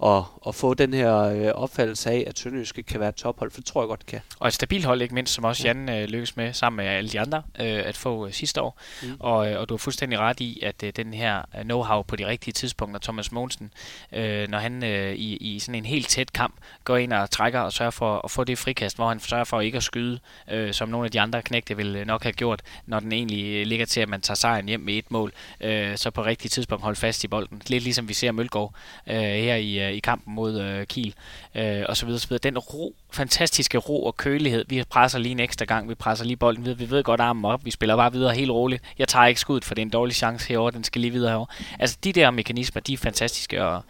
og, 0.00 0.26
og 0.42 0.54
få 0.54 0.74
den 0.74 0.94
her 0.94 1.16
øh, 1.16 1.52
opfattelse 1.54 2.10
af, 2.10 2.24
at 2.26 2.38
Sønderjyske 2.38 2.82
kan 2.82 3.00
være 3.00 3.08
et 3.08 3.14
tophold, 3.14 3.50
for 3.50 3.60
det 3.60 3.66
tror 3.66 3.82
jeg 3.82 3.88
godt 3.88 4.06
kan. 4.06 4.20
Og 4.38 4.48
et 4.48 4.54
stabilt 4.54 4.84
hold, 4.84 5.02
ikke 5.02 5.14
mindst, 5.14 5.34
som 5.34 5.44
også 5.44 5.68
Jan 5.68 5.88
øh, 5.88 6.08
lykkes 6.08 6.36
med, 6.36 6.52
sammen 6.52 6.76
med 6.76 6.92
alle 6.92 7.10
de 7.10 7.20
andre, 7.20 7.42
øh, 7.60 7.82
at 7.84 7.96
få 7.96 8.26
øh, 8.26 8.32
sidste 8.32 8.62
år. 8.62 8.80
Mm. 9.02 9.16
Og, 9.18 9.52
øh, 9.52 9.60
og 9.60 9.68
du 9.68 9.74
har 9.74 9.78
fuldstændig 9.78 10.18
ret 10.18 10.40
i, 10.40 10.60
at 10.62 10.82
øh, 10.82 10.92
den 10.96 11.14
her 11.14 11.42
øh, 11.58 11.60
know-how 11.60 12.02
på 12.02 12.16
de 12.16 12.26
rigtige 12.26 12.52
tidspunkter, 12.52 13.00
Thomas 13.00 13.32
Mogensen, 13.32 13.72
øh, 14.12 14.48
når 14.48 14.58
han 14.58 14.84
øh, 14.84 15.14
i, 15.14 15.36
i 15.36 15.58
sådan 15.58 15.74
en 15.74 15.84
helt 15.84 16.08
tæt 16.08 16.32
kamp 16.32 16.54
går 16.84 16.96
ind 16.96 17.12
og 17.12 17.30
trækker 17.30 17.60
og 17.60 17.72
sørger 17.72 17.90
for 17.90 18.20
at 18.24 18.30
få 18.30 18.44
det 18.44 18.58
frikast, 18.58 18.96
hvor 18.96 19.08
han 19.08 19.20
sørger 19.20 19.44
for 19.44 19.60
ikke 19.60 19.76
at 19.76 19.82
skyde, 19.82 20.18
øh, 20.50 20.72
som 20.72 20.88
nogle 20.88 21.04
af 21.04 21.10
de 21.10 21.20
andre 21.20 21.42
knægte 21.42 21.76
vil 21.76 22.06
nok 22.06 22.22
have 22.22 22.32
gjort, 22.32 22.62
når 22.86 23.00
den 23.00 23.12
egentlig 23.12 23.66
ligger 23.66 23.86
til, 23.86 24.00
at 24.00 24.08
man 24.08 24.20
tager 24.20 24.36
sejren 24.36 24.68
hjem 24.68 24.80
med 24.80 24.94
et 24.94 25.10
mål, 25.10 25.32
øh, 25.60 25.96
så 25.96 26.10
på 26.10 26.24
rigtige 26.24 26.48
tidspunkt 26.48 26.84
holde 26.84 26.98
fast 26.98 27.24
i 27.24 27.28
bolden. 27.28 27.62
Lidt 27.66 27.84
ligesom 27.84 28.08
vi 28.08 28.14
ser 28.14 28.32
Mølgaard 28.32 28.74
øh, 29.06 29.16
her 29.16 29.54
i, 29.54 29.89
øh, 29.90 29.96
i 29.96 30.00
kampen 30.00 30.34
mod 30.34 30.60
øh, 30.60 30.86
Kiel, 30.86 31.14
øh, 31.54 31.82
og 31.88 31.96
så 31.96 32.06
videre, 32.06 32.20
så 32.20 32.28
videre. 32.28 32.40
Den 32.42 32.58
ro, 32.58 32.94
fantastiske 33.12 33.78
ro 33.78 34.06
og 34.06 34.16
kølighed, 34.16 34.64
vi 34.68 34.84
presser 34.90 35.18
lige 35.18 35.32
en 35.32 35.40
ekstra 35.40 35.64
gang, 35.64 35.88
vi 35.88 35.94
presser 35.94 36.24
lige 36.24 36.36
bolden 36.36 36.64
videre, 36.64 36.78
vi 36.78 36.90
ved 36.90 37.02
godt 37.02 37.20
armen 37.20 37.44
op, 37.44 37.64
vi 37.64 37.70
spiller 37.70 37.96
bare 37.96 38.12
videre 38.12 38.34
helt 38.34 38.50
roligt. 38.50 38.82
Jeg 38.98 39.08
tager 39.08 39.26
ikke 39.26 39.40
skuddet, 39.40 39.64
for 39.64 39.74
det 39.74 39.82
er 39.82 39.86
en 39.86 39.90
dårlig 39.90 40.14
chance 40.16 40.48
herover, 40.48 40.70
den 40.70 40.84
skal 40.84 41.00
lige 41.00 41.12
videre 41.12 41.30
herover. 41.30 41.46
Altså 41.78 41.98
de 42.04 42.12
der 42.12 42.30
mekanismer, 42.30 42.80
de 42.80 42.92
er 42.92 42.98
fantastiske 42.98 43.62
at, 43.62 43.82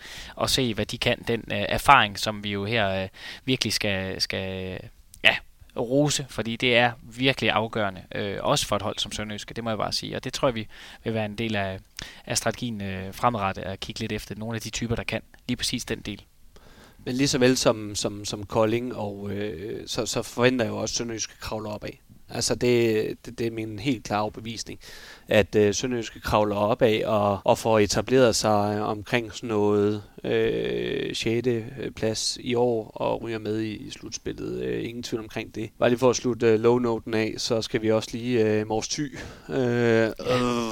at 0.42 0.50
se, 0.50 0.74
hvad 0.74 0.86
de 0.86 0.98
kan. 0.98 1.24
Den 1.28 1.44
øh, 1.52 1.64
erfaring, 1.68 2.18
som 2.18 2.44
vi 2.44 2.50
jo 2.50 2.64
her 2.64 3.02
øh, 3.02 3.08
virkelig 3.44 3.72
skal, 3.72 4.20
skal 4.20 4.78
ja, 5.24 5.36
rose, 5.76 6.26
fordi 6.28 6.56
det 6.56 6.76
er 6.76 6.92
virkelig 7.02 7.50
afgørende, 7.50 8.02
øh, 8.14 8.36
også 8.40 8.66
for 8.66 8.76
et 8.76 8.82
hold 8.82 8.98
som 8.98 9.12
Sønderjyske, 9.12 9.54
det 9.54 9.64
må 9.64 9.70
jeg 9.70 9.78
bare 9.78 9.92
sige. 9.92 10.16
Og 10.16 10.24
det 10.24 10.32
tror 10.32 10.48
jeg, 10.48 10.54
vi 10.54 10.68
vil 11.04 11.14
være 11.14 11.24
en 11.24 11.38
del 11.38 11.56
af, 11.56 11.78
af 12.26 12.36
strategien 12.36 12.82
øh, 12.82 13.14
fremadrettet, 13.14 13.62
at 13.62 13.80
kigge 13.80 14.00
lidt 14.00 14.12
efter 14.12 14.34
nogle 14.34 14.54
af 14.54 14.60
de 14.60 14.70
typer, 14.70 14.96
der 14.96 15.04
kan 15.04 15.22
lige 15.50 15.56
præcis 15.56 15.84
den 15.84 16.00
del. 16.00 16.24
Men 17.04 17.14
lige 17.14 17.28
så 17.28 17.38
vel 17.38 17.56
som, 17.56 17.94
som, 17.94 18.24
som 18.24 18.46
Kolding, 18.46 18.96
og 18.96 19.30
øh, 19.30 19.82
så, 19.86 20.06
så 20.06 20.22
forventer 20.22 20.64
jeg 20.64 20.72
jo 20.72 20.76
også, 20.76 20.92
at 20.92 20.96
Sønderjyske 20.96 21.34
kravler 21.40 21.70
op 21.70 21.84
af. 21.84 22.00
Altså 22.30 22.54
det, 22.54 23.06
det, 23.26 23.38
det 23.38 23.46
er 23.46 23.50
min 23.50 23.78
helt 23.78 24.04
klare 24.04 24.22
overbevisning, 24.22 24.80
at 25.28 25.54
øh, 25.54 25.74
Sønderjyske 25.74 26.20
kravler 26.20 26.56
opad 26.56 27.04
og, 27.04 27.38
og 27.44 27.58
får 27.58 27.78
etableret 27.78 28.36
sig 28.36 28.82
omkring 28.82 29.32
sådan 29.32 29.48
noget 29.48 30.02
øh, 30.24 31.14
6. 31.14 31.48
plads 31.96 32.38
i 32.40 32.54
år 32.54 32.90
og 32.94 33.22
ryger 33.22 33.38
med 33.38 33.60
i, 33.60 33.72
i 33.72 33.90
slutspillet. 33.90 34.62
Øh, 34.62 34.84
ingen 34.84 35.02
tvivl 35.02 35.22
omkring 35.22 35.54
det. 35.54 35.70
Bare 35.78 35.88
lige 35.88 35.98
for 35.98 36.10
at 36.10 36.16
slutte 36.16 36.46
øh, 36.46 36.60
low-noten 36.60 37.14
af, 37.14 37.34
så 37.36 37.62
skal 37.62 37.82
vi 37.82 37.90
også 37.92 38.08
lige 38.12 38.44
øh, 38.44 38.66
Mors 38.66 38.88
Thy. 38.88 39.18
Øh, 39.48 39.56
øh, 39.56 40.10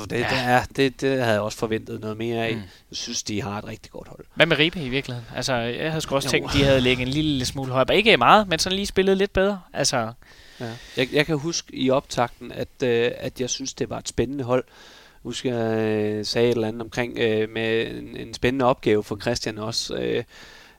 det, 0.01 0.11
det, 0.11 0.27
er, 0.31 0.63
det, 0.77 1.01
det 1.01 1.11
havde 1.11 1.33
jeg 1.33 1.41
også 1.41 1.59
forventet 1.59 2.01
noget 2.01 2.17
mere 2.17 2.47
af. 2.47 2.55
Mm. 2.55 2.61
Jeg 2.61 2.97
synes, 2.97 3.23
de 3.23 3.43
har 3.43 3.59
et 3.59 3.67
rigtig 3.67 3.93
godt 3.93 4.09
hold. 4.09 4.25
Hvad 4.35 4.47
med 4.47 4.59
Ribe 4.59 4.81
i 4.81 4.89
virkeligheden? 4.89 5.29
Altså, 5.37 5.55
jeg 5.55 5.91
havde 5.91 6.01
sgu 6.01 6.15
også 6.15 6.29
jo. 6.29 6.31
tænkt, 6.31 6.53
de 6.53 6.65
havde 6.65 6.81
ligget 6.81 7.07
en 7.07 7.13
lille 7.13 7.45
smule 7.45 7.73
højere. 7.73 7.97
Ikke 7.97 8.17
meget, 8.17 8.49
men 8.49 8.59
sådan 8.59 8.77
lige 8.77 8.87
spillet 8.87 9.17
lidt 9.17 9.33
bedre. 9.33 9.61
Altså, 9.73 10.13
Ja. 10.61 10.73
Jeg, 10.97 11.09
jeg 11.13 11.27
kan 11.27 11.39
huske 11.39 11.75
i 11.77 11.91
optakten, 11.91 12.53
at, 12.53 12.83
øh, 12.85 13.11
at 13.17 13.41
jeg 13.41 13.51
synes, 13.51 13.75
det 13.75 13.91
var 13.91 13.99
et 13.99 14.09
spændende 14.09 14.45
hold. 14.45 14.65
Jeg 14.67 15.21
husker, 15.23 15.55
jeg 15.55 15.89
øh, 16.13 16.25
sagde 16.25 16.49
et 16.49 16.55
eller 16.55 16.69
andet 16.69 16.83
omkring 16.83 17.19
øh, 17.19 17.51
med 17.51 17.87
en, 17.87 18.17
en 18.17 18.35
spændende 18.35 18.65
opgave 18.65 19.05
for 19.05 19.17
Christian 19.21 19.59
også. 19.59 19.97
Øh, 19.97 20.25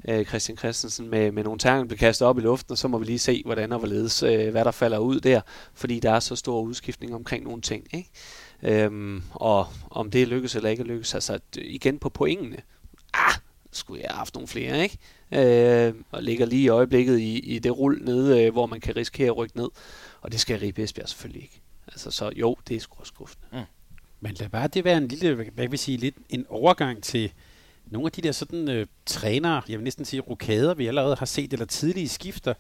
øh, 0.08 0.26
Christian 0.26 0.58
Christensen 0.58 1.10
med, 1.10 1.32
med 1.32 1.44
nogle 1.44 1.60
terninger 1.60 1.88
bliver 1.88 2.00
kastet 2.00 2.28
op 2.28 2.38
i 2.38 2.42
luften, 2.42 2.72
og 2.72 2.78
så 2.78 2.88
må 2.88 2.98
vi 2.98 3.06
lige 3.06 3.20
se, 3.20 3.42
hvordan 3.46 3.72
og 3.72 3.80
hvorledes, 3.80 4.24
øh, 4.24 4.50
hvad 4.50 4.66
der 4.66 4.72
falder 4.72 4.98
ud 4.98 5.20
der, 5.20 5.42
fordi 5.74 6.00
der 6.00 6.12
er 6.12 6.20
så 6.20 6.36
stor 6.36 6.62
udskiftning 6.62 7.16
omkring 7.16 7.44
nogle 7.44 7.62
ting. 7.62 7.88
Ikke? 7.94 8.10
Øhm, 8.64 9.24
og 9.32 9.68
om 9.92 10.12
det 10.12 10.28
lykkes 10.28 10.56
eller 10.56 10.70
ikke 10.70 10.84
lykkes, 10.84 11.14
altså 11.14 11.40
igen 11.56 12.00
på 12.00 12.10
pointene. 12.10 12.58
Ah, 13.14 13.34
skulle 13.72 14.02
jeg 14.02 14.10
have 14.10 14.18
haft 14.18 14.34
nogle 14.34 14.48
flere, 14.48 14.84
ikke? 14.84 14.98
øh, 15.32 15.94
og 16.12 16.24
ligger 16.24 16.46
lige 16.46 16.64
i 16.64 16.70
øjeblikket 16.70 17.20
i, 17.20 17.40
i 17.40 17.60
det 17.60 17.78
rul 17.78 18.02
nede, 18.02 18.44
øh, 18.44 18.52
hvor 18.52 18.66
man 18.66 18.82
kan 18.82 18.96
risikere 18.96 19.28
at 19.28 19.38
rykke 19.38 19.58
ned. 19.58 19.70
Og 20.22 20.32
det 20.32 20.40
skal 20.40 20.60
Ribe 20.60 20.84
Esbjerg 20.84 21.10
selvfølgelig 21.10 21.42
ikke. 21.42 21.62
Altså, 21.88 22.12
så 22.12 22.32
jo, 22.36 22.58
det 22.68 22.76
er 22.76 22.80
sgu 22.80 23.04
skuffende. 23.04 23.46
Mm. 23.52 23.60
Men 24.20 24.34
lad 24.34 24.50
bare 24.50 24.68
det 24.68 24.84
være 24.84 24.98
en 24.98 25.08
lille, 25.08 25.36
hvad 25.36 25.46
kan 25.46 25.72
vi 25.72 25.78
sige, 25.78 25.98
lidt 25.98 26.16
en 26.30 26.46
overgang 26.50 27.04
til 27.04 27.34
nogle 27.86 28.06
af 28.06 28.12
de 28.12 28.22
der 28.22 28.32
sådan 28.32 28.70
øh, 28.70 28.88
trænere, 29.06 29.62
jeg 29.70 29.78
vil 29.78 29.84
næsten 29.84 30.06
sige 30.06 30.20
rokader, 30.20 30.74
vi 30.74 30.88
allerede 30.88 31.16
har 31.16 31.26
set, 31.26 31.54
eller 31.54 31.66
tidlige 31.66 32.10
skifter. 32.10 32.54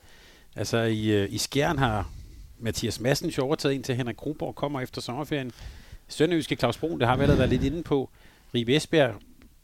Altså 0.55 0.77
i, 0.77 1.07
øh, 1.07 1.33
i 1.33 1.37
Skjern 1.37 1.77
har 1.77 2.11
Mathias 2.59 2.99
Madsen 2.99 3.29
jo 3.29 3.43
overtaget 3.43 3.75
ind 3.75 3.83
til 3.83 3.95
Henrik 3.95 4.15
Kronborg 4.15 4.55
kommer 4.55 4.81
efter 4.81 5.01
sommerferien. 5.01 5.51
Sønderjyske 6.07 6.55
Claus 6.55 6.77
Brun, 6.77 6.99
det 6.99 7.07
har 7.07 7.15
vi 7.15 7.21
allerede 7.21 7.39
været 7.39 7.49
lidt 7.49 7.63
inde 7.63 7.83
på. 7.83 8.09
Ribe 8.53 8.75
Esbjerg 8.75 9.15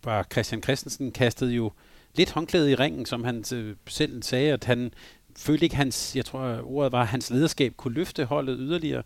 var 0.05 0.27
Christian 0.31 0.63
Christensen 0.63 1.11
kastede 1.11 1.53
jo 1.53 1.71
lidt 2.15 2.31
håndklædet 2.31 2.69
i 2.69 2.75
ringen, 2.75 3.05
som 3.05 3.23
han 3.23 3.43
øh, 3.53 3.75
selv 3.87 4.23
sagde, 4.23 4.53
at 4.53 4.63
han 4.63 4.93
følte 5.37 5.63
ikke 5.63 5.75
hans, 5.75 6.15
jeg 6.15 6.25
tror 6.25 6.61
ordet 6.63 6.91
var, 6.91 7.03
hans 7.03 7.29
lederskab 7.29 7.73
kunne 7.77 7.93
løfte 7.93 8.25
holdet 8.25 8.57
yderligere. 8.59 9.03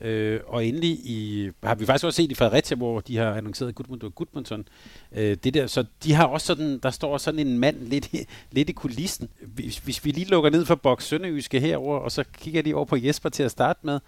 Øh, 0.00 0.40
og 0.46 0.66
endelig 0.66 0.90
i, 0.90 1.50
har 1.62 1.74
vi 1.74 1.86
faktisk 1.86 2.04
også 2.04 2.16
set 2.16 2.32
i 2.32 2.34
Fredericia, 2.34 2.76
hvor 2.76 3.00
de 3.00 3.16
har 3.16 3.34
annonceret 3.34 3.74
Gudmund 3.74 4.02
og 4.02 4.14
Gudmundsson. 4.14 4.68
Øh, 5.12 5.36
det 5.44 5.54
der, 5.54 5.66
så 5.66 5.84
de 6.04 6.12
har 6.12 6.26
også 6.26 6.46
sådan, 6.46 6.78
der 6.78 6.90
står 6.90 7.18
sådan 7.18 7.46
en 7.46 7.58
mand 7.58 7.88
lidt, 7.88 8.14
i, 8.14 8.18
lidt 8.52 8.70
i 8.70 8.72
kulissen. 8.72 9.28
Hvis, 9.40 9.78
hvis 9.78 10.04
vi 10.04 10.10
lige 10.10 10.26
lukker 10.26 10.50
ned 10.50 10.64
for 10.64 10.74
Boks 10.74 11.04
Sønderjyske 11.04 11.60
herover 11.60 11.98
og 11.98 12.12
så 12.12 12.24
kigger 12.38 12.62
de 12.62 12.74
over 12.74 12.84
på 12.84 12.96
Jesper 12.96 13.28
til 13.28 13.42
at 13.42 13.50
starte 13.50 13.80
med. 13.82 14.00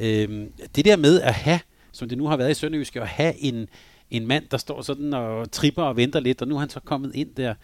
Øh, 0.00 0.46
det 0.76 0.84
der 0.84 0.96
med 0.96 1.20
at 1.20 1.34
have, 1.34 1.60
som 1.92 2.08
det 2.08 2.18
nu 2.18 2.26
har 2.26 2.36
været 2.36 2.50
i 2.50 2.54
Sønderjyske, 2.54 3.00
at 3.00 3.08
have 3.08 3.38
en, 3.38 3.68
en 4.10 4.26
mand, 4.26 4.48
der 4.50 4.56
står 4.56 4.82
sådan 4.82 5.14
og 5.14 5.50
tripper 5.52 5.82
og 5.82 5.96
venter 5.96 6.20
lidt, 6.20 6.42
og 6.42 6.48
nu 6.48 6.54
er 6.54 6.60
han 6.60 6.70
så 6.70 6.80
kommet 6.80 7.14
ind 7.14 7.34
der. 7.34 7.54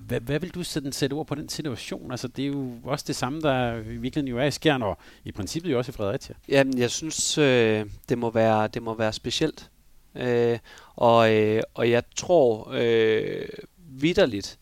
Hvad, 0.00 0.40
vil 0.40 0.50
du 0.54 0.62
sådan 0.62 0.92
sætte 0.92 1.14
ord 1.14 1.26
på 1.26 1.34
den 1.34 1.48
situation? 1.48 2.10
Altså, 2.10 2.28
det 2.28 2.42
er 2.42 2.48
jo 2.48 2.72
også 2.84 3.04
det 3.08 3.16
samme, 3.16 3.40
der 3.40 3.76
i 3.76 3.82
virkeligheden 3.82 4.28
jo 4.28 4.38
er 4.38 4.44
i 4.44 4.50
Skjern, 4.50 4.82
og 4.82 4.98
i 5.24 5.32
princippet 5.32 5.72
jo 5.72 5.78
også 5.78 5.90
i 5.90 5.92
Fredericia. 5.92 6.34
Jamen, 6.48 6.78
jeg 6.78 6.90
synes, 6.90 7.38
øh, 7.38 7.86
det, 8.08 8.18
må 8.18 8.30
være, 8.30 8.68
det 8.68 8.82
må 8.82 8.94
være 8.94 9.12
specielt. 9.12 9.70
Øh, 10.14 10.58
og, 10.96 11.34
øh, 11.34 11.62
og 11.74 11.90
jeg 11.90 12.02
tror 12.16 12.70
øh, 12.74 13.48
vidderligt 13.78 14.58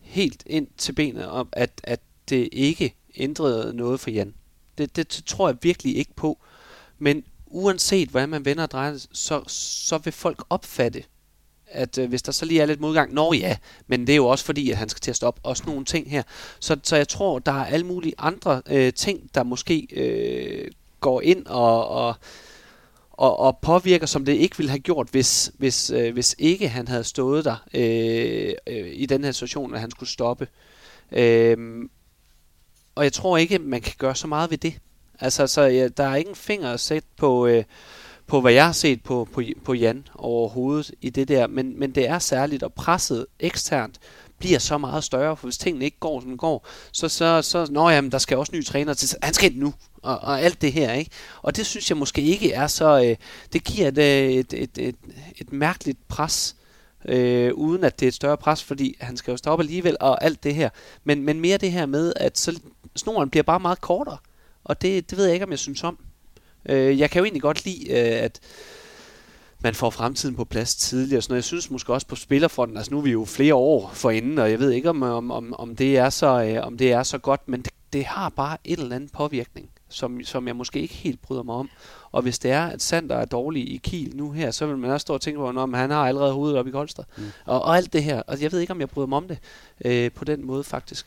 helt 0.00 0.42
ind 0.46 0.68
til 0.76 0.92
benet 0.92 1.26
om, 1.26 1.48
at, 1.52 1.80
at 1.84 2.00
det 2.28 2.48
ikke 2.52 2.94
ændrede 3.16 3.76
noget 3.76 4.00
for 4.00 4.10
Jan. 4.10 4.34
Det, 4.78 4.96
det 4.96 5.08
tror 5.26 5.48
jeg 5.48 5.56
virkelig 5.62 5.96
ikke 5.96 6.14
på. 6.14 6.38
Men 6.98 7.24
uanset 7.50 8.08
hvordan 8.08 8.28
man 8.28 8.44
vender 8.44 8.62
og 8.62 8.70
drejer 8.70 9.06
så, 9.12 9.42
så 9.48 9.98
vil 9.98 10.12
folk 10.12 10.44
opfatte 10.50 11.02
at 11.70 11.98
øh, 11.98 12.08
hvis 12.08 12.22
der 12.22 12.32
så 12.32 12.44
lige 12.44 12.60
er 12.60 12.66
lidt 12.66 12.80
modgang, 12.80 13.14
nå 13.14 13.32
ja, 13.32 13.56
men 13.86 14.00
det 14.00 14.12
er 14.12 14.16
jo 14.16 14.26
også 14.26 14.44
fordi, 14.44 14.70
at 14.70 14.76
han 14.76 14.88
skal 14.88 15.00
til 15.00 15.10
at 15.10 15.16
stoppe, 15.16 15.40
også 15.44 15.62
nogle 15.66 15.84
ting 15.84 16.10
her. 16.10 16.22
Så, 16.60 16.76
så 16.82 16.96
jeg 16.96 17.08
tror, 17.08 17.38
der 17.38 17.52
er 17.52 17.64
alle 17.64 17.86
mulige 17.86 18.14
andre 18.18 18.62
øh, 18.66 18.92
ting, 18.92 19.34
der 19.34 19.42
måske 19.42 19.88
øh, 19.92 20.70
går 21.00 21.20
ind 21.20 21.46
og, 21.46 21.88
og, 21.88 22.14
og, 23.10 23.38
og 23.38 23.58
påvirker, 23.62 24.06
som 24.06 24.24
det 24.24 24.32
ikke 24.32 24.56
ville 24.56 24.70
have 24.70 24.78
gjort, 24.78 25.08
hvis, 25.10 25.52
hvis, 25.58 25.90
øh, 25.90 26.12
hvis 26.12 26.34
ikke 26.38 26.68
han 26.68 26.88
havde 26.88 27.04
stået 27.04 27.44
der 27.44 27.56
øh, 27.74 28.54
øh, 28.66 28.92
i 28.92 29.06
den 29.06 29.24
her 29.24 29.32
situation, 29.32 29.74
at 29.74 29.80
han 29.80 29.90
skulle 29.90 30.10
stoppe. 30.10 30.48
Øh, 31.12 31.88
og 32.94 33.04
jeg 33.04 33.12
tror 33.12 33.36
ikke, 33.36 33.58
man 33.58 33.80
kan 33.80 33.94
gøre 33.98 34.14
så 34.14 34.26
meget 34.26 34.50
ved 34.50 34.58
det. 34.58 34.74
Altså, 35.20 35.46
så 35.46 35.62
ja, 35.62 35.88
der 35.88 36.04
er 36.04 36.16
ikke 36.16 36.30
en 36.30 36.36
finger 36.36 36.72
at 36.72 36.80
sætte 36.80 37.08
på... 37.16 37.46
Øh, 37.46 37.64
på, 38.26 38.40
hvad 38.40 38.52
jeg 38.52 38.64
har 38.64 38.72
set 38.72 39.02
på, 39.02 39.28
på, 39.32 39.42
på 39.64 39.74
Jan 39.74 40.06
overhovedet 40.14 40.90
i 41.00 41.10
det 41.10 41.28
der, 41.28 41.46
men, 41.46 41.78
men 41.78 41.94
det 41.94 42.08
er 42.08 42.18
særligt, 42.18 42.62
og 42.62 42.72
presset 42.72 43.26
eksternt 43.40 43.98
bliver 44.38 44.58
så 44.58 44.78
meget 44.78 45.04
større, 45.04 45.36
for 45.36 45.46
hvis 45.46 45.58
tingene 45.58 45.84
ikke 45.84 45.98
går, 46.00 46.20
som 46.20 46.30
de 46.30 46.36
går, 46.36 46.66
så, 46.92 47.08
så, 47.08 47.42
så 47.42 47.66
nå 47.70 47.88
jamen, 47.88 48.12
der 48.12 48.18
skal 48.18 48.36
også 48.36 48.52
nye 48.52 48.64
træner 48.64 48.94
til, 48.94 49.08
han 49.22 49.34
skal 49.34 49.52
nu, 49.52 49.74
og, 50.02 50.18
og 50.18 50.40
alt 50.40 50.62
det 50.62 50.72
her, 50.72 50.92
ikke? 50.92 51.10
Og 51.42 51.56
det 51.56 51.66
synes 51.66 51.90
jeg 51.90 51.96
måske 51.98 52.22
ikke 52.22 52.52
er 52.52 52.66
så, 52.66 53.04
øh, 53.04 53.16
det 53.52 53.64
giver 53.64 53.88
et, 53.88 53.98
øh, 53.98 54.32
et, 54.32 54.52
et, 54.52 54.78
et, 54.78 54.96
et 55.36 55.52
mærkeligt 55.52 56.08
pres, 56.08 56.56
øh, 57.04 57.54
uden 57.54 57.84
at 57.84 58.00
det 58.00 58.06
er 58.06 58.08
et 58.08 58.14
større 58.14 58.36
pres, 58.36 58.62
fordi 58.64 58.96
han 59.00 59.16
skal 59.16 59.30
jo 59.30 59.36
stoppe 59.36 59.62
alligevel, 59.62 59.96
og 60.00 60.24
alt 60.24 60.44
det 60.44 60.54
her. 60.54 60.70
Men, 61.04 61.22
men 61.22 61.40
mere 61.40 61.58
det 61.58 61.72
her 61.72 61.86
med, 61.86 62.12
at 62.16 62.38
så, 62.38 62.60
snoren 62.96 63.30
bliver 63.30 63.42
bare 63.42 63.60
meget 63.60 63.80
kortere, 63.80 64.16
og 64.68 64.82
det, 64.82 65.10
det 65.10 65.18
ved 65.18 65.24
jeg 65.24 65.34
ikke, 65.34 65.44
om 65.44 65.50
jeg 65.50 65.58
synes 65.58 65.84
om. 65.84 65.98
Øh, 66.68 66.98
jeg 66.98 67.10
kan 67.10 67.20
jo 67.20 67.24
egentlig 67.24 67.42
godt 67.42 67.64
lide, 67.64 67.90
øh, 67.90 68.24
at 68.24 68.40
man 69.60 69.74
får 69.74 69.90
fremtiden 69.90 70.36
på 70.36 70.44
plads 70.44 70.76
tidligere. 70.76 71.22
Så 71.22 71.34
jeg 71.34 71.44
synes 71.44 71.70
måske 71.70 71.92
også 71.92 72.06
på 72.06 72.16
spillerfronten, 72.16 72.76
altså 72.76 72.92
nu 72.92 72.98
er 72.98 73.02
vi 73.02 73.10
jo 73.10 73.24
flere 73.24 73.54
år 73.54 73.90
forinden, 73.94 74.38
og 74.38 74.50
jeg 74.50 74.58
ved 74.58 74.70
ikke, 74.70 74.90
om, 74.90 75.02
om, 75.02 75.30
om, 75.30 75.54
om, 75.54 75.76
det, 75.76 75.98
er 75.98 76.10
så, 76.10 76.42
øh, 76.42 76.66
om 76.66 76.78
det 76.78 76.92
er 76.92 77.02
så 77.02 77.18
godt, 77.18 77.48
men 77.48 77.62
det, 77.62 77.72
det 77.92 78.04
har 78.04 78.28
bare 78.28 78.56
et 78.64 78.78
eller 78.78 78.96
andet 78.96 79.12
påvirkning, 79.12 79.70
som, 79.88 80.24
som 80.24 80.46
jeg 80.46 80.56
måske 80.56 80.80
ikke 80.80 80.94
helt 80.94 81.22
bryder 81.22 81.42
mig 81.42 81.54
om. 81.54 81.70
Og 82.12 82.22
hvis 82.22 82.38
det 82.38 82.50
er, 82.50 82.66
at 82.66 82.82
Sander 82.82 83.16
er 83.16 83.24
dårlig 83.24 83.72
i 83.72 83.76
Kiel 83.76 84.16
nu 84.16 84.30
her, 84.30 84.50
så 84.50 84.66
vil 84.66 84.78
man 84.78 84.90
også 84.90 85.02
stå 85.02 85.14
og 85.14 85.20
tænke 85.20 85.38
på, 85.38 85.48
om 85.48 85.74
han 85.74 85.90
har 85.90 86.06
allerede 86.06 86.32
hovedet 86.32 86.58
op 86.58 86.66
i 86.66 86.70
Kolster. 86.70 87.02
Mm. 87.16 87.24
Og, 87.44 87.62
og 87.62 87.76
alt 87.76 87.92
det 87.92 88.02
her. 88.02 88.22
Og 88.22 88.42
jeg 88.42 88.52
ved 88.52 88.60
ikke, 88.60 88.72
om 88.72 88.80
jeg 88.80 88.88
bryder 88.88 89.06
mig 89.06 89.16
om 89.16 89.28
det 89.28 89.38
øh, 89.84 90.12
på 90.12 90.24
den 90.24 90.46
måde 90.46 90.64
faktisk. 90.64 91.06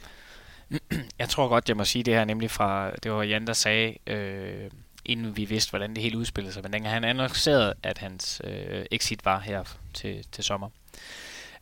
Jeg 1.20 1.30
tror 1.30 1.48
godt, 1.48 1.70
jeg 1.70 1.78
må 1.78 1.86
sige 1.86 2.04
det 2.04 2.14
her, 2.14 2.26
nemlig 2.26 2.52
fra, 2.52 2.92
det 3.04 3.12
var 3.12 3.24
Jan, 3.24 3.48
der 3.48 3.54
sagde, 3.54 3.98
øh, 4.08 4.72
inden 5.06 5.38
vi 5.38 5.46
vidste, 5.46 5.70
hvordan 5.70 5.94
det 5.94 6.04
hele 6.04 6.18
udspillede 6.18 6.54
sig. 6.54 6.64
Men 6.64 6.74
dengang 6.74 6.94
han 6.94 7.04
annoncerede, 7.04 7.74
at 7.84 7.98
hans 7.98 8.42
øh, 8.44 8.86
exit 8.92 9.26
var 9.26 9.40
her 9.40 9.64
til, 9.94 10.26
til 10.32 10.44
sommer. 10.44 10.70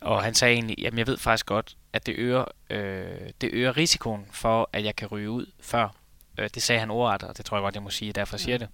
Og 0.01 0.23
han 0.23 0.33
sagde 0.33 0.53
egentlig, 0.53 0.79
jamen 0.79 0.97
jeg 0.97 1.07
ved 1.07 1.17
faktisk 1.17 1.45
godt, 1.45 1.77
at 1.93 2.05
det 2.05 2.15
øger, 2.17 2.45
øh, 2.69 3.29
det 3.41 3.49
øger 3.53 3.77
risikoen 3.77 4.25
for, 4.31 4.69
at 4.73 4.83
jeg 4.83 4.95
kan 4.95 5.07
ryge 5.07 5.29
ud 5.29 5.45
før. 5.61 5.95
Øh, 6.39 6.49
det 6.55 6.63
sagde 6.63 6.79
han 6.79 6.91
ordret, 6.91 7.23
og 7.23 7.37
det 7.37 7.45
tror 7.45 7.57
jeg 7.57 7.61
godt, 7.61 7.75
jeg 7.75 7.83
må 7.83 7.89
sige, 7.89 8.13
derfor 8.13 8.37
siger 8.37 8.57
det. 8.57 8.67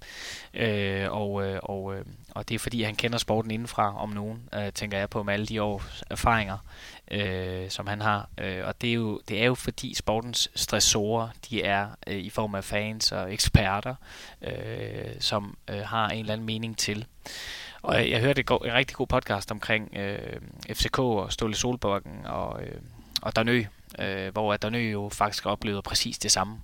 Øh, 0.54 1.12
og, 1.12 1.46
øh, 1.46 1.60
og, 1.64 1.96
øh, 1.96 2.06
og 2.32 2.50
det 2.50 2.56
er 2.56 2.60
fordi, 2.60 2.84
han 2.84 2.96
kender 2.96 3.18
sporten 3.18 3.52
indenfra 3.52 4.02
om 4.02 4.10
nogen, 4.10 4.50
øh, 4.54 4.72
tænker 4.74 4.98
jeg 4.98 5.10
på 5.10 5.24
med 5.24 5.34
alle 5.34 5.46
de 5.46 5.62
års 5.62 6.04
erfaringer 6.10 6.58
øh, 7.12 7.70
som 7.70 7.88
han 7.88 8.02
har. 8.02 8.30
Øh, 8.38 8.68
og 8.68 8.82
det 8.82 8.90
er, 8.90 8.94
jo, 8.94 9.20
det 9.30 9.42
er 9.42 9.46
jo 9.46 9.56
fordi 9.56 9.94
sportens 9.94 10.52
stressorer, 10.56 11.30
de 11.50 11.64
er 11.64 11.88
øh, 12.08 12.18
i 12.18 12.30
form 12.30 12.56
af 12.56 12.64
fans 12.64 13.12
og 13.12 13.34
eksperter, 13.34 13.96
øh, 14.42 15.20
som 15.20 15.58
øh, 15.70 15.80
har 15.80 16.10
en 16.10 16.20
eller 16.20 16.34
anden 16.34 16.46
mening 16.46 16.78
til. 16.78 17.06
Og 17.82 17.96
jeg, 17.96 18.10
jeg 18.10 18.20
hørte 18.20 18.42
et, 18.42 18.50
en 18.50 18.74
rigtig 18.74 18.98
god 18.98 19.08
podcast 19.08 19.52
omkring 19.52 19.98
øh, 19.98 20.40
FCK 20.72 21.00
og 21.00 21.32
Ståle 21.32 21.56
Solbakken 21.56 22.26
og, 22.26 22.64
øh, 22.64 22.82
og 23.22 23.36
Danø, 23.36 23.64
øh, 24.00 24.32
hvor 24.32 24.56
Danø 24.58 24.92
jo 24.92 25.10
faktisk 25.14 25.46
oplevede 25.46 25.82
præcis 25.82 26.18
det 26.18 26.32
samme. 26.32 26.62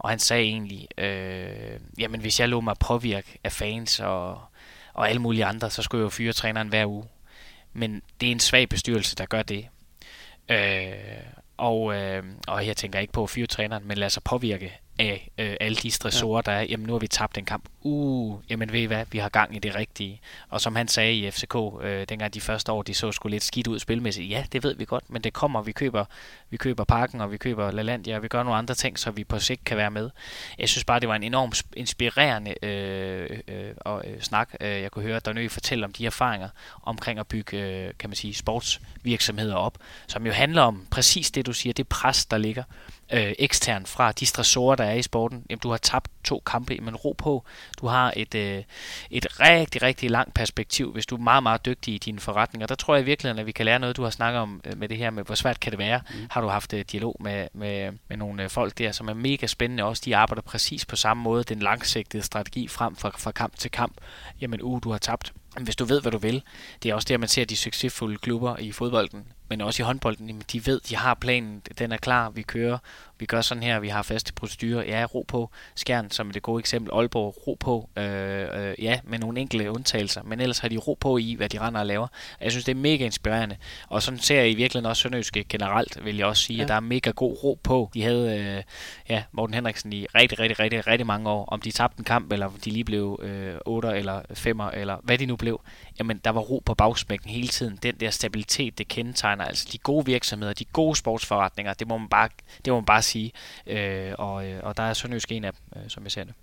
Og 0.00 0.10
han 0.10 0.18
sagde 0.18 0.44
egentlig, 0.44 0.88
øh, 0.98 1.80
jamen 1.98 2.20
hvis 2.20 2.40
jeg 2.40 2.48
lå 2.48 2.60
mig 2.60 2.74
påvirke 2.80 3.38
af 3.44 3.52
fans 3.52 4.00
og, 4.00 4.40
og 4.92 5.08
alle 5.08 5.22
mulige 5.22 5.44
andre, 5.44 5.70
så 5.70 5.82
skulle 5.82 6.00
jeg 6.00 6.04
jo 6.04 6.10
fyre 6.10 6.32
træneren 6.32 6.68
hver 6.68 6.86
uge. 6.86 7.04
Men 7.72 8.02
det 8.20 8.26
er 8.26 8.32
en 8.32 8.40
svag 8.40 8.68
bestyrelse, 8.68 9.16
der 9.16 9.26
gør 9.26 9.42
det. 9.42 9.68
Øh, 10.48 10.92
og, 11.56 11.94
øh, 11.94 12.22
og 12.48 12.66
jeg 12.66 12.76
tænker 12.76 12.98
ikke 12.98 13.12
på 13.12 13.22
at 13.22 13.30
fyre 13.30 13.46
træneren, 13.46 13.88
men 13.88 13.98
lade 13.98 14.10
sig 14.10 14.22
påvirke 14.22 14.80
af 15.00 15.30
øh, 15.38 15.56
alle 15.60 15.76
de 15.76 15.90
stressorer, 15.90 16.42
ja. 16.46 16.52
der 16.52 16.58
er. 16.58 16.62
Jamen, 16.62 16.86
nu 16.86 16.92
har 16.92 16.98
vi 16.98 17.06
tabt 17.06 17.38
en 17.38 17.44
kamp. 17.44 17.64
Uh, 17.80 18.40
jamen 18.50 18.72
ved 18.72 18.80
I 18.80 18.84
hvad, 18.84 19.04
vi 19.12 19.18
har 19.18 19.28
gang 19.28 19.56
i 19.56 19.58
det 19.58 19.74
rigtige. 19.74 20.20
Og 20.48 20.60
som 20.60 20.76
han 20.76 20.88
sagde 20.88 21.14
i 21.14 21.30
FCK, 21.30 21.54
øh, 21.82 22.06
dengang 22.08 22.34
de 22.34 22.40
første 22.40 22.72
år, 22.72 22.82
de 22.82 22.94
så 22.94 23.12
skulle 23.12 23.30
lidt 23.30 23.44
skidt 23.44 23.66
ud 23.66 23.78
spilmæssigt. 23.78 24.30
Ja, 24.30 24.44
det 24.52 24.62
ved 24.62 24.74
vi 24.74 24.84
godt, 24.84 25.10
men 25.10 25.22
det 25.22 25.32
kommer. 25.32 25.62
Vi 25.62 25.72
køber, 25.72 26.04
vi 26.50 26.56
køber 26.56 26.84
Parken, 26.84 27.20
og 27.20 27.32
vi 27.32 27.36
køber 27.36 27.70
LaLandia, 27.70 28.16
og 28.16 28.22
vi 28.22 28.28
gør 28.28 28.42
nogle 28.42 28.58
andre 28.58 28.74
ting, 28.74 28.98
så 28.98 29.10
vi 29.10 29.24
på 29.24 29.38
sigt 29.38 29.64
kan 29.64 29.76
være 29.76 29.90
med. 29.90 30.10
Jeg 30.58 30.68
synes 30.68 30.84
bare, 30.84 31.00
det 31.00 31.08
var 31.08 31.16
en 31.16 31.22
enormt 31.22 31.62
inspirerende 31.76 32.64
øh, 32.64 33.38
øh, 33.48 33.72
og, 33.76 34.02
øh, 34.06 34.20
snak. 34.20 34.54
Øh, 34.60 34.68
jeg 34.68 34.90
kunne 34.90 35.04
høre 35.04 35.20
Donø 35.20 35.48
fortælle 35.48 35.84
om 35.84 35.92
de 35.92 36.06
erfaringer 36.06 36.48
omkring 36.82 37.18
at 37.18 37.26
bygge, 37.26 37.62
øh, 37.62 37.92
kan 37.98 38.10
man 38.10 38.16
sige, 38.16 38.34
sportsvirksomheder 38.34 39.54
op, 39.54 39.78
som 40.06 40.26
jo 40.26 40.32
handler 40.32 40.62
om 40.62 40.86
præcis 40.90 41.30
det, 41.30 41.46
du 41.46 41.52
siger, 41.52 41.72
det 41.72 41.88
pres, 41.88 42.26
der 42.26 42.38
ligger 42.38 42.62
øh, 43.12 43.32
ekstern 43.38 43.86
fra 43.86 44.12
de 44.12 44.26
stressorer, 44.26 44.76
der 44.76 44.84
er 44.84 44.94
i 44.94 45.02
sporten. 45.02 45.44
Jamen, 45.50 45.60
du 45.60 45.70
har 45.70 45.76
tabt 45.76 46.10
to 46.24 46.42
kampe, 46.46 46.78
men 46.82 46.96
ro 46.96 47.14
på. 47.18 47.44
Du 47.80 47.86
har 47.86 48.12
et, 48.16 48.34
øh, 48.34 48.62
et 49.10 49.40
rigtig, 49.40 49.82
rigtig 49.82 50.10
langt 50.10 50.34
perspektiv, 50.34 50.92
hvis 50.92 51.06
du 51.06 51.16
er 51.16 51.20
meget, 51.20 51.42
meget 51.42 51.66
dygtig 51.66 51.94
i 51.94 51.98
dine 51.98 52.20
forretninger. 52.20 52.66
Der 52.66 52.74
tror 52.74 52.94
jeg 52.94 53.02
i 53.02 53.04
virkeligheden, 53.04 53.38
at 53.38 53.46
vi 53.46 53.52
kan 53.52 53.64
lære 53.64 53.78
noget, 53.78 53.96
du 53.96 54.02
har 54.02 54.10
snakket 54.10 54.40
om 54.40 54.60
øh, 54.64 54.78
med 54.78 54.88
det 54.88 54.96
her 54.96 55.10
med, 55.10 55.24
hvor 55.24 55.34
svært 55.34 55.60
kan 55.60 55.70
det 55.70 55.78
være. 55.78 56.00
Mm. 56.10 56.26
Har 56.30 56.40
du 56.40 56.48
haft 56.48 56.74
øh, 56.74 56.84
dialog 56.92 57.16
med, 57.20 57.48
med, 57.54 57.92
med 58.08 58.16
nogle 58.16 58.42
øh, 58.42 58.50
folk 58.50 58.78
der, 58.78 58.92
som 58.92 59.08
er 59.08 59.14
mega 59.14 59.46
spændende 59.46 59.84
også. 59.84 60.02
De 60.04 60.16
arbejder 60.16 60.42
præcis 60.42 60.86
på 60.86 60.96
samme 60.96 61.22
måde, 61.22 61.44
den 61.44 61.58
langsigtede 61.58 62.22
strategi 62.22 62.68
frem 62.68 62.96
fra, 62.96 63.10
fra 63.18 63.30
kamp 63.30 63.56
til 63.58 63.70
kamp. 63.70 63.94
Jamen, 64.40 64.62
uh, 64.62 64.80
du 64.82 64.90
har 64.90 64.98
tabt 64.98 65.32
hvis 65.60 65.76
du 65.76 65.84
ved, 65.84 66.00
hvad 66.00 66.12
du 66.12 66.18
vil. 66.18 66.42
Det 66.82 66.90
er 66.90 66.94
også 66.94 67.06
der, 67.08 67.18
man 67.18 67.28
ser 67.28 67.44
de 67.44 67.56
succesfulde 67.56 68.18
klubber 68.18 68.56
i 68.58 68.72
fodbolden, 68.72 69.26
men 69.50 69.60
også 69.60 69.82
i 69.82 69.84
håndbolden. 69.84 70.42
De 70.52 70.66
ved, 70.66 70.80
de 70.80 70.96
har 70.96 71.14
planen, 71.14 71.62
den 71.78 71.92
er 71.92 71.96
klar, 71.96 72.30
vi 72.30 72.42
kører, 72.42 72.78
vi 73.20 73.26
gør 73.26 73.40
sådan 73.40 73.62
her, 73.62 73.80
vi 73.80 73.88
har 73.88 74.02
faste 74.02 74.32
procedurer. 74.32 74.84
Ja, 74.84 75.04
ro 75.14 75.24
på. 75.28 75.50
Skjern, 75.74 76.10
som 76.10 76.28
er 76.28 76.32
det 76.32 76.42
gode 76.42 76.60
eksempel. 76.60 76.92
Aalborg, 76.94 77.46
ro 77.46 77.56
på. 77.60 77.88
Øh, 77.96 78.04
øh, 78.52 78.74
ja, 78.84 79.00
med 79.04 79.18
nogle 79.18 79.40
enkelte 79.40 79.70
undtagelser, 79.70 80.22
men 80.22 80.40
ellers 80.40 80.58
har 80.58 80.68
de 80.68 80.76
ro 80.76 80.96
på 81.00 81.18
i, 81.18 81.34
hvad 81.34 81.48
de 81.48 81.60
render 81.60 81.80
og 81.80 81.86
laver. 81.86 82.06
Jeg 82.40 82.50
synes, 82.50 82.64
det 82.64 82.72
er 82.72 82.80
mega 82.80 83.04
inspirerende. 83.04 83.56
Og 83.88 84.02
sådan 84.02 84.18
ser 84.18 84.36
jeg 84.36 84.50
i 84.50 84.54
virkeligheden 84.54 84.86
også 84.86 85.02
Sønderjyske 85.02 85.44
generelt, 85.48 86.04
vil 86.04 86.16
jeg 86.16 86.26
også 86.26 86.42
sige, 86.42 86.56
ja. 86.56 86.62
at 86.62 86.68
der 86.68 86.74
er 86.74 86.80
mega 86.80 87.10
god 87.10 87.44
ro 87.44 87.58
på. 87.62 87.90
De 87.94 88.02
havde 88.02 88.38
øh, 88.38 88.62
ja, 89.08 89.22
Morten 89.32 89.54
Henriksen 89.54 89.92
i 89.92 90.06
rigtig, 90.14 90.38
rigtig, 90.38 90.58
rigtig, 90.60 90.86
rigtig 90.86 91.06
mange 91.06 91.30
år. 91.30 91.44
Om 91.44 91.60
de 91.60 91.70
tabte 91.70 91.98
en 91.98 92.04
kamp, 92.04 92.32
eller 92.32 92.50
de 92.64 92.70
lige 92.70 92.84
blev 92.84 93.20
øh, 93.22 93.54
8 93.66 93.88
eller 93.88 94.22
5 94.34 94.60
eller 94.60 94.96
hvad 95.02 95.18
de 95.18 95.26
nu 95.26 95.36
blev. 95.36 95.60
Jamen, 95.98 96.20
der 96.24 96.30
var 96.30 96.40
ro 96.40 96.62
på 96.66 96.74
bagsmækken 96.74 97.30
hele 97.30 97.48
tiden. 97.48 97.78
Den 97.82 97.94
der 98.00 98.10
stabilitet, 98.10 98.78
det 98.78 98.88
kendetegner 98.88 99.39
altså 99.44 99.68
de 99.72 99.78
gode 99.78 100.06
virksomheder, 100.06 100.52
de 100.52 100.64
gode 100.64 100.96
sportsforretninger, 100.96 101.74
det 101.74 101.88
må 101.88 101.98
man 101.98 102.08
bare, 102.08 102.28
det 102.64 102.72
må 102.72 102.76
man 102.76 102.84
bare 102.84 103.02
sige. 103.02 103.32
Øh, 103.66 104.12
og, 104.18 104.46
øh, 104.46 104.60
og 104.62 104.76
der 104.76 104.82
er 104.82 104.92
Sønderjysk 104.92 105.32
en 105.32 105.44
af 105.44 105.52
dem, 105.52 105.82
øh, 105.82 105.90
som 105.90 106.04
jeg 106.04 106.12
ser 106.12 106.24
det. 106.24 106.34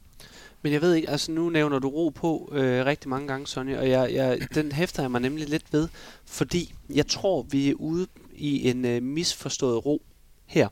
Men 0.61 0.73
jeg 0.73 0.81
ved 0.81 0.93
ikke, 0.93 1.09
altså 1.09 1.31
nu 1.31 1.49
nævner 1.49 1.79
du 1.79 1.89
ro 1.89 2.09
på 2.09 2.49
øh, 2.51 2.85
rigtig 2.85 3.09
mange 3.09 3.27
gange, 3.27 3.47
Sonja, 3.47 3.79
og 3.79 3.89
jeg, 3.89 4.13
jeg, 4.13 4.39
den 4.55 4.71
hæfter 4.71 5.03
jeg 5.03 5.11
mig 5.11 5.21
nemlig 5.21 5.49
lidt 5.49 5.73
ved, 5.73 5.87
fordi 6.25 6.73
jeg 6.89 7.07
tror, 7.07 7.41
vi 7.41 7.69
er 7.69 7.73
ude 7.73 8.07
i 8.35 8.69
en 8.69 8.85
øh, 8.85 9.03
misforstået 9.03 9.85
ro 9.85 10.01
her. 10.45 10.67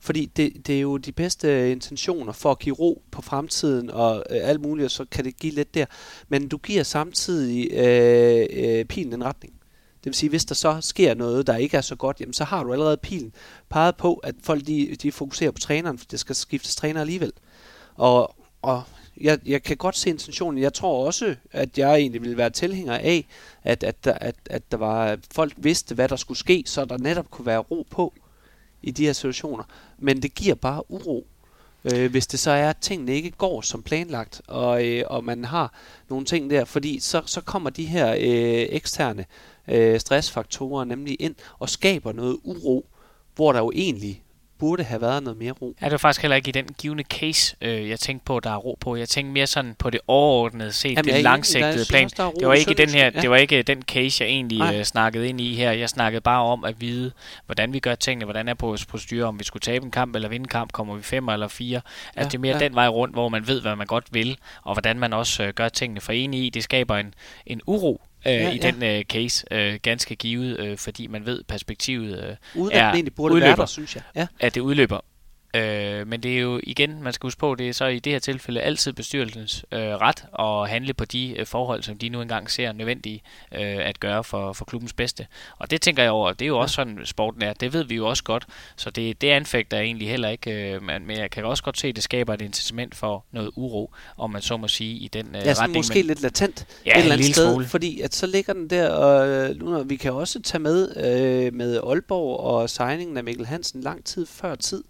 Fordi 0.00 0.26
det, 0.26 0.66
det 0.66 0.76
er 0.76 0.80
jo 0.80 0.96
de 0.96 1.12
bedste 1.12 1.48
øh, 1.48 1.70
intentioner 1.70 2.32
for 2.32 2.50
at 2.50 2.58
give 2.58 2.74
ro 2.74 3.02
på 3.10 3.22
fremtiden 3.22 3.90
og 3.90 4.24
øh, 4.30 4.40
alt 4.42 4.60
muligt, 4.60 4.84
og 4.84 4.90
så 4.90 5.04
kan 5.10 5.24
det 5.24 5.36
give 5.36 5.52
lidt 5.52 5.74
der. 5.74 5.86
Men 6.28 6.48
du 6.48 6.56
giver 6.56 6.82
samtidig 6.82 7.72
øh, 7.72 8.46
øh, 8.50 8.84
pilen 8.84 9.12
en 9.12 9.24
retning. 9.24 9.57
Det 10.08 10.12
vil 10.12 10.18
sige, 10.18 10.30
hvis 10.30 10.44
der 10.44 10.54
så 10.54 10.78
sker 10.80 11.14
noget, 11.14 11.46
der 11.46 11.56
ikke 11.56 11.76
er 11.76 11.80
så 11.80 11.96
godt, 11.96 12.20
jamen, 12.20 12.32
så 12.32 12.44
har 12.44 12.64
du 12.64 12.72
allerede 12.72 12.96
pilen 12.96 13.32
peget 13.68 13.96
på, 13.96 14.14
at 14.14 14.34
folk 14.42 14.66
de, 14.66 14.96
de 15.02 15.12
fokuserer 15.12 15.50
på 15.50 15.58
træneren, 15.58 15.98
for 15.98 16.06
det 16.10 16.20
skal 16.20 16.34
skiftes 16.34 16.76
træner 16.76 17.00
alligevel. 17.00 17.32
Og, 17.94 18.34
og 18.62 18.82
jeg, 19.20 19.38
jeg 19.46 19.62
kan 19.62 19.76
godt 19.76 19.96
se 19.96 20.10
intentionen. 20.10 20.62
Jeg 20.62 20.74
tror 20.74 21.06
også, 21.06 21.36
at 21.52 21.78
jeg 21.78 21.94
egentlig 21.94 22.22
ville 22.22 22.36
være 22.36 22.50
tilhænger 22.50 22.94
af, 22.94 23.26
at, 23.62 23.84
at, 23.84 23.96
at, 24.04 24.16
at, 24.20 24.34
at 24.50 24.72
der 24.72 24.76
var, 24.76 25.18
folk 25.34 25.52
vidste, 25.56 25.94
hvad 25.94 26.08
der 26.08 26.16
skulle 26.16 26.38
ske, 26.38 26.62
så 26.66 26.84
der 26.84 26.98
netop 26.98 27.30
kunne 27.30 27.46
være 27.46 27.58
ro 27.58 27.86
på 27.90 28.14
i 28.82 28.90
de 28.90 29.04
her 29.04 29.12
situationer. 29.12 29.64
Men 29.98 30.22
det 30.22 30.34
giver 30.34 30.54
bare 30.54 30.90
uro, 30.90 31.26
øh, 31.84 32.10
hvis 32.10 32.26
det 32.26 32.40
så 32.40 32.50
er, 32.50 32.70
at 32.70 32.76
tingene 32.80 33.14
ikke 33.14 33.30
går 33.30 33.60
som 33.60 33.82
planlagt, 33.82 34.42
og, 34.46 34.86
øh, 34.86 35.04
og 35.06 35.24
man 35.24 35.44
har 35.44 35.72
nogle 36.08 36.24
ting 36.24 36.50
der, 36.50 36.64
fordi 36.64 37.00
så, 37.00 37.22
så 37.26 37.40
kommer 37.40 37.70
de 37.70 37.84
her 37.84 38.12
øh, 38.12 38.66
eksterne 38.70 39.24
øh, 39.68 40.00
stressfaktorer 40.00 40.84
nemlig 40.84 41.16
ind 41.20 41.34
og 41.58 41.68
skaber 41.68 42.12
noget 42.12 42.36
uro, 42.44 42.86
hvor 43.34 43.52
der 43.52 43.58
jo 43.58 43.72
egentlig 43.74 44.22
burde 44.58 44.82
have 44.84 45.00
været 45.00 45.22
noget 45.22 45.38
mere 45.38 45.52
ro. 45.52 45.74
Ja, 45.80 45.84
det 45.86 45.92
var 45.92 45.98
faktisk 45.98 46.22
heller 46.22 46.36
ikke 46.36 46.48
i 46.48 46.52
den 46.52 46.66
givende 46.78 47.04
case, 47.04 47.56
øh, 47.60 47.88
jeg 47.88 48.00
tænkte 48.00 48.24
på, 48.24 48.40
der 48.40 48.50
er 48.50 48.56
ro 48.56 48.78
på. 48.80 48.96
Jeg 48.96 49.08
tænkte 49.08 49.32
mere 49.32 49.46
sådan 49.46 49.74
på 49.78 49.90
det 49.90 50.00
overordnede 50.06 50.72
set, 50.72 50.90
Jamen, 50.90 51.04
det 51.04 51.16
er 51.18 51.22
langsigtede 51.22 51.86
plan. 51.88 52.08
synes 52.08 52.18
er 52.18 52.30
Det 52.30 52.46
var 52.48 52.54
i 52.54 52.58
ikke 52.58 52.74
den 52.74 52.88
her, 52.88 52.94
Sønderjysk. 52.94 53.22
det 53.22 53.30
var 53.30 53.36
ikke 53.36 53.62
den 53.62 53.82
case, 53.82 54.24
jeg 54.24 54.30
egentlig 54.30 54.58
Nej. 54.58 54.78
øh, 54.78 54.84
snakkede 54.84 55.28
ind 55.28 55.40
i 55.40 55.54
her. 55.54 55.70
Jeg 55.72 55.88
snakkede 55.88 56.20
bare 56.20 56.42
om 56.42 56.64
at 56.64 56.80
vide, 56.80 57.12
hvordan 57.46 57.72
vi 57.72 57.78
gør 57.80 57.94
tingene, 57.94 58.24
hvordan 58.24 58.48
er 58.48 58.54
vores 58.60 58.86
procedure, 58.86 59.24
om 59.24 59.38
vi 59.38 59.44
skulle 59.44 59.60
tabe 59.60 59.84
en 59.84 59.90
kamp 59.90 60.14
eller 60.14 60.28
vinde 60.28 60.44
en 60.44 60.48
kamp, 60.48 60.72
kommer 60.72 60.94
vi 60.96 61.02
fem 61.02 61.28
eller 61.28 61.48
fire. 61.48 61.80
Altså 62.16 62.18
Ja, 62.18 62.24
det 62.24 62.34
er 62.34 62.38
mere 62.38 62.56
ja. 62.56 62.64
den 62.64 62.74
vej 62.74 62.88
rundt, 62.88 63.14
hvor 63.14 63.28
man 63.28 63.46
ved, 63.46 63.60
hvad 63.60 63.76
man 63.76 63.86
godt 63.86 64.04
vil, 64.10 64.38
og 64.64 64.74
hvordan 64.74 64.98
man 64.98 65.12
også 65.12 65.42
øh, 65.42 65.52
gør 65.54 65.68
tingene. 65.68 66.00
For 66.00 66.12
enig 66.12 66.44
i, 66.46 66.50
det 66.50 66.62
skaber 66.64 66.96
en, 66.96 67.14
en 67.46 67.60
uro 67.66 68.00
øh, 68.26 68.32
Ja, 68.32 68.50
i 68.50 68.56
ja. 68.62 68.70
den 68.70 68.82
øh, 68.82 69.04
case, 69.04 69.44
øh, 69.50 69.78
ganske 69.82 70.16
givet, 70.16 70.60
øh, 70.60 70.78
fordi 70.78 71.06
man 71.06 71.26
ved 71.26 71.44
perspektivet 71.44 72.24
øh, 72.24 72.36
Uden 72.54 72.72
er 72.72 72.78
at 72.78 72.90
den 72.92 72.94
egentlig 72.96 73.14
burde 73.14 73.34
udløber. 73.34 73.48
være 73.48 73.56
der, 73.56 73.66
synes 73.66 73.94
jeg. 73.94 74.02
Ja. 74.16 74.26
at 74.40 74.54
det 74.54 74.60
udløber. 74.60 75.00
Øh, 75.54 76.06
men 76.06 76.22
det 76.22 76.36
er 76.36 76.40
jo 76.40 76.60
igen, 76.62 77.02
man 77.02 77.12
skal 77.12 77.26
huske 77.26 77.38
på, 77.38 77.54
det 77.54 77.68
er 77.68 77.72
så 77.72 77.86
i 77.86 77.98
det 77.98 78.12
her 78.12 78.18
tilfælde 78.18 78.60
altid 78.60 78.92
bestyrelsens 78.92 79.64
øh, 79.72 79.78
ret 79.80 80.24
at 80.38 80.70
handle 80.70 80.94
på 80.94 81.04
de 81.04 81.34
øh, 81.38 81.46
forhold, 81.46 81.82
som 81.82 81.98
de 81.98 82.08
nu 82.08 82.20
engang 82.22 82.50
ser 82.50 82.72
nødvendige 82.72 83.22
øh, 83.54 83.60
at 83.60 84.00
gøre 84.00 84.24
for, 84.24 84.52
for 84.52 84.64
klubbens 84.64 84.92
bedste. 84.92 85.26
Og 85.58 85.70
det 85.70 85.80
tænker 85.82 86.02
jeg 86.02 86.12
over, 86.12 86.32
det 86.32 86.44
er 86.44 86.46
jo 86.46 86.58
også 86.58 86.74
sådan 86.74 86.98
sporten 87.04 87.42
er, 87.42 87.52
det 87.52 87.72
ved 87.72 87.84
vi 87.84 87.94
jo 87.94 88.08
også 88.08 88.22
godt, 88.24 88.46
så 88.76 88.90
det, 88.90 89.20
det 89.20 89.28
anfægter 89.30 89.76
jeg 89.76 89.86
egentlig 89.86 90.08
heller 90.10 90.28
ikke, 90.28 90.72
øh, 90.74 90.82
men, 90.82 91.10
jeg 91.10 91.30
kan 91.30 91.44
også 91.44 91.62
godt 91.62 91.78
se, 91.78 91.88
at 91.88 91.96
det 91.96 92.04
skaber 92.04 92.34
et 92.34 92.42
incitament 92.42 92.94
for 92.94 93.24
noget 93.32 93.50
uro, 93.56 93.92
om 94.16 94.30
man 94.30 94.42
så 94.42 94.56
må 94.56 94.68
sige, 94.68 94.96
i 94.98 95.08
den 95.08 95.26
øh, 95.26 95.46
Ja, 95.46 95.50
retning. 95.52 95.76
måske 95.76 95.98
men, 95.98 96.06
lidt 96.06 96.22
latent 96.22 96.66
Ja, 96.86 96.92
et 96.92 96.98
eller 96.98 97.12
andet 97.12 97.34
sted, 97.34 97.50
smule. 97.52 97.66
fordi 97.66 98.00
at 98.00 98.14
så 98.14 98.26
ligger 98.26 98.52
den 98.52 98.70
der, 98.70 98.90
og 98.90 99.28
øh, 99.28 99.56
nu, 99.62 99.82
vi 99.82 99.96
kan 99.96 100.12
også 100.12 100.42
tage 100.42 100.60
med 100.62 100.96
øh, 100.96 101.54
med 101.54 101.80
Aalborg 101.86 102.40
og 102.40 102.70
signingen 102.70 103.16
af 103.16 103.24
Mikkel 103.24 103.46
Hansen 103.46 103.80
lang 103.80 104.04
tid 104.04 104.26
før 104.26 104.54
tid. 104.54 104.84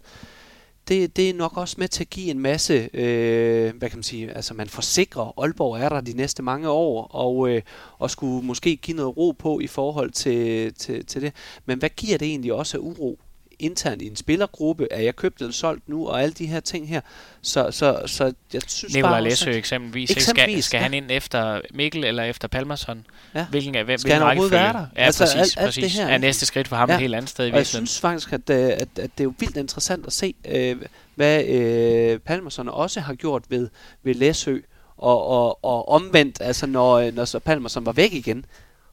Det, 0.89 1.17
det 1.17 1.29
er 1.29 1.33
nok 1.33 1.57
også 1.57 1.75
med 1.77 1.87
til 1.87 2.03
at 2.03 2.09
give 2.09 2.31
en 2.31 2.39
masse, 2.39 2.89
øh, 2.93 3.75
hvad 3.77 3.89
kan 3.89 3.97
man 3.97 4.03
sige, 4.03 4.31
altså 4.31 4.53
man 4.53 4.67
forsikrer, 4.67 5.33
Aalborg 5.41 5.77
er 5.77 5.89
der 5.89 6.01
de 6.01 6.13
næste 6.13 6.43
mange 6.43 6.69
år, 6.69 7.03
og, 7.03 7.49
øh, 7.49 7.61
og 7.97 8.11
skulle 8.11 8.45
måske 8.45 8.75
give 8.75 8.97
noget 8.97 9.17
ro 9.17 9.31
på 9.31 9.59
i 9.59 9.67
forhold 9.67 10.11
til, 10.11 10.73
til, 10.73 11.05
til 11.05 11.21
det. 11.21 11.33
Men 11.65 11.79
hvad 11.79 11.89
giver 11.89 12.17
det 12.17 12.27
egentlig 12.27 12.53
også 12.53 12.77
af 12.77 12.81
uro? 12.81 13.19
Internt 13.59 14.01
i 14.01 14.07
en 14.07 14.15
spillergruppe, 14.15 14.87
er 14.91 15.01
jeg 15.01 15.15
købt 15.15 15.39
eller 15.41 15.53
solgt 15.53 15.89
nu, 15.89 16.07
og 16.07 16.21
alle 16.21 16.33
de 16.33 16.45
her 16.47 16.59
ting 16.59 16.89
her. 16.89 17.01
Så, 17.41 17.71
så, 17.71 18.01
så 18.05 18.33
jeg 18.53 18.61
synes 18.67 18.93
Nikolaj 18.95 19.11
bare 19.13 19.23
Læsø 19.23 19.51
eksempelvis, 19.51 20.09
ikke? 20.09 20.21
skal, 20.21 20.31
Eksempelvis, 20.33 20.65
skal 20.65 20.77
ja. 20.77 20.83
han 20.83 20.93
ind 20.93 21.05
efter 21.11 21.61
Mikkel 21.73 22.03
eller 22.03 22.23
efter 22.23 22.47
Palmerson? 22.47 23.05
Ja. 23.35 23.45
Hvilken 23.49 23.75
er, 23.75 23.83
hvem, 23.83 23.97
Skal 23.97 24.13
han 24.13 24.21
overhovedet 24.23 24.51
være 24.51 24.73
der? 24.73 24.85
Ja, 24.95 25.01
Altså, 25.01 25.23
præcis, 25.23 25.35
alt- 25.39 25.57
alt 25.57 25.65
præcis. 25.67 25.83
det 25.83 25.91
her, 25.91 26.07
er 26.07 26.17
næste 26.17 26.45
skridt 26.45 26.67
for 26.67 26.75
ham 26.75 26.89
Ja. 26.89 26.95
et 26.95 27.01
helt 27.01 27.15
andet 27.15 27.29
sted 27.29 27.45
i 27.45 27.47
Og 27.47 27.51
jeg 27.51 27.59
virkeligheden. 27.59 27.87
synes 27.87 27.99
faktisk, 28.01 28.33
at, 28.33 28.49
øh, 28.49 28.57
at, 28.57 28.79
at 28.79 28.87
det 28.97 29.19
er 29.19 29.23
jo 29.23 29.33
vildt 29.39 29.57
interessant 29.57 30.05
at 30.07 30.13
se, 30.13 30.33
øh, 30.47 30.75
hvad 31.15 31.45
øh, 31.45 32.19
Palmerson 32.19 32.69
også 32.69 32.99
har 32.99 33.13
gjort 33.13 33.43
ved, 33.49 33.69
ved 34.03 34.13
Læsø, 34.15 34.57
og, 34.97 35.27
og, 35.27 35.63
og 35.63 35.89
omvendt, 35.89 36.37
altså 36.41 36.65
når, 36.67 36.93
øh, 36.93 37.15
når 37.15 37.25
så 37.25 37.39
Palmerson 37.39 37.85
var 37.85 37.91
væk 37.91 38.13
igen. 38.13 38.45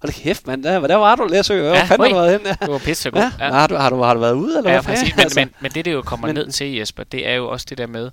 Hold 0.07 0.23
kæft, 0.23 0.47
mand, 0.47 0.63
der, 0.63 0.87
der 0.87 0.97
var 0.97 1.15
du, 1.17 1.25
Læsø. 1.31 1.61
Hvor 1.61 1.69
Ja, 1.75 1.85
fanden 1.85 2.03
har 2.07 2.09
du 2.09 2.15
været 2.15 2.33
henne? 2.33 2.57
Det 2.61 2.69
var 2.73 2.79
pissegod. 2.79 3.21
Ja, 3.21 3.47
ja. 3.47 3.53
Har, 3.53 3.67
du, 3.67 3.75
har, 3.75 3.91
du, 3.91 4.03
har 4.03 4.15
du 4.15 4.21
været 4.21 4.33
ude, 4.35 4.59
eller 4.59 4.71
Ja, 4.73 4.81
hvad? 4.81 4.95
præcis. 4.95 5.17
Men, 5.17 5.23
Altså, 5.23 5.41
men, 5.41 5.51
men 5.61 5.71
det, 5.73 5.85
det 5.85 5.93
jo 5.93 6.03
kommer 6.03 6.27
men- 6.27 6.35
ned 6.35 6.51
til, 6.51 6.75
Jesper, 6.75 7.05
det 7.05 7.29
er 7.29 7.35
jo 7.35 7.49
også 7.49 7.67
det 7.69 7.79
der 7.79 7.87
med, 7.87 8.11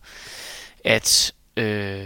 at 0.86 1.34
øh, 1.58 2.06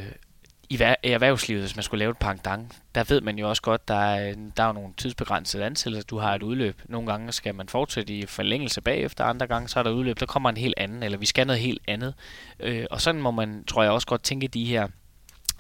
i 0.70 0.76
hver- 0.78 0.96
i 1.04 1.10
erhvervslivet, 1.10 1.62
hvis 1.64 1.76
man 1.76 1.84
skulle 1.84 2.00
lave 2.00 2.12
et 2.12 2.18
pangdang, 2.18 2.74
der 2.96 3.04
ved 3.04 3.22
man 3.22 3.38
jo 3.40 3.50
også 3.50 3.62
godt, 3.62 3.88
der 3.88 3.96
er, 4.14 4.34
der 4.58 4.64
er 4.64 4.68
jo 4.68 4.74
nogle 4.74 4.90
tidsbegrænsede 4.98 5.66
ansættelser. 5.66 6.06
Du 6.08 6.18
har 6.18 6.36
et 6.36 6.44
udløb. 6.44 6.82
Nogle 6.86 7.08
gange 7.12 7.32
skal 7.32 7.56
man 7.56 7.70
fortsætte 7.70 8.14
i 8.14 8.26
forlængelse 8.26 8.82
bagefter, 8.82 9.24
andre 9.26 9.48
gange 9.48 9.68
så 9.70 9.80
er 9.80 9.84
der 9.84 9.92
udløb. 9.92 10.20
Der 10.20 10.26
kommer 10.26 10.50
en 10.50 10.58
helt 10.58 10.74
anden, 10.78 11.04
eller 11.04 11.18
vi 11.18 11.26
skal 11.26 11.48
noget 11.48 11.62
helt 11.62 11.82
andet. 11.88 12.14
Øh, 12.60 12.86
og 12.92 13.02
sådan 13.02 13.22
må 13.22 13.32
man, 13.32 13.64
tror 13.68 13.84
jeg, 13.84 13.92
også 13.92 14.08
godt 14.08 14.24
tænke 14.24 14.48
de 14.48 14.66
her 14.66 14.88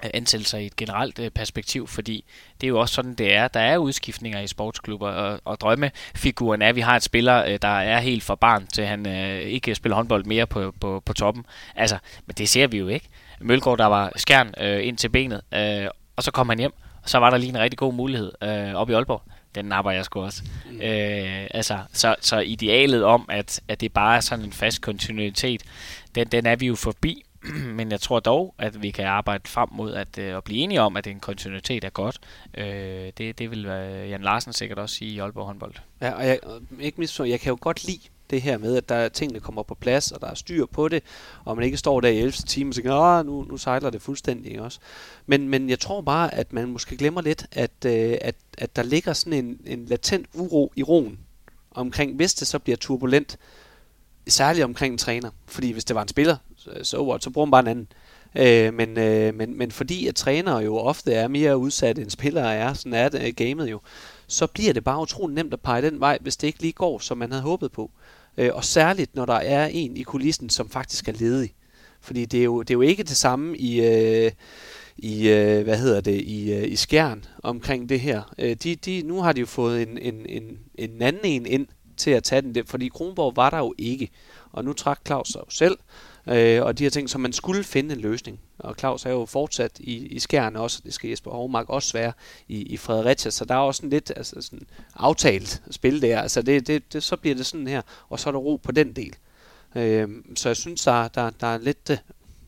ansættelser 0.03 0.57
i 0.57 0.65
et 0.65 0.75
generelt 0.75 1.19
øh, 1.19 1.29
perspektiv, 1.29 1.87
fordi 1.87 2.25
det 2.61 2.67
er 2.67 2.69
jo 2.69 2.79
også 2.79 2.95
sådan, 2.95 3.13
det 3.13 3.35
er. 3.35 3.47
Der 3.47 3.59
er 3.59 3.77
udskiftninger 3.77 4.39
i 4.39 4.47
sportsklubber, 4.47 5.09
og, 5.09 5.41
og 5.45 5.59
drømmefiguren 5.59 6.61
er, 6.61 6.69
at 6.69 6.75
vi 6.75 6.81
har 6.81 6.95
et 6.95 7.03
spiller, 7.03 7.45
øh, 7.45 7.59
der 7.61 7.79
er 7.79 7.99
helt 7.99 8.23
for 8.23 8.35
barn 8.35 8.67
til, 8.67 8.85
han 8.85 9.07
øh, 9.07 9.39
ikke 9.39 9.75
spiller 9.75 9.95
håndbold 9.95 10.25
mere 10.25 10.47
på, 10.47 10.73
på, 10.81 11.03
på 11.05 11.13
toppen. 11.13 11.45
Altså, 11.75 11.97
men 12.25 12.35
det 12.37 12.49
ser 12.49 12.67
vi 12.67 12.77
jo 12.77 12.87
ikke. 12.87 13.07
Mølgaard, 13.41 13.77
der 13.77 13.85
var 13.85 14.11
skærn 14.15 14.53
øh, 14.61 14.87
ind 14.87 14.97
til 14.97 15.09
benet, 15.09 15.41
øh, 15.53 15.87
og 16.15 16.23
så 16.23 16.31
kom 16.31 16.49
han 16.49 16.59
hjem, 16.59 16.73
og 17.03 17.09
så 17.09 17.17
var 17.17 17.29
der 17.29 17.37
lige 17.37 17.49
en 17.49 17.59
rigtig 17.59 17.77
god 17.77 17.93
mulighed 17.93 18.31
øh, 18.43 18.73
op 18.73 18.89
i 18.89 18.93
Aalborg. 18.93 19.21
Den 19.55 19.65
napper 19.65 19.91
jeg 19.91 20.05
sgu 20.05 20.21
også. 20.21 20.43
Mm. 20.71 20.81
Øh, 20.81 21.47
altså, 21.51 21.79
så, 21.93 22.15
så 22.21 22.39
idealet 22.39 23.03
om, 23.03 23.25
at, 23.29 23.61
at 23.67 23.81
det 23.81 23.93
bare 23.93 24.15
er 24.15 24.19
sådan 24.19 24.45
en 24.45 24.53
fast 24.53 24.81
kontinuitet, 24.81 25.63
den, 26.15 26.27
den 26.27 26.45
er 26.45 26.55
vi 26.55 26.67
jo 26.67 26.75
forbi. 26.75 27.23
Men 27.77 27.91
jeg 27.91 28.01
tror 28.01 28.19
dog, 28.19 28.55
at 28.57 28.81
vi 28.81 28.91
kan 28.91 29.05
arbejde 29.05 29.49
frem 29.49 29.69
mod 29.71 29.93
at, 29.93 30.17
øh, 30.17 30.37
at 30.37 30.43
blive 30.43 30.59
enige 30.59 30.81
om, 30.81 30.97
at 30.97 31.07
en 31.07 31.19
kontinuitet 31.19 31.83
er 31.83 31.89
godt. 31.89 32.19
Øh, 32.57 33.11
det, 33.17 33.39
det 33.39 33.51
vil 33.51 33.67
være 33.67 34.07
Jan 34.07 34.21
Larsen 34.21 34.53
sikkert 34.53 34.79
også 34.79 34.95
sige 34.95 35.11
i 35.11 35.19
Aalborg 35.19 35.45
håndbold. 35.45 35.73
Ja, 36.01 36.11
og 36.11 36.27
jeg, 36.27 36.39
øh, 36.43 36.79
ikke 36.79 37.01
misforstå, 37.01 37.23
jeg 37.23 37.39
kan 37.39 37.49
jo 37.49 37.57
godt 37.61 37.83
lide 37.83 38.01
det 38.29 38.41
her 38.41 38.57
med, 38.57 38.77
at 38.77 38.89
der 38.89 38.95
er 38.95 39.09
tingene 39.09 39.39
kommer 39.39 39.63
på 39.63 39.75
plads, 39.75 40.11
og 40.11 40.21
der 40.21 40.27
er 40.27 40.33
styr 40.33 40.65
på 40.65 40.87
det, 40.87 41.03
og 41.45 41.55
man 41.55 41.65
ikke 41.65 41.77
står 41.77 42.01
der 42.01 42.07
i 42.07 42.17
11. 42.17 42.31
time 42.31 42.69
og 42.71 42.75
tænker, 42.75 42.95
Åh, 42.95 43.25
nu, 43.25 43.43
nu 43.43 43.57
sejler 43.57 43.89
det 43.89 44.01
fuldstændig 44.01 44.51
ikke 44.51 44.63
også. 44.63 44.79
Men, 45.25 45.49
men 45.49 45.69
jeg 45.69 45.79
tror 45.79 46.01
bare, 46.01 46.33
at 46.33 46.53
man 46.53 46.67
måske 46.67 46.97
glemmer 46.97 47.21
lidt, 47.21 47.45
at, 47.51 47.85
øh, 47.85 48.17
at, 48.21 48.35
at 48.57 48.75
der 48.75 48.83
ligger 48.83 49.13
sådan 49.13 49.45
en, 49.45 49.59
en 49.65 49.85
latent 49.85 50.27
uro 50.33 50.73
i 50.75 50.83
roen 50.83 51.19
omkring, 51.71 52.15
hvis 52.15 52.33
det 52.33 52.47
så 52.47 52.59
bliver 52.59 52.77
turbulent, 52.77 53.37
særligt 54.27 54.65
omkring 54.65 54.91
en 54.91 54.97
træner. 54.97 55.29
Fordi 55.45 55.71
hvis 55.71 55.85
det 55.85 55.95
var 55.95 56.01
en 56.01 56.07
spiller, 56.07 56.37
Øh, 56.73 56.85
så, 56.85 57.01
what, 57.01 57.23
så 57.23 57.29
bruger 57.29 57.45
man 57.45 57.51
bare 57.51 57.61
en 57.61 57.67
anden. 57.67 57.87
Øh, 58.35 58.73
men, 58.73 58.97
øh, 58.97 59.35
men, 59.35 59.57
men 59.57 59.71
fordi 59.71 60.07
at 60.07 60.15
trænere 60.15 60.57
jo 60.57 60.77
ofte 60.77 61.13
er 61.13 61.27
mere 61.27 61.57
udsatte 61.57 62.01
end 62.01 62.09
spillere 62.09 62.55
er, 62.55 62.73
sådan 62.73 62.93
er 62.93 63.09
det, 63.09 63.27
øh, 63.27 63.33
gamet 63.35 63.71
jo, 63.71 63.79
så 64.27 64.47
bliver 64.47 64.73
det 64.73 64.83
bare 64.83 65.01
utrolig 65.01 65.35
nemt 65.35 65.53
at 65.53 65.61
pege 65.61 65.81
den 65.81 65.99
vej, 65.99 66.17
hvis 66.21 66.37
det 66.37 66.47
ikke 66.47 66.61
lige 66.61 66.73
går, 66.73 66.99
som 66.99 67.17
man 67.17 67.31
havde 67.31 67.43
håbet 67.43 67.71
på. 67.71 67.91
Øh, 68.37 68.49
og 68.53 68.65
særligt, 68.65 69.15
når 69.15 69.25
der 69.25 69.33
er 69.33 69.65
en 69.65 69.97
i 69.97 70.03
kulissen, 70.03 70.49
som 70.49 70.69
faktisk 70.69 71.07
er 71.07 71.13
ledig. 71.13 71.53
Fordi 72.01 72.25
det 72.25 72.39
er 72.39 72.43
jo, 72.43 72.61
det 72.61 72.69
er 72.69 72.73
jo 72.73 72.81
ikke 72.81 73.03
det 73.03 73.17
samme 73.17 73.57
i, 73.57 73.81
øh, 73.81 74.31
i 74.97 75.29
øh, 75.29 75.63
hvad 75.63 75.77
hedder 75.77 76.01
det, 76.01 76.21
i, 76.21 76.53
øh, 76.53 76.71
i 76.71 76.75
skjern 76.75 77.25
omkring 77.43 77.89
det 77.89 77.99
her. 77.99 78.33
Øh, 78.39 78.55
de, 78.63 78.75
de, 78.75 79.01
nu 79.05 79.21
har 79.21 79.31
de 79.31 79.39
jo 79.39 79.45
fået 79.45 79.81
en, 79.81 79.97
en, 79.97 80.25
en, 80.25 80.59
en 80.75 81.01
anden 81.01 81.25
en 81.25 81.45
ind 81.45 81.67
til 81.97 82.11
at 82.11 82.23
tage 82.23 82.41
den, 82.41 82.65
fordi 82.65 82.87
Kronborg 82.87 83.35
var 83.35 83.49
der 83.49 83.57
jo 83.57 83.73
ikke. 83.77 84.09
Og 84.51 84.65
nu 84.65 84.73
trak 84.73 84.99
Claus 85.05 85.27
sig 85.27 85.39
jo 85.39 85.49
selv, 85.49 85.77
øh, 86.29 86.63
og 86.63 86.77
de 86.77 86.83
her 86.83 86.89
ting, 86.89 87.09
så 87.09 87.17
man 87.17 87.33
skulle 87.33 87.63
finde 87.63 87.95
en 87.95 88.01
løsning. 88.01 88.39
Og 88.59 88.75
Claus 88.79 89.05
er 89.05 89.09
jo 89.09 89.25
fortsat 89.25 89.71
i, 89.79 89.95
i 89.95 90.19
skjern 90.19 90.55
også, 90.55 90.81
det 90.85 90.93
skal 90.93 91.09
Jesper 91.09 91.31
Hovmark 91.31 91.69
også 91.69 91.93
være 91.93 92.13
i, 92.47 92.61
i 92.61 92.77
Fredericia, 92.77 93.31
så 93.31 93.45
der 93.45 93.55
er 93.55 93.59
også 93.59 93.77
sådan 93.77 93.89
lidt 93.89 94.11
altså 94.15 94.41
sådan 94.41 94.67
aftalt 94.95 95.61
spil 95.71 96.01
der. 96.01 96.21
Altså 96.21 96.41
det, 96.41 96.67
det, 96.67 96.93
det, 96.93 97.03
så 97.03 97.17
bliver 97.17 97.35
det 97.35 97.45
sådan 97.45 97.67
her, 97.67 97.81
og 98.09 98.19
så 98.19 98.29
er 98.29 98.31
der 98.31 98.39
ro 98.39 98.55
på 98.55 98.71
den 98.71 98.93
del. 98.93 99.15
Øh, 99.75 100.09
så 100.35 100.49
jeg 100.49 100.57
synes, 100.57 100.83
der, 100.83 101.07
der, 101.07 101.29
der 101.29 101.47
er 101.47 101.57
lidt... 101.57 101.89
Øh, 101.89 101.97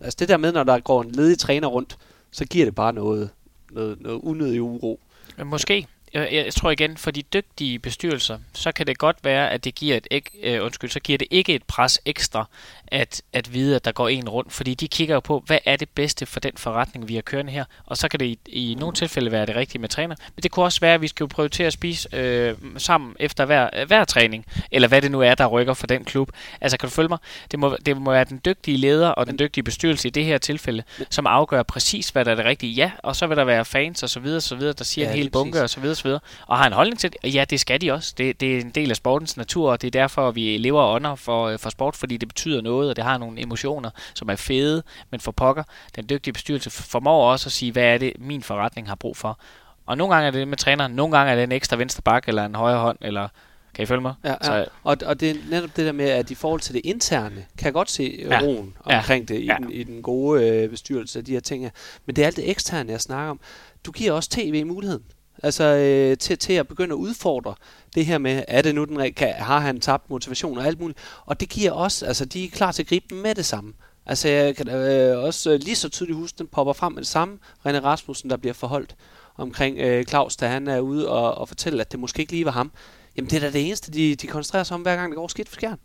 altså 0.01 0.17
det 0.19 0.29
der 0.29 0.37
med, 0.37 0.51
når 0.51 0.63
der 0.63 0.79
går 0.79 1.01
en 1.01 1.11
ledig 1.11 1.39
træner 1.39 1.67
rundt, 1.67 1.97
så 2.31 2.45
giver 2.45 2.65
det 2.65 2.75
bare 2.75 2.93
noget, 2.93 3.29
noget, 3.71 4.01
noget 4.01 4.19
unødig 4.23 4.61
uro. 4.61 4.99
Men 5.37 5.47
måske 5.47 5.87
jeg, 6.13 6.29
jeg 6.31 6.53
tror 6.53 6.71
igen, 6.71 6.97
for 6.97 7.11
de 7.11 7.21
dygtige 7.21 7.79
bestyrelser, 7.79 8.37
så 8.53 8.71
kan 8.71 8.87
det 8.87 8.97
godt 8.97 9.17
være, 9.23 9.51
at 9.51 9.63
det 9.63 9.75
giver 9.75 9.97
et 9.97 10.07
ikke, 10.11 10.31
øh, 10.43 10.65
undskyld, 10.65 10.89
så 10.89 10.99
giver 10.99 11.17
det 11.17 11.27
ikke 11.31 11.55
et 11.55 11.63
pres 11.63 11.99
ekstra 12.05 12.45
at, 12.87 13.21
at 13.33 13.53
vide, 13.53 13.75
at 13.75 13.85
der 13.85 13.91
går 13.91 14.07
en 14.07 14.29
rundt, 14.29 14.53
fordi 14.53 14.73
de 14.73 14.87
kigger 14.87 15.15
jo 15.15 15.19
på, 15.19 15.43
hvad 15.45 15.57
er 15.65 15.75
det 15.75 15.89
bedste 15.89 16.25
for 16.25 16.39
den 16.39 16.51
forretning, 16.57 17.07
vi 17.07 17.15
har 17.15 17.21
kørende 17.21 17.51
her, 17.51 17.65
og 17.85 17.97
så 17.97 18.07
kan 18.07 18.19
det 18.19 18.25
i, 18.25 18.39
i 18.47 18.75
nogle 18.79 18.95
tilfælde 18.95 19.31
være 19.31 19.45
det 19.45 19.55
rigtige 19.55 19.81
med 19.81 19.89
træner, 19.89 20.15
men 20.35 20.43
det 20.43 20.51
kunne 20.51 20.65
også 20.65 20.79
være, 20.79 20.93
at 20.93 21.01
vi 21.01 21.07
skal 21.07 21.23
jo 21.23 21.27
prøve 21.27 21.49
til 21.49 21.63
at 21.63 21.73
spise 21.73 22.15
øh, 22.15 22.55
sammen 22.77 23.15
efter 23.19 23.45
hver, 23.45 23.85
hver 23.85 24.05
træning, 24.05 24.45
eller 24.71 24.87
hvad 24.87 25.01
det 25.01 25.11
nu 25.11 25.21
er, 25.21 25.35
der 25.35 25.47
rykker 25.47 25.73
for 25.73 25.87
den 25.87 26.03
klub. 26.03 26.31
Altså, 26.61 26.77
kan 26.77 26.89
du 26.89 26.93
følge 26.95 27.09
mig? 27.09 27.17
Det 27.51 27.59
må, 27.59 27.77
det 27.85 27.97
må 27.97 28.11
være 28.11 28.23
den 28.23 28.41
dygtige 28.45 28.77
leder 28.77 29.09
og 29.09 29.27
den 29.27 29.39
dygtige 29.39 29.63
bestyrelse 29.63 30.07
i 30.07 30.11
det 30.11 30.25
her 30.25 30.37
tilfælde, 30.37 30.83
som 31.09 31.27
afgør 31.27 31.63
præcis, 31.63 32.09
hvad 32.09 32.25
der 32.25 32.31
er 32.31 32.35
det 32.35 32.45
rigtige. 32.45 32.73
Ja, 32.73 32.91
og 33.03 33.15
så 33.15 33.27
vil 33.27 33.37
der 33.37 33.43
være 33.43 33.65
fans 33.65 34.03
og 34.03 34.09
så 34.09 34.19
videre, 34.19 34.41
så 34.41 34.55
videre 34.55 34.73
der 34.73 34.83
siger 34.83 35.05
ja, 35.05 35.11
en 35.11 35.17
hel 35.17 35.29
bunke 35.29 35.61
og 35.61 35.69
videre, 36.05 36.19
og 36.47 36.57
har 36.57 36.67
en 36.67 36.73
holdning 36.73 36.99
til 36.99 37.11
det. 37.11 37.35
Ja, 37.35 37.45
det 37.49 37.59
skal 37.59 37.81
de 37.81 37.91
også. 37.91 38.13
Det, 38.17 38.39
det 38.39 38.55
er 38.55 38.61
en 38.61 38.69
del 38.69 38.89
af 38.89 38.95
sportens 38.95 39.37
natur, 39.37 39.71
og 39.71 39.81
det 39.81 39.87
er 39.87 39.91
derfor, 39.91 40.31
vi 40.31 40.57
lever 40.57 40.81
og 40.81 40.93
ånder 40.93 41.15
for, 41.15 41.47
øh, 41.47 41.59
for 41.59 41.69
sport, 41.69 41.95
fordi 41.95 42.17
det 42.17 42.27
betyder 42.27 42.61
noget, 42.61 42.89
og 42.89 42.95
det 42.95 43.03
har 43.03 43.17
nogle 43.17 43.41
emotioner, 43.41 43.89
som 44.13 44.29
er 44.29 44.35
fede, 44.35 44.83
men 45.09 45.19
for 45.19 45.31
pokker. 45.31 45.63
Den 45.95 46.09
dygtige 46.09 46.33
bestyrelse 46.33 46.69
formår 46.69 47.31
også 47.31 47.47
at 47.47 47.51
sige, 47.51 47.71
hvad 47.71 47.83
er 47.83 47.97
det, 47.97 48.13
min 48.19 48.43
forretning 48.43 48.87
har 48.87 48.95
brug 48.95 49.17
for. 49.17 49.39
Og 49.85 49.97
nogle 49.97 50.13
gange 50.13 50.27
er 50.27 50.31
det 50.31 50.47
med 50.47 50.57
træneren, 50.57 50.91
nogle 50.91 51.17
gange 51.17 51.31
er 51.31 51.35
det 51.35 51.43
en 51.43 51.51
ekstra 51.51 51.77
venstre 51.77 52.01
bak, 52.01 52.27
eller 52.27 52.45
en 52.45 52.55
højre 52.55 52.79
hånd, 52.79 52.97
eller 53.01 53.27
kan 53.73 53.83
I 53.83 53.85
følge 53.85 54.01
mig? 54.01 54.13
Ja, 54.23 54.29
ja. 54.29 54.35
Så, 54.41 54.65
og, 54.83 54.97
og 55.05 55.19
det 55.19 55.29
er 55.29 55.35
netop 55.49 55.69
det 55.75 55.85
der 55.85 55.91
med, 55.91 56.09
at 56.09 56.31
i 56.31 56.35
forhold 56.35 56.61
til 56.61 56.73
det 56.73 56.81
interne, 56.83 57.45
kan 57.57 57.65
jeg 57.65 57.73
godt 57.73 57.91
se 57.91 58.25
ja. 58.29 58.39
roen 58.41 58.73
omkring 58.83 59.29
ja. 59.29 59.35
det 59.35 59.41
i, 59.41 59.45
ja. 59.45 59.55
den, 59.59 59.71
i 59.71 59.83
den 59.83 60.01
gode 60.01 60.47
øh, 60.47 60.69
bestyrelse 60.69 61.19
af 61.19 61.25
de 61.25 61.31
her 61.31 61.39
ting. 61.39 61.71
Men 62.05 62.15
det 62.15 62.21
er 62.21 62.25
alt 62.25 62.35
det 62.35 62.49
eksterne, 62.49 62.91
jeg 62.91 63.01
snakker 63.01 63.31
om. 63.31 63.39
Du 63.85 63.91
giver 63.91 64.11
også 64.11 64.29
tv 64.29 64.65
muligheden. 64.65 65.03
Altså 65.43 65.63
øh, 65.63 66.17
til, 66.17 66.37
til 66.37 66.53
at 66.53 66.67
begynde 66.67 66.93
at 66.93 66.97
udfordre 66.97 67.55
det 67.95 68.05
her 68.05 68.17
med, 68.17 68.43
er 68.47 68.61
det 68.61 68.75
nu 68.75 68.83
den 68.83 69.13
kan, 69.13 69.33
har 69.33 69.59
han 69.59 69.79
tabt 69.79 70.09
motivation 70.09 70.57
og 70.57 70.65
alt 70.65 70.79
muligt. 70.79 70.99
Og 71.25 71.39
det 71.39 71.49
giver 71.49 71.71
også, 71.71 72.05
altså 72.05 72.25
de 72.25 72.45
er 72.45 72.49
klar 72.49 72.71
til 72.71 72.83
at 72.83 72.87
gribe 72.87 73.05
dem 73.09 73.17
med 73.17 73.35
det 73.35 73.45
samme. 73.45 73.73
Altså 74.05 74.27
jeg 74.27 74.55
kan 74.55 74.67
øh, 74.67 75.23
også 75.23 75.51
øh, 75.51 75.59
lige 75.59 75.75
så 75.75 75.89
tydeligt 75.89 76.17
huske, 76.17 76.37
den 76.37 76.47
popper 76.47 76.73
frem 76.73 76.93
med 76.93 77.01
det 77.01 77.07
samme. 77.07 77.37
René 77.67 77.79
Rasmussen, 77.83 78.29
der 78.29 78.37
bliver 78.37 78.53
forholdt 78.53 78.95
omkring 79.37 79.77
øh, 79.77 80.05
Claus, 80.05 80.35
da 80.35 80.47
han 80.47 80.67
er 80.67 80.79
ude 80.79 81.09
og, 81.09 81.35
og 81.35 81.47
fortæller, 81.47 81.81
at 81.81 81.91
det 81.91 81.99
måske 81.99 82.19
ikke 82.19 82.31
lige 82.31 82.45
var 82.45 82.51
ham. 82.51 82.71
Jamen 83.17 83.29
det 83.29 83.35
er 83.35 83.39
da 83.39 83.51
det 83.51 83.65
eneste, 83.65 83.91
de, 83.91 84.15
de 84.15 84.27
koncentrerer 84.27 84.63
sig 84.63 84.75
om, 84.75 84.81
hver 84.81 84.95
gang 84.95 85.11
det 85.11 85.15
går 85.15 85.27
skidt 85.27 85.49
for 85.49 85.55
skjern. 85.55 85.79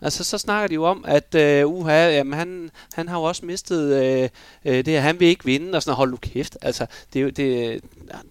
Altså, 0.00 0.24
så 0.24 0.38
snakker 0.38 0.68
de 0.68 0.74
jo 0.74 0.84
om, 0.84 1.04
at 1.08 1.34
øh, 1.34 1.66
uha, 1.66 2.10
jamen, 2.10 2.32
han, 2.32 2.70
han 2.92 3.08
har 3.08 3.18
jo 3.18 3.22
også 3.22 3.46
mistet 3.46 4.04
øh, 4.04 4.28
øh, 4.64 4.84
det, 4.84 5.00
han 5.00 5.20
vil 5.20 5.28
ikke 5.28 5.44
vinde, 5.44 5.76
og 5.76 5.82
sådan 5.82 5.96
hold 5.96 6.10
nu 6.10 6.16
kæft. 6.16 6.58
Altså, 6.62 6.86
det 7.12 7.18
er, 7.18 7.22
jo, 7.22 7.28
det, 7.28 7.80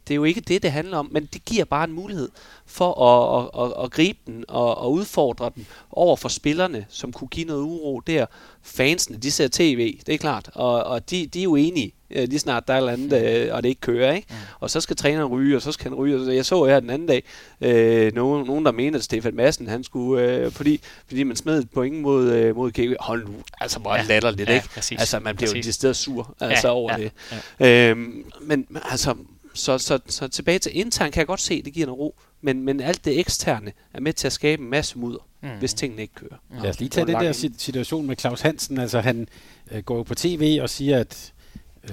det 0.07 0.13
er 0.13 0.15
jo 0.15 0.23
ikke 0.23 0.41
det, 0.41 0.63
det 0.63 0.71
handler 0.71 0.97
om, 0.97 1.09
men 1.11 1.25
det 1.25 1.45
giver 1.45 1.65
bare 1.65 1.83
en 1.83 1.91
mulighed 1.91 2.29
for 2.65 3.01
at, 3.01 3.43
at, 3.43 3.65
at, 3.65 3.83
at 3.83 3.91
gribe 3.91 4.19
den 4.25 4.45
og 4.47 4.85
at 4.85 4.89
udfordre 4.89 5.51
den 5.55 5.67
over 5.91 6.15
for 6.15 6.29
spillerne, 6.29 6.85
som 6.89 7.11
kunne 7.11 7.27
give 7.27 7.45
noget 7.45 7.61
uro 7.61 7.99
der. 7.99 8.25
Fansene, 8.63 9.17
de 9.17 9.31
ser 9.31 9.47
tv, 9.51 9.99
det 10.05 10.13
er 10.13 10.17
klart, 10.17 10.49
og, 10.53 10.83
og 10.83 11.09
de, 11.09 11.27
de 11.27 11.39
er 11.39 11.43
jo 11.43 11.55
enige 11.55 11.93
øh, 12.09 12.29
lige 12.29 12.39
snart 12.39 12.67
der 12.67 12.73
er 12.73 12.77
et 12.77 12.81
eller 12.81 12.93
andet, 12.93 13.45
øh, 13.47 13.55
og 13.55 13.63
det 13.63 13.69
ikke 13.69 13.81
kører, 13.81 14.13
ikke? 14.13 14.27
Mm. 14.29 14.35
Og 14.59 14.69
så 14.69 14.81
skal 14.81 14.95
træneren 14.95 15.25
ryge, 15.25 15.55
og 15.55 15.61
så 15.61 15.71
skal 15.71 15.83
han 15.83 15.95
ryge. 15.95 16.15
Og 16.15 16.35
jeg 16.35 16.45
så 16.45 16.65
her 16.65 16.79
den 16.79 16.89
anden 16.89 17.07
dag, 17.07 17.23
øh, 17.61 18.13
nogen, 18.13 18.47
nogen 18.47 18.65
der 18.65 18.71
mente, 18.71 18.97
at 18.97 19.03
Stefan 19.03 19.35
Madsen, 19.35 19.67
han 19.67 19.83
skulle, 19.83 20.23
øh, 20.23 20.51
fordi, 20.51 20.81
fordi 21.07 21.23
man 21.23 21.35
smed 21.35 21.59
et 21.59 21.69
point 21.69 22.01
mod, 22.01 22.31
øh, 22.31 22.55
mod 22.55 22.71
KV. 22.71 22.95
Hold 22.99 23.25
nu, 23.25 23.33
altså 23.61 23.79
hvor 23.79 23.95
ja. 23.95 24.03
latterligt, 24.03 24.49
ja, 24.49 24.55
ikke? 24.55 24.69
Præcis. 24.69 24.99
Altså 24.99 25.19
man 25.19 25.35
bliver 25.35 25.51
præcis. 25.51 25.67
jo 25.67 25.71
stedet 25.71 25.95
sur 25.95 26.35
altså, 26.39 26.67
ja, 26.67 26.73
over 26.73 26.91
ja, 26.97 27.03
det. 27.03 27.11
Ja. 27.59 27.89
Øhm, 27.89 28.25
men 28.41 28.67
altså, 28.91 29.15
så, 29.53 29.77
så, 29.77 29.99
så 30.07 30.27
tilbage 30.27 30.59
til 30.59 30.77
intern 30.79 31.11
kan 31.11 31.19
jeg 31.19 31.27
godt 31.27 31.41
se, 31.41 31.53
at 31.53 31.65
det 31.65 31.73
giver 31.73 31.85
noget 31.85 31.99
ro. 31.99 32.15
Men, 32.45 32.63
men 32.63 32.81
alt 32.81 33.05
det 33.05 33.19
eksterne 33.19 33.71
er 33.93 33.99
med 33.99 34.13
til 34.13 34.27
at 34.27 34.33
skabe 34.33 34.63
en 34.63 34.69
masse 34.69 34.99
mudder, 34.99 35.27
mm. 35.41 35.49
hvis 35.59 35.73
tingene 35.73 36.01
ikke 36.01 36.13
kører. 36.13 36.61
Lad 36.61 36.69
os 36.69 36.79
lige 36.79 36.89
tage 36.89 37.07
den 37.07 37.15
der 37.15 37.49
situation 37.57 38.07
med 38.07 38.15
Claus 38.15 38.41
Hansen. 38.41 38.77
Altså 38.77 38.99
han 38.99 39.27
øh, 39.71 39.83
går 39.83 39.97
jo 39.97 40.03
på 40.03 40.15
tv 40.15 40.59
og 40.61 40.69
siger, 40.69 40.99
at 40.99 41.33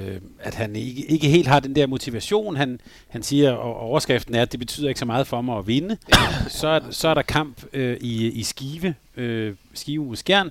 øh, 0.00 0.20
at 0.40 0.54
han 0.54 0.76
ikke, 0.76 1.02
ikke 1.06 1.28
helt 1.28 1.48
har 1.48 1.60
den 1.60 1.76
der 1.76 1.86
motivation. 1.86 2.56
Han, 2.56 2.80
han 3.08 3.22
siger, 3.22 3.52
og 3.52 3.76
overskriften 3.76 4.34
er, 4.34 4.42
at 4.42 4.52
det 4.52 4.60
betyder 4.60 4.88
ikke 4.88 4.98
så 4.98 5.04
meget 5.04 5.26
for 5.26 5.40
mig 5.40 5.58
at 5.58 5.66
vinde. 5.66 5.96
så, 6.48 6.80
så 6.90 7.08
er 7.08 7.14
der 7.14 7.22
kamp 7.22 7.64
øh, 7.72 7.96
i, 8.00 8.30
i 8.30 8.42
Skive, 8.42 8.94
øh, 9.16 9.54
Skive 9.74 10.04
mod 10.04 10.16
Skjern, 10.16 10.50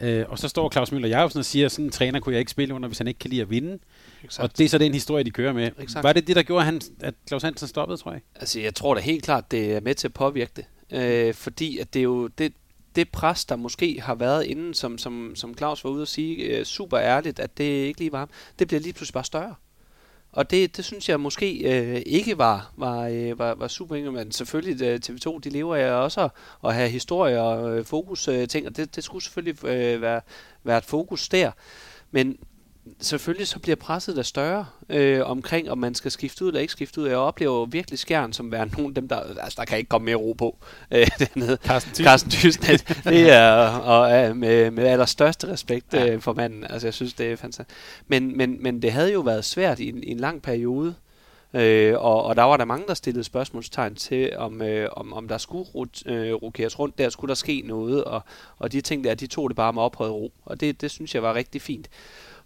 øh, 0.00 0.24
og 0.28 0.38
så 0.38 0.48
står 0.48 0.70
Claus 0.70 0.92
Møller 0.92 1.08
Jacobsen 1.08 1.38
og 1.38 1.44
siger, 1.44 1.66
at 1.66 1.72
sådan 1.72 1.84
en 1.84 1.90
træner 1.90 2.20
kunne 2.20 2.32
jeg 2.32 2.40
ikke 2.40 2.50
spille 2.50 2.74
under, 2.74 2.88
hvis 2.88 2.98
han 2.98 3.08
ikke 3.08 3.18
kan 3.18 3.30
lide 3.30 3.42
at 3.42 3.50
vinde. 3.50 3.78
Exakt. 4.26 4.44
Og 4.44 4.58
det 4.58 4.64
er 4.64 4.68
så 4.68 4.78
den 4.78 4.92
historie, 4.92 5.24
de 5.24 5.30
kører 5.30 5.52
med. 5.52 5.70
Exakt. 5.78 6.04
Var 6.04 6.12
det 6.12 6.26
det, 6.26 6.36
der 6.36 6.42
gjorde, 6.42 6.60
at, 6.60 6.66
han, 6.66 6.80
at 7.00 7.14
Claus 7.28 7.42
Hansen 7.42 7.68
stoppede, 7.68 7.98
tror 7.98 8.12
jeg? 8.12 8.20
Altså, 8.34 8.60
jeg 8.60 8.74
tror 8.74 8.94
da 8.94 9.00
helt 9.00 9.24
klart, 9.24 9.50
det 9.50 9.74
er 9.74 9.80
med 9.80 9.94
til 9.94 10.08
at 10.08 10.14
påvirke 10.14 10.52
det. 10.56 10.64
Øh, 10.92 11.34
fordi 11.34 11.78
at 11.78 11.94
det 11.94 12.00
er 12.00 12.04
jo, 12.04 12.26
det, 12.26 12.52
det 12.96 13.08
pres, 13.08 13.44
der 13.44 13.56
måske 13.56 14.00
har 14.00 14.14
været 14.14 14.44
inden, 14.44 14.74
som, 14.74 14.98
som, 14.98 15.32
som 15.34 15.56
Claus 15.56 15.84
var 15.84 15.90
ude 15.90 16.02
at 16.02 16.08
sige 16.08 16.36
øh, 16.36 16.64
super 16.64 16.98
ærligt, 16.98 17.38
at 17.38 17.58
det 17.58 17.64
ikke 17.64 18.00
lige 18.00 18.12
var 18.12 18.18
ham, 18.18 18.30
det 18.58 18.68
bliver 18.68 18.80
lige 18.80 18.92
pludselig 18.92 19.14
bare 19.14 19.24
større. 19.24 19.54
Og 20.32 20.50
det, 20.50 20.76
det 20.76 20.84
synes 20.84 21.08
jeg 21.08 21.20
måske 21.20 21.58
øh, 21.58 22.02
ikke 22.06 22.38
var, 22.38 22.72
var, 22.76 23.08
øh, 23.08 23.38
var, 23.38 23.54
var 23.54 23.68
super 23.68 24.10
men 24.10 24.32
selvfølgelig 24.32 24.86
øh, 24.86 25.00
TV2, 25.06 25.40
de 25.40 25.50
lever 25.50 25.76
af 25.76 25.90
også 25.90 26.20
at, 26.20 26.30
at 26.64 26.74
have 26.74 26.88
historie 26.88 27.42
og 27.42 27.78
øh, 27.78 27.84
fokus 27.84 28.28
øh, 28.28 28.48
ting, 28.48 28.66
og 28.66 28.76
det, 28.76 28.96
det 28.96 29.04
skulle 29.04 29.24
selvfølgelig 29.24 29.64
øh, 29.64 30.00
være, 30.00 30.20
være 30.64 30.78
et 30.78 30.84
fokus 30.84 31.28
der. 31.28 31.50
Men 32.10 32.38
selvfølgelig 33.00 33.46
så 33.46 33.58
bliver 33.58 33.76
presset 33.76 34.16
der 34.16 34.22
større 34.22 34.66
øh, 34.88 35.30
omkring, 35.30 35.70
om 35.70 35.78
man 35.78 35.94
skal 35.94 36.10
skifte 36.10 36.44
ud 36.44 36.48
eller 36.48 36.60
ikke 36.60 36.72
skifte 36.72 37.00
ud. 37.00 37.06
Jeg 37.06 37.16
oplever 37.16 37.54
jo 37.54 37.66
virkelig 37.70 37.98
skærn 37.98 38.32
som 38.32 38.52
være 38.52 38.66
nogen 38.66 38.90
af 38.90 38.94
dem, 38.94 39.08
der, 39.08 39.16
altså, 39.16 39.56
der 39.58 39.64
kan 39.64 39.78
ikke 39.78 39.88
komme 39.88 40.04
mere 40.04 40.16
ro 40.16 40.32
på 40.32 40.56
øh, 40.90 41.06
dernede. 41.18 41.58
Carsten 41.64 42.30
Thyssen. 42.30 42.62
det 43.04 43.30
er 43.30 43.66
og, 43.66 44.30
uh, 44.30 44.36
med, 44.36 44.70
med 44.70 44.86
allerstørste 44.86 45.48
respekt 45.48 45.94
ja. 45.94 46.06
øh, 46.06 46.20
for 46.20 46.32
manden. 46.32 46.64
Altså 46.64 46.86
jeg 46.86 46.94
synes, 46.94 47.14
det 47.14 47.32
er 47.32 47.36
fantastisk. 47.36 47.78
Men, 48.06 48.36
men, 48.36 48.62
men 48.62 48.82
det 48.82 48.92
havde 48.92 49.12
jo 49.12 49.20
været 49.20 49.44
svært 49.44 49.80
i 49.80 49.88
en, 49.88 50.02
i 50.02 50.10
en 50.10 50.20
lang 50.20 50.42
periode. 50.42 50.94
Øh, 51.54 51.94
og, 51.98 52.24
og 52.24 52.36
der 52.36 52.42
var 52.42 52.56
der 52.56 52.64
mange, 52.64 52.86
der 52.86 52.94
stillede 52.94 53.24
spørgsmålstegn 53.24 53.94
til, 53.94 54.36
om, 54.36 54.62
øh, 54.62 54.88
om, 54.92 55.12
om 55.12 55.28
der 55.28 55.38
skulle 55.38 55.64
rot, 55.74 56.06
øh, 56.06 56.32
rokeres 56.34 56.78
rundt, 56.78 56.98
der 56.98 57.08
skulle 57.08 57.28
der 57.28 57.34
ske 57.34 57.62
noget, 57.64 58.04
og, 58.04 58.20
og 58.58 58.72
de 58.72 58.80
ting 58.80 59.04
der, 59.04 59.14
de 59.14 59.26
tog 59.26 59.50
det 59.50 59.56
bare 59.56 59.72
med 59.72 59.82
ophøjet 59.82 60.12
ro, 60.12 60.32
og 60.44 60.60
det, 60.60 60.80
det 60.80 60.90
synes 60.90 61.14
jeg 61.14 61.22
var 61.22 61.34
rigtig 61.34 61.62
fint. 61.62 61.88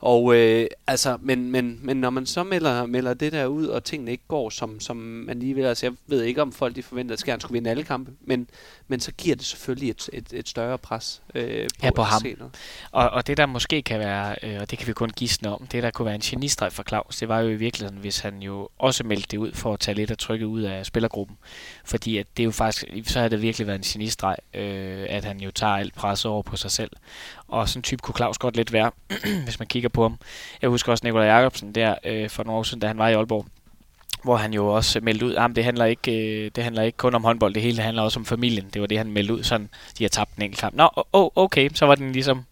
Og 0.01 0.37
øh, 0.37 0.67
altså, 0.87 1.19
men, 1.21 1.51
men, 1.51 1.81
men 1.83 1.97
når 1.97 2.11
man 2.11 2.27
så 2.27 2.45
melder, 2.45 2.87
melder 2.87 3.15
det 3.15 3.33
der 3.33 3.47
ud, 3.47 3.67
og 3.67 3.85
tingene 3.85 4.11
ikke 4.11 4.25
går, 4.29 4.51
som, 4.51 4.81
som 4.81 4.97
man 4.97 5.39
lige 5.39 5.55
vil, 5.55 5.65
altså 5.65 5.87
jeg 5.87 5.93
ved 6.07 6.23
ikke, 6.23 6.43
om 6.43 6.53
folk 6.53 6.77
de 6.77 6.83
forventer, 6.83 7.13
at 7.13 7.19
Skjern 7.21 7.41
skulle 7.41 7.53
vinde 7.53 7.71
alle 7.71 7.83
kampe, 7.83 8.13
men, 8.21 8.49
men 8.89 9.01
så 9.01 9.13
giver 9.13 9.37
det 9.37 9.45
selvfølgelig 9.45 9.91
et, 9.91 10.11
et, 10.13 10.33
et 10.33 10.49
større 10.49 10.79
pres 10.79 11.23
øh, 11.35 11.63
på, 11.63 11.87
ja, 11.87 11.91
på 11.91 12.03
ham. 12.03 12.23
Og, 12.91 13.11
og 13.11 13.27
det 13.27 13.37
der 13.37 13.47
måske 13.47 13.83
kan 13.83 13.99
være, 13.99 14.37
øh, 14.43 14.61
og 14.61 14.71
det 14.71 14.79
kan 14.79 14.89
vi 14.89 14.93
kun 14.93 15.11
gisne 15.11 15.55
om, 15.55 15.67
det 15.67 15.83
der 15.83 15.91
kunne 15.91 16.07
være 16.07 16.15
en 16.15 16.21
genistreg 16.21 16.73
for 16.73 16.83
Claus, 16.89 17.17
det 17.17 17.29
var 17.29 17.41
jo 17.41 17.49
i 17.49 17.55
virkeligheden, 17.55 18.01
hvis 18.01 18.19
han 18.19 18.43
jo 18.43 18.69
også 18.79 19.05
meldte 19.05 19.29
det 19.31 19.37
ud 19.37 19.53
for 19.53 19.73
at 19.73 19.81
tage 19.81 19.95
lidt 19.95 20.11
af 20.11 20.19
trykket 20.19 20.47
ud 20.47 20.63
af 20.63 20.87
spillergruppen. 20.87 21.37
Fordi 21.85 22.19
at 22.19 22.27
det 22.37 22.45
jo 22.45 22.51
faktisk, 22.51 22.85
så 23.05 23.21
har 23.21 23.29
det 23.29 23.43
virkelig 23.43 23.67
været 23.67 23.79
en 23.79 23.85
genistreg, 23.85 24.37
øh, 24.55 25.07
at 25.09 25.25
han 25.25 25.41
jo 25.41 25.51
tager 25.51 25.73
alt 25.73 25.95
pres 25.95 26.25
over 26.25 26.43
på 26.43 26.57
sig 26.57 26.71
selv. 26.71 26.91
Og 27.51 27.69
sådan 27.69 27.79
en 27.79 27.83
type 27.83 28.03
kunne 28.03 28.17
Claus 28.17 28.39
godt 28.39 28.57
lidt 28.57 28.73
være, 28.73 28.91
hvis 29.45 29.59
man 29.59 29.69
kigger 29.69 29.89
på 29.89 30.03
ham. 30.03 30.19
Jeg 30.63 30.71
husker 30.71 30.93
også 30.93 31.07
Nikolaj 31.07 31.27
Jacobsen 31.27 31.75
der 31.75 31.95
øh, 32.05 32.31
for 32.31 32.45
nogle 32.45 32.59
år 32.59 32.63
siden, 32.63 32.81
da 32.81 32.87
han 32.87 32.99
var 32.99 33.09
i 33.09 33.15
Aalborg 33.15 33.47
hvor 34.25 34.37
han 34.37 34.53
jo 34.53 34.67
også 34.67 35.01
meldte 35.03 35.27
ud, 35.27 35.35
at 35.35 35.51
det 35.57 35.65
handler 35.65 35.85
ikke, 35.85 36.13
øh, 36.13 36.51
det 36.57 36.65
handler 36.65 36.83
ikke 36.83 36.97
kun 36.97 37.15
om 37.15 37.25
håndbold, 37.25 37.55
det 37.55 37.63
hele 37.63 37.83
handler 37.83 38.03
også 38.03 38.21
om 38.21 38.25
familien. 38.25 38.67
Det 38.75 38.81
var 38.81 38.87
det, 38.87 38.99
han 38.99 39.13
meldte 39.13 39.35
ud, 39.35 39.43
sådan, 39.43 39.69
de 39.99 40.05
har 40.05 40.09
tabt 40.09 40.37
en 40.37 40.43
enkelt 40.43 40.61
kamp. 40.61 40.75
Nå, 40.75 40.89
oh, 41.13 41.31
okay, 41.37 41.71
så 41.75 41.87
var 41.87 41.95
den 41.95 42.13
ligesom, 42.13 42.45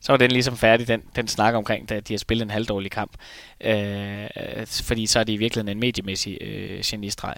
så 0.00 0.12
var 0.12 0.16
den 0.16 0.30
ligesom 0.30 0.56
færdig, 0.56 0.88
den, 0.88 1.02
den 1.16 1.28
snak 1.28 1.54
omkring, 1.54 1.92
at 1.92 2.08
de 2.08 2.12
har 2.12 2.18
spillet 2.18 2.44
en 2.44 2.50
halvdårlig 2.50 2.90
kamp. 2.90 3.12
Øh, 3.60 4.26
fordi 4.66 5.06
så 5.06 5.18
er 5.18 5.24
det 5.24 5.32
i 5.32 5.36
virkeligheden 5.36 5.76
en 5.76 5.80
mediemæssig 5.80 6.38
øh, 6.40 6.80
genistreg. 6.84 7.34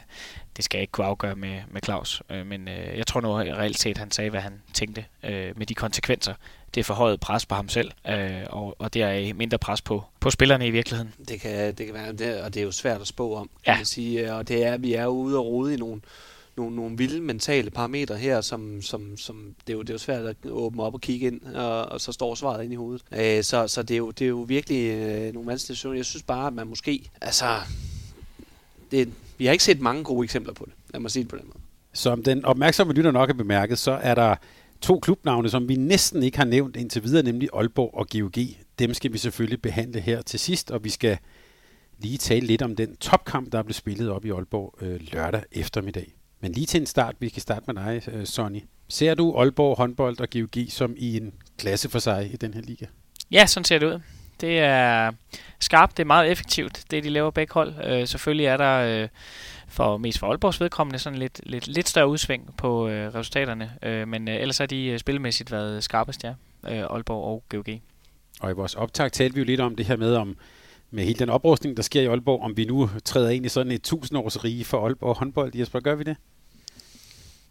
Det 0.57 0.65
skal 0.65 0.79
jeg 0.79 0.83
ikke 0.83 0.93
kunne 0.93 1.07
afgøre 1.07 1.37
med, 1.37 1.61
med 1.71 1.81
Claus. 1.85 2.23
Øh, 2.31 2.47
men 2.47 2.69
øh, 2.69 2.99
jeg 2.99 3.07
tror 3.07 3.21
nu 3.21 3.33
reelt 3.33 3.79
set, 3.79 3.99
han 3.99 4.11
sagde, 4.11 4.31
hvad 4.31 4.41
han 4.41 4.53
tænkte 4.75 5.05
øh, 5.23 5.59
med 5.59 5.67
de 5.67 5.75
konsekvenser, 5.75 6.35
det 6.75 6.81
er 6.81 6.85
forhøjet 6.85 7.21
pres 7.21 7.47
på 7.47 7.55
ham 7.55 7.69
selv, 7.69 7.91
øh, 8.09 8.43
og, 8.47 8.77
og 8.79 8.95
det 8.95 9.03
er 9.03 9.35
mindre 9.35 9.59
pres 9.59 9.83
på, 9.83 10.05
på 10.21 10.31
spillerne 10.31 10.67
i 10.67 10.71
virkeligheden. 10.71 11.15
Det 11.29 11.41
kan, 11.41 11.75
det 11.75 11.87
kan 11.87 11.95
være, 11.95 12.13
det, 12.13 12.43
og 12.43 12.55
det 12.55 12.61
er 12.61 12.65
jo 12.65 12.73
svært 12.73 13.01
at 13.01 13.07
spå 13.07 13.35
om, 13.35 13.51
kan 13.65 13.73
ja. 13.73 13.77
man 13.77 13.85
sige, 13.85 14.35
og 14.35 14.49
det 14.49 14.65
er, 14.65 14.77
vi 14.77 14.95
er 14.95 15.03
jo 15.03 15.11
ude 15.11 15.39
og 15.39 15.47
rode 15.47 15.75
i 15.75 15.77
nogle, 15.77 16.01
nogle, 16.57 16.77
nogle 16.77 16.97
vilde 16.97 17.21
mentale 17.21 17.71
parametre 17.71 18.17
her, 18.17 18.41
som, 18.41 18.83
som, 18.83 19.17
som 19.17 19.55
det, 19.67 19.73
er 19.73 19.77
jo, 19.77 19.83
det 19.83 19.91
er 19.91 19.95
jo 19.95 19.99
svært 19.99 20.27
at 20.27 20.37
åbne 20.51 20.83
op 20.83 20.95
og 20.95 21.01
kigge 21.01 21.27
ind, 21.27 21.43
og, 21.43 21.85
og 21.85 22.01
så 22.01 22.13
står 22.13 22.35
svaret 22.35 22.65
ind 22.65 22.73
i 22.73 22.77
hovedet. 22.77 23.03
Øh, 23.13 23.45
så 23.45 23.69
så 23.69 23.83
det, 23.83 23.95
er 23.95 23.99
jo, 23.99 24.11
det 24.11 24.25
er 24.25 24.29
jo 24.29 24.41
virkelig 24.41 24.91
øh, 24.91 25.35
nogle 25.35 25.47
vanskelige 25.47 25.77
situationer. 25.77 25.97
Jeg 25.97 26.05
synes 26.05 26.23
bare, 26.23 26.47
at 26.47 26.53
man 26.53 26.67
måske, 26.67 27.11
altså, 27.21 27.45
det, 28.91 29.13
vi 29.39 29.45
har 29.45 29.53
ikke 29.53 29.65
set 29.65 29.81
mange 29.81 30.05
gode 30.05 30.25
eksempler 30.25 30.53
på 30.53 30.65
det, 30.65 30.75
lad 30.93 31.01
mig 31.01 31.11
sige 31.11 31.23
det 31.23 31.31
på 31.31 31.37
den 31.37 31.47
måde. 31.47 31.59
Som 31.93 32.23
den 32.23 32.45
opmærksomme 32.45 32.93
lytter 32.93 33.11
nok 33.11 33.29
har 33.29 33.35
bemærket, 33.35 33.79
så 33.79 33.93
er 33.93 34.15
der 34.15 34.37
to 34.81 34.99
klubnavne, 34.99 35.51
som 35.51 35.69
vi 35.69 35.77
næsten 35.77 36.23
ikke 36.23 36.39
har 36.39 36.45
nævnt 36.45 36.77
indtil 36.77 37.05
videre, 37.05 37.23
nemlig 37.23 37.49
Aalborg 37.55 37.95
og 37.95 38.09
GOG. 38.09 38.45
Dem 38.79 38.95
skal 38.95 39.13
vi 39.13 39.19
selvfølgelig 39.19 39.63
behandle 39.63 40.01
her 40.01 40.23
til 40.23 40.41
sidst, 40.41 40.71
og 40.71 40.85
vi 40.85 40.91
skal 40.91 41.19
lige 41.99 42.19
tale 42.19 42.47
lidt 42.47 42.63
om 42.63 42.77
den 42.77 42.97
topkamp, 42.97 43.53
der 43.53 43.63
blev 43.63 43.75
spillet 43.75 44.11
op 44.11 44.25
i 44.25 44.31
Aalborg 44.31 44.75
øh, 44.81 45.01
lørdag 45.13 45.43
eftermiddag. 45.53 46.15
Men 46.43 46.53
lige 46.53 46.67
til 46.67 46.81
en 46.81 46.87
start, 46.87 47.15
vi 47.19 47.29
skal 47.29 47.43
starte 47.43 47.73
med 47.73 47.85
dig, 47.85 48.03
øh, 48.13 48.27
Sonny. 48.27 48.63
Ser 48.89 49.15
du 49.15 49.39
Aalborg 49.39 49.77
håndbold 49.77 50.21
og 50.21 50.29
GOG 50.31 50.65
som 50.69 50.95
i 50.97 51.17
en 51.17 51.33
klasse 51.59 51.89
for 51.89 51.99
sig 51.99 52.33
i 52.33 52.37
den 52.37 52.55
her 52.55 52.61
liga? 52.61 52.87
Ja, 53.31 53.47
sådan 53.47 53.65
ser 53.65 53.79
det 53.79 53.87
ud. 53.87 54.01
Det 54.41 54.59
er 54.59 55.13
skarpt, 55.61 55.97
det 55.97 56.03
er 56.03 56.07
meget 56.07 56.31
effektivt, 56.31 56.85
det 56.91 57.05
de 57.05 57.09
laver 57.09 57.31
begge 57.31 57.55
hold. 57.55 57.75
Øh, 57.85 58.09
selvfølgelig 58.09 58.47
er 58.47 58.57
der 58.57 59.03
øh, 59.03 59.09
for 59.69 59.97
mest 59.97 60.19
for 60.19 60.27
Aalborgs 60.27 60.61
vedkommende 60.61 60.99
sådan 60.99 61.19
lidt, 61.19 61.41
lidt, 61.47 61.69
lidt 61.69 61.89
større 61.89 62.09
udsving 62.09 62.55
på 62.57 62.89
øh, 62.89 63.15
resultaterne, 63.15 63.73
øh, 63.83 64.09
men 64.09 64.29
øh, 64.29 64.35
ellers 64.35 64.59
har 64.59 64.67
de 64.67 64.87
øh, 64.87 64.99
spilmæssigt 64.99 65.53
været 65.53 65.85
skarpest, 65.85 66.25
ja, 66.25 66.35
øh, 66.69 66.85
Aalborg 66.91 67.25
og 67.25 67.45
GOG. 67.49 67.81
Og 68.41 68.51
i 68.51 68.55
vores 68.55 68.75
optag 68.75 69.13
talte 69.13 69.35
vi 69.35 69.41
jo 69.41 69.45
lidt 69.45 69.61
om 69.61 69.77
det 69.77 69.87
her 69.87 69.97
med, 69.97 70.15
om 70.15 70.37
med 70.93 71.05
hele 71.05 71.19
den 71.19 71.29
oprustning, 71.29 71.77
der 71.77 71.83
sker 71.83 72.01
i 72.01 72.07
Aalborg, 72.07 72.43
om 72.43 72.57
vi 72.57 72.65
nu 72.65 72.91
træder 73.05 73.31
ind 73.31 73.47
i 73.47 73.49
sådan 73.49 73.73
et 73.73 73.83
tusindårs 73.83 74.45
rige 74.45 74.65
for 74.65 74.85
Aalborg 74.87 75.17
håndbold. 75.17 75.57
Jesper, 75.57 75.81
gør 75.81 75.95
vi 75.95 76.05
det? 76.05 76.17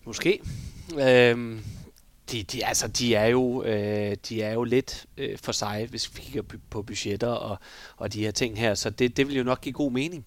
Måske. 0.05 0.39
Øhm, 0.99 1.59
de, 2.31 2.43
de, 2.43 2.65
altså, 2.65 2.87
de, 2.87 3.15
er 3.15 3.25
jo, 3.25 3.63
øh, 3.63 4.15
de 4.29 4.41
er 4.41 4.53
jo 4.53 4.63
lidt 4.63 5.05
øh, 5.17 5.37
for 5.37 5.51
sig, 5.51 5.87
hvis 5.89 6.15
vi 6.15 6.21
kigger 6.21 6.41
på 6.69 6.81
budgetter 6.81 7.27
og, 7.27 7.57
og 7.97 8.13
de 8.13 8.19
her 8.19 8.31
ting 8.31 8.59
her, 8.59 8.73
så 8.73 8.89
det, 8.89 9.17
det 9.17 9.27
vil 9.27 9.35
jo 9.35 9.43
nok 9.43 9.61
give 9.61 9.73
god 9.73 9.91
mening. 9.91 10.25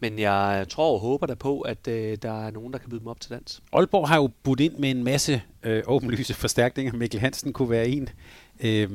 Men 0.00 0.18
jeg 0.18 0.66
tror 0.68 0.92
og 0.92 1.00
håber 1.00 1.26
der 1.26 1.34
på, 1.34 1.60
at 1.60 1.88
øh, 1.88 2.18
der 2.22 2.46
er 2.46 2.50
nogen, 2.50 2.72
der 2.72 2.78
kan 2.78 2.90
byde 2.90 3.00
dem 3.00 3.08
op 3.08 3.20
til 3.20 3.30
dans. 3.30 3.62
Aalborg 3.72 4.08
har 4.08 4.16
jo 4.16 4.30
budt 4.42 4.60
ind 4.60 4.74
med 4.78 4.90
en 4.90 5.04
masse 5.04 5.42
øh, 5.62 5.82
åbenlyse 5.86 6.34
forstærkninger. 6.34 6.92
Mikkel 6.92 7.20
Hansen 7.20 7.52
kunne 7.52 7.70
være 7.70 7.88
en. 7.88 8.08
Øh, 8.60 8.90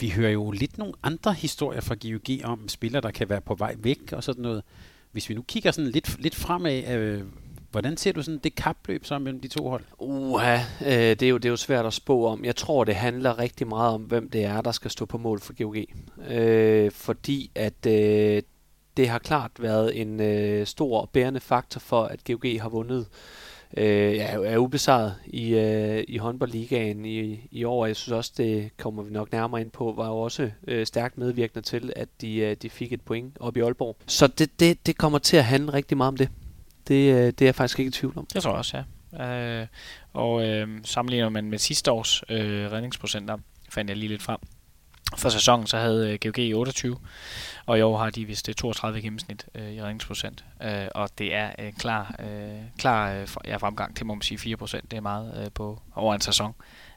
vi 0.00 0.08
hører 0.08 0.30
jo 0.30 0.50
lidt 0.50 0.78
nogle 0.78 0.94
andre 1.02 1.32
historier 1.32 1.80
fra 1.80 1.94
GOG 1.94 2.44
om 2.44 2.68
spillere, 2.68 3.02
der 3.02 3.10
kan 3.10 3.28
være 3.28 3.40
på 3.40 3.54
vej 3.54 3.74
væk 3.78 4.12
og 4.12 4.24
sådan 4.24 4.42
noget. 4.42 4.62
Hvis 5.12 5.28
vi 5.28 5.34
nu 5.34 5.42
kigger 5.42 5.70
sådan 5.70 5.90
lidt, 5.90 6.22
lidt 6.22 6.34
fremad, 6.34 6.88
øh, 6.88 7.22
hvordan 7.70 7.96
ser 7.96 8.12
du 8.12 8.22
sådan 8.22 8.40
det 8.44 8.54
kapløb 8.54 9.04
så 9.04 9.18
mellem 9.18 9.40
de 9.40 9.48
to 9.48 9.68
hold? 9.68 9.84
Uha, 9.98 10.58
øh, 10.80 10.90
det, 10.90 11.22
er 11.22 11.28
jo, 11.28 11.36
det 11.36 11.44
er 11.44 11.50
jo 11.50 11.56
svært 11.56 11.86
at 11.86 11.92
spå 11.92 12.26
om. 12.26 12.44
Jeg 12.44 12.56
tror, 12.56 12.84
det 12.84 12.94
handler 12.94 13.38
rigtig 13.38 13.66
meget 13.66 13.94
om, 13.94 14.02
hvem 14.02 14.30
det 14.30 14.44
er, 14.44 14.60
der 14.60 14.72
skal 14.72 14.90
stå 14.90 15.04
på 15.04 15.18
mål 15.18 15.40
for 15.40 15.52
GOG. 15.62 15.76
Øh, 16.30 16.90
fordi 16.90 17.50
at 17.54 17.86
øh, 17.86 18.42
det 18.96 19.08
har 19.08 19.18
klart 19.18 19.50
været 19.58 20.00
en 20.00 20.20
øh, 20.20 20.66
stor 20.66 21.10
bærende 21.12 21.40
faktor 21.40 21.78
for, 21.78 22.04
at 22.04 22.24
GOG 22.24 22.62
har 22.62 22.68
vundet 22.68 23.00
øh, 23.00 23.47
Øh, 23.76 24.16
er, 24.16 24.38
er 24.38 24.58
ubesejret 24.58 25.14
i, 25.26 25.54
øh, 25.54 26.04
i 26.08 26.18
håndboldligaen 26.18 27.04
i, 27.04 27.48
i 27.50 27.64
år. 27.64 27.86
Jeg 27.86 27.96
synes 27.96 28.12
også, 28.12 28.32
det 28.36 28.70
kommer 28.76 29.02
vi 29.02 29.12
nok 29.12 29.32
nærmere 29.32 29.60
ind 29.60 29.70
på, 29.70 29.94
var 29.96 30.08
jo 30.08 30.18
også 30.18 30.50
øh, 30.68 30.86
stærkt 30.86 31.18
medvirkende 31.18 31.62
til, 31.62 31.92
at 31.96 32.08
de, 32.20 32.36
øh, 32.36 32.56
de 32.62 32.70
fik 32.70 32.92
et 32.92 33.00
point 33.00 33.36
op 33.40 33.56
i 33.56 33.60
Aalborg. 33.60 33.96
Så 34.06 34.26
det, 34.26 34.60
det, 34.60 34.86
det 34.86 34.98
kommer 34.98 35.18
til 35.18 35.36
at 35.36 35.44
handle 35.44 35.72
rigtig 35.72 35.96
meget 35.96 36.08
om 36.08 36.16
det. 36.16 36.28
Det, 36.88 37.14
øh, 37.14 37.26
det 37.26 37.42
er 37.42 37.46
jeg 37.46 37.54
faktisk 37.54 37.78
ikke 37.78 37.88
i 37.88 37.92
tvivl 37.92 38.18
om. 38.18 38.26
Det 38.32 38.42
tror 38.42 38.50
jeg 38.50 38.58
også, 38.58 38.76
ja. 38.76 39.60
Øh, 39.60 39.66
og 40.12 40.48
øh, 40.48 40.68
sammenligner 40.84 41.28
man 41.28 41.50
med 41.50 41.58
sidste 41.58 41.92
års 41.92 42.22
øh, 42.28 42.72
redningsprocenter, 42.72 43.38
fandt 43.68 43.90
jeg 43.90 43.96
lige 43.96 44.08
lidt 44.08 44.22
frem. 44.22 44.38
For 45.16 45.28
sæsonen 45.28 45.66
så 45.66 45.78
havde 45.78 46.12
øh, 46.12 46.18
GOG 46.22 46.58
28, 46.58 46.96
og 47.66 47.78
i 47.78 47.82
år 47.82 47.98
har 47.98 48.10
de 48.10 48.24
vist 48.24 48.48
øh, 48.48 48.54
32 48.54 49.00
gennemsnit 49.00 49.46
øh, 49.54 49.72
i 49.72 49.82
redningsprocent. 49.82 50.44
Øh, 50.62 50.86
og 50.94 51.08
det 51.18 51.34
er 51.34 51.50
øh, 51.58 51.72
klar, 51.72 52.14
øh, 52.18 52.60
klar 52.78 53.12
øh, 53.12 53.28
ja, 53.44 53.56
fremgang, 53.56 53.98
det 53.98 54.06
må 54.06 54.14
man 54.14 54.22
sige 54.22 54.38
4 54.38 54.56
procent. 54.56 54.90
Det 54.90 54.96
er 54.96 55.00
meget 55.00 55.42
øh, 55.44 55.50
på 55.54 55.82
over 55.94 56.14
en 56.14 56.20
sæson. 56.20 56.54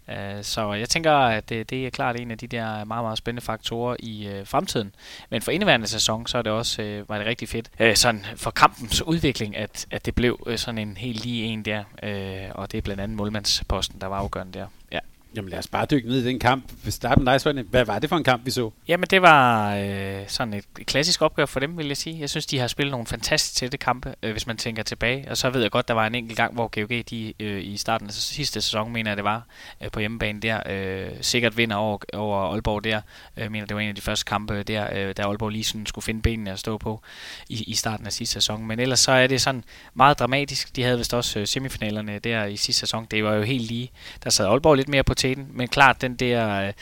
Øh, 0.09 0.43
så 0.43 0.73
jeg 0.73 0.89
tænker, 0.89 1.11
at 1.11 1.49
det, 1.49 1.69
det 1.69 1.85
er 1.85 1.89
klart 1.89 2.19
en 2.19 2.31
af 2.31 2.37
de 2.37 2.47
der 2.47 2.83
meget, 2.83 3.03
meget 3.03 3.17
spændende 3.17 3.45
faktorer 3.45 3.95
i 3.99 4.27
øh, 4.27 4.47
fremtiden. 4.47 4.95
Men 5.29 5.41
for 5.41 5.51
indeværende 5.51 5.87
sæson, 5.87 6.27
så 6.27 6.37
er 6.37 6.41
det 6.41 6.51
også 6.51 6.81
øh, 6.81 7.09
var 7.09 7.17
det 7.17 7.27
rigtig 7.27 7.49
fedt. 7.49 7.69
Øh, 7.79 7.95
sådan 7.95 8.25
for 8.35 8.51
kampens 8.51 9.01
udvikling, 9.01 9.57
at, 9.57 9.85
at 9.91 10.05
det 10.05 10.15
blev 10.15 10.43
øh, 10.47 10.57
sådan 10.57 10.77
en 10.77 10.97
helt 10.97 11.25
lige 11.25 11.45
en 11.45 11.65
der. 11.65 11.83
Øh, 12.03 12.49
og 12.51 12.71
det 12.71 12.77
er 12.77 12.81
blandt 12.81 13.01
andet 13.01 13.17
målmandsposten, 13.17 14.01
der 14.01 14.07
var 14.07 14.17
afgørende 14.17 14.59
der. 14.59 14.67
Ja. 14.91 14.99
Jamen 15.35 15.49
lad 15.49 15.59
os 15.59 15.67
bare 15.67 15.85
dykke 15.85 16.09
ned 16.09 16.23
i 16.23 16.25
den 16.25 16.39
kamp. 16.39 16.71
Vi 16.83 16.91
starter 16.91 17.23
med 17.23 17.31
dig, 17.31 17.41
Svend. 17.41 17.59
Hvad 17.59 17.85
var 17.85 17.99
det 17.99 18.09
for 18.09 18.17
en 18.17 18.23
kamp, 18.23 18.45
vi 18.45 18.51
så? 18.51 18.71
Jamen 18.87 19.07
det 19.09 19.21
var 19.21 19.75
øh, 19.75 20.23
sådan 20.27 20.53
et 20.53 20.65
klassisk 20.85 21.21
opgør 21.21 21.45
for 21.45 21.59
dem, 21.59 21.77
vil 21.77 21.87
jeg 21.87 21.97
sige. 21.97 22.19
Jeg 22.19 22.29
synes, 22.29 22.45
de 22.45 22.59
har 22.59 22.67
spillet 22.67 22.91
nogle 22.91 23.05
fantastisk 23.07 23.55
tætte 23.55 23.77
kampe, 23.77 24.15
øh, 24.23 24.31
hvis 24.31 24.47
man 24.47 24.57
tænker 24.57 24.83
tilbage. 24.83 25.25
Og 25.29 25.37
så 25.37 25.49
ved 25.49 25.61
jeg 25.61 25.71
godt, 25.71 25.87
der 25.87 25.93
var 25.93 26.07
en 26.07 26.15
enkelt 26.15 26.37
gang, 26.37 26.53
hvor 26.53 26.67
GOG 26.67 27.09
de, 27.09 27.33
øh, 27.39 27.65
i 27.65 27.77
starten 27.77 28.07
af 28.07 28.13
sidste 28.13 28.61
sæson, 28.61 28.93
mener 28.93 29.11
jeg 29.11 29.17
det 29.17 29.23
var, 29.23 29.45
øh, 29.83 29.91
på 29.91 29.99
hjemmebane 29.99 30.39
der, 30.39 30.59
øh, 30.69 31.09
sikkert 31.21 31.57
vinder 31.57 31.75
over, 31.75 31.97
over 32.13 32.51
Aalborg 32.51 32.83
der. 32.83 33.01
Jeg 33.37 33.45
øh, 33.45 33.51
mener, 33.51 33.65
det 33.65 33.75
var 33.75 33.81
en 33.81 33.89
af 33.89 33.95
de 33.95 34.01
første 34.01 34.25
kampe 34.25 34.53
øh, 34.53 34.67
der, 34.67 34.87
øh, 34.93 35.13
da 35.17 35.21
Aalborg 35.21 35.49
lige 35.49 35.63
sådan 35.63 35.85
skulle 35.85 36.03
finde 36.03 36.21
benene 36.21 36.51
at 36.51 36.59
stå 36.59 36.77
på 36.77 37.01
i, 37.49 37.63
i 37.63 37.73
starten 37.73 38.05
af 38.05 38.13
sidste 38.13 38.33
sæson. 38.33 38.67
Men 38.67 38.79
ellers 38.79 38.99
så 38.99 39.11
er 39.11 39.27
det 39.27 39.41
sådan 39.41 39.63
meget 39.93 40.19
dramatisk. 40.19 40.75
De 40.75 40.83
havde 40.83 40.97
vist 40.97 41.13
også 41.13 41.39
øh, 41.39 41.47
semifinalerne 41.47 42.19
der 42.19 42.45
i 42.45 42.57
sidste 42.57 42.79
sæson. 42.79 43.07
Det 43.11 43.23
var 43.23 43.33
jo 43.33 43.41
helt 43.41 43.67
lige. 43.67 43.91
Der 44.23 44.29
sad 44.29 44.45
Aalborg 44.45 44.75
lidt 44.75 44.89
mere 44.89 45.03
på 45.03 45.13
tæten, 45.21 45.47
men 45.53 45.67
klart 45.67 46.01
den 46.01 46.15
der 46.15 46.67
øh, 46.67 46.73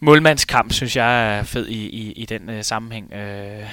målmandskamp, 0.00 0.72
synes 0.72 0.96
jeg 0.96 1.38
er 1.38 1.42
fed 1.42 1.66
i, 1.68 1.88
i, 1.88 2.12
i 2.12 2.26
den 2.26 2.50
øh, 2.50 2.64
sammenhæng, 2.64 3.12
øh, 3.12 3.68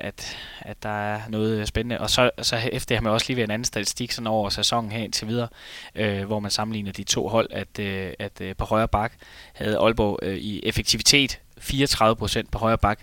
at, 0.00 0.36
at 0.60 0.82
der 0.82 0.88
er 0.88 1.20
noget 1.28 1.60
øh, 1.60 1.66
spændende. 1.66 2.00
Og 2.00 2.10
så, 2.10 2.30
så 2.42 2.56
efter 2.72 2.94
har 2.94 3.02
man 3.02 3.12
også 3.12 3.26
lige 3.28 3.36
ved 3.36 3.44
en 3.44 3.50
anden 3.50 3.64
statistik 3.64 4.12
sådan 4.12 4.26
over 4.26 4.48
sæsonen 4.48 4.92
her 4.92 5.04
indtil 5.04 5.28
videre, 5.28 5.48
øh, 5.94 6.24
hvor 6.24 6.40
man 6.40 6.50
sammenligner 6.50 6.92
de 6.92 7.04
to 7.04 7.28
hold, 7.28 7.48
at, 7.50 7.78
øh, 7.78 8.12
at 8.18 8.40
øh, 8.40 8.56
på 8.56 8.64
højre 8.64 8.88
bak 8.88 9.12
havde 9.54 9.78
Aalborg 9.78 10.18
øh, 10.22 10.36
i 10.36 10.60
effektivitet 10.62 11.40
34% 11.60 12.42
på 12.52 12.58
højre 12.58 12.78
bak, 12.78 13.00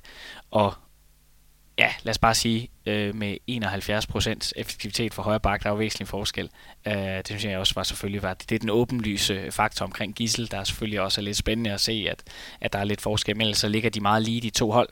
og 0.51 0.73
ja, 1.77 1.93
lad 2.03 2.11
os 2.11 2.17
bare 2.17 2.35
sige, 2.35 2.69
øh, 2.85 3.15
med 3.15 3.37
71% 3.47 4.51
effektivitet 4.55 5.13
for 5.13 5.23
højre 5.23 5.39
bak, 5.39 5.63
der 5.63 5.69
er 5.69 5.73
jo 5.73 5.77
væsentlig 5.77 6.07
forskel. 6.07 6.49
Øh, 6.87 6.93
det 6.93 7.27
synes 7.27 7.45
jeg 7.45 7.57
også 7.57 7.73
var 7.75 7.83
selvfølgelig 7.83 8.23
var, 8.23 8.33
det 8.33 8.55
er 8.55 8.59
den 8.59 8.69
åbenlyse 8.69 9.51
faktor 9.51 9.85
omkring 9.85 10.15
Gissel, 10.15 10.51
der 10.51 10.57
er 10.59 10.63
selvfølgelig 10.63 11.01
også 11.01 11.21
er 11.21 11.23
lidt 11.23 11.37
spændende 11.37 11.71
at 11.71 11.81
se, 11.81 12.07
at, 12.11 12.23
at 12.61 12.73
der 12.73 12.79
er 12.79 12.83
lidt 12.83 13.01
forskel, 13.01 13.37
men 13.37 13.41
ellers 13.41 13.57
så 13.57 13.67
ligger 13.67 13.89
de 13.89 13.99
meget 13.99 14.23
lige 14.23 14.41
de 14.41 14.49
to 14.49 14.71
hold. 14.71 14.89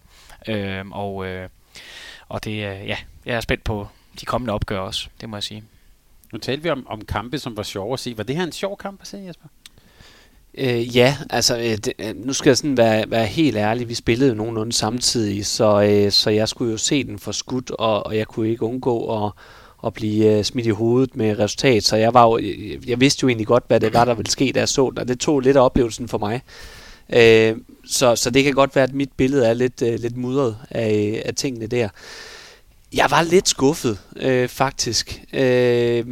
Øh, 0.48 0.86
og, 0.92 1.26
øh, 1.26 1.50
og 2.30 2.44
det, 2.44 2.52
øh, 2.52 2.88
ja, 2.88 2.98
jeg 3.26 3.36
er 3.36 3.42
spændt 3.42 3.64
på 3.64 3.88
de 4.20 4.26
kommende 4.26 4.54
opgør 4.54 4.80
også, 4.80 5.10
det 5.22 5.30
må 5.30 5.36
jeg 5.36 5.44
sige. 5.44 5.64
Nu 6.34 6.40
talte 6.40 6.64
vi 6.64 6.70
om, 6.70 6.88
om 6.88 7.06
kampe, 7.06 7.40
som 7.40 7.58
var 7.58 7.64
sjove 7.64 7.94
at 7.94 8.00
se. 8.00 8.18
Var 8.18 8.24
det 8.24 8.36
her 8.36 8.44
en 8.44 8.52
sjov 8.52 8.78
kamp 8.78 9.02
at 9.02 9.08
se, 9.08 9.18
Jesper? 9.18 9.48
Øh, 10.58 10.98
ja, 10.98 11.18
altså 11.30 11.58
øh, 11.58 11.64
det, 11.64 11.94
øh, 12.00 12.26
nu 12.26 12.34
skal 12.34 12.50
jeg 12.50 12.58
sådan 12.58 12.78
være, 12.78 13.06
være 13.08 13.26
helt 13.26 13.58
ærlig. 13.58 13.90
Vi 13.90 13.94
spillede 13.94 14.30
jo 14.30 14.36
nogenlunde 14.36 14.74
samtidig, 14.74 15.46
så, 15.46 15.82
øh, 15.82 16.12
så 16.12 16.30
jeg 16.30 16.50
skulle 16.50 16.72
jo 16.72 16.78
se 16.78 17.04
den 17.04 17.20
for 17.20 17.32
skudt, 17.32 17.72
og, 17.72 18.06
og 18.06 18.18
jeg 18.18 18.28
kunne 18.28 18.50
ikke 18.50 18.64
undgå 18.64 19.26
at, 19.26 19.32
at 19.86 19.94
blive 19.94 20.38
øh, 20.38 20.44
smidt 20.44 20.68
i 20.68 20.70
hovedet 20.70 21.16
med 21.16 21.40
resultat. 21.40 21.84
Så 21.84 21.96
jeg 21.96 22.14
var 22.14 22.24
jo, 22.24 22.38
jeg, 22.38 22.90
jeg 22.90 23.00
vidste 23.00 23.24
jo 23.24 23.28
egentlig 23.28 23.48
godt, 23.48 23.64
hvad 23.68 23.80
det 23.80 23.94
var, 23.94 24.06
der 24.06 24.14
ville 24.14 24.32
ske, 24.32 24.52
da 24.56 24.60
jeg 24.60 24.70
så 24.70 24.90
den, 24.90 25.00
og 25.00 25.08
det 25.08 25.20
tog 25.20 25.40
lidt 25.40 25.58
af 25.58 25.66
oplevelsen 25.66 26.08
for 26.08 26.18
mig. 26.18 26.42
Øh, 27.14 27.58
så, 27.86 28.16
så 28.16 28.30
det 28.30 28.44
kan 28.44 28.54
godt 28.54 28.76
være, 28.76 28.84
at 28.84 28.94
mit 28.94 29.12
billede 29.18 29.48
er 29.48 29.54
lidt, 29.54 29.82
øh, 29.82 30.00
lidt 30.00 30.18
mudret 30.18 30.58
af, 30.70 31.22
af 31.26 31.36
tingene 31.36 31.68
der. 31.68 31.90
Jeg 32.94 33.08
var 33.10 33.22
lidt 33.22 33.50
skuffet, 33.50 34.00
øh, 34.16 34.50
faktisk. 34.50 35.22
Øh, 35.34 36.06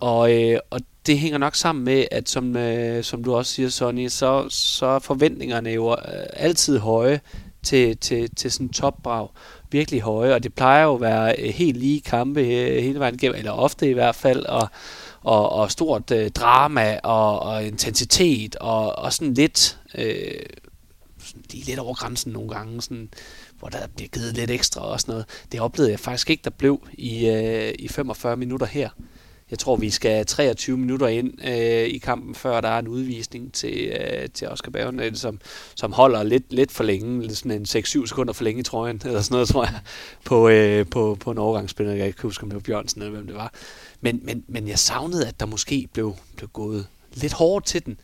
og, 0.00 0.32
øh, 0.32 0.58
og 0.70 0.80
det 1.06 1.18
hænger 1.18 1.38
nok 1.38 1.54
sammen 1.54 1.84
med, 1.84 2.04
at 2.10 2.28
som, 2.28 2.56
øh, 2.56 3.04
som 3.04 3.24
du 3.24 3.34
også 3.34 3.52
siger, 3.52 3.68
Sonny, 3.68 4.08
så, 4.08 4.46
så 4.48 4.86
er 4.86 4.98
forventningerne 4.98 5.70
jo 5.70 5.90
øh, 5.92 5.96
altid 6.32 6.78
høje 6.78 7.20
til, 7.62 7.96
til, 7.96 8.34
til 8.34 8.52
sådan 8.52 8.66
en 8.66 8.72
topbrag. 8.72 9.28
Virkelig 9.70 10.00
høje, 10.00 10.34
og 10.34 10.42
det 10.42 10.54
plejer 10.54 10.84
jo 10.84 10.94
at 10.94 11.00
være 11.00 11.34
øh, 11.38 11.48
helt 11.48 11.76
lige 11.76 12.00
kampe 12.00 12.40
øh, 12.40 12.82
hele 12.82 12.98
vejen 12.98 13.14
igennem, 13.14 13.38
eller 13.38 13.52
ofte 13.52 13.90
i 13.90 13.92
hvert 13.92 14.14
fald, 14.14 14.46
og, 14.46 14.68
og, 15.22 15.52
og 15.52 15.70
stort 15.70 16.10
øh, 16.10 16.30
drama 16.30 16.98
og, 17.02 17.40
og 17.40 17.64
intensitet, 17.64 18.56
og, 18.56 18.98
og 18.98 19.12
sådan 19.12 19.34
lidt, 19.34 19.78
øh, 19.94 20.42
sådan 21.18 21.44
lige 21.50 21.64
lidt 21.64 21.78
over 21.78 21.94
grænsen 21.94 22.32
nogle 22.32 22.48
gange, 22.48 22.82
sådan, 22.82 23.08
hvor 23.58 23.68
der 23.68 23.78
bliver 23.96 24.08
givet 24.08 24.34
lidt 24.34 24.50
ekstra 24.50 24.80
og 24.80 25.00
sådan 25.00 25.12
noget. 25.12 25.26
Det 25.52 25.60
oplevede 25.60 25.90
jeg 25.90 26.00
faktisk 26.00 26.30
ikke, 26.30 26.44
der 26.44 26.50
blev 26.50 26.80
i, 26.92 27.26
øh, 27.28 27.74
i 27.78 27.88
45 27.88 28.36
minutter 28.36 28.66
her. 28.66 28.90
Jeg 29.52 29.58
tror, 29.58 29.76
vi 29.76 29.90
skal 29.90 30.26
23 30.26 30.76
minutter 30.78 31.06
ind 31.06 31.44
øh, 31.44 31.86
i 31.86 31.98
kampen, 31.98 32.34
før 32.34 32.60
der 32.60 32.68
er 32.68 32.78
en 32.78 32.88
udvisning 32.88 33.52
til, 33.52 33.88
øh, 34.00 34.28
til 34.34 34.48
Oscar 34.48 34.70
Bergen, 34.70 35.16
som, 35.16 35.40
som 35.74 35.92
holder 35.92 36.22
lidt, 36.22 36.52
lidt 36.52 36.72
for 36.72 36.84
længe, 36.84 37.34
sådan 37.34 37.52
en 37.52 37.62
6-7 37.62 38.06
sekunder 38.06 38.32
for 38.32 38.44
længe 38.44 38.60
i 38.60 38.62
trøjen, 38.62 39.02
eller 39.06 39.20
sådan 39.20 39.34
noget, 39.34 39.48
tror 39.48 39.64
jeg, 39.64 39.80
på, 40.24 40.48
øh, 40.48 40.86
på, 40.86 41.16
på 41.20 41.30
en 41.30 41.38
overgangsspiller. 41.38 41.92
Jeg 41.92 42.00
kan 42.00 42.06
ikke 42.06 42.22
huske, 42.22 42.42
om 42.42 42.50
det 42.50 42.54
var 42.54 42.60
Bjørnsen 42.60 43.02
eller 43.02 43.14
hvem 43.14 43.26
det 43.26 43.36
var. 43.36 43.52
Men, 44.00 44.20
men, 44.22 44.44
men 44.48 44.68
jeg 44.68 44.78
savnede, 44.78 45.26
at 45.28 45.40
der 45.40 45.46
måske 45.46 45.88
blev, 45.92 46.16
blev 46.36 46.48
gået 46.48 46.86
lidt 47.14 47.32
hårdt 47.32 47.66
til 47.66 47.86
den. 47.86 48.00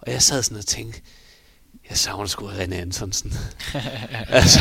Og 0.00 0.12
jeg 0.12 0.22
sad 0.22 0.42
sådan 0.42 0.58
og 0.58 0.66
tænkte, 0.66 1.00
jeg 1.90 1.98
savner 1.98 2.26
sgu 2.26 2.48
René 2.48 2.74
Antonsen. 2.74 3.32
altså, 4.28 4.60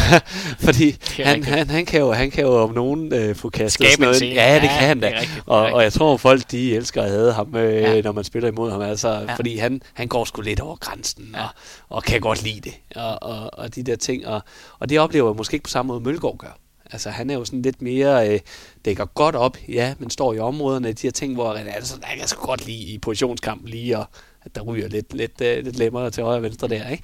fordi 0.60 0.96
han, 1.24 1.44
han, 1.44 1.70
han, 1.70 1.86
kan 1.86 2.00
jo, 2.00 2.12
han 2.12 2.32
kan 2.32 2.44
jo 2.44 2.56
om 2.56 2.74
nogen 2.74 3.14
øh, 3.14 3.36
få 3.36 3.50
kastet 3.50 3.88
sådan 3.92 4.06
noget. 4.06 4.22
Ja, 4.22 4.56
det 4.56 4.64
ja, 4.64 4.78
kan 4.80 4.88
han 4.88 5.00
da. 5.00 5.14
Og, 5.46 5.62
og 5.62 5.84
jeg 5.84 5.94
tror, 5.94 6.18
folk 6.18 6.52
de 6.52 6.76
elsker 6.76 7.04
at 7.04 7.10
have 7.10 7.34
ham, 7.34 7.56
øh, 7.56 7.74
ja. 7.74 8.02
når 8.02 8.12
man 8.12 8.24
spiller 8.24 8.50
imod 8.50 8.72
ham. 8.72 8.82
Altså, 8.82 9.10
ja. 9.10 9.36
Fordi 9.36 9.58
han, 9.58 9.82
han 9.94 10.08
går 10.08 10.26
sgu 10.26 10.42
lidt 10.42 10.60
over 10.60 10.76
grænsen, 10.76 11.30
ja. 11.34 11.44
og, 11.44 11.50
og 11.90 12.04
kan 12.04 12.22
godt 12.22 12.44
lide 12.44 12.62
det. 12.62 12.74
Og, 12.96 13.24
og, 13.24 13.60
og 13.60 13.76
de 13.76 13.84
der 13.84 13.96
ting. 13.96 14.28
Og, 14.28 14.42
og 14.80 14.90
det 14.90 15.00
oplever 15.00 15.30
jeg 15.30 15.36
måske 15.36 15.56
ikke 15.56 15.64
på 15.64 15.70
samme 15.70 15.88
måde, 15.88 16.02
Mølgaard 16.02 16.38
gør. 16.38 16.58
Altså 16.92 17.10
han 17.10 17.30
er 17.30 17.34
jo 17.34 17.46
sådan 17.46 17.62
lidt 17.62 17.82
mere, 17.82 18.34
øh, 18.34 18.40
dækker 18.86 19.06
godt 19.06 19.36
op, 19.36 19.58
ja, 19.68 19.94
men 20.00 20.10
står 20.10 20.34
i 20.34 20.40
områderne, 20.40 20.94
de 20.94 21.08
her 21.08 21.12
ting, 21.12 21.34
hvor 21.34 21.54
René 21.54 21.76
Andersen, 21.76 22.04
jeg 22.10 22.20
kan 22.20 22.28
så 22.28 22.36
godt 22.36 22.66
lide 22.66 22.94
i 22.94 22.98
positionskampen 22.98 23.70
lige, 23.70 23.98
og 23.98 24.06
at 24.42 24.56
der 24.56 24.62
ryger 24.62 24.88
lidt, 24.88 25.14
lidt, 25.14 25.42
øh, 25.42 25.64
lidt 25.64 25.78
lemmer 25.78 26.10
til 26.10 26.24
højre 26.24 26.38
og 26.38 26.44
venstre 26.44 26.68
der, 26.68 26.90
ikke? 26.90 27.04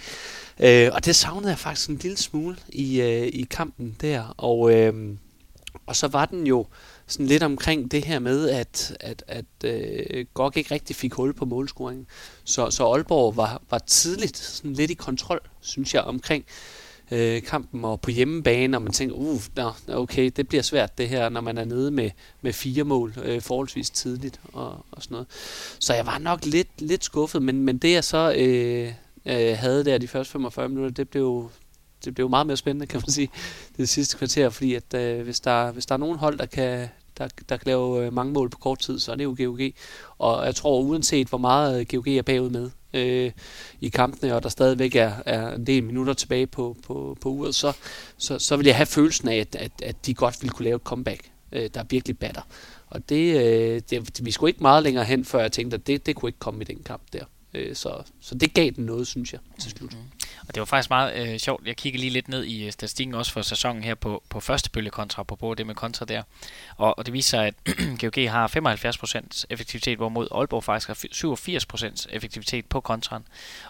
Øh, 0.86 0.92
og 0.94 1.06
det 1.06 1.16
savnede 1.16 1.50
jeg 1.50 1.60
faktisk 1.60 1.90
en 1.90 2.00
lille 2.02 2.18
smule 2.18 2.58
i, 2.70 3.02
øh, 3.02 3.28
i 3.28 3.48
kampen 3.50 3.96
der, 4.02 4.34
og, 4.38 4.74
øh, 4.74 5.18
og 5.86 5.96
så 5.96 6.08
var 6.08 6.26
den 6.26 6.48
jo 6.48 6.66
sådan 7.08 7.26
lidt 7.26 7.44
omkring 7.44 7.92
det 7.92 8.06
her 8.06 8.20
med, 8.20 8.50
at, 8.50 8.98
at, 9.00 9.24
at 9.28 9.46
øh, 9.64 10.26
Gok 10.34 10.58
ikke 10.58 10.74
rigtig 10.74 10.96
fik 10.96 11.14
hul 11.14 11.34
på 11.34 11.46
målscoringen. 11.46 12.08
Så, 12.44 12.70
så 12.70 12.86
Aalborg 12.86 13.38
var, 13.38 13.62
var 13.70 13.78
tidligt 13.78 14.38
sådan 14.38 14.74
lidt 14.74 14.92
i 14.92 14.94
kontrol, 14.94 15.42
synes 15.62 15.94
jeg, 15.94 16.02
omkring 16.02 16.46
øh, 17.12 17.42
kampen 17.42 17.86
og 17.86 18.02
på 18.02 18.12
hjemmebane, 18.12 18.78
og 18.78 18.82
man 18.82 18.92
tænker, 18.92 19.16
uh, 19.16 19.42
no, 19.56 19.72
okay, 19.88 20.32
det 20.36 20.48
bliver 20.48 20.62
svært 20.62 20.98
det 20.98 21.10
her, 21.10 21.30
når 21.30 21.42
man 21.42 21.58
er 21.58 21.66
nede 21.66 21.92
med, 21.92 22.10
med 22.42 22.54
fire 22.54 22.84
mål 22.84 23.14
øh, 23.24 23.42
forholdsvis 23.42 23.90
tidligt 23.90 24.40
og, 24.54 24.86
og 24.92 25.04
sådan 25.04 25.16
noget. 25.16 25.28
Så 25.80 25.94
jeg 25.94 26.06
var 26.06 26.18
nok 26.18 26.46
lidt, 26.46 26.82
lidt 26.82 27.04
skuffet, 27.04 27.42
men, 27.42 27.62
men 27.62 27.78
det 27.78 27.92
jeg 27.92 28.04
så 28.04 28.34
øh, 28.38 28.94
øh, 29.26 29.58
havde 29.58 29.86
der 29.86 29.98
de 29.98 30.08
første 30.08 30.32
45 30.32 30.70
minutter, 30.70 30.92
det 30.92 31.10
blev, 31.10 31.52
det 32.06 32.16
blev 32.16 32.30
meget 32.30 32.48
mere 32.48 32.58
spændende, 32.58 32.88
kan 32.88 33.00
man 33.00 33.12
sige, 33.12 33.30
det 33.78 33.90
sidste 33.90 34.18
kvarter, 34.18 34.50
fordi 34.50 34.74
at 34.74 34.94
øh, 34.94 35.22
hvis, 35.22 35.40
der, 35.40 35.72
hvis 35.72 35.86
der 35.86 35.96
er 35.96 36.00
nogen 36.00 36.18
hold, 36.18 36.38
der 36.38 36.46
kan, 36.46 36.88
der, 37.18 37.28
der 37.50 37.58
kan 37.58 37.66
lave 37.66 38.06
øh, 38.06 38.14
mange 38.14 38.34
mål 38.34 38.50
på 38.50 38.58
kort 38.58 38.80
tid, 38.80 39.00
så 39.00 39.12
er 39.12 39.16
det 39.16 39.24
jo 39.24 39.36
GOG. 39.38 39.60
Og 40.18 40.46
jeg 40.46 40.56
tror, 40.56 40.82
uanset 40.82 41.28
hvor 41.28 41.38
meget 41.38 41.80
øh, 41.80 41.86
GOG 41.92 42.08
er 42.08 42.22
bagud 42.22 42.50
med 42.50 42.72
øh, 42.94 43.32
i 43.82 43.90
kampene, 43.90 44.36
og 44.36 44.44
der 44.44 44.50
stadigvæk 44.50 44.96
er, 44.96 45.14
er 45.26 45.56
en 45.56 45.68
del 45.68 45.84
minutter 45.84 46.14
tilbage 46.14 46.48
på, 46.48 46.78
på, 46.88 47.18
på 47.22 47.30
uret, 47.30 47.56
så, 47.56 47.74
så, 48.18 48.40
så 48.40 48.58
vil 48.58 48.66
jeg 48.66 48.76
have 48.76 48.86
følelsen 48.86 49.30
af, 49.30 49.36
at, 49.36 49.56
at, 49.56 49.72
at 49.84 50.06
de 50.06 50.14
godt 50.14 50.42
ville 50.42 50.54
kunne 50.54 50.64
lave 50.64 50.76
et 50.76 50.82
comeback, 50.82 51.32
øh, 51.52 51.70
der 51.74 51.84
virkelig 51.90 52.20
batter. 52.20 52.42
Og 52.88 53.10
det, 53.10 53.42
øh, 53.42 53.82
det, 53.90 54.26
vi 54.26 54.32
skulle 54.32 54.50
ikke 54.50 54.62
meget 54.62 54.84
længere 54.84 55.06
hen, 55.06 55.26
før 55.26 55.40
jeg 55.40 55.52
tænkte, 55.52 55.76
at 55.76 55.88
det, 55.88 56.06
det 56.06 56.16
kunne 56.16 56.30
ikke 56.30 56.40
komme 56.40 56.62
i 56.62 56.64
den 56.64 56.84
kamp 56.86 57.02
der. 57.14 57.26
Øh, 57.56 57.76
så, 57.76 58.04
så 58.22 58.36
det 58.36 58.54
gav 58.54 58.72
den 58.72 58.86
noget, 58.86 59.08
synes 59.08 59.34
jeg, 59.34 59.40
til 59.60 59.72
slut. 59.72 59.94
Mm-hmm. 59.94 60.10
Og 60.48 60.56
det 60.56 60.60
var 60.60 60.66
faktisk 60.66 60.90
meget 60.90 61.34
øh, 61.34 61.40
sjovt. 61.40 61.68
Jeg 61.68 61.76
kigger 61.76 62.00
lige 62.00 62.10
lidt 62.10 62.30
ned 62.30 62.44
i 62.44 62.66
øh, 62.66 62.72
statistikken 62.72 63.16
også 63.16 63.32
for 63.32 63.42
sæsonen 63.42 63.84
her 63.84 63.96
på, 63.96 64.24
på 64.30 64.40
første 64.40 64.70
bølge 64.70 64.90
kontra, 64.90 65.24
på 65.24 65.54
det 65.58 65.68
med 65.68 65.76
kontra 65.76 66.06
der. 66.06 66.24
Og, 66.78 66.98
og 66.98 67.06
det 67.06 67.14
viser 67.14 67.30
sig, 67.30 67.48
at 67.48 67.54
GOG 68.02 68.32
har 68.32 68.48
75% 69.42 69.44
effektivitet, 69.50 69.98
hvorimod 69.98 70.28
Aalborg 70.32 70.64
faktisk 70.64 70.88
har 70.88 70.96
87% 72.06 72.06
effektivitet 72.10 72.66
på 72.66 72.82
kontraen. 72.82 73.24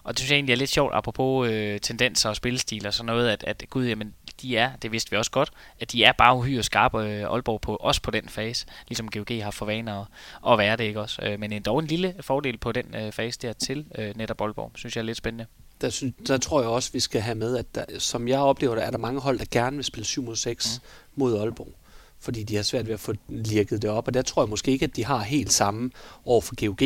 Og 0.03 0.13
det 0.13 0.19
synes 0.19 0.31
jeg 0.31 0.35
egentlig 0.35 0.53
er 0.53 0.57
lidt 0.57 0.69
sjovt, 0.69 0.93
apropos 0.95 1.49
øh, 1.49 1.79
tendenser 1.79 2.29
og 2.29 2.35
spillestil 2.35 2.87
og 2.87 2.93
sådan 2.93 3.05
noget, 3.05 3.29
at, 3.29 3.43
at 3.43 3.63
gud, 3.69 3.85
jamen, 3.85 4.13
de 4.41 4.57
er, 4.57 4.75
det 4.75 4.91
vidste 4.91 5.11
vi 5.11 5.17
også 5.17 5.31
godt, 5.31 5.51
at 5.79 5.91
de 5.91 6.03
er 6.03 6.11
bare 6.11 6.35
uhyre 6.35 6.63
skarpe, 6.63 6.97
øh, 6.97 7.31
Aalborg, 7.31 7.61
på, 7.61 7.75
også 7.75 8.01
på 8.01 8.11
den 8.11 8.29
fase, 8.29 8.65
ligesom 8.87 9.09
GOG 9.09 9.43
har 9.43 9.51
for 9.51 9.65
vaner 9.65 10.01
at, 10.01 10.07
at 10.51 10.57
være 10.57 10.77
det, 10.77 10.83
ikke 10.83 11.01
også? 11.01 11.21
Øh, 11.25 11.39
men 11.39 11.51
en, 11.51 11.61
dog 11.61 11.79
en 11.79 11.87
lille 11.87 12.15
fordel 12.21 12.57
på 12.57 12.71
den 12.71 12.95
øh, 12.95 13.11
fase 13.11 13.39
der 13.41 13.53
til 13.53 13.85
øh, 13.97 14.17
netop 14.17 14.41
Aalborg, 14.41 14.71
synes 14.75 14.95
jeg 14.95 15.01
er 15.01 15.05
lidt 15.05 15.17
spændende 15.17 15.45
der, 15.81 15.89
synes, 15.89 16.13
der 16.27 16.37
tror 16.37 16.61
jeg 16.61 16.69
også, 16.69 16.91
vi 16.93 16.99
skal 16.99 17.21
have 17.21 17.35
med, 17.35 17.57
at 17.57 17.75
der, 17.75 17.85
som 17.99 18.27
jeg 18.27 18.39
oplever 18.39 18.75
det, 18.75 18.83
er 18.83 18.91
der 18.91 18.97
mange 18.97 19.21
hold, 19.21 19.39
der 19.39 19.45
gerne 19.51 19.75
vil 19.75 19.85
spille 19.85 20.05
7 20.05 20.23
mod 20.23 20.35
6 20.35 20.81
mm. 20.83 21.19
mod 21.19 21.39
Aalborg. 21.39 21.73
Fordi 22.19 22.43
de 22.43 22.55
har 22.55 22.63
svært 22.63 22.87
ved 22.87 22.93
at 22.93 22.99
få 22.99 23.13
lirket 23.27 23.81
det 23.81 23.89
op. 23.89 24.07
Og 24.07 24.13
der 24.13 24.21
tror 24.21 24.43
jeg 24.43 24.49
måske 24.49 24.71
ikke, 24.71 24.83
at 24.83 24.95
de 24.95 25.05
har 25.05 25.19
helt 25.19 25.53
samme 25.53 25.91
over 26.25 26.41
for 26.41 26.65
GOG. 26.65 26.81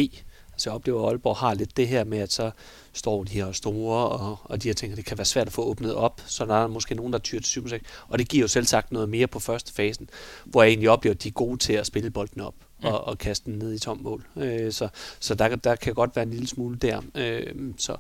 Altså 0.54 0.70
jeg 0.70 0.76
oplever, 0.76 1.04
at 1.04 1.10
Aalborg 1.10 1.38
har 1.38 1.54
lidt 1.54 1.78
det 1.78 1.88
her 1.88 2.04
med, 2.04 2.18
at 2.18 2.34
så 2.34 2.52
står 3.00 3.24
de 3.24 3.32
her 3.32 3.52
store, 3.52 4.10
og, 4.10 4.38
og 4.44 4.64
de 4.64 4.68
her 4.68 4.74
ting, 4.74 4.98
det 4.98 5.06
kan 5.06 5.18
være 5.18 5.26
svært 5.26 5.48
at 5.48 5.54
få 5.54 5.64
åbnet 5.64 5.96
op, 5.96 6.22
så 6.26 6.46
der 6.46 6.64
er 6.64 6.68
måske 6.68 6.96
nogen, 6.96 7.14
der 7.14 7.20
tyrer 7.20 7.42
til 7.42 7.50
7 7.50 7.70
6. 7.70 7.86
Og 8.08 8.20
det 8.20 8.30
giver 8.30 8.42
jo 8.42 8.48
selv 8.48 8.66
sagt 8.66 8.92
noget 8.92 9.10
mere 9.10 9.28
på 9.28 9.40
første 9.40 9.74
fasen, 9.74 10.10
hvor 10.46 10.64
jeg 10.64 10.70
egentlig 10.70 10.90
oplever, 10.90 11.14
at 11.14 11.24
de 11.24 11.28
er 11.28 11.34
gode 11.34 11.58
til 11.58 11.74
at 11.74 11.86
spille 11.86 12.10
bolden 12.10 12.42
op 12.42 12.56
mm. 12.80 12.86
og, 12.86 13.08
og 13.08 13.18
kaste 13.18 13.52
den 13.52 13.60
ned 13.60 13.74
i 13.74 13.80
tom 13.80 13.98
mål. 13.98 14.26
Øh, 14.36 14.72
så 14.72 14.88
så 15.20 15.36
der, 15.36 15.56
der 15.56 15.76
kan 15.76 15.94
godt 15.94 16.16
være 16.16 16.24
en 16.24 16.32
lille 16.32 16.48
smule 16.48 16.78
der. 16.78 17.02
Øh, 17.16 17.54
så 17.78 17.98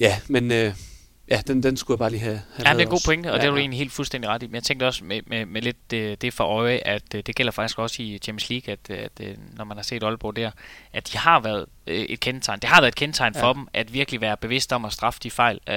Ja, 0.00 0.20
men 0.28 0.52
øh, 0.52 0.74
ja, 1.28 1.40
den, 1.46 1.62
den 1.62 1.76
skulle 1.76 1.94
jeg 1.94 1.98
bare 1.98 2.10
lige 2.10 2.20
have, 2.20 2.40
have 2.54 2.68
Ja, 2.68 2.72
det 2.72 2.80
er 2.80 2.84
en 2.84 2.90
god 2.90 3.04
pointe, 3.06 3.26
og 3.26 3.36
ja, 3.36 3.40
det 3.40 3.46
er 3.46 3.50
du 3.50 3.56
egentlig 3.56 3.78
helt 3.78 3.92
fuldstændig 3.92 4.30
ret 4.30 4.42
i. 4.42 4.46
Men 4.46 4.54
jeg 4.54 4.62
tænkte 4.62 4.84
også 4.84 5.04
med, 5.04 5.20
med, 5.26 5.46
med 5.46 5.62
lidt 5.62 5.90
det, 5.90 6.22
det 6.22 6.34
for 6.34 6.44
øje, 6.44 6.80
at 6.84 7.12
det 7.12 7.34
gælder 7.34 7.52
faktisk 7.52 7.78
også 7.78 8.02
i 8.02 8.18
Champions 8.18 8.50
League, 8.50 8.72
at, 8.72 8.90
at 8.90 9.36
når 9.56 9.64
man 9.64 9.76
har 9.76 9.82
set 9.82 10.02
Aalborg 10.02 10.36
der, 10.36 10.50
at 10.92 11.12
de 11.12 11.18
har 11.18 11.40
været 11.40 11.66
et 11.86 12.20
kendetegn. 12.20 12.58
Det 12.60 12.68
har 12.68 12.80
været 12.80 12.88
et 12.88 12.94
kendetegn 12.94 13.32
ja. 13.34 13.42
for 13.42 13.52
dem, 13.52 13.68
at 13.72 13.92
virkelig 13.92 14.20
være 14.20 14.36
bevidst 14.36 14.72
om 14.72 14.84
at 14.84 14.92
straffe 14.92 15.20
de 15.22 15.30
fejl, 15.30 15.60
øh, 15.68 15.74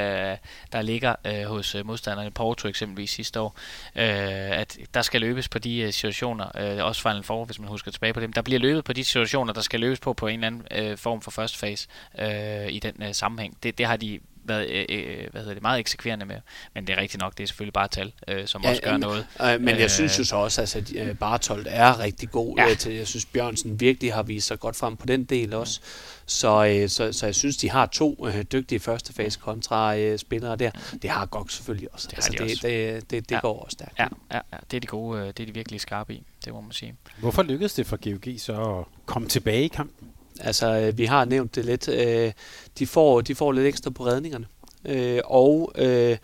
der 0.72 0.82
ligger 0.82 1.16
øh, 1.26 1.44
hos 1.44 1.76
modstanderne. 1.86 2.32
Porto 2.32 2.68
eksempelvis 2.68 3.10
sidste 3.10 3.40
år. 3.40 3.56
Øh, 3.96 4.60
at 4.60 4.78
der 4.94 5.02
skal 5.02 5.22
løbes 5.22 5.50
på 5.50 5.60
de 5.60 5.92
situationer, 5.92 6.78
øh, 6.78 6.86
også 6.86 7.02
Final 7.02 7.24
Four, 7.24 7.46
hvis 7.46 7.60
man 7.60 7.68
husker 7.70 7.92
tilbage 7.92 8.14
på 8.14 8.20
dem. 8.20 8.34
Der 8.34 8.42
bliver 8.42 8.60
løbet 8.60 8.84
på 8.84 8.94
de 8.94 9.04
situationer, 9.04 9.54
der 9.54 9.62
skal 9.62 9.80
løbes 9.80 10.00
på 10.00 10.14
på 10.14 10.28
en 10.28 10.34
eller 10.34 10.48
anden 10.48 10.68
øh, 10.72 10.98
form 10.98 11.22
for 11.22 11.32
første 11.32 11.58
fase 11.58 11.88
øh, 12.20 12.68
i 12.70 12.80
den 12.80 13.04
øh, 13.04 13.14
sammenhæng. 13.14 13.58
Det, 13.64 13.78
det 13.78 13.86
har 13.86 13.98
de 13.98 14.20
været 14.50 14.70
øh, 14.70 14.86
øh, 14.90 15.28
hvad 15.32 15.42
hedder 15.42 15.54
det, 15.54 15.62
meget 15.62 15.80
eksekverende 15.80 16.26
med. 16.26 16.36
Men 16.76 16.88
det 16.88 16.98
er 16.98 17.02
rigtigt 17.02 17.22
nok, 17.22 17.38
det 17.38 17.44
er 17.44 17.48
selvfølgelig 17.48 17.74
bare 17.74 17.88
tal, 17.88 18.14
øh, 18.28 18.48
som 18.48 18.62
ja, 18.64 18.70
også 18.70 18.82
gør 18.82 18.92
men, 18.92 19.00
noget. 19.00 19.26
Øh, 19.42 19.62
men 19.62 19.76
jeg 19.76 19.84
øh, 19.84 19.90
synes 19.90 20.20
jo 20.20 20.24
så 20.24 20.36
også, 20.36 20.62
altså, 20.62 20.78
at 20.80 20.96
øh, 20.96 21.16
Bartolt 21.16 21.68
er 21.70 22.00
rigtig 22.00 22.32
god 22.32 22.58
ja. 22.58 22.70
øh, 22.70 22.78
til. 22.78 22.94
Jeg 22.94 23.08
synes, 23.08 23.26
Bjørnsen 23.26 23.80
virkelig 23.80 24.14
har 24.14 24.24
vist 24.24 24.48
sig 24.48 24.60
godt 24.60 24.76
frem 24.76 24.98
på 24.98 25.06
den 25.06 25.24
del 25.24 25.54
også. 25.54 25.80
Så, 26.26 26.66
øh, 26.66 26.90
så, 26.90 27.14
så 27.14 27.26
jeg 27.26 27.36
synes, 27.36 27.58
de 27.58 27.70
har 27.70 27.86
to 27.86 28.28
øh, 28.28 28.44
dygtige 28.44 28.80
første 28.80 29.14
fase 29.14 29.40
kontra 29.40 29.98
øh, 29.98 30.20
spillere 30.20 30.56
der. 30.56 30.72
Det 31.02 31.10
har 31.10 31.26
Gok 31.26 31.52
selvfølgelig 31.52 31.94
også. 31.94 32.08
Det, 32.08 32.18
altså, 32.18 32.32
de 32.32 32.38
det, 32.38 32.44
også. 32.44 32.68
det, 32.68 33.12
det, 33.12 33.30
det 33.30 33.36
ja. 33.36 33.40
går 33.40 33.64
også 33.64 33.74
stærkt. 33.74 34.00
Ja, 34.00 34.08
ja, 34.32 34.40
ja, 34.54 34.58
det 34.72 34.78
er 34.78 34.82
de 34.82 34.88
gode, 34.88 35.20
øh, 35.20 35.28
det 35.28 35.40
er 35.40 35.46
de 35.46 35.54
virkelig 35.54 35.82
skarpe 35.82 36.14
i, 36.14 36.24
det 36.46 36.54
må 36.54 36.62
man 36.62 36.72
sige. 36.72 36.96
Hvorfor 37.20 37.44
lykkedes 37.44 37.74
det 37.74 37.88
for 37.88 37.98
GOG 37.98 38.40
så 38.40 38.78
at 38.80 38.86
komme 39.06 39.28
tilbage 39.28 39.64
i 39.64 39.68
kampen? 39.68 40.10
Altså, 40.40 40.80
øh, 40.80 40.98
vi 40.98 41.06
har 41.06 41.26
nævnt 41.26 41.56
det 41.56 41.66
lidt. 41.66 41.88
Øh, 41.88 42.32
de, 42.80 42.88
får, 42.88 43.22
de 43.22 43.36
får 43.36 43.52
lidt 43.52 43.68
ekstra 43.68 43.90
på 43.90 44.06
redningerne. 44.06 44.46
Øh, 44.86 45.22
og 45.26 45.72
øh, 45.76 46.18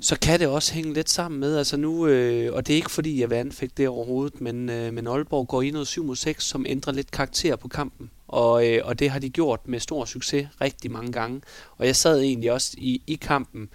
så 0.00 0.18
kan 0.18 0.40
det 0.40 0.48
også 0.48 0.74
hænge 0.74 0.94
lidt 0.94 1.10
sammen 1.10 1.40
med, 1.40 1.56
altså 1.56 1.76
nu, 1.76 2.06
øh, 2.06 2.54
og 2.54 2.66
det 2.66 2.72
er 2.72 2.76
ikke 2.76 2.90
fordi, 2.90 3.20
jeg 3.20 3.30
vil 3.30 3.52
fik 3.52 3.76
det 3.76 3.88
overhovedet, 3.88 4.40
men, 4.40 4.70
øh, 4.70 4.94
men 4.94 5.06
Aalborg 5.06 5.48
går 5.48 5.62
i 5.62 5.70
noget 5.70 5.86
7 5.86 6.04
mod 6.04 6.16
6, 6.16 6.44
som 6.44 6.66
ændrer 6.68 6.92
lidt 6.92 7.10
karakter 7.10 7.56
på 7.56 7.68
kampen. 7.68 8.10
Og, 8.28 8.68
øh, 8.68 8.80
og 8.84 8.98
det 8.98 9.10
har 9.10 9.18
de 9.18 9.30
gjort 9.30 9.60
med 9.68 9.80
stor 9.80 10.04
succes 10.04 10.48
rigtig 10.60 10.90
mange 10.90 11.12
gange. 11.12 11.40
Og 11.76 11.86
jeg 11.86 11.96
sad 11.96 12.20
egentlig 12.20 12.52
også 12.52 12.74
i, 12.78 13.02
i 13.06 13.14
kampen, 13.14 13.68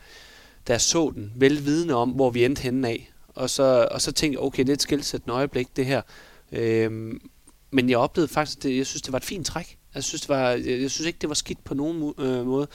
da 0.67 0.73
jeg 0.73 0.81
så 0.81 1.11
den, 1.15 1.31
velvidende 1.35 1.93
om, 1.93 2.09
hvor 2.09 2.29
vi 2.29 2.45
endte 2.45 2.61
henne 2.61 2.87
af. 2.87 3.11
Og 3.27 3.49
så, 3.49 3.87
og 3.91 4.01
så 4.01 4.11
tænkte 4.11 4.37
jeg, 4.37 4.45
okay, 4.45 4.63
det 4.63 4.69
er 4.69 4.73
et 4.73 4.81
skilsættende 4.81 5.35
øjeblik, 5.35 5.67
det 5.75 5.85
her. 5.85 6.01
Øh, 6.51 7.13
men 7.71 7.89
jeg 7.89 7.97
oplevede 7.97 8.33
faktisk, 8.33 8.63
det, 8.63 8.77
jeg 8.77 8.85
synes, 8.85 9.01
det 9.01 9.11
var 9.11 9.17
et 9.17 9.25
fint 9.25 9.45
træk. 9.45 9.77
Jeg 9.95 10.03
synes, 10.03 10.21
det 10.21 10.29
var, 10.29 10.49
jeg 10.51 10.91
synes 10.91 11.07
ikke, 11.07 11.19
det 11.21 11.29
var 11.29 11.35
skidt 11.35 11.63
på 11.63 11.73
nogen 11.73 12.13
øh, 12.19 12.45
måde 12.45 12.67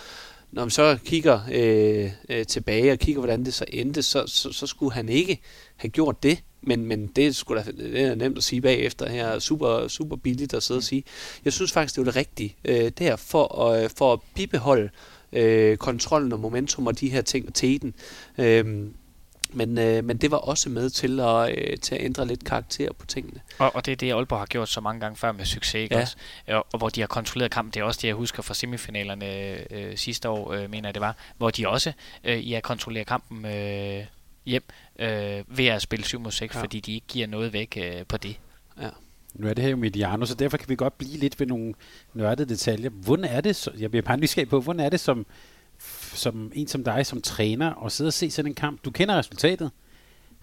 når 0.53 0.63
man 0.63 0.71
så 0.71 0.99
kigger 1.05 1.41
øh, 1.53 2.11
øh, 2.29 2.47
tilbage 2.47 2.93
og 2.93 2.99
kigger, 2.99 3.21
hvordan 3.21 3.45
det 3.45 3.55
så 3.55 3.65
endte, 3.69 4.03
så, 4.03 4.25
så, 4.27 4.53
så 4.53 4.67
skulle 4.67 4.93
han 4.93 5.09
ikke 5.09 5.41
have 5.77 5.91
gjort 5.91 6.23
det. 6.23 6.43
Men, 6.63 6.87
men 6.87 7.07
det, 7.07 7.37
skulle 7.37 7.63
da, 7.63 7.71
det 7.71 8.01
er 8.01 8.15
nemt 8.15 8.39
at 8.39 8.45
sige 8.45 8.61
bagefter 8.61 9.09
her. 9.09 9.39
Super, 9.39 9.89
super 9.89 10.17
billigt 10.17 10.55
at 10.55 10.63
sidde 10.63 10.79
og 10.79 10.83
sige. 10.83 11.05
Jeg 11.45 11.53
synes 11.53 11.73
faktisk, 11.73 11.97
det 11.97 12.07
var 12.07 12.13
det 12.13 12.17
rigtige 12.17 12.57
øh, 12.65 12.93
der 12.99 13.17
for 13.17 13.65
at, 13.65 13.93
for 13.97 14.13
at 14.13 14.21
bibeholde 14.35 14.91
øh, 15.33 15.77
kontrollen 15.77 16.33
og 16.33 16.41
momentum 16.41 16.87
og 16.87 17.01
de 17.01 17.09
her 17.09 17.23
ting 17.23 17.47
og 17.47 17.55
teten. 17.55 17.95
Øh, 18.39 18.87
men, 19.53 19.79
øh, 19.79 20.05
men 20.05 20.17
det 20.17 20.31
var 20.31 20.37
også 20.37 20.69
med 20.69 20.91
til 20.91 21.21
at, 21.21 21.59
øh, 21.59 21.79
til 21.79 21.95
at 21.95 22.05
ændre 22.05 22.27
lidt 22.27 22.45
karakter 22.45 22.93
på 22.93 23.07
tingene. 23.07 23.41
Og, 23.59 23.77
og 23.77 23.87
det 23.87 23.93
er 23.93 23.97
det, 23.97 24.13
Aalborg 24.13 24.39
har 24.39 24.47
gjort 24.47 24.69
så 24.69 24.81
mange 24.81 25.01
gange 25.01 25.17
før 25.17 25.33
med 25.33 25.45
succes, 25.45 25.75
ikke 25.75 25.95
ja. 25.95 26.01
også? 26.01 26.17
Og, 26.49 26.67
og 26.73 26.79
hvor 26.79 26.89
de 26.89 27.01
har 27.01 27.07
kontrolleret 27.07 27.51
kampen. 27.51 27.73
Det 27.75 27.81
er 27.81 27.85
også 27.85 27.99
det, 28.03 28.09
jeg 28.09 28.15
husker 28.15 28.43
fra 28.43 28.55
semifinalerne 28.55 29.27
øh, 29.73 29.97
sidste 29.97 30.29
år, 30.29 30.53
øh, 30.53 30.71
mener 30.71 30.89
jeg 30.89 30.95
det 30.95 31.01
var, 31.01 31.17
hvor 31.39 31.51
de 31.51 31.69
også 31.69 31.93
øh, 32.25 32.51
ja, 32.51 32.61
kontrollerer 32.61 33.05
kampen 33.05 33.45
øh, 33.45 34.05
hjem 34.47 34.65
øh, 34.99 35.43
ved 35.47 35.67
at 35.67 35.83
spille 35.83 36.05
7 36.05 36.21
mod 36.21 36.31
6, 36.31 36.55
ja. 36.55 36.61
fordi 36.61 36.81
de 36.81 36.95
ikke 36.95 37.07
giver 37.07 37.27
noget 37.27 37.53
væk 37.53 37.79
øh, 37.83 38.07
på 38.09 38.17
det. 38.17 38.37
Ja. 38.81 38.89
Nu 39.35 39.49
er 39.49 39.55
det 39.55 39.65
her 39.65 39.71
jo 39.71 39.77
Mediano, 39.77 40.27
så 40.27 40.35
derfor 40.35 40.57
kan 40.57 40.69
vi 40.69 40.77
godt 40.77 40.99
blive 40.99 41.19
lidt 41.19 41.41
ved 41.41 41.47
nogle 41.47 41.75
nørdede 42.15 42.49
detaljer. 42.49 42.91
Hvordan 42.91 43.25
er 43.25 43.41
det, 43.41 43.57
så, 43.57 43.71
jeg 43.79 43.91
bliver 43.91 44.03
bare 44.03 44.17
nysgerrig 44.17 44.49
på, 44.49 44.61
hvordan 44.61 44.81
er 44.81 44.89
det 44.89 45.01
som 45.01 45.27
som 46.15 46.53
en 46.55 46.69
som 46.69 46.85
dig, 46.85 47.07
som 47.07 47.23
træner, 47.23 47.71
og 47.71 47.93
sidde 47.93 48.09
og 48.09 48.13
se 48.13 48.31
sådan 48.31 48.51
en 48.51 48.55
kamp. 48.55 48.85
Du 48.85 48.91
kender 48.91 49.19
resultatet. 49.19 49.71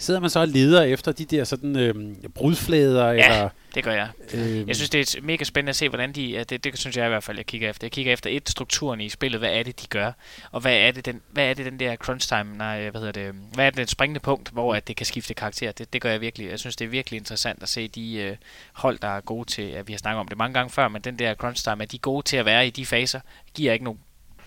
Sidder 0.02 0.20
man 0.20 0.30
så 0.30 0.40
og 0.40 0.48
leder 0.48 0.82
efter 0.82 1.12
de 1.12 1.26
der 1.26 1.44
sådan 1.44 1.76
øh, 1.76 2.14
brudflader? 2.36 3.08
Ja, 3.12 3.26
eller, 3.26 3.50
det 3.76 3.84
gør 3.84 3.92
jeg. 3.92 4.10
Øh, 4.34 4.68
jeg 4.68 4.76
synes, 4.76 4.90
det 4.90 5.16
er 5.16 5.22
mega 5.22 5.44
spændende 5.44 5.70
at 5.70 5.76
se, 5.76 5.90
hvordan 5.90 6.12
de... 6.12 6.46
Det, 6.50 6.64
det 6.64 6.78
synes 6.78 6.98
jeg 6.98 7.06
i 7.06 7.10
hvert 7.10 7.24
fald, 7.24 7.38
jeg 7.38 7.46
kigger 7.46 7.70
efter. 7.70 7.88
Jeg 7.88 7.92
kigger 7.92 8.14
efter 8.14 8.30
et, 8.30 8.50
strukturen 8.50 9.02
i 9.02 9.10
spillet. 9.10 9.40
Hvad 9.40 9.50
er 9.50 9.64
det, 9.64 9.82
de 9.82 9.88
gør? 9.88 10.12
Og 10.52 10.62
hvad 10.62 10.78
er 10.78 10.92
det, 10.92 11.06
den, 11.06 11.22
hvad 11.32 11.50
er 11.50 11.54
det 11.54 11.66
den 11.66 11.80
der 11.80 11.96
crunch 11.96 12.28
time? 12.28 12.58
Nej, 12.58 12.90
hvad 12.90 13.02
hedder 13.02 13.24
det? 13.24 13.36
Hvad 13.54 13.66
er 13.66 13.70
det, 13.70 13.78
det 13.78 13.90
springende 13.90 14.20
punkt, 14.20 14.50
hvor 14.50 14.76
at 14.76 14.88
det 14.88 14.96
kan 14.96 15.06
skifte 15.06 15.34
karakter? 15.34 15.72
Det, 15.72 15.94
det 15.94 16.02
gør 16.02 16.12
jeg 16.12 16.22
virkelig. 16.22 16.50
Jeg 16.50 16.60
synes, 16.60 16.76
det 16.76 16.86
er 16.86 16.90
virkelig 16.90 17.18
interessant 17.18 17.64
at 17.64 17.70
se 17.70 17.88
de 17.88 18.16
øh, 18.16 18.36
hold, 18.74 19.00
der 19.00 19.08
er 19.08 19.22
gode 19.22 19.50
til... 19.50 19.62
At 19.62 19.88
vi 19.88 19.94
har 19.94 19.98
snakket 19.98 20.20
om 20.20 20.28
det 20.28 20.38
mange 20.38 20.54
gange 20.54 20.70
før, 20.70 20.88
men 20.88 21.02
den 21.02 21.20
der 21.20 21.34
crunch 21.36 21.64
time, 21.64 21.84
er 21.84 21.88
de 21.88 21.98
gode 21.98 22.26
til 22.26 22.38
at 22.38 22.46
være 22.46 22.68
i 22.68 22.70
de 22.70 22.86
faser? 22.86 23.20
Giver 23.54 23.74
ikke 23.74 23.86
nogen 23.86 24.00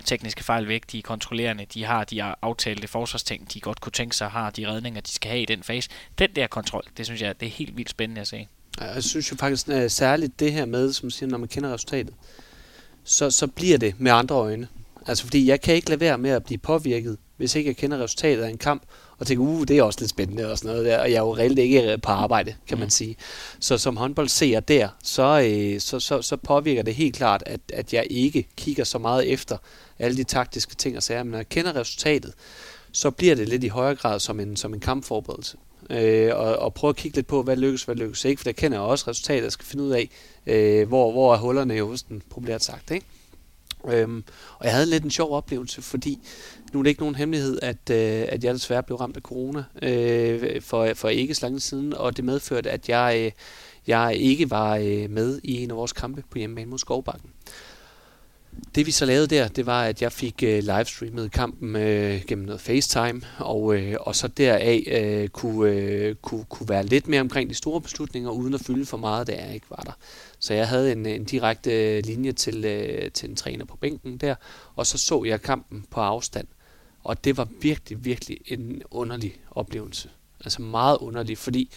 tekniske 0.05 0.45
fejl 0.45 0.69
væk, 0.69 0.83
de 0.93 0.99
er 0.99 1.03
kontrollerende, 1.03 1.67
de 1.75 1.85
har 1.85 2.05
de 2.05 2.23
aftalte 2.23 2.89
forsvarsting, 2.89 3.55
de 3.55 3.61
godt 3.61 3.81
kunne 3.81 3.93
tænke 3.93 4.17
sig, 4.17 4.29
har 4.29 4.51
de 4.51 4.69
redninger, 4.69 5.01
de 5.01 5.11
skal 5.11 5.31
have 5.31 5.43
i 5.43 5.47
den 5.47 5.63
fase. 5.63 5.91
Den 6.19 6.31
der 6.37 6.47
kontrol, 6.47 6.85
det 6.97 7.07
synes 7.07 7.23
jeg, 7.23 7.41
det 7.41 7.47
er 7.47 7.51
helt 7.51 7.77
vildt 7.77 7.91
spændende 7.91 8.21
at 8.21 8.29
se. 8.29 8.47
Jeg 8.81 9.05
synes 9.05 9.31
jo 9.31 9.37
faktisk 9.37 9.69
at 9.69 9.93
særligt 9.93 10.41
det 10.41 10.53
her 10.53 10.67
med, 10.67 10.93
som 10.93 11.11
siger, 11.11 11.31
når 11.31 11.39
man 11.39 11.49
kender 11.49 11.75
resultatet, 11.75 12.15
så, 13.05 13.31
så 13.31 13.47
bliver 13.47 13.79
det 13.79 13.95
med 13.99 14.13
andre 14.13 14.35
øjne. 14.35 14.69
Altså 15.07 15.25
fordi 15.25 15.47
jeg 15.47 15.61
kan 15.61 15.75
ikke 15.75 15.89
lade 15.89 16.01
være 16.01 16.19
med 16.19 16.31
at 16.31 16.45
blive 16.45 16.59
påvirket, 16.59 17.19
hvis 17.37 17.55
ikke 17.55 17.69
jeg 17.69 17.77
kender 17.77 17.99
resultatet 17.99 18.43
af 18.43 18.51
en 18.51 18.59
kamp, 18.59 18.83
og 19.19 19.27
tænker, 19.27 19.45
uh, 19.45 19.65
det 19.69 19.79
er 19.79 19.83
også 19.83 20.01
lidt 20.01 20.11
spændende 20.11 20.51
og 20.51 20.59
sådan 20.59 20.71
noget 20.71 20.87
der, 20.87 20.99
og 20.99 21.11
jeg 21.11 21.17
er 21.17 21.21
jo 21.21 21.37
reelt 21.37 21.59
ikke 21.59 21.99
på 22.03 22.11
arbejde, 22.11 22.55
kan 22.67 22.79
man 22.79 22.87
mm. 22.87 22.91
sige. 22.91 23.17
Så 23.61 23.79
som 23.79 23.97
håndboldseer 23.97 24.61
der, 24.61 24.89
så, 25.03 25.41
øh, 25.41 25.81
så, 25.81 26.01
så, 26.01 26.23
så 26.23 26.37
påvirker 26.37 26.83
det 26.83 26.95
helt 26.95 27.17
klart, 27.17 27.43
at, 27.47 27.61
at 27.73 27.93
jeg 27.95 28.07
ikke 28.11 28.49
kigger 28.57 28.85
så 28.85 28.99
meget 28.99 29.33
efter 29.33 29.57
alle 30.03 30.17
de 30.17 30.25
taktiske 30.25 30.75
ting 30.75 30.97
og 30.97 31.03
sager, 31.03 31.23
men 31.23 31.31
når 31.31 31.39
jeg 31.39 31.49
kender 31.49 31.77
resultatet, 31.77 32.35
så 32.93 33.11
bliver 33.11 33.35
det 33.35 33.49
lidt 33.49 33.65
i 33.65 33.69
højere 33.69 33.95
grad 33.95 34.21
som 34.21 34.41
en, 34.41 34.57
som 34.57 34.75
en 34.75 34.81
kampforberedelse. 34.81 35.57
Øh, 35.91 36.31
og, 36.37 36.57
og 36.57 36.75
prøve 36.75 36.89
at 36.89 36.97
kigge 36.97 37.17
lidt 37.17 37.27
på, 37.27 37.43
hvad 37.43 37.57
lykkes, 37.57 37.85
hvad 37.85 37.95
lykkes 37.95 38.25
ikke, 38.25 38.41
for 38.41 38.45
der 38.45 38.53
kender 38.53 38.79
jeg 38.79 38.87
også 38.87 39.05
resultatet, 39.09 39.43
jeg 39.43 39.53
skal 39.53 39.67
finde 39.67 39.85
ud 39.85 39.91
af, 39.91 40.11
øh, 40.47 40.89
hvor, 40.89 41.13
hvor 41.13 41.35
er 41.35 41.39
hullerne 41.39 41.77
i 41.77 41.81
hosten, 41.81 42.23
populært 42.31 42.65
sagt. 42.65 42.91
Ikke? 42.91 43.07
Øhm, 43.89 44.25
og 44.59 44.65
jeg 44.65 44.73
havde 44.73 44.87
lidt 44.87 45.05
en 45.05 45.11
sjov 45.11 45.33
oplevelse, 45.33 45.83
fordi 45.83 46.19
nu 46.73 46.79
er 46.79 46.83
det 46.83 46.91
ikke 46.91 47.03
nogen 47.03 47.15
hemmelighed, 47.15 47.59
at, 47.63 47.91
øh, 47.91 48.27
at 48.29 48.45
jeg 48.45 48.55
desværre 48.55 48.83
blev 48.83 48.97
ramt 48.97 49.17
af 49.17 49.23
corona 49.23 49.65
øh, 49.83 50.63
for, 50.63 50.95
for 50.95 51.09
ikke 51.09 51.35
så 51.35 51.47
længe 51.47 51.61
siden, 51.61 51.95
og 51.95 52.17
det 52.17 52.25
medførte, 52.25 52.71
at 52.71 52.89
jeg, 52.89 53.17
øh, 53.19 53.33
jeg 53.87 54.17
ikke 54.17 54.51
var 54.51 54.77
øh, 54.77 55.11
med 55.11 55.41
i 55.45 55.63
en 55.63 55.71
af 55.71 55.77
vores 55.77 55.93
kampe 55.93 56.23
på 56.31 56.39
hjemmebane 56.39 56.71
mod 56.71 56.79
Skovbakken. 56.79 57.31
Det 58.75 58.87
vi 58.87 58.91
så 58.91 59.05
lavede 59.05 59.27
der, 59.27 59.49
det 59.49 59.67
var, 59.67 59.85
at 59.85 60.03
jeg 60.03 60.13
fik 60.13 60.43
øh, 60.43 60.63
livestreamet 60.63 61.33
kampen 61.33 61.77
øh, 61.77 62.23
gennem 62.27 62.47
noget 62.47 62.61
FaceTime, 62.61 63.23
og, 63.39 63.75
øh, 63.75 63.97
og 64.01 64.17
så 64.17 64.29
deraf 64.29 64.85
øh, 64.87 65.29
kunne, 65.29 65.71
øh, 65.71 66.15
kunne, 66.15 66.45
kunne 66.45 66.69
være 66.69 66.87
lidt 66.87 67.09
mere 67.09 67.21
omkring 67.21 67.51
de 67.51 67.55
store 67.55 67.81
beslutninger, 67.81 68.31
uden 68.31 68.55
at 68.55 68.61
fylde 68.61 68.87
for 68.87 68.97
meget, 68.97 69.27
da 69.27 69.45
jeg 69.45 69.55
ikke 69.55 69.67
var 69.71 69.83
der. 69.85 69.93
Så 70.39 70.55
jeg 70.55 70.69
havde 70.69 70.93
en, 70.93 71.07
en 71.07 71.25
direkte 71.25 72.01
linje 72.01 72.33
til, 72.33 72.65
øh, 72.65 73.11
til 73.11 73.31
en 73.31 73.37
træner 73.37 73.65
på 73.65 73.77
bænken 73.77 74.17
der, 74.17 74.35
og 74.77 74.87
så 74.87 74.99
så 74.99 75.25
jeg 75.25 75.43
kampen 75.43 75.85
på 75.91 76.01
afstand. 76.01 76.47
Og 77.05 77.25
det 77.25 77.37
var 77.37 77.49
virkelig, 77.61 78.05
virkelig 78.05 78.39
en 78.47 78.83
underlig 78.91 79.37
oplevelse. 79.51 80.11
Altså 80.45 80.63
meget 80.63 80.97
underlig, 80.97 81.39
fordi 81.39 81.71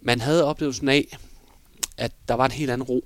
man 0.00 0.20
havde 0.20 0.44
oplevelsen 0.44 0.88
af, 0.88 1.18
at 1.96 2.12
der 2.28 2.34
var 2.34 2.44
en 2.44 2.52
helt 2.52 2.70
anden 2.70 2.88
ro. 2.88 3.04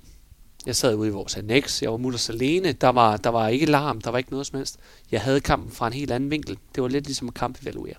Jeg 0.65 0.75
sad 0.75 0.95
ude 0.95 1.07
i 1.07 1.11
vores 1.11 1.37
annex, 1.37 1.81
jeg 1.81 1.91
var 1.91 1.97
mutters 1.97 2.29
alene, 2.29 2.71
der 2.71 2.89
var, 2.89 3.17
der 3.17 3.29
var 3.29 3.47
ikke 3.47 3.65
larm, 3.65 4.01
der 4.01 4.11
var 4.11 4.17
ikke 4.17 4.31
noget 4.31 4.47
som 4.47 4.57
helst. 4.57 4.79
Jeg 5.11 5.21
havde 5.21 5.39
kampen 5.39 5.71
fra 5.71 5.87
en 5.87 5.93
helt 5.93 6.11
anden 6.11 6.31
vinkel. 6.31 6.57
Det 6.75 6.83
var 6.83 6.89
lidt 6.89 7.05
ligesom 7.05 7.27
at 7.27 7.33
kampevaluere. 7.33 7.95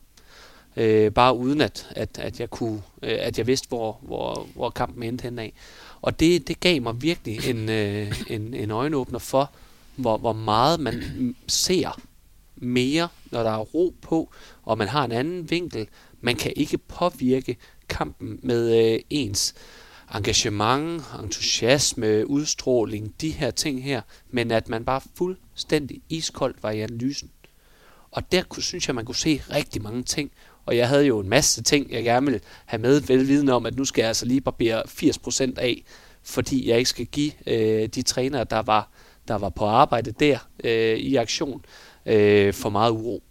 Øh, 0.76 1.12
bare 1.12 1.36
uden 1.36 1.60
at, 1.60 1.88
at, 1.90 2.18
at, 2.18 2.40
jeg 2.40 2.50
kunne, 2.50 2.82
øh, 3.02 3.18
at 3.20 3.38
jeg 3.38 3.46
vidste, 3.46 3.68
hvor, 3.68 3.98
hvor, 4.02 4.46
hvor 4.54 4.70
kampen 4.70 5.02
endte 5.02 5.22
hen 5.22 5.38
af. 5.38 5.52
Og 6.02 6.20
det, 6.20 6.48
det 6.48 6.60
gav 6.60 6.82
mig 6.82 7.02
virkelig 7.02 7.48
en, 7.50 7.68
øh, 7.68 8.22
en, 8.26 8.54
en 8.54 8.70
øjenåbner 8.70 9.18
for, 9.18 9.50
hvor, 9.96 10.16
hvor 10.16 10.32
meget 10.32 10.80
man 10.80 11.02
ser 11.46 12.00
mere, 12.56 13.08
når 13.30 13.42
der 13.42 13.50
er 13.50 13.58
ro 13.58 13.94
på, 14.02 14.30
og 14.62 14.78
man 14.78 14.88
har 14.88 15.04
en 15.04 15.12
anden 15.12 15.50
vinkel. 15.50 15.88
Man 16.20 16.36
kan 16.36 16.52
ikke 16.56 16.78
påvirke 16.78 17.56
kampen 17.88 18.38
med 18.42 18.92
øh, 18.94 19.00
ens 19.10 19.54
engagement, 20.14 21.02
entusiasme, 21.22 22.30
udstråling, 22.30 23.14
de 23.20 23.30
her 23.30 23.50
ting 23.50 23.84
her, 23.84 24.00
men 24.30 24.50
at 24.50 24.68
man 24.68 24.84
bare 24.84 25.00
fuldstændig 25.16 26.00
iskoldt 26.08 26.62
var 26.62 26.70
i 26.70 26.80
analysen. 26.80 27.30
Og 28.10 28.32
der 28.32 28.42
kunne, 28.42 28.62
synes 28.62 28.86
jeg, 28.86 28.94
man 28.94 29.04
kunne 29.04 29.14
se 29.14 29.42
rigtig 29.50 29.82
mange 29.82 30.02
ting, 30.02 30.30
og 30.66 30.76
jeg 30.76 30.88
havde 30.88 31.06
jo 31.06 31.20
en 31.20 31.28
masse 31.28 31.62
ting, 31.62 31.92
jeg 31.92 32.04
gerne 32.04 32.26
ville 32.26 32.40
have 32.64 32.82
med, 32.82 33.00
velvidende 33.00 33.52
om, 33.52 33.66
at 33.66 33.76
nu 33.76 33.84
skal 33.84 34.02
jeg 34.02 34.08
altså 34.08 34.26
lige 34.26 34.40
barbere 34.40 34.82
80% 34.86 35.58
af, 35.58 35.84
fordi 36.22 36.68
jeg 36.68 36.78
ikke 36.78 36.90
skal 36.90 37.06
give 37.06 37.32
øh, 37.46 37.88
de 37.88 38.02
trænere, 38.02 38.44
der 38.44 38.62
var, 38.62 38.88
der 39.28 39.34
var 39.34 39.48
på 39.48 39.64
arbejde 39.64 40.12
der 40.12 40.38
øh, 40.64 40.96
i 40.96 41.16
aktion, 41.16 41.64
øh, 42.06 42.54
for 42.54 42.70
meget 42.70 42.90
uro 42.90 43.22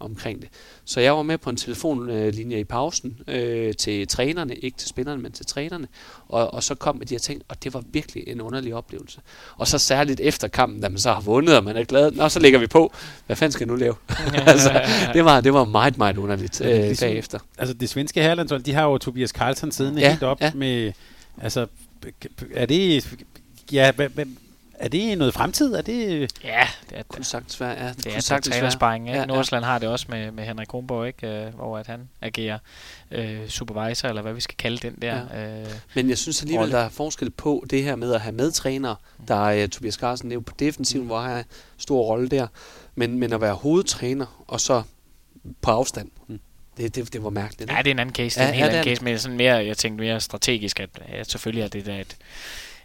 omkring 0.00 0.42
det. 0.42 0.48
Så 0.88 1.00
jeg 1.00 1.16
var 1.16 1.22
med 1.22 1.38
på 1.38 1.50
en 1.50 1.56
telefonlinje 1.56 2.58
i 2.58 2.64
pausen 2.64 3.20
øh, 3.26 3.74
til 3.74 4.08
trænerne, 4.08 4.54
ikke 4.54 4.78
til 4.78 4.88
spillerne, 4.88 5.22
men 5.22 5.32
til 5.32 5.46
trænerne, 5.46 5.88
og, 6.28 6.54
og 6.54 6.62
så 6.62 6.74
kom 6.74 6.96
med 6.96 7.06
de 7.06 7.14
her 7.14 7.18
ting, 7.18 7.42
og 7.48 7.64
det 7.64 7.74
var 7.74 7.82
virkelig 7.92 8.28
en 8.28 8.40
underlig 8.40 8.74
oplevelse. 8.74 9.20
Og 9.56 9.68
så 9.68 9.78
særligt 9.78 10.20
efter 10.20 10.48
kampen, 10.48 10.80
da 10.80 10.88
man 10.88 10.98
så 10.98 11.12
har 11.12 11.20
vundet, 11.20 11.56
og 11.56 11.64
man 11.64 11.76
er 11.76 11.84
glad, 11.84 12.10
nå, 12.10 12.28
så 12.28 12.40
lægger 12.40 12.58
vi 12.58 12.66
på. 12.66 12.92
Hvad 13.26 13.36
fanden 13.36 13.52
skal 13.52 13.64
jeg 13.64 13.72
nu 13.72 13.76
lave? 13.76 13.94
altså, 14.46 14.82
det, 15.12 15.24
var, 15.24 15.40
det 15.40 15.54
var 15.54 15.64
meget, 15.64 15.98
meget 15.98 16.18
underligt 16.18 16.60
øh, 16.60 16.66
ligesom, 16.68 17.06
bagefter. 17.06 17.38
Altså 17.58 17.74
det 17.74 17.88
svenske 17.88 18.22
herrelandshold, 18.22 18.62
de 18.62 18.72
har 18.72 18.84
jo 18.84 18.98
Tobias 18.98 19.30
Carlsen 19.30 19.72
siddende 19.72 20.00
ja, 20.00 20.10
helt 20.10 20.22
op 20.22 20.40
ja. 20.40 20.52
med, 20.54 20.92
altså, 21.42 21.66
er 22.54 22.66
det, 22.66 23.08
ja, 23.72 23.92
er 24.78 24.88
det 24.88 25.18
noget 25.18 25.34
fremtid? 25.34 25.74
Er 25.74 25.82
det... 25.82 26.32
Ja, 26.44 26.68
det 26.90 26.98
er 26.98 27.02
kunne 27.02 27.24
sagtens 27.24 27.60
være. 27.60 27.84
Ja, 27.84 27.88
det, 27.88 28.04
det 28.04 28.16
er 28.16 28.20
sagtens 28.20 28.56
trænersparing. 28.56 29.08
Ja, 29.08 29.24
Nordsjælland 29.24 29.64
ja. 29.64 29.70
har 29.70 29.78
det 29.78 29.88
også 29.88 30.06
med, 30.08 30.30
med 30.30 30.44
Henrik 30.44 30.68
Kronborg, 30.68 31.06
ikke? 31.06 31.46
Uh, 31.46 31.54
hvor 31.54 31.78
at 31.78 31.86
han 31.86 32.08
agerer 32.20 32.58
uh, 33.18 33.48
supervisor, 33.48 34.08
eller 34.08 34.22
hvad 34.22 34.32
vi 34.32 34.40
skal 34.40 34.56
kalde 34.56 34.76
den 34.76 34.94
der. 35.02 35.20
Ja. 35.34 35.62
Uh, 35.62 35.68
Men 35.94 36.08
jeg 36.08 36.18
synes 36.18 36.42
alligevel, 36.42 36.60
rolle. 36.60 36.76
der 36.76 36.84
er 36.84 36.88
forskel 36.88 37.30
på 37.30 37.64
det 37.70 37.82
her 37.82 37.96
med 37.96 38.14
at 38.14 38.20
have 38.20 38.32
medtræner. 38.32 38.94
Mm. 39.18 39.26
Der 39.26 39.48
er 39.48 39.64
uh, 39.64 39.68
Tobias 39.68 39.94
Carlsen, 39.94 40.28
det 40.28 40.32
er 40.32 40.36
jo 40.36 40.40
på 40.40 40.54
defensiven, 40.58 41.02
mm. 41.02 41.08
hvor 41.08 41.20
han 41.20 41.30
har 41.30 41.44
stor 41.78 42.02
rolle 42.02 42.28
der. 42.28 42.46
Men, 42.94 43.18
men 43.18 43.32
at 43.32 43.40
være 43.40 43.54
hovedtræner, 43.54 44.44
og 44.46 44.60
så 44.60 44.82
på 45.60 45.70
afstand. 45.70 46.10
Mm. 46.26 46.40
Det, 46.76 46.94
det, 46.94 47.12
det 47.12 47.24
var 47.24 47.30
mærkeligt. 47.30 47.70
Ja, 47.70 47.78
det 47.78 47.86
er 47.86 47.90
en 47.90 47.98
anden 47.98 48.14
case. 48.14 48.40
Det 48.40 48.44
er 48.44 48.48
en 48.48 48.54
helt 48.54 48.66
ja, 48.66 48.78
anden 48.78 48.84
case, 48.84 49.04
men 49.04 49.18
sådan 49.18 49.36
mere, 49.36 49.54
jeg 49.54 49.76
tænkte 49.76 50.04
mere 50.04 50.20
strategisk, 50.20 50.80
at 50.80 50.90
ja, 51.12 51.24
selvfølgelig 51.24 51.64
er 51.64 51.68
det 51.68 51.86
der 51.86 51.96
et 51.96 52.16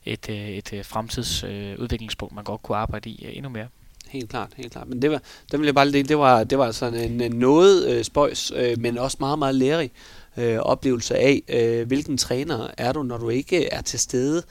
et, 0.06 0.30
øh, 0.30 0.50
et, 0.50 0.74
øh, 0.74 0.86
fremtidsudviklingspunkt, 0.86 2.32
øh, 2.32 2.36
man 2.36 2.44
godt 2.44 2.62
kunne 2.62 2.78
arbejde 2.78 3.10
i 3.10 3.26
endnu 3.34 3.50
mere. 3.50 3.68
Helt 4.10 4.30
klart, 4.30 4.50
helt 4.56 4.72
klart. 4.72 4.88
Men 4.88 5.02
det 5.02 5.12
var, 5.12 5.22
den 5.52 5.60
vil 5.60 5.66
jeg 5.66 5.76
bare 5.76 5.92
det, 5.92 6.10
det 6.10 6.18
var, 6.18 6.44
det 6.44 6.58
var 6.58 6.66
altså 6.66 6.80
sådan 6.80 7.12
en, 7.12 7.22
en 7.22 7.32
noget 7.32 7.88
øh, 7.90 8.04
spøjs, 8.04 8.52
øh, 8.56 8.80
men 8.80 8.98
også 8.98 9.18
meget, 9.20 9.40
meget 9.40 9.56
lærerig 9.56 9.92
øh, 10.38 10.58
oplevelse 10.58 11.16
af, 11.16 11.42
øh, 11.48 11.88
hvilken 11.88 12.18
træner 12.18 12.68
er 12.78 12.92
du, 12.92 13.04
når 13.04 13.18
du 13.18 13.30
ikke 13.30 13.66
er 13.74 13.82
til 13.82 14.00
stede, 14.00 14.44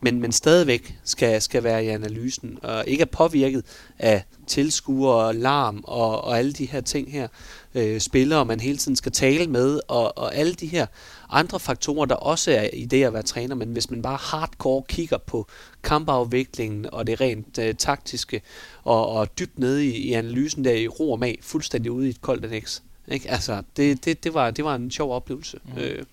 men, 0.00 0.20
men 0.20 0.32
stadigvæk 0.32 0.98
skal, 1.04 1.42
skal 1.42 1.64
være 1.64 1.84
i 1.84 1.88
analysen, 1.88 2.58
og 2.62 2.84
ikke 2.86 3.02
er 3.02 3.06
påvirket 3.06 3.64
af 3.98 4.24
tilskuere, 4.46 5.34
larm 5.34 5.84
og, 5.84 6.24
og 6.24 6.38
alle 6.38 6.52
de 6.52 6.66
her 6.66 6.80
ting 6.80 7.12
her, 7.12 7.28
øh, 7.74 8.00
spillere, 8.00 8.44
man 8.44 8.60
hele 8.60 8.78
tiden 8.78 8.96
skal 8.96 9.12
tale 9.12 9.46
med, 9.46 9.80
og, 9.88 10.18
og 10.18 10.34
alle 10.34 10.54
de 10.54 10.66
her 10.66 10.86
andre 11.30 11.60
faktorer, 11.60 12.06
der 12.06 12.14
også 12.14 12.50
er 12.50 12.68
i 12.72 12.84
det 12.84 13.04
at 13.04 13.12
være 13.12 13.22
træner, 13.22 13.54
men 13.54 13.68
hvis 13.68 13.90
man 13.90 14.02
bare 14.02 14.18
hardcore 14.20 14.82
kigger 14.88 15.18
på 15.18 15.46
kampafviklingen 15.82 16.86
og 16.92 17.06
det 17.06 17.20
rent 17.20 17.58
øh, 17.58 17.74
taktiske, 17.74 18.42
og, 18.84 19.08
og 19.08 19.38
dybt 19.38 19.58
nede 19.58 19.86
i, 19.86 19.96
i 19.96 20.12
analysen 20.12 20.64
der 20.64 20.72
i 20.72 20.88
ro 20.88 21.12
og 21.12 21.18
mag, 21.18 21.38
fuldstændig 21.42 21.92
ude 21.92 22.06
i 22.06 22.10
et 22.10 22.20
koldt 22.20 22.44
annex. 22.44 22.80
Ikke? 23.08 23.30
Altså, 23.30 23.62
det, 23.76 24.04
det, 24.04 24.24
det, 24.24 24.34
var, 24.34 24.50
det 24.50 24.64
var 24.64 24.74
en 24.74 24.90
sjov 24.90 25.12
oplevelse. 25.12 25.58
Mm. 25.64 25.80
Øh, 25.80 26.04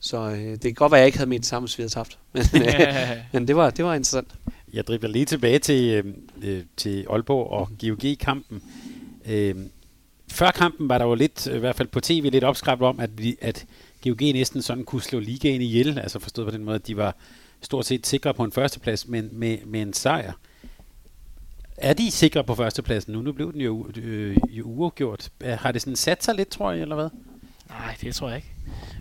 så 0.00 0.30
øh, 0.30 0.38
det 0.38 0.62
kan 0.62 0.74
godt 0.74 0.92
være, 0.92 0.98
at 0.98 1.02
jeg 1.02 1.06
ikke 1.06 1.18
havde 1.18 1.30
ment 1.30 1.42
det 1.42 1.48
samme, 1.48 1.66
hvis 1.66 1.78
vi 1.78 1.82
havde 1.82 1.94
haft. 1.94 2.18
Men, 2.52 2.62
øh, 2.62 3.16
men 3.32 3.48
det, 3.48 3.56
var, 3.56 3.70
det 3.70 3.84
var 3.84 3.94
interessant. 3.94 4.28
Jeg 4.72 4.86
dribler 4.86 5.10
lige 5.10 5.24
tilbage 5.24 5.58
til, 5.58 5.90
øh, 5.90 6.04
øh 6.42 6.62
til 6.76 7.06
Aalborg 7.10 7.50
og 7.50 7.68
GOG-kampen. 7.80 8.62
Øh, 9.26 9.54
før 10.32 10.50
kampen 10.50 10.88
var 10.88 10.98
der 10.98 11.04
jo 11.04 11.14
lidt, 11.14 11.46
i 11.46 11.58
hvert 11.58 11.76
fald 11.76 11.88
på 11.88 12.00
tv, 12.00 12.28
lidt 12.32 12.44
opskræbt 12.44 12.82
om, 12.82 13.00
at, 13.00 13.10
vi, 13.18 13.36
at 13.40 13.66
GOG 14.04 14.20
næsten 14.20 14.62
sådan 14.62 14.84
kunne 14.84 15.02
slå 15.02 15.20
ligaen 15.20 15.60
ihjel, 15.60 15.98
altså 15.98 16.18
forstået 16.18 16.46
på 16.46 16.50
den 16.50 16.64
måde, 16.64 16.74
at 16.74 16.86
de 16.86 16.96
var 16.96 17.16
stort 17.60 17.86
set 17.86 18.06
sikre 18.06 18.34
på 18.34 18.44
en 18.44 18.52
førsteplads, 18.52 19.08
men 19.08 19.28
med, 19.32 19.58
med 19.66 19.82
en 19.82 19.92
sejr. 19.92 20.32
Er 21.76 21.92
de 21.92 22.10
sikre 22.10 22.44
på 22.44 22.54
førstepladsen 22.54 23.12
nu? 23.12 23.22
Nu 23.22 23.32
blev 23.32 23.52
den 23.52 23.60
jo, 23.60 23.88
øh, 23.96 24.36
jo 24.50 24.64
uafgjort. 24.64 25.30
Øh, 25.40 25.58
har 25.58 25.72
det 25.72 25.82
sådan 25.82 25.96
sat 25.96 26.24
sig 26.24 26.34
lidt, 26.34 26.48
tror 26.48 26.72
jeg, 26.72 26.82
eller 26.82 26.94
hvad? 26.94 27.08
Nej, 27.68 27.96
det 28.00 28.14
tror 28.14 28.28
jeg 28.28 28.36
ikke. 28.36 28.54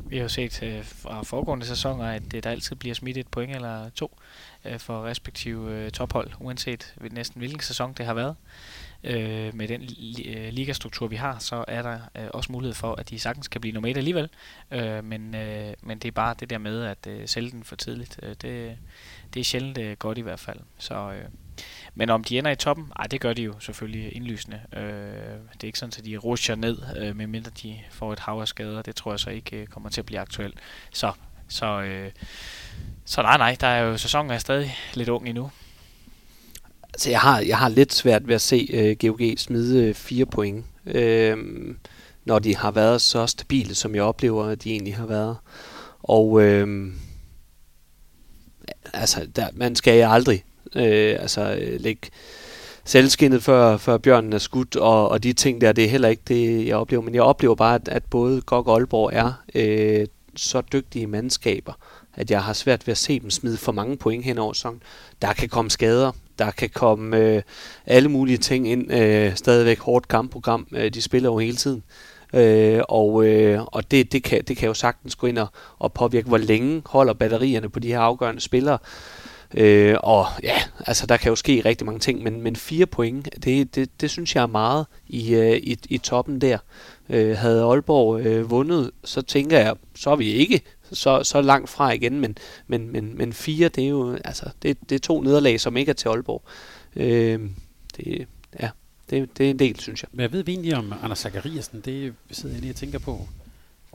Vi 0.05 0.15
har 0.15 0.23
jo 0.23 0.29
set 0.29 0.63
øh, 0.63 0.83
fra 0.83 1.23
foregående 1.23 1.65
sæsoner, 1.65 2.05
at 2.05 2.23
det, 2.31 2.43
der 2.43 2.49
altid 2.49 2.75
bliver 2.75 2.95
smidt 2.95 3.17
et 3.17 3.27
point 3.27 3.55
eller 3.55 3.89
to 3.89 4.17
øh, 4.65 4.79
for 4.79 5.05
respektive 5.05 5.71
øh, 5.71 5.91
tophold, 5.91 6.31
uanset 6.39 6.95
næsten 7.11 7.39
hvilken 7.39 7.61
sæson 7.61 7.93
det 7.97 8.05
har 8.05 8.13
været 8.13 8.35
øh, 9.03 9.55
med 9.55 9.67
den 9.67 9.81
li- 9.81 10.29
øh, 10.29 10.53
ligastruktur, 10.53 11.07
vi 11.07 11.15
har, 11.15 11.39
så 11.39 11.65
er 11.67 11.81
der 11.81 11.99
øh, 12.15 12.27
også 12.33 12.51
mulighed 12.51 12.73
for, 12.73 12.95
at 12.95 13.09
de 13.09 13.19
sagtens 13.19 13.47
kan 13.47 13.61
blive 13.61 13.73
nummer 13.73 13.89
et 13.89 13.97
alligevel. 13.97 14.29
Øh, 14.71 15.03
men, 15.03 15.35
øh, 15.35 15.73
men 15.81 15.99
det 15.99 16.07
er 16.07 16.11
bare 16.11 16.35
det 16.39 16.49
der 16.49 16.57
med 16.57 16.83
at 16.83 17.07
øh, 17.07 17.27
sælge 17.27 17.51
den 17.51 17.63
for 17.63 17.75
tidligt. 17.75 18.19
Øh, 18.23 18.29
det, 18.29 18.77
det 19.33 19.39
er 19.39 19.43
sjældent 19.43 19.77
øh, 19.77 19.97
godt 19.97 20.17
i 20.17 20.21
hvert 20.21 20.39
fald. 20.39 20.59
Så, 20.77 21.11
øh, 21.11 21.25
men 21.95 22.09
om 22.09 22.23
de 22.23 22.37
ender 22.37 22.51
i 22.51 22.55
toppen, 22.55 22.91
ej, 22.99 23.07
det 23.07 23.21
gør 23.21 23.33
de 23.33 23.41
jo 23.41 23.59
selvfølgelig 23.59 24.15
indlysende. 24.15 24.61
Øh, 24.73 24.81
det 25.53 25.63
er 25.63 25.67
ikke 25.67 25.79
sådan, 25.79 25.93
at 25.97 26.05
de 26.05 26.17
rusher 26.17 26.55
ned, 26.55 26.77
øh, 26.97 27.15
medmindre 27.15 27.51
de 27.63 27.79
får 27.91 28.13
et 28.13 28.19
hav 28.19 28.39
af 28.39 28.47
skader. 28.47 28.81
Det 28.81 28.95
tror 28.95 29.11
jeg 29.11 29.19
så 29.19 29.29
ikke 29.29 29.57
øh, 29.57 29.67
kommer 29.67 29.89
til 29.89 30.01
at 30.01 30.05
blive 30.05 30.19
aktuelt. 30.19 30.57
Så, 30.93 31.11
så, 31.47 31.81
øh, 31.81 32.11
så 33.05 33.21
nej, 33.21 33.37
nej, 33.37 33.57
der 33.59 33.67
er 33.67 33.81
jo 33.83 33.97
sæsonen 33.97 34.31
er 34.31 34.37
stadig 34.37 34.75
lidt 34.93 35.09
ung 35.09 35.27
endnu. 35.27 35.51
Altså, 36.93 37.09
jeg 37.09 37.19
har, 37.19 37.39
jeg 37.39 37.57
har 37.57 37.69
lidt 37.69 37.93
svært 37.93 38.27
ved 38.27 38.35
at 38.35 38.41
se 38.41 38.69
øh, 38.73 38.95
GOG 39.01 39.21
smide 39.37 39.87
øh, 39.87 39.93
fire 39.93 40.25
point, 40.25 40.65
øh, 40.85 41.37
når 42.25 42.39
de 42.39 42.55
har 42.55 42.71
været 42.71 43.01
så 43.01 43.27
stabile, 43.27 43.75
som 43.75 43.95
jeg 43.95 44.03
oplever, 44.03 44.45
at 44.45 44.63
de 44.63 44.71
egentlig 44.71 44.95
har 44.95 45.05
været. 45.05 45.37
Og 46.03 46.41
øh, 46.41 46.93
altså, 48.93 49.27
der, 49.35 49.47
man 49.53 49.75
skal 49.75 50.03
aldrig 50.03 50.43
øh, 50.75 51.15
altså, 51.19 51.55
øh, 51.61 51.81
lægge 51.81 52.09
selvskinnet 52.85 53.43
før, 53.43 53.77
før 53.77 53.97
bjørnen 53.97 54.33
er 54.33 54.37
skudt, 54.37 54.75
og, 54.75 55.09
og 55.09 55.23
de 55.23 55.33
ting 55.33 55.61
der, 55.61 55.71
det 55.71 55.83
er 55.83 55.89
heller 55.89 56.09
ikke 56.09 56.23
det, 56.27 56.67
jeg 56.67 56.75
oplever. 56.75 57.03
Men 57.03 57.15
jeg 57.15 57.23
oplever 57.23 57.55
bare, 57.55 57.75
at, 57.75 57.87
at 57.87 58.03
både 58.05 58.41
GOG 58.41 58.67
og 58.67 58.75
Aalborg 58.75 59.09
er 59.13 59.33
øh, 59.55 60.07
så 60.35 60.61
dygtige 60.61 61.07
mandskaber, 61.07 61.73
at 62.13 62.31
jeg 62.31 62.43
har 62.43 62.53
svært 62.53 62.87
ved 62.87 62.91
at 62.91 62.97
se 62.97 63.19
dem 63.19 63.29
smide 63.29 63.57
for 63.57 63.71
mange 63.71 63.97
point 63.97 64.25
hen 64.25 64.37
over 64.37 64.53
sæsonen. 64.53 64.81
Der 65.21 65.33
kan 65.33 65.49
komme 65.49 65.71
skader, 65.71 66.11
der 66.39 66.51
kan 66.51 66.69
komme 66.69 67.17
øh, 67.17 67.41
alle 67.85 68.09
mulige 68.09 68.37
ting 68.37 68.67
ind. 68.67 68.93
Øh, 68.93 69.35
stadigvæk 69.35 69.79
hårdt 69.79 70.07
kampprogram. 70.07 70.67
Øh, 70.71 70.93
de 70.93 71.01
spiller 71.01 71.29
jo 71.29 71.37
hele 71.37 71.55
tiden. 71.55 71.83
Øh, 72.33 72.81
og 72.89 73.25
øh, 73.25 73.63
og 73.67 73.91
det, 73.91 74.11
det, 74.11 74.23
kan, 74.23 74.43
det 74.43 74.57
kan 74.57 74.67
jo 74.67 74.73
sagtens 74.73 75.15
gå 75.15 75.27
ind 75.27 75.37
og, 75.37 75.47
og 75.79 75.93
påvirke, 75.93 76.27
hvor 76.27 76.37
længe 76.37 76.81
holder 76.85 77.13
batterierne 77.13 77.69
på 77.69 77.79
de 77.79 77.87
her 77.87 77.99
afgørende 77.99 78.41
spillere. 78.41 78.77
Øh, 79.53 79.95
og 79.99 80.25
ja, 80.43 80.55
altså 80.87 81.07
der 81.07 81.17
kan 81.17 81.29
jo 81.29 81.35
ske 81.35 81.61
rigtig 81.65 81.85
mange 81.85 81.99
ting, 81.99 82.23
men, 82.23 82.41
men 82.41 82.55
fire 82.55 82.85
point, 82.85 83.29
det, 83.43 83.75
det, 83.75 84.01
det 84.01 84.09
synes 84.09 84.35
jeg 84.35 84.41
er 84.41 84.47
meget 84.47 84.85
i, 85.07 85.35
øh, 85.35 85.57
i, 85.57 85.77
i 85.89 85.97
toppen 85.97 86.41
der. 86.41 86.57
Øh, 87.09 87.37
havde 87.37 87.63
Aalborg 87.63 88.19
øh, 88.19 88.49
vundet, 88.49 88.91
så 89.03 89.21
tænker 89.21 89.59
jeg, 89.59 89.75
så 89.95 90.09
er 90.09 90.15
vi 90.15 90.25
ikke 90.25 90.61
så, 90.93 91.23
så 91.23 91.41
langt 91.41 91.69
fra 91.69 91.91
igen, 91.91 92.19
men, 92.19 92.37
men, 92.67 92.89
men, 92.89 93.17
men 93.17 93.33
fire, 93.33 93.69
det 93.69 93.83
er 93.83 93.89
jo 93.89 94.17
altså, 94.25 94.49
det, 94.61 94.89
det 94.89 94.95
er 94.95 94.99
to 94.99 95.21
nederlag, 95.21 95.59
som 95.59 95.77
ikke 95.77 95.89
er 95.89 95.93
til 95.93 96.07
Aalborg. 96.09 96.43
Øh, 96.95 97.49
det, 97.97 98.27
ja, 98.59 98.69
det, 99.09 99.37
det 99.37 99.45
er 99.45 99.49
en 99.49 99.59
del, 99.59 99.79
synes 99.79 100.03
jeg. 100.03 100.09
Hvad 100.11 100.29
ved 100.29 100.43
vi 100.43 100.51
egentlig 100.51 100.75
om 100.75 100.93
Anders 101.03 101.19
Zachariasen? 101.19 101.81
Det 101.85 102.13
sidder 102.31 102.55
jeg 102.55 102.61
lige 102.61 102.71
og 102.71 102.75
tænker 102.75 102.99
på. 102.99 103.27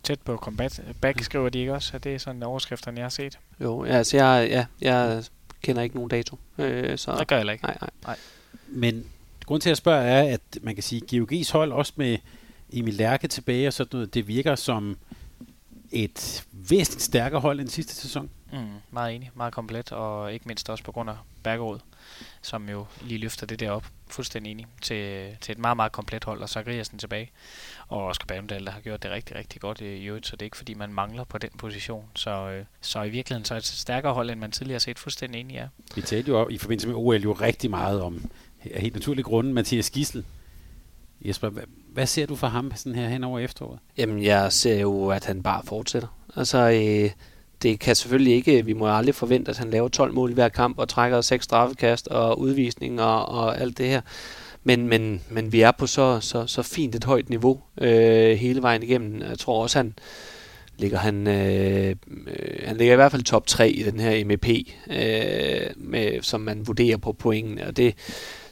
Tæt 0.02 0.20
på 0.20 0.36
combat. 0.36 0.82
Back 1.00 1.22
skriver 1.22 1.48
de 1.48 1.58
ikke 1.58 1.74
også, 1.74 1.90
at 1.94 2.04
det 2.04 2.14
er 2.14 2.18
sådan 2.18 2.42
overskrifterne, 2.42 2.96
jeg 2.96 3.04
har 3.04 3.10
set. 3.10 3.38
Jo, 3.60 3.84
altså 3.84 4.16
jeg, 4.16 4.48
ja, 4.50 4.66
jeg 4.80 5.24
kender 5.62 5.82
ikke 5.82 5.94
nogen 5.94 6.10
dato. 6.10 6.38
Øh, 6.58 6.98
så, 6.98 7.16
det 7.18 7.28
gør 7.28 7.36
jeg 7.36 7.52
ikke. 7.52 7.64
Nej, 7.64 7.76
nej. 7.80 7.90
nej. 8.06 8.16
Men 8.68 9.04
grund 9.46 9.62
til 9.62 9.70
at 9.70 9.76
spørge 9.76 10.04
er, 10.04 10.34
at 10.34 10.40
man 10.62 10.74
kan 10.74 10.82
sige, 10.82 11.02
at 11.04 11.12
GOG's 11.12 11.52
hold 11.52 11.72
også 11.72 11.92
med 11.96 12.18
Emil 12.72 12.94
Lærke 12.94 13.28
tilbage 13.28 13.66
og 13.66 13.72
sådan 13.72 13.88
noget, 13.92 14.14
det 14.14 14.28
virker 14.28 14.54
som 14.54 14.96
et 15.90 16.44
væsentligt 16.52 17.02
stærkere 17.02 17.40
hold 17.40 17.60
end 17.60 17.68
sidste 17.68 17.94
sæson. 17.94 18.30
Mm, 18.52 18.58
meget 18.90 19.14
enig, 19.14 19.30
meget 19.34 19.54
komplet, 19.54 19.92
og 19.92 20.32
ikke 20.32 20.48
mindst 20.48 20.70
også 20.70 20.84
på 20.84 20.92
grund 20.92 21.10
af 21.10 21.16
Bergerud, 21.42 21.78
som 22.42 22.68
jo 22.68 22.86
lige 23.00 23.18
løfter 23.18 23.46
det 23.46 23.60
der 23.60 23.70
op, 23.70 23.86
fuldstændig 24.06 24.50
enig, 24.50 24.66
til, 24.82 25.28
til 25.40 25.52
et 25.52 25.58
meget, 25.58 25.76
meget 25.76 25.92
komplet 25.92 26.24
hold, 26.24 26.42
og 26.42 26.48
Zachariasen 26.48 26.98
tilbage, 26.98 27.30
og 27.88 28.06
Oscar 28.06 28.26
Bavendal, 28.26 28.64
der 28.64 28.70
har 28.70 28.80
gjort 28.80 29.02
det 29.02 29.10
rigtig, 29.10 29.36
rigtig 29.36 29.60
godt 29.60 29.80
i 29.80 30.04
øvrigt, 30.04 30.26
så 30.26 30.36
det 30.36 30.42
er 30.42 30.46
ikke 30.46 30.56
fordi, 30.56 30.74
man 30.74 30.92
mangler 30.92 31.24
på 31.24 31.38
den 31.38 31.50
position. 31.58 32.04
Så, 32.14 32.30
øh, 32.30 32.64
så 32.80 33.02
i 33.02 33.10
virkeligheden 33.10 33.44
så 33.44 33.54
er 33.54 33.58
det 33.58 33.66
et 33.66 33.72
stærkere 33.72 34.14
hold, 34.14 34.30
end 34.30 34.40
man 34.40 34.52
tidligere 34.52 34.74
har 34.74 34.80
set, 34.80 34.98
fuldstændig 34.98 35.40
enig, 35.40 35.54
ja. 35.54 35.66
Vi 35.94 36.02
talte 36.02 36.30
jo 36.30 36.48
i 36.48 36.58
forbindelse 36.58 36.88
med 36.88 36.96
OL 36.96 37.22
jo 37.22 37.32
rigtig 37.32 37.70
meget 37.70 38.02
om, 38.02 38.30
af 38.64 38.80
helt 38.80 38.94
naturlig 38.94 39.24
grunde, 39.24 39.52
Mathias 39.52 39.90
Gissel, 39.90 40.24
Jesper, 41.24 41.48
hvad, 41.48 41.62
hvad 41.92 42.06
ser 42.06 42.26
du 42.26 42.36
for 42.36 42.46
ham 42.46 42.72
sådan 42.76 42.94
her 42.94 43.08
hen 43.08 43.24
over 43.24 43.38
efteråret? 43.38 43.78
Jamen, 43.98 44.22
jeg 44.22 44.52
ser 44.52 44.80
jo, 44.80 45.08
at 45.08 45.24
han 45.24 45.42
bare 45.42 45.62
fortsætter. 45.64 46.08
Altså, 46.36 46.58
øh, 46.58 47.10
det 47.62 47.80
kan 47.80 47.94
selvfølgelig 47.94 48.34
ikke, 48.34 48.64
vi 48.64 48.72
må 48.72 48.88
aldrig 48.88 49.14
forvente, 49.14 49.50
at 49.50 49.58
han 49.58 49.70
laver 49.70 49.88
12 49.88 50.12
mål 50.12 50.30
i 50.30 50.34
hver 50.34 50.48
kamp 50.48 50.78
og 50.78 50.88
trækker 50.88 51.20
seks 51.20 51.44
straffekast 51.44 52.08
og 52.08 52.40
udvisning 52.40 53.02
og, 53.02 53.26
og 53.26 53.60
alt 53.60 53.78
det 53.78 53.86
her. 53.86 54.00
Men, 54.64 54.88
men, 54.88 55.20
men 55.30 55.52
vi 55.52 55.60
er 55.60 55.70
på 55.70 55.86
så, 55.86 56.20
så, 56.20 56.46
så 56.46 56.62
fint 56.62 56.94
et 56.94 57.04
højt 57.04 57.28
niveau 57.28 57.60
øh, 57.80 58.36
hele 58.36 58.62
vejen 58.62 58.82
igennem. 58.82 59.22
Jeg 59.22 59.38
tror 59.38 59.62
også, 59.62 59.78
han 59.78 59.94
ligger 60.78 60.98
han, 60.98 61.26
øh, 61.26 61.96
øh, 62.26 62.58
han 62.64 62.76
ligger 62.76 62.92
i 62.92 62.96
hvert 62.96 63.10
fald 63.10 63.22
top 63.22 63.46
3 63.46 63.70
i 63.70 63.82
den 63.82 64.00
her 64.00 64.24
MEP, 64.24 64.48
øh, 64.90 65.66
med, 65.76 66.22
som 66.22 66.40
man 66.40 66.66
vurderer 66.66 66.96
på 66.96 67.12
pointene, 67.12 67.66
og 67.66 67.76
det, 67.76 67.94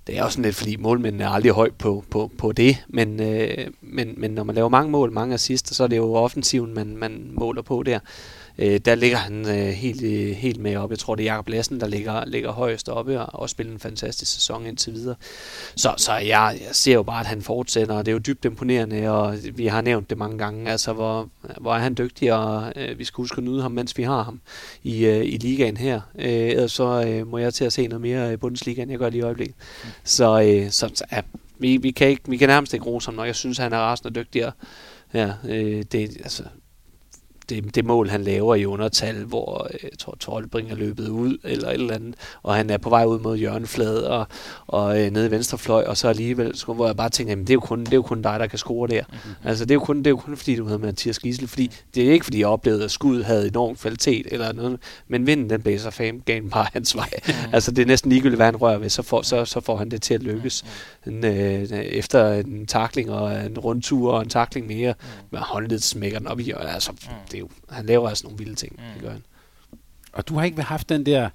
det 0.06 0.18
er 0.18 0.22
også 0.22 0.34
sådan 0.34 0.44
lidt, 0.44 0.56
fordi 0.56 0.76
målmændene 0.76 1.24
er 1.24 1.28
aldrig 1.28 1.52
højt 1.52 1.74
på, 1.74 2.04
på, 2.10 2.30
på 2.38 2.52
det, 2.52 2.84
men, 2.88 3.20
øh, 3.20 3.66
men, 3.80 4.14
men 4.16 4.30
når 4.30 4.44
man 4.44 4.54
laver 4.54 4.68
mange 4.68 4.90
mål, 4.90 5.12
mange 5.12 5.34
assister, 5.34 5.74
så 5.74 5.84
er 5.84 5.88
det 5.88 5.96
jo 5.96 6.14
offensiven, 6.14 6.74
man, 6.74 6.96
man 6.96 7.30
måler 7.32 7.62
på 7.62 7.82
der 7.82 7.98
øh, 8.58 8.80
der 8.84 8.94
ligger 8.94 9.16
han 9.16 9.48
øh, 9.48 9.68
helt, 9.68 10.02
øh, 10.02 10.36
helt 10.36 10.60
med 10.60 10.76
op. 10.76 10.90
Jeg 10.90 10.98
tror, 10.98 11.14
det 11.14 11.22
er 11.22 11.32
Jakob 11.32 11.48
Lassen, 11.48 11.80
der 11.80 11.86
ligger, 11.86 12.24
ligger 12.24 12.52
højst 12.52 12.88
oppe 12.88 13.20
og, 13.20 13.40
og 13.40 13.50
spiller 13.50 13.72
en 13.72 13.78
fantastisk 13.78 14.32
sæson 14.32 14.66
indtil 14.66 14.92
videre. 14.92 15.16
Så, 15.76 15.94
så 15.96 16.12
jeg, 16.12 16.58
jeg 16.66 16.68
ser 16.72 16.94
jo 16.94 17.02
bare, 17.02 17.20
at 17.20 17.26
han 17.26 17.42
fortsætter, 17.42 17.94
og 17.94 18.06
det 18.06 18.12
er 18.12 18.14
jo 18.14 18.18
dybt 18.18 18.44
imponerende, 18.44 19.10
og 19.10 19.34
vi 19.54 19.66
har 19.66 19.80
nævnt 19.80 20.10
det 20.10 20.18
mange 20.18 20.38
gange, 20.38 20.70
altså 20.70 20.92
hvor, 20.92 21.28
hvor 21.60 21.74
er 21.74 21.78
han 21.78 21.94
dygtig, 21.98 22.32
og 22.32 22.72
øh, 22.76 22.98
vi 22.98 23.04
skal 23.04 23.16
huske 23.16 23.38
at 23.38 23.44
nyde 23.44 23.62
ham, 23.62 23.72
mens 23.72 23.98
vi 23.98 24.02
har 24.02 24.22
ham 24.22 24.40
i, 24.82 25.06
øh, 25.06 25.24
i 25.24 25.36
ligaen 25.36 25.76
her. 25.76 26.00
Øh, 26.18 26.30
ellers 26.30 26.72
så 26.72 27.04
øh, 27.06 27.26
må 27.26 27.38
jeg 27.38 27.54
til 27.54 27.64
at 27.64 27.72
se 27.72 27.86
noget 27.86 28.00
mere 28.00 28.32
i 28.32 28.36
Bundesligaen, 28.36 28.90
jeg 28.90 28.98
gør 28.98 29.10
lige 29.10 29.20
i 29.20 29.22
øjeblikket. 29.22 29.56
Så, 30.04 30.42
øh, 30.42 30.70
så 30.70 31.04
ja, 31.12 31.20
vi, 31.58 31.76
vi, 31.76 31.90
kan 31.90 32.08
ikke, 32.08 32.22
vi 32.28 32.36
kan 32.36 32.48
nærmest 32.48 32.74
ikke 32.74 32.86
rose 32.86 33.06
ham, 33.06 33.14
når 33.14 33.24
jeg 33.24 33.34
synes, 33.34 33.58
at 33.58 33.62
han 33.62 33.72
er 33.72 33.78
rasende 33.78 34.20
dygtig. 34.20 34.50
Ja, 35.14 35.32
øh, 35.48 35.84
det, 35.92 36.16
altså, 36.22 36.42
det, 37.48 37.74
det 37.74 37.84
mål, 37.84 38.08
han 38.08 38.22
laver 38.22 38.54
i 38.54 38.66
undertal, 38.66 39.24
hvor 39.24 39.68
jeg 39.72 39.84
øh, 39.84 39.90
tror, 39.98 40.16
Tolbring 40.20 40.70
er 40.70 40.74
løbet 40.74 41.08
ud, 41.08 41.38
eller 41.44 41.68
et 41.68 41.74
eller 41.74 41.94
andet, 41.94 42.14
og 42.42 42.54
han 42.54 42.70
er 42.70 42.78
på 42.78 42.88
vej 42.88 43.04
ud 43.04 43.18
mod 43.18 43.36
hjørnefladet, 43.36 44.06
og, 44.06 44.26
og 44.66 45.00
øh, 45.00 45.10
nede 45.10 45.26
i 45.26 45.30
venstre 45.30 45.58
fløj, 45.58 45.84
og 45.84 45.96
så 45.96 46.08
alligevel, 46.08 46.56
så, 46.56 46.72
hvor 46.72 46.86
jeg 46.86 46.96
bare 46.96 47.10
tænker, 47.10 47.32
jamen, 47.32 47.44
det 47.44 47.50
er 47.50 47.54
jo 47.54 47.60
kun, 47.60 47.80
det 47.80 47.92
er 47.92 47.96
jo 47.96 48.02
kun 48.02 48.22
dig, 48.22 48.40
der 48.40 48.46
kan 48.46 48.58
score 48.58 48.88
der. 48.88 49.02
Mm-hmm. 49.08 49.34
Altså, 49.44 49.64
det 49.64 49.70
er, 49.70 49.74
jo 49.74 49.80
kun, 49.80 49.98
det 49.98 50.06
er 50.06 50.10
jo 50.10 50.16
kun 50.16 50.36
fordi, 50.36 50.56
du 50.56 50.64
hedder 50.64 50.78
Mathias 50.78 51.18
Gissel, 51.18 51.48
fordi 51.48 51.70
det 51.94 52.08
er 52.08 52.12
ikke, 52.12 52.24
fordi 52.24 52.38
jeg 52.38 52.48
oplevede, 52.48 52.84
at 52.84 52.90
skud 52.90 53.22
havde 53.22 53.48
enorm 53.48 53.76
kvalitet, 53.76 54.26
eller 54.30 54.52
noget, 54.52 54.78
men 55.08 55.26
vinden, 55.26 55.50
den 55.50 55.62
blæser 55.62 55.90
fame 55.90 56.20
game 56.24 56.50
bare 56.50 56.66
hans 56.72 56.96
vej. 56.96 57.08
Mm-hmm. 57.12 57.50
altså, 57.54 57.70
det 57.70 57.82
er 57.82 57.86
næsten 57.86 58.10
ligegyldigt, 58.10 58.38
hvad 58.38 58.46
han 58.46 58.56
rører 58.56 58.78
ved, 58.78 58.88
så 58.88 59.02
får, 59.02 59.22
så, 59.22 59.44
så 59.44 59.60
får 59.60 59.76
han 59.76 59.90
det 59.90 60.02
til 60.02 60.14
at 60.14 60.22
lykkes. 60.22 60.64
En, 61.06 61.24
øh, 61.24 61.70
efter 61.72 62.32
en 62.32 62.66
takling 62.66 63.10
og 63.10 63.46
en 63.46 63.58
rundtur 63.58 64.12
og 64.12 64.22
en 64.22 64.28
takling 64.28 64.66
mere, 64.66 64.94
med 65.30 65.40
håndledet 65.40 65.82
smækker 65.82 66.18
den 66.18 66.28
op 66.28 66.40
i, 66.40 66.50
og 66.50 66.74
altså, 66.74 66.92
det 67.32 67.35
er 67.36 67.40
jo, 67.40 67.48
han 67.68 67.86
laver 67.86 68.08
altså 68.08 68.24
nogle 68.24 68.38
vilde 68.38 68.54
ting. 68.54 68.72
Mm. 68.72 68.82
Det 68.94 69.02
gør 69.02 69.10
han. 69.10 69.22
Og 70.12 70.28
du 70.28 70.34
har 70.34 70.44
ikke 70.44 70.62
haft 70.62 70.88
den 70.88 71.06
der, 71.06 71.28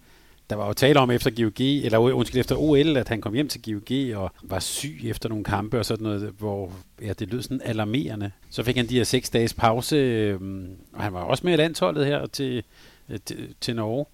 der 0.49 0.55
var 0.55 0.67
jo 0.67 0.73
tale 0.73 0.99
om 0.99 1.11
efter 1.11 1.31
GOG, 1.31 1.85
eller 1.85 1.97
undskyld, 1.97 2.39
efter 2.39 2.55
OL, 2.55 2.97
at 2.97 3.09
han 3.09 3.21
kom 3.21 3.33
hjem 3.33 3.47
til 3.47 3.61
GOG 3.61 4.21
og 4.23 4.31
var 4.43 4.59
syg 4.59 4.99
efter 5.03 5.29
nogle 5.29 5.43
kampe 5.43 5.79
og 5.79 5.85
sådan 5.85 6.03
noget, 6.03 6.33
hvor 6.37 6.71
ja, 7.01 7.13
det 7.13 7.31
lød 7.31 7.41
sådan 7.41 7.61
alarmerende. 7.65 8.31
Så 8.49 8.63
fik 8.63 8.75
han 8.75 8.89
de 8.89 8.97
her 8.97 9.03
seks 9.03 9.29
dages 9.29 9.53
pause, 9.53 9.95
øhm, 9.95 10.69
og 10.93 11.03
han 11.03 11.13
var 11.13 11.21
også 11.21 11.45
med 11.45 11.53
i 11.53 11.55
landsholdet 11.55 12.05
her 12.05 12.25
til, 12.25 12.63
øh, 13.09 13.19
til, 13.25 13.55
til 13.61 13.75
Norge. 13.75 14.05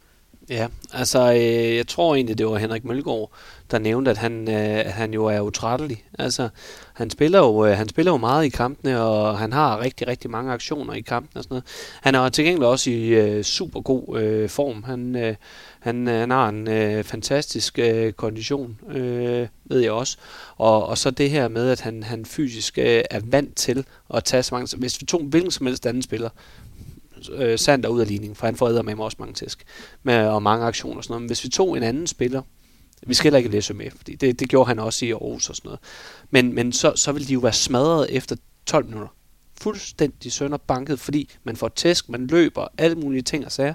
Ja, 0.50 0.68
altså 0.94 1.34
øh, 1.34 1.76
jeg 1.76 1.88
tror 1.88 2.16
egentlig, 2.16 2.38
det 2.38 2.46
var 2.46 2.58
Henrik 2.58 2.84
Mølgaard, 2.84 3.32
der 3.72 3.80
nævnte, 3.80 4.12
at 4.12 4.18
han, 4.18 4.50
øh, 4.52 4.86
han 4.86 5.14
jo 5.14 5.26
er 5.26 5.40
utrættelig. 5.40 6.06
Altså, 6.20 6.50
han 6.94 7.10
spiller, 7.10 7.40
jo, 7.40 7.66
øh, 7.66 7.78
han 7.78 7.90
spiller 7.90 8.12
jo 8.12 8.18
meget 8.18 8.46
i 8.46 8.50
kampene, 8.50 9.02
og 9.02 9.38
han 9.38 9.54
har 9.54 9.80
rigtig, 9.80 10.08
rigtig 10.08 10.30
mange 10.30 10.52
aktioner 10.52 10.94
i 10.94 11.02
kampen 11.02 11.38
og 11.38 11.44
sådan 11.44 11.54
noget. 11.54 11.64
Han 12.02 12.16
er 12.16 12.30
til 12.30 12.46
gengæld 12.46 12.66
også 12.66 12.90
i 12.90 13.08
øh, 13.08 13.44
super 13.44 13.82
god 13.82 14.20
øh, 14.20 14.50
form. 14.50 14.84
Han, 14.84 15.16
øh, 15.16 15.36
han, 15.80 16.08
øh, 16.08 16.20
han 16.20 16.32
har 16.32 16.50
en 16.50 16.68
øh, 16.68 17.04
fantastisk 17.04 17.80
øh, 17.80 18.14
kondition, 18.14 18.80
øh, 18.90 19.48
ved 19.66 19.80
jeg 19.80 19.92
også. 19.92 20.18
Og, 20.58 20.86
og 20.86 20.98
så 20.98 21.12
det 21.12 21.30
her 21.30 21.48
med, 21.48 21.70
at 21.70 21.82
han, 21.82 22.04
han 22.04 22.26
fysisk 22.26 22.78
øh, 22.78 23.04
er 23.12 23.20
vant 23.24 23.56
til 23.56 23.86
at 24.14 24.24
tage 24.24 24.44
så 24.44 24.56
mange... 24.56 24.78
Hvis 24.78 25.02
vi 25.02 25.06
tog 25.06 25.22
hvilken 25.22 25.52
som 25.52 25.66
helst 25.66 25.86
anden 25.86 26.04
spiller, 26.04 26.30
øh, 27.32 27.60
Sander 27.60 27.90
ud 27.90 28.02
af 28.02 28.08
ligningen, 28.08 28.36
for 28.36 28.46
han 28.46 28.56
får 28.56 28.82
med 28.82 29.00
også 29.00 29.18
mange 29.20 29.34
tæsk, 29.34 29.64
med, 30.04 30.28
og 30.28 30.44
mange 30.44 30.66
aktioner 30.66 30.98
og 30.98 31.04
sådan 31.04 31.12
noget. 31.12 31.22
Men 31.22 31.30
hvis 31.30 31.44
vi 31.44 31.50
tog 31.50 31.78
en 31.78 31.84
anden 31.84 32.08
spiller, 32.08 32.42
vi 33.06 33.14
skal 33.14 33.24
heller 33.24 33.38
ikke 33.38 33.50
læse 33.50 33.74
med, 33.74 33.92
fordi 33.96 34.16
det, 34.16 34.40
det 34.40 34.50
gjorde 34.50 34.68
han 34.68 34.80
også 34.80 35.06
i 35.06 35.12
Aarhus 35.12 35.50
og 35.50 35.56
sådan 35.56 35.68
noget. 35.68 35.80
Men, 36.32 36.54
men 36.54 36.74
så, 36.74 36.94
så 36.96 37.12
vil 37.12 37.28
de 37.28 37.34
jo 37.34 37.40
være 37.40 37.54
smadret 37.54 38.08
efter 38.10 38.36
12 38.66 38.86
minutter. 38.86 39.08
Fuldstændig 39.62 40.32
sønder 40.32 40.58
banket, 40.58 41.00
fordi 41.00 41.30
man 41.44 41.56
får 41.56 41.68
tæsk, 41.68 42.10
man 42.10 42.28
løber, 42.28 42.68
alle 42.78 42.96
mulige 42.96 43.22
ting 43.22 43.46
og 43.46 43.52
sager. 43.52 43.74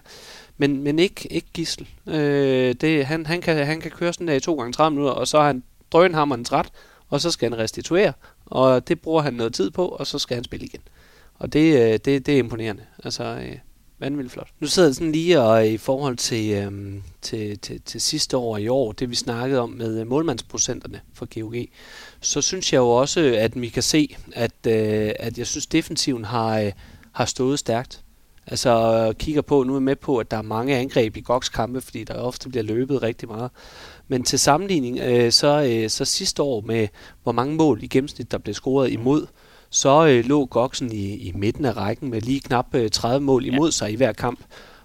Men, 0.58 0.82
men 0.82 0.98
ikke, 0.98 1.32
ikke 1.32 1.48
gissel. 1.52 1.88
Øh, 2.06 2.74
det, 2.74 3.06
han, 3.06 3.26
han, 3.26 3.40
kan, 3.40 3.66
han 3.66 3.80
kan 3.80 3.90
køre 3.90 4.12
sådan 4.12 4.28
der 4.28 4.34
i 4.34 4.40
to 4.40 4.54
gange 4.54 4.72
30 4.72 4.90
minutter, 4.90 5.12
og 5.12 5.28
så 5.28 5.38
har 5.38 5.46
han 5.46 5.62
drønhammeren 5.92 6.44
træt, 6.44 6.70
og 7.08 7.20
så 7.20 7.30
skal 7.30 7.50
han 7.50 7.58
restituere. 7.58 8.12
Og 8.46 8.88
det 8.88 9.00
bruger 9.00 9.22
han 9.22 9.34
noget 9.34 9.54
tid 9.54 9.70
på, 9.70 9.88
og 9.88 10.06
så 10.06 10.18
skal 10.18 10.34
han 10.34 10.44
spille 10.44 10.66
igen. 10.66 10.80
Og 11.34 11.52
det, 11.52 11.74
øh, 11.74 11.92
det, 11.92 12.26
det 12.26 12.28
er 12.28 12.38
imponerende. 12.38 12.82
Altså, 13.04 13.24
øh, 13.24 13.58
vanvittigt 14.02 14.32
flot. 14.32 14.48
Nu 14.60 14.66
sidder 14.66 14.88
jeg 14.88 14.94
sådan 14.94 15.12
lige 15.12 15.40
og 15.40 15.66
øh, 15.66 15.72
i 15.72 15.76
forhold 15.76 16.16
til, 16.16 16.52
øhm, 16.52 17.02
til, 17.22 17.58
til, 17.58 17.80
til 17.80 18.00
sidste 18.00 18.36
år 18.36 18.56
i 18.58 18.68
år, 18.68 18.92
det 18.92 19.10
vi 19.10 19.14
snakkede 19.14 19.60
om 19.60 19.70
med 19.70 20.00
øh, 20.00 20.06
målmandsprocenterne 20.06 21.00
for 21.14 21.40
GOG, 21.40 21.54
så 22.20 22.40
synes 22.40 22.72
jeg 22.72 22.78
jo 22.78 22.88
også, 22.88 23.20
at 23.38 23.60
vi 23.60 23.68
kan 23.68 23.82
se, 23.82 24.16
at, 24.32 24.66
øh, 24.66 25.12
at 25.18 25.38
jeg 25.38 25.46
synes, 25.46 25.66
defensiven 25.66 26.24
har, 26.24 26.60
øh, 26.60 26.72
har 27.12 27.24
stået 27.24 27.58
stærkt. 27.58 28.02
Altså 28.46 29.06
øh, 29.08 29.14
kigger 29.14 29.42
på, 29.42 29.62
nu 29.62 29.72
er 29.72 29.76
jeg 29.76 29.82
med 29.82 29.96
på, 29.96 30.18
at 30.18 30.30
der 30.30 30.36
er 30.36 30.42
mange 30.42 30.76
angreb 30.76 31.16
i 31.16 31.20
Goks 31.20 31.48
kampe, 31.48 31.80
fordi 31.80 32.04
der 32.04 32.14
ofte 32.14 32.48
bliver 32.48 32.62
løbet 32.62 33.02
rigtig 33.02 33.28
meget. 33.28 33.50
Men 34.08 34.22
til 34.22 34.38
sammenligning, 34.38 34.98
øh, 34.98 35.32
så, 35.32 35.62
øh, 35.62 35.90
så 35.90 36.04
sidste 36.04 36.42
år 36.42 36.60
med, 36.60 36.88
hvor 37.22 37.32
mange 37.32 37.56
mål 37.56 37.82
i 37.82 37.86
gennemsnit, 37.86 38.32
der 38.32 38.38
blev 38.38 38.54
scoret 38.54 38.92
imod, 38.92 39.26
så 39.72 40.06
øh, 40.06 40.24
lå 40.24 40.44
Goksen 40.44 40.92
i, 40.92 41.14
i 41.14 41.32
midten 41.34 41.64
af 41.64 41.76
rækken 41.76 42.10
med 42.10 42.20
lige 42.20 42.40
knap 42.40 42.74
øh, 42.74 42.90
30 42.90 43.24
mål 43.24 43.46
imod 43.46 43.68
ja. 43.68 43.72
sig 43.72 43.92
i 43.92 43.96
hver 43.96 44.12
kamp, 44.12 44.40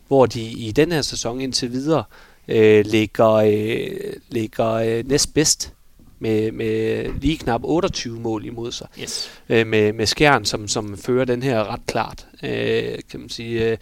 hvor 0.08 0.26
de 0.26 0.42
i 0.42 0.72
den 0.72 0.92
her 0.92 1.02
sæson 1.02 1.42
indtil 1.42 1.72
videre 1.72 2.04
øh, 2.48 2.86
ligger, 2.86 3.32
øh, 3.32 4.14
ligger 4.30 4.72
øh, 4.72 5.08
næst 5.08 5.34
bedst 5.34 5.74
med, 6.20 6.52
med 6.52 7.06
lige 7.22 7.38
knap 7.38 7.62
28 7.64 8.20
mål 8.20 8.46
imod 8.46 8.72
sig. 8.72 8.88
Yes. 9.02 9.30
Øh, 9.50 9.68
med, 9.68 9.94
med 9.94 10.06
Skjern, 10.06 10.46
som, 10.46 10.68
som 10.68 10.98
fører 10.98 11.26
den 11.26 11.44
her 11.44 11.74
ret 11.74 11.86
klart, 11.88 12.28
øh, 12.44 13.00
kan 13.12 13.20
man 13.20 13.30
sige, 13.30 13.72
øh, 13.72 13.78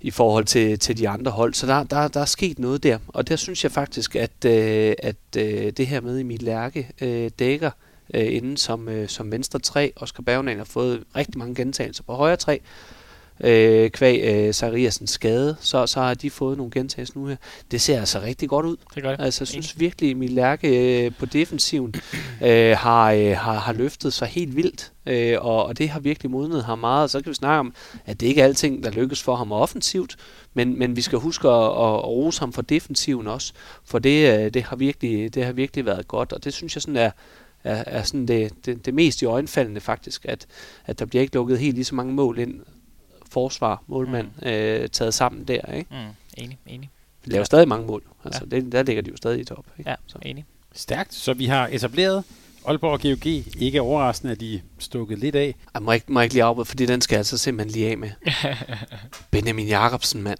i 0.00 0.10
forhold 0.10 0.44
til, 0.44 0.78
til 0.78 0.98
de 0.98 1.08
andre 1.08 1.30
hold. 1.30 1.54
Så 1.54 1.66
der, 1.66 1.82
der, 1.82 2.08
der 2.08 2.20
er 2.20 2.24
sket 2.24 2.58
noget 2.58 2.82
der. 2.82 2.98
Og 3.08 3.28
der 3.28 3.36
synes 3.36 3.64
jeg 3.64 3.72
faktisk, 3.72 4.16
at, 4.16 4.44
øh, 4.46 4.94
at 4.98 5.16
øh, 5.36 5.72
det 5.76 5.86
her 5.86 6.00
med 6.00 6.20
Emil 6.20 6.42
Lærke 6.42 6.90
øh, 7.00 7.30
dækker 7.38 7.70
øh, 8.14 8.34
inden 8.34 8.56
som, 8.56 8.88
øh, 8.88 9.08
som 9.08 9.32
venstre 9.32 9.58
3. 9.58 9.92
Oscar 9.96 10.22
Bergman 10.22 10.58
har 10.58 10.64
fået 10.64 11.04
rigtig 11.16 11.38
mange 11.38 11.54
gentagelser 11.54 12.02
på 12.02 12.12
højre 12.12 12.36
3 12.36 12.60
øh, 13.40 13.90
kvæg 13.90 14.20
øh, 14.24 14.54
Sariasens 14.54 15.10
skade, 15.10 15.56
så, 15.60 15.86
så 15.86 16.00
har 16.00 16.14
de 16.14 16.30
fået 16.30 16.56
nogle 16.56 16.72
gentagelser 16.72 17.20
nu 17.20 17.26
her. 17.26 17.36
Det 17.70 17.80
ser 17.80 18.00
altså 18.00 18.20
rigtig 18.20 18.48
godt 18.48 18.66
ud. 18.66 18.76
Det 18.94 19.02
gør 19.02 19.10
det. 19.10 19.24
Altså, 19.24 19.42
jeg 19.42 19.48
synes 19.48 19.80
virkelig, 19.80 20.10
Emil 20.10 20.30
Lærke 20.30 21.04
øh, 21.04 21.12
på 21.18 21.26
defensiven 21.26 21.94
øh, 22.42 22.76
har, 22.76 23.12
øh, 23.12 23.36
har, 23.36 23.58
har 23.58 23.72
løftet 23.72 24.12
sig 24.12 24.28
helt 24.28 24.56
vildt, 24.56 24.92
øh, 25.06 25.36
og, 25.40 25.66
og 25.66 25.78
det 25.78 25.88
har 25.88 26.00
virkelig 26.00 26.30
modnet 26.30 26.64
ham 26.64 26.78
meget. 26.78 27.10
Så 27.10 27.20
kan 27.20 27.30
vi 27.30 27.34
snakke 27.34 27.60
om, 27.60 27.74
at 28.06 28.20
det 28.20 28.26
ikke 28.26 28.40
er 28.40 28.44
alting, 28.44 28.84
der 28.84 28.90
lykkes 28.90 29.22
for 29.22 29.36
ham 29.36 29.52
offensivt, 29.52 30.16
men, 30.54 30.78
men 30.78 30.96
vi 30.96 31.00
skal 31.00 31.18
huske 31.18 31.48
at, 31.48 31.64
at, 31.64 31.68
at 31.68 32.06
rose 32.06 32.40
ham 32.40 32.52
for 32.52 32.62
defensiven 32.62 33.26
også, 33.26 33.52
for 33.84 33.98
det, 33.98 34.38
øh, 34.38 34.54
det, 34.54 34.62
har 34.62 34.76
virkelig, 34.76 35.34
det 35.34 35.44
har 35.44 35.52
virkelig 35.52 35.86
været 35.86 36.08
godt, 36.08 36.32
og 36.32 36.44
det 36.44 36.52
synes 36.52 36.76
jeg 36.76 36.82
sådan 36.82 36.96
er, 36.96 37.10
er, 37.64 37.84
er 37.86 38.02
sådan 38.02 38.26
det, 38.26 38.52
det, 38.66 38.86
det 38.86 38.94
mest 38.94 39.22
i 39.22 39.24
øjenfaldende 39.24 39.80
faktisk, 39.80 40.26
at, 40.28 40.46
at 40.86 40.98
der 40.98 41.04
bliver 41.04 41.22
ikke 41.22 41.34
lukket 41.34 41.58
helt 41.58 41.74
lige 41.74 41.84
så 41.84 41.94
mange 41.94 42.12
mål 42.14 42.38
ind, 42.38 42.60
forsvar, 43.30 43.82
målmand, 43.86 44.28
mm. 44.42 44.48
øh, 44.48 44.88
taget 44.88 45.14
sammen 45.14 45.44
der. 45.44 45.72
Ikke? 45.72 45.90
Mm, 45.90 46.42
enig, 46.42 46.58
enig. 46.66 46.90
De 47.24 47.30
laver 47.30 47.44
stadig 47.44 47.68
mange 47.68 47.86
mål. 47.86 48.02
Altså, 48.24 48.46
ja. 48.50 48.56
det, 48.56 48.72
der 48.72 48.82
ligger 48.82 49.02
de 49.02 49.10
jo 49.10 49.16
stadig 49.16 49.40
i 49.40 49.44
top. 49.44 49.66
Ikke? 49.78 49.90
Ja, 49.90 49.96
så. 50.06 50.18
enig. 50.22 50.44
Stærkt. 50.74 51.14
Så 51.14 51.32
vi 51.32 51.46
har 51.46 51.68
etableret 51.72 52.24
Aalborg 52.66 52.92
og 52.92 53.00
GOG. 53.00 53.26
Ikke 53.62 53.80
overraskende, 53.80 54.32
at 54.32 54.40
de 54.40 54.60
stukket 54.78 55.18
lidt 55.18 55.36
af. 55.36 55.54
Jeg 55.74 55.82
må 55.82 55.92
ikke, 55.92 56.12
må 56.12 56.20
ikke 56.20 56.34
lige 56.34 56.44
afbryde, 56.44 56.64
fordi 56.64 56.86
den 56.86 57.00
skal 57.00 57.14
jeg 57.14 57.20
altså 57.20 57.38
simpelthen 57.38 57.72
lige 57.72 57.90
af 57.90 57.98
med. 57.98 58.10
Benjamin 59.30 59.68
Jacobsen, 59.68 60.22
mand. 60.22 60.38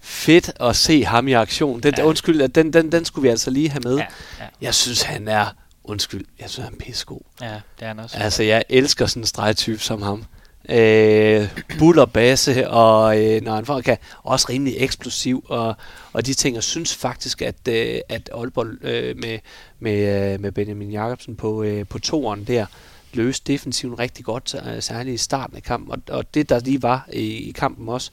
Fedt 0.00 0.52
at 0.60 0.76
se 0.76 1.04
ham 1.04 1.28
i 1.28 1.32
aktion. 1.32 1.80
Den, 1.80 1.94
ja. 1.98 2.04
Undskyld, 2.04 2.42
at 2.42 2.54
den, 2.54 2.72
den, 2.72 2.92
den 2.92 3.04
skulle 3.04 3.22
vi 3.22 3.28
altså 3.28 3.50
lige 3.50 3.68
have 3.68 3.80
med. 3.84 3.96
Ja, 3.96 4.06
ja. 4.40 4.46
Jeg 4.60 4.74
synes, 4.74 5.02
han 5.02 5.28
er... 5.28 5.46
Undskyld, 5.88 6.24
jeg 6.40 6.50
synes, 6.50 6.64
han 6.64 6.74
er 6.74 6.84
pissegod. 6.84 7.20
Ja, 7.40 7.46
det 7.46 7.82
er 7.82 7.86
han 7.86 7.98
også. 7.98 8.16
Altså, 8.18 8.42
jeg 8.42 8.64
elsker 8.68 9.06
sådan 9.06 9.22
en 9.22 9.26
stregtype 9.26 9.78
som 9.78 10.02
ham. 10.02 10.24
Øh, 10.68 11.48
buller 11.78 12.04
basse, 12.04 12.70
og 12.70 13.24
øh, 13.24 13.42
når 13.42 13.54
han 13.54 13.66
får, 13.66 13.80
kan 13.80 13.98
også 14.22 14.46
rimelig 14.48 14.74
eksplosiv, 14.78 15.44
og, 15.48 15.74
og 16.12 16.26
de 16.26 16.34
ting, 16.34 16.54
jeg 16.54 16.62
synes 16.62 16.94
faktisk, 16.94 17.42
at, 17.42 17.68
øh, 17.68 17.98
at 18.08 18.30
Aalborg 18.34 18.84
øh, 18.84 19.16
med, 19.16 19.38
med, 19.78 20.32
øh, 20.32 20.40
med 20.40 20.52
Benjamin 20.52 20.90
Jacobsen 20.90 21.36
på, 21.36 21.62
øh, 21.62 21.86
på 21.86 21.98
toeren 21.98 22.44
der, 22.44 22.66
løste 23.16 23.52
defensiven 23.52 23.98
rigtig 23.98 24.24
godt, 24.24 24.54
øh, 24.66 24.82
særligt 24.82 25.14
i 25.14 25.16
starten 25.16 25.56
af 25.56 25.62
kampen, 25.62 25.92
og, 25.92 26.16
og 26.18 26.34
det 26.34 26.48
der 26.48 26.60
lige 26.60 26.82
var 26.82 27.08
i, 27.12 27.48
i 27.48 27.50
kampen 27.50 27.88
også, 27.88 28.10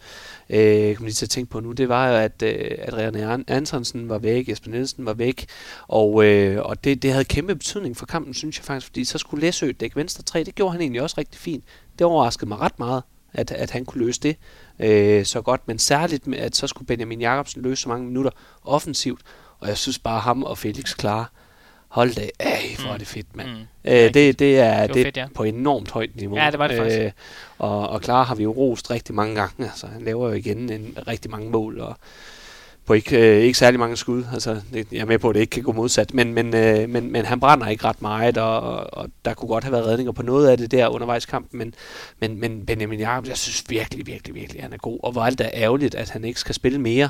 øh, 0.50 0.58
kan 0.58 0.96
man 1.00 1.04
lige 1.04 1.14
til 1.14 1.26
at 1.26 1.30
tænke 1.30 1.52
på 1.52 1.60
nu, 1.60 1.72
det 1.72 1.90
var 1.90 2.10
jo, 2.10 2.16
at, 2.16 2.42
øh, 2.44 2.72
at 2.80 2.94
René 2.94 3.44
Antonsen 3.48 4.10
var 4.10 4.18
væk, 4.18 4.50
Jesper 4.50 4.72
Nielsen 4.72 5.06
var 5.06 5.14
væk, 5.14 5.46
og, 5.88 6.26
øh, 6.26 6.62
og 6.62 6.84
det, 6.84 7.02
det 7.04 7.12
havde 7.12 7.26
kæmpe 7.26 7.56
betydning 7.56 7.98
for 7.98 8.06
kampen, 8.06 8.34
synes 8.34 8.58
jeg 8.58 8.66
faktisk, 8.66 8.88
fordi 8.88 9.06
så 9.06 9.18
skulle 9.18 9.42
Læsø 9.42 9.72
dække 9.80 9.96
venstre 9.96 10.24
3, 10.24 10.44
det 10.44 10.56
gjorde 10.56 10.72
han 10.72 10.82
egentlig 10.82 11.02
også 11.02 11.16
rigtig 11.18 11.40
fint. 11.40 11.64
Det 12.00 12.08
overraskede 12.08 12.50
mig 12.50 12.60
ret 12.60 12.80
meget, 12.80 13.04
at, 13.34 13.52
at 13.52 13.72
han 13.72 13.86
kunne 13.86 14.06
løse 14.06 14.22
det 14.22 14.36
øh, 14.80 15.26
så 15.26 15.42
godt, 15.42 15.68
men 15.68 15.80
særligt 15.80 16.28
med, 16.28 16.38
at 16.38 16.56
så 16.56 16.68
skulle 16.68 16.88
Benjamin 16.88 17.22
Jacobsen 17.22 17.62
løse 17.62 17.82
så 17.82 17.90
mange 17.90 18.06
minutter 18.08 18.32
offensivt, 18.64 19.22
og 19.60 19.68
jeg 19.68 19.78
synes 19.78 20.00
bare 20.00 20.20
ham 20.20 20.44
og 20.44 20.58
Felix 20.58 20.96
klare, 20.98 21.26
hold 21.94 22.16
da 22.16 22.30
af, 22.40 22.76
hvor 22.80 22.94
er 22.94 22.98
det 22.98 23.08
fedt, 23.08 23.36
mand. 23.36 23.50
Mm. 23.50 23.92
Øh, 23.92 24.14
det, 24.14 24.40
det 24.40 24.60
er, 24.60 24.88
Det 24.88 24.96
det 24.96 25.06
fedt, 25.06 25.18
ja. 25.18 25.28
på 25.36 25.44
enormt 25.44 25.92
højt 25.92 26.16
niveau. 26.16 26.38
Ja, 26.38 26.52
det 26.52 26.60
var 26.60 26.68
det 26.68 26.78
faktisk. 26.78 27.02
Øh, 27.02 27.12
og, 27.58 27.90
og 27.90 28.04
Clara 28.04 28.24
har 28.24 28.36
vi 28.36 28.44
jo 28.44 28.52
rost 28.52 28.92
rigtig 28.92 29.16
mange 29.16 29.36
gange. 29.36 29.66
Altså, 29.66 29.88
han 29.88 30.02
laver 30.02 30.28
jo 30.28 30.34
igen 30.34 30.70
en, 30.70 30.98
rigtig 31.08 31.32
mange 31.32 31.50
mål, 31.50 31.80
og 31.80 31.98
på 32.86 32.94
ikke, 32.94 33.38
øh, 33.38 33.44
ikke 33.44 33.58
særlig 33.58 33.80
mange 33.80 33.98
skud. 33.98 34.24
Altså, 34.34 34.62
det, 34.74 34.88
jeg 34.92 35.00
er 35.00 35.06
med 35.06 35.20
på, 35.20 35.30
at 35.30 35.36
det 35.36 35.42
ikke 35.42 35.52
kan 35.52 35.64
gå 35.64 35.72
modsat, 35.72 36.14
men, 36.14 36.34
men, 36.34 36.56
øh, 36.56 36.90
men, 36.90 37.12
men 37.12 37.26
han 37.26 37.40
brænder 37.40 37.68
ikke 37.68 37.86
ret 37.86 38.02
meget, 38.02 38.38
og, 38.38 38.94
og 38.94 39.10
der 39.26 39.34
kunne 39.34 39.50
godt 39.50 39.64
have 39.64 39.72
været 39.72 39.86
redninger 39.86 40.12
på 40.12 40.24
noget 40.24 40.48
af 40.48 40.58
det 40.58 40.72
der 40.72 40.88
undervejs 40.88 41.26
kampen, 41.26 41.58
men, 41.60 41.74
men, 42.20 42.40
men 42.40 42.66
Benjamin 42.66 43.00
Jacob, 43.00 43.28
jeg 43.28 43.38
synes 43.38 43.64
virkelig, 43.70 44.08
virkelig, 44.08 44.36
virkelig, 44.36 44.64
han 44.64 44.74
er 44.74 44.78
god. 44.78 45.00
Og 45.04 45.12
hvor 45.12 45.22
er 45.22 45.30
det 45.30 45.40
da 45.40 45.50
ærgerligt, 45.54 45.96
at 45.96 46.10
han 46.10 46.26
ikke 46.26 46.40
skal 46.40 46.56
spille 46.56 46.82
mere. 46.82 47.10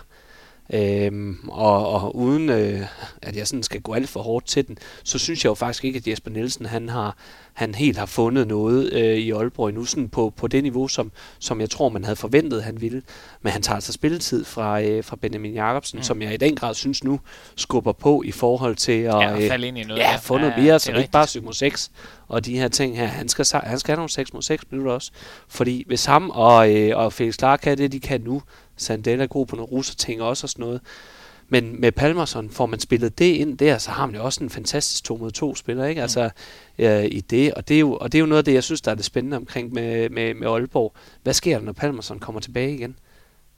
Øhm, 0.73 1.37
og, 1.47 1.87
og 1.89 2.15
uden 2.15 2.49
øh, 2.49 2.81
at 3.21 3.35
jeg 3.35 3.47
sådan 3.47 3.63
skal 3.63 3.81
gå 3.81 3.93
alt 3.93 4.09
for 4.09 4.19
hårdt 4.19 4.45
til 4.45 4.67
den, 4.67 4.77
så 5.03 5.19
synes 5.19 5.43
jeg 5.43 5.49
jo 5.49 5.53
faktisk 5.53 5.85
ikke, 5.85 5.97
at 5.97 6.07
Jesper 6.07 6.31
Nielsen 6.31 6.65
han 6.65 6.89
har 6.89 7.15
han 7.53 7.75
helt 7.75 7.97
har 7.97 8.05
fundet 8.05 8.47
noget 8.47 8.93
øh, 8.93 9.17
i 9.17 9.31
Aalborg 9.31 9.69
endnu 9.69 9.85
sådan 9.85 10.09
på, 10.09 10.33
på 10.37 10.47
det 10.47 10.63
niveau, 10.63 10.87
som, 10.87 11.11
som 11.39 11.61
jeg 11.61 11.69
tror, 11.69 11.89
man 11.89 12.03
havde 12.03 12.15
forventet, 12.15 12.63
han 12.63 12.81
ville. 12.81 13.01
Men 13.41 13.51
han 13.53 13.61
tager 13.61 13.75
altså 13.75 13.93
spilletid 13.93 14.45
fra, 14.45 14.81
øh, 14.81 15.03
fra 15.03 15.15
Benjamin 15.15 15.53
Jacobsen, 15.53 15.97
mm. 15.97 16.03
som 16.03 16.21
jeg 16.21 16.33
i 16.33 16.37
den 16.37 16.55
grad 16.55 16.73
synes 16.73 17.03
nu 17.03 17.19
skubber 17.55 17.91
på 17.91 18.23
i 18.25 18.31
forhold 18.31 18.75
til 18.75 18.91
at 18.91 19.05
Ja, 19.05 19.33
og 19.33 19.41
falde 19.49 19.67
ind 19.67 19.77
i 19.77 19.83
noget, 19.83 19.99
ja, 20.01 20.15
få 20.15 20.37
noget 20.37 20.53
Ja, 20.57 20.61
mere, 20.61 20.79
så 20.79 20.91
det 20.91 20.97
ikke 20.97 21.11
bare 21.11 21.27
7 21.27 21.43
mod 21.43 21.53
6 21.53 21.91
og 22.27 22.45
de 22.45 22.57
her 22.57 22.67
ting 22.67 22.97
her. 22.97 23.05
Han 23.05 23.29
skal, 23.29 23.45
han 23.63 23.79
skal 23.79 23.91
have 23.91 23.97
nogle 23.97 24.09
6 24.09 24.33
mod 24.33 24.41
6 24.41 24.63
minutter 24.71 24.91
også. 24.91 25.11
Fordi 25.47 25.83
hvis 25.87 26.05
ham 26.05 26.29
og, 26.29 26.75
øh, 26.75 26.97
og 26.97 27.13
Felix 27.13 27.37
Clark 27.37 27.59
kan 27.63 27.77
det, 27.77 27.91
de 27.91 27.99
kan 27.99 28.21
nu, 28.21 28.41
Sandella 28.77 29.23
er 29.23 29.27
god 29.27 29.45
på 29.45 29.55
nogle 29.55 29.71
russer 29.71 29.95
ting 29.95 30.21
også 30.21 30.45
og 30.45 30.49
sådan 30.49 30.65
noget. 30.65 30.81
Men 31.49 31.81
med 31.81 31.91
Palmerson 31.91 32.49
får 32.49 32.65
man 32.65 32.79
spillet 32.79 33.19
det 33.19 33.25
ind 33.35 33.57
der, 33.57 33.77
så 33.77 33.91
har 33.91 34.05
man 34.05 34.15
jo 34.15 34.23
også 34.23 34.43
en 34.43 34.49
fantastisk 34.49 35.03
2 35.03 35.17
mod 35.17 35.31
2 35.31 35.55
spiller, 35.55 35.85
ikke? 35.85 36.01
Altså 36.01 36.29
øh, 36.79 37.05
i 37.05 37.21
det. 37.21 37.53
Og 37.53 37.67
det, 37.67 37.75
er 37.75 37.79
jo, 37.79 37.93
og 37.93 38.11
det 38.11 38.17
er 38.17 38.19
jo 38.19 38.25
noget 38.25 38.37
af 38.37 38.45
det, 38.45 38.53
jeg 38.53 38.63
synes, 38.63 38.81
der 38.81 38.91
er 38.91 38.95
det 38.95 39.05
spændende 39.05 39.37
omkring 39.37 39.73
med, 39.73 40.09
med, 40.09 40.33
med 40.33 40.47
Aalborg. 40.47 40.93
Hvad 41.23 41.33
sker 41.33 41.57
der, 41.57 41.65
når 41.65 41.71
Palmerson 41.71 42.19
kommer 42.19 42.41
tilbage 42.41 42.73
igen? 42.73 42.95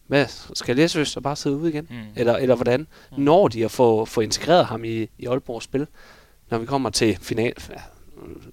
Hvad, 0.08 0.26
skal 0.54 0.76
Læsøs 0.76 1.08
så 1.08 1.22
bare 1.22 1.36
sidde 1.36 1.56
ude 1.56 1.70
igen? 1.70 1.88
Mm. 1.90 1.96
Eller, 2.16 2.36
eller 2.36 2.56
hvordan? 2.56 2.80
Mm. 2.80 3.24
Når 3.24 3.48
de 3.48 3.66
at 3.66 3.72
få, 3.72 4.06
få 4.06 4.22
integreret 4.22 4.66
ham 4.66 4.84
i, 4.84 5.10
i 5.18 5.26
Aalborgs 5.26 5.64
spil, 5.64 5.88
når 6.50 6.58
vi 6.58 6.66
kommer 6.66 6.90
til 6.90 7.18
final... 7.22 7.54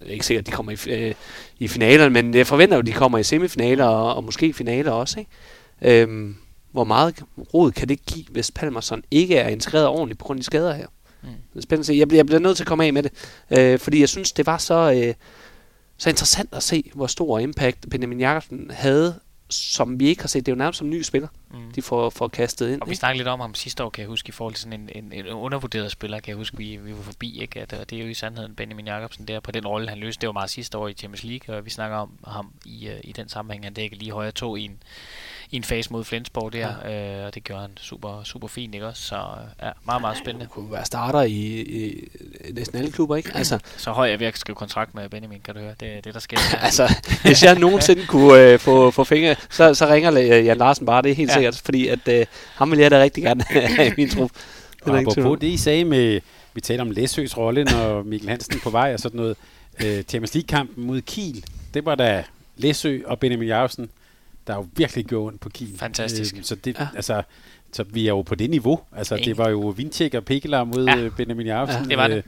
Ikke 0.06 0.26
sikkert, 0.26 0.42
at 0.42 0.46
de 0.46 0.52
kommer 0.52 0.72
i, 0.72 0.90
øh, 0.90 1.14
i 1.58 1.68
finalerne, 1.68 2.10
men 2.10 2.34
jeg 2.34 2.46
forventer 2.46 2.76
jo, 2.76 2.80
at 2.80 2.86
de 2.86 2.92
kommer 2.92 3.18
i 3.18 3.22
semifinaler 3.22 3.84
og, 3.84 4.14
og 4.14 4.24
måske 4.24 4.52
finaler 4.52 4.92
også. 4.92 5.20
Ikke? 5.20 6.02
Øhm, 6.02 6.36
hvor 6.72 6.84
meget 6.84 7.22
rod 7.54 7.72
kan 7.72 7.88
det 7.88 8.06
give, 8.06 8.24
hvis 8.30 8.50
Palmerson 8.50 9.02
ikke 9.10 9.36
er 9.36 9.48
integreret 9.48 9.86
ordentligt 9.86 10.18
på 10.18 10.24
grund 10.24 10.38
af 10.38 10.40
de 10.40 10.44
skader 10.46 10.74
her? 10.74 10.86
Mm. 11.22 11.28
Det 11.28 11.58
er 11.58 11.62
spændende 11.62 11.82
at 11.82 11.86
se. 11.86 11.94
Jeg 11.94 12.08
bliver, 12.08 12.18
jeg 12.18 12.26
bliver 12.26 12.40
nødt 12.40 12.56
til 12.56 12.64
at 12.64 12.68
komme 12.68 12.84
af 12.84 12.92
med 12.92 13.02
det, 13.02 13.12
øh, 13.50 13.78
fordi 13.78 14.00
jeg 14.00 14.08
synes, 14.08 14.32
det 14.32 14.46
var 14.46 14.58
så, 14.58 14.92
øh, 14.92 15.14
så 15.96 16.08
interessant 16.08 16.48
at 16.52 16.62
se, 16.62 16.90
hvor 16.94 17.06
stor 17.06 17.38
impact 17.38 17.90
Benjamin 17.90 18.20
Jacobsen 18.20 18.70
havde, 18.70 19.20
som 19.50 20.00
vi 20.00 20.08
ikke 20.08 20.22
har 20.22 20.28
set. 20.28 20.46
Det 20.46 20.52
er 20.52 20.56
jo 20.56 20.58
nærmest 20.58 20.78
som 20.78 20.86
en 20.86 20.90
ny 20.90 21.02
spiller, 21.02 21.28
Mm. 21.50 21.72
de 21.74 21.82
får, 21.82 22.10
får 22.10 22.28
kastet 22.28 22.72
ind. 22.72 22.82
Og 22.82 22.90
vi 22.90 22.94
snakkede 22.94 23.18
lidt 23.18 23.28
om 23.28 23.40
ham 23.40 23.54
sidste 23.54 23.84
år, 23.84 23.90
kan 23.90 24.00
jeg 24.00 24.08
huske, 24.08 24.28
i 24.28 24.32
forhold 24.32 24.54
til 24.54 24.62
sådan 24.62 24.80
en, 24.80 25.04
en, 25.04 25.12
en 25.12 25.26
undervurderet 25.26 25.90
spiller, 25.90 26.20
kan 26.20 26.28
jeg 26.28 26.36
huske, 26.36 26.56
vi, 26.56 26.76
vi 26.76 26.92
var 26.92 27.02
forbi, 27.02 27.40
ikke? 27.40 27.60
At, 27.60 27.72
og 27.72 27.90
det 27.90 27.98
er 27.98 28.02
jo 28.02 28.08
i 28.08 28.14
sandheden 28.14 28.54
Benjamin 28.54 28.86
Jacobsen 28.86 29.28
der, 29.28 29.40
på 29.40 29.52
den 29.52 29.66
rolle, 29.66 29.88
han 29.88 29.98
løste. 29.98 30.20
Det 30.20 30.26
var 30.26 30.32
meget 30.32 30.50
sidste 30.50 30.78
år 30.78 30.88
i 30.88 30.92
Champions 30.92 31.24
League, 31.24 31.56
og 31.56 31.64
vi 31.64 31.70
snakker 31.70 31.96
om 31.96 32.10
ham 32.26 32.52
i, 32.66 32.88
uh, 32.88 32.94
i 33.04 33.12
den 33.12 33.28
sammenhæng. 33.28 33.64
Han 33.64 33.74
dækker 33.74 33.96
lige 33.96 34.12
højre 34.12 34.32
to 34.32 34.56
i 34.56 34.64
en, 34.64 34.82
i 35.52 35.56
en 35.56 35.64
fase 35.64 35.92
mod 35.92 36.04
Flensborg 36.04 36.52
der, 36.52 36.68
ja. 36.84 37.18
øh, 37.20 37.26
og 37.26 37.34
det 37.34 37.44
gjorde 37.44 37.60
han 37.62 37.70
super, 37.76 38.20
super 38.24 38.48
fint, 38.48 38.74
ikke 38.74 38.86
også? 38.86 39.02
Så 39.02 39.16
ja, 39.62 39.70
meget, 39.86 40.00
meget 40.00 40.18
spændende. 40.18 40.40
Han 40.40 40.48
kunne 40.50 40.72
være 40.72 40.84
starter 40.84 41.22
i, 41.22 41.60
i 41.60 42.08
næsten 42.52 42.78
alle 42.78 42.92
klubber, 42.92 43.16
ikke? 43.16 43.30
Altså, 43.34 43.58
Så 43.76 43.90
høj 43.90 44.12
er 44.12 44.16
ved 44.16 44.26
at 44.26 44.38
skrive 44.38 44.56
kontrakt 44.56 44.94
med 44.94 45.08
Benjamin, 45.08 45.40
kan 45.44 45.54
du 45.54 45.60
høre? 45.60 45.74
Det 45.80 45.96
er 45.96 46.00
det, 46.00 46.14
der 46.14 46.20
sker. 46.20 46.38
altså, 46.62 46.94
hvis 47.22 47.42
jeg 47.42 47.58
nogensinde 47.58 48.06
kunne 48.06 48.40
øh, 48.40 48.58
få, 48.58 48.90
få 48.90 49.04
fingre, 49.04 49.36
så, 49.50 49.74
så 49.74 49.86
ringer 49.88 50.12
øh, 50.18 50.46
Jan 50.46 50.56
Larsen 50.56 50.86
bare, 50.86 51.02
det 51.02 51.10
er 51.10 51.14
helt 51.14 51.30
Ja. 51.30 51.34
sikkert, 51.34 51.60
fordi 51.64 51.88
at, 51.88 52.08
øh, 52.08 52.26
ham 52.54 52.70
vil 52.70 52.78
jeg 52.78 52.90
da 52.90 53.02
rigtig 53.02 53.22
gerne 53.22 53.44
have 53.48 53.88
i 53.88 53.92
min 53.96 54.10
trup. 54.10 54.30
Det 54.84 54.92
Og 54.92 54.98
apropos 54.98 55.38
det, 55.40 55.46
I 55.46 55.56
sagde 55.56 55.84
med, 55.84 56.20
vi 56.54 56.60
taler 56.60 56.82
om 56.82 56.90
Læsøs 56.90 57.36
rolle, 57.36 57.64
når 57.64 58.02
Mikkel 58.02 58.28
Hansen 58.28 58.60
på 58.60 58.70
vej 58.70 58.94
og 58.94 59.00
sådan 59.00 59.16
noget. 59.16 59.36
Øh, 59.84 60.02
Champions 60.02 60.34
League-kampen 60.34 60.86
mod 60.86 61.00
Kiel, 61.00 61.44
det 61.74 61.84
var 61.84 61.94
da 61.94 62.24
Læsø 62.56 62.98
og 63.06 63.18
Benjamin 63.18 63.48
Jacobsen, 63.48 63.90
der 64.46 64.54
jo 64.54 64.66
virkelig 64.76 65.04
gjorde 65.04 65.26
ondt 65.26 65.40
på 65.40 65.48
Kiel. 65.48 65.78
Fantastisk. 65.78 66.36
Øh, 66.36 66.42
så 66.44 66.54
det, 66.54 66.74
ja. 66.78 66.82
Ja. 66.82 66.88
altså, 66.96 67.22
så 67.72 67.84
vi 67.90 68.04
er 68.06 68.08
jo 68.10 68.22
på 68.22 68.34
det 68.34 68.50
niveau. 68.50 68.80
Altså, 68.96 69.16
det 69.16 69.38
var 69.38 69.48
jo 69.48 69.60
Vindtjek 69.76 70.14
og 70.14 70.24
Pekelar 70.24 70.64
mod 70.64 70.84
Ja. 70.86 70.96
ja. 70.96 71.08
Benjamin 71.16 71.46
Jacobsen. 71.46 71.88
det 71.90 71.98
var 71.98 72.08
det. 72.08 72.16
Øh, 72.16 72.22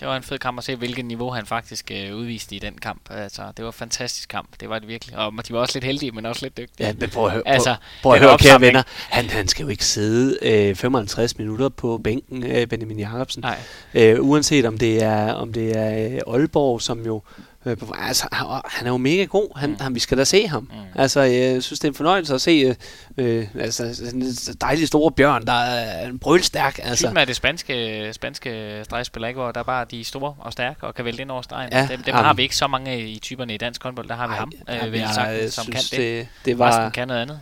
Det 0.00 0.08
var 0.08 0.16
en 0.16 0.22
fed 0.22 0.38
kamp 0.38 0.58
at 0.58 0.64
se, 0.64 0.76
hvilket 0.76 1.04
niveau 1.04 1.30
han 1.30 1.46
faktisk 1.46 1.90
øh, 1.94 2.16
udviste 2.16 2.56
i 2.56 2.58
den 2.58 2.74
kamp. 2.82 3.00
Altså, 3.10 3.42
det 3.56 3.64
var 3.64 3.68
en 3.70 3.72
fantastisk 3.72 4.28
kamp. 4.28 4.48
Det 4.60 4.68
var 4.68 4.78
det 4.78 4.88
virkelig. 4.88 5.18
Og 5.18 5.32
de 5.48 5.52
var 5.52 5.60
også 5.60 5.74
lidt 5.76 5.84
heldige, 5.84 6.12
men 6.12 6.26
også 6.26 6.44
lidt 6.44 6.56
dygtige. 6.56 6.86
Ja, 6.86 6.92
men 7.00 7.10
prøv 7.10 7.26
at 7.26 7.32
høre, 7.32 7.42
Altså, 7.46 7.70
prøv, 8.02 8.10
prøv 8.10 8.12
at 8.12 8.20
høre 8.20 8.38
kære 8.38 8.60
venner. 8.60 8.82
Han, 9.10 9.30
han 9.30 9.48
skal 9.48 9.62
jo 9.62 9.68
ikke 9.68 9.84
sidde 9.84 10.38
øh, 10.42 10.74
55 10.74 11.38
minutter 11.38 11.68
på 11.68 11.98
bænken, 12.04 12.42
øh, 12.46 12.66
Benjamin 12.66 12.98
Jacobsen. 12.98 13.42
Nej, 13.42 13.58
Øh, 13.94 14.16
uanset 14.20 14.64
om 14.64 14.78
det 14.78 15.02
er 15.02 15.32
om 15.32 15.52
det 15.52 15.76
er 15.76 16.14
øh, 16.26 16.34
Aalborg, 16.34 16.82
som 16.82 17.06
jo 17.06 17.22
øh, 17.66 17.76
altså, 17.98 18.28
han, 18.32 18.46
han 18.64 18.86
er 18.86 18.90
jo 18.90 18.96
mega 18.96 19.24
god. 19.24 19.58
Han, 19.58 19.70
Mm. 19.70 19.76
han, 19.80 19.94
vi 19.94 20.00
skal 20.00 20.18
da 20.18 20.24
se 20.24 20.48
ham. 20.48 20.62
Mm. 20.62 20.78
Altså, 21.00 21.20
jeg 21.20 21.62
synes, 21.62 21.80
det 21.80 21.88
er 21.88 21.90
en 21.90 21.94
fornøjelse 21.94 22.34
at 22.34 22.40
se 22.40 22.50
øh, 22.50 22.74
øh, 23.16 23.46
altså, 23.60 24.10
en 24.14 24.22
dejlig 24.60 24.88
store 24.88 25.12
bjørn, 25.12 25.46
der 25.46 25.52
er 25.52 26.08
en 26.08 26.18
brølstærk. 26.18 26.78
altså. 26.82 27.06
Typen 27.06 27.16
af 27.18 27.26
det 27.26 27.36
spanske, 27.36 28.08
spanske 28.12 28.80
stregspiller, 28.84 29.28
ikke? 29.28 29.40
hvor 29.40 29.52
der 29.52 29.60
er 29.60 29.64
bare 29.64 29.86
de 29.90 30.00
er 30.00 30.04
store 30.04 30.34
og 30.38 30.52
stærke 30.52 30.86
og 30.86 30.94
kan 30.94 31.04
vælte 31.04 31.22
ind 31.22 31.30
over 31.30 31.42
stregen. 31.42 31.68
Ja, 31.72 31.88
dem 31.90 32.02
dem 32.02 32.14
har 32.14 32.34
vi 32.34 32.42
ikke 32.42 32.56
så 32.56 32.66
mange 32.66 33.08
i 33.08 33.18
typerne 33.18 33.54
i 33.54 33.56
dansk 33.56 33.82
håndbold. 33.82 34.08
Der 34.08 34.14
har 34.14 34.26
vi 34.26 34.32
Ej, 34.32 34.38
ham, 34.38 34.52
ja, 34.68 34.86
øh, 34.86 34.92
vil 34.92 35.00
jeg, 35.00 35.10
sagt, 35.14 35.52
som 35.52 35.64
kan 35.66 35.80
synes, 35.80 35.90
det. 35.90 35.98
det, 35.98 36.28
det 36.44 36.58
Var... 36.58 36.68
Resten 36.68 36.90
kan 36.92 37.08
noget 37.08 37.20
andet. 37.22 37.40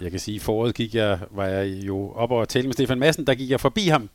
Jeg 0.00 0.10
kan 0.10 0.20
sige, 0.20 0.34
i 0.34 0.38
foråret 0.38 0.74
gik 0.74 0.94
jeg, 0.94 1.18
var 1.30 1.46
jeg 1.46 1.66
jo 1.66 2.12
op 2.12 2.30
og 2.30 2.48
tale 2.48 2.66
med 2.66 2.72
Stefan 2.72 2.98
Madsen, 2.98 3.26
der 3.26 3.34
gik 3.34 3.50
jeg 3.50 3.60
forbi 3.60 3.88
ham. 3.88 4.08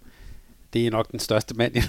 Det 0.73 0.87
er 0.87 0.91
nok 0.91 1.11
den 1.11 1.19
største 1.19 1.53
mand, 1.55 1.71
jeg 1.75 1.83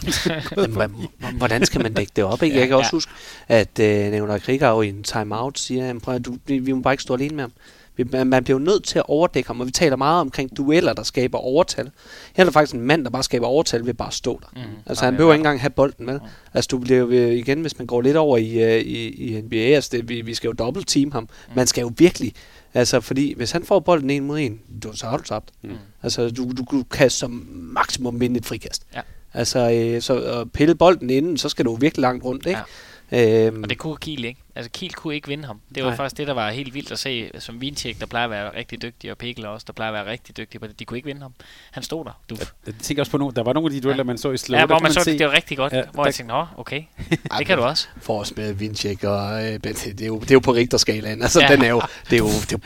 Jamen, 0.56 1.08
hvordan 1.38 1.66
skal 1.66 1.82
man 1.82 1.92
dække 1.92 2.12
det 2.16 2.24
op? 2.24 2.42
Ikke? 2.42 2.58
Jeg 2.58 2.68
kan 2.68 2.76
også 2.76 2.88
ja. 2.92 2.96
huske, 2.96 3.12
at 3.48 3.78
øh, 3.80 4.10
Nævner 4.10 4.38
Krigau 4.38 4.82
i 4.82 4.88
en 4.88 5.02
timeout 5.02 5.58
siger, 5.58 5.90
at 5.90 6.02
prøv, 6.02 6.18
du, 6.18 6.36
vi, 6.46 6.58
vi 6.58 6.72
må 6.72 6.82
bare 6.82 6.94
ikke 6.94 7.02
stå 7.02 7.14
alene 7.14 7.34
med 7.36 7.44
ham. 7.44 7.52
Vi, 7.96 8.04
man, 8.12 8.26
man 8.26 8.44
bliver 8.44 8.58
jo 8.58 8.64
nødt 8.64 8.84
til 8.84 8.98
at 8.98 9.04
overdække 9.08 9.46
ham, 9.46 9.60
og 9.60 9.66
vi 9.66 9.72
taler 9.72 9.96
meget 9.96 10.20
omkring 10.20 10.56
dueller, 10.56 10.92
der 10.92 11.02
skaber 11.02 11.38
overtal. 11.38 11.90
Her 12.32 12.42
er 12.42 12.44
der 12.44 12.52
faktisk 12.52 12.74
en 12.74 12.80
mand, 12.80 13.04
der 13.04 13.10
bare 13.10 13.22
skaber 13.22 13.46
overtal 13.46 13.86
ved 13.86 13.94
bare 13.94 14.08
at 14.08 14.14
stå 14.14 14.40
der. 14.42 14.60
Mm. 14.60 14.72
Altså 14.86 15.04
han 15.04 15.14
behøver 15.14 15.32
ikke 15.32 15.40
engang 15.40 15.60
have 15.60 15.70
bolden 15.70 16.06
med. 16.06 16.20
Mm. 16.20 16.26
Altså 16.54 16.68
du 16.68 16.78
bliver 16.78 16.98
jo 16.98 17.08
øh, 17.08 17.32
igen, 17.32 17.60
hvis 17.60 17.78
man 17.78 17.86
går 17.86 18.00
lidt 18.00 18.16
over 18.16 18.36
i, 18.36 18.62
øh, 18.62 18.80
i, 18.80 19.08
i 19.08 19.40
NBA, 19.40 19.56
altså 19.56 19.90
det, 19.92 20.08
vi, 20.08 20.20
vi 20.20 20.34
skal 20.34 20.48
jo 20.48 20.52
dobbelt 20.52 20.88
team 20.88 21.12
ham. 21.12 21.22
Mm. 21.22 21.54
Man 21.56 21.66
skal 21.66 21.82
jo 21.82 21.92
virkelig, 21.98 22.34
altså 22.74 23.00
fordi 23.00 23.34
hvis 23.36 23.50
han 23.50 23.64
får 23.64 23.80
bolden 23.80 24.10
en 24.10 24.24
mod 24.24 24.38
en, 24.38 24.60
du, 24.82 24.92
så 24.94 25.06
har 25.06 25.16
du 25.16 25.22
tabt. 25.22 25.50
Mm. 25.62 25.70
Altså 26.02 26.30
du, 26.30 26.52
du, 26.56 26.64
du 26.70 26.82
kan 26.82 27.10
som 27.10 27.30
maksimum 27.52 28.20
vinde 28.20 28.38
et 28.38 28.46
frikast. 28.46 28.86
Ja. 28.94 29.00
Altså 29.34 29.70
øh, 29.70 30.02
så 30.02 30.20
at 30.22 30.52
pille 30.52 30.74
bolden 30.74 31.10
inden, 31.10 31.36
så 31.36 31.48
skal 31.48 31.64
du 31.64 31.74
virkelig 31.76 32.02
langt 32.02 32.24
rundt, 32.24 32.46
ikke? 32.46 32.58
Ja. 32.58 32.64
Øhm, 33.14 33.62
Og 33.62 33.70
det 33.70 33.78
kunne 33.78 33.96
Kiel 33.96 34.24
ikke. 34.24 34.40
Altså 34.56 34.70
Kiel 34.70 34.92
kunne 34.92 35.14
ikke 35.14 35.28
vinde 35.28 35.44
ham. 35.46 35.60
Det 35.74 35.82
var 35.82 35.88
Nej. 35.88 35.96
faktisk 35.96 36.18
det, 36.18 36.26
der 36.26 36.32
var 36.34 36.50
helt 36.50 36.74
vildt 36.74 36.92
at 36.92 36.98
se, 36.98 37.30
som 37.38 37.60
Vinchek, 37.60 38.00
der 38.00 38.06
plejer 38.06 38.24
at 38.24 38.30
være 38.30 38.56
rigtig 38.56 38.82
dygtig, 38.82 39.10
og 39.10 39.18
Pikkel 39.18 39.46
også, 39.46 39.64
der 39.66 39.72
plejer 39.72 39.92
at 39.92 39.94
være 40.04 40.12
rigtig 40.12 40.36
dygtig 40.36 40.60
på 40.60 40.66
det. 40.66 40.78
De 40.78 40.84
kunne 40.84 40.98
ikke 40.98 41.06
vinde 41.06 41.20
ham. 41.22 41.32
Han 41.70 41.82
stod 41.82 42.04
der. 42.04 42.20
Du. 42.30 42.36
Jeg 42.66 42.74
tænker 42.82 43.02
også 43.02 43.10
på 43.10 43.16
nogle, 43.18 43.34
der 43.34 43.42
var 43.42 43.52
nogle 43.52 43.66
af 43.66 43.70
de 43.72 43.80
dueller, 43.80 44.02
Ja. 44.02 44.06
man 44.06 44.18
så 44.18 44.30
i 44.32 44.36
slow. 44.36 44.58
Ja, 44.60 44.66
hvor 44.66 44.76
kunne 44.76 44.82
man 44.82 44.92
så, 44.92 45.04
se, 45.04 45.18
det 45.18 45.26
var 45.26 45.32
rigtig 45.32 45.56
godt. 45.56 45.72
Ja, 45.72 45.78
Ja, 45.78 45.84
hvor 45.92 46.02
der- 46.02 46.08
jeg 46.08 46.14
tænkte, 46.14 46.34
nå, 46.34 46.46
okay, 46.56 46.82
det 47.38 47.46
kan 47.46 47.58
du 47.58 47.64
også. 47.64 47.88
for 48.00 48.20
os 48.20 48.36
med 48.36 48.52
Vinchek 48.52 49.04
og 49.04 49.44
øh, 49.46 49.52
det, 49.64 50.00
er 50.02 50.06
jo, 50.06 50.18
det 50.20 50.30
er 50.30 50.34
jo 50.34 50.40
på 50.40 50.52
Richterskalaen. 50.52 51.22
Altså 51.22 51.40
Ja. 51.40 51.46
ja. 51.50 51.56
den 51.56 51.64
er 51.64 51.68
jo, 51.70 51.82
det 52.10 52.12
er 52.12 52.18
jo, 52.18 52.26
det 52.26 52.52
er 52.52 52.58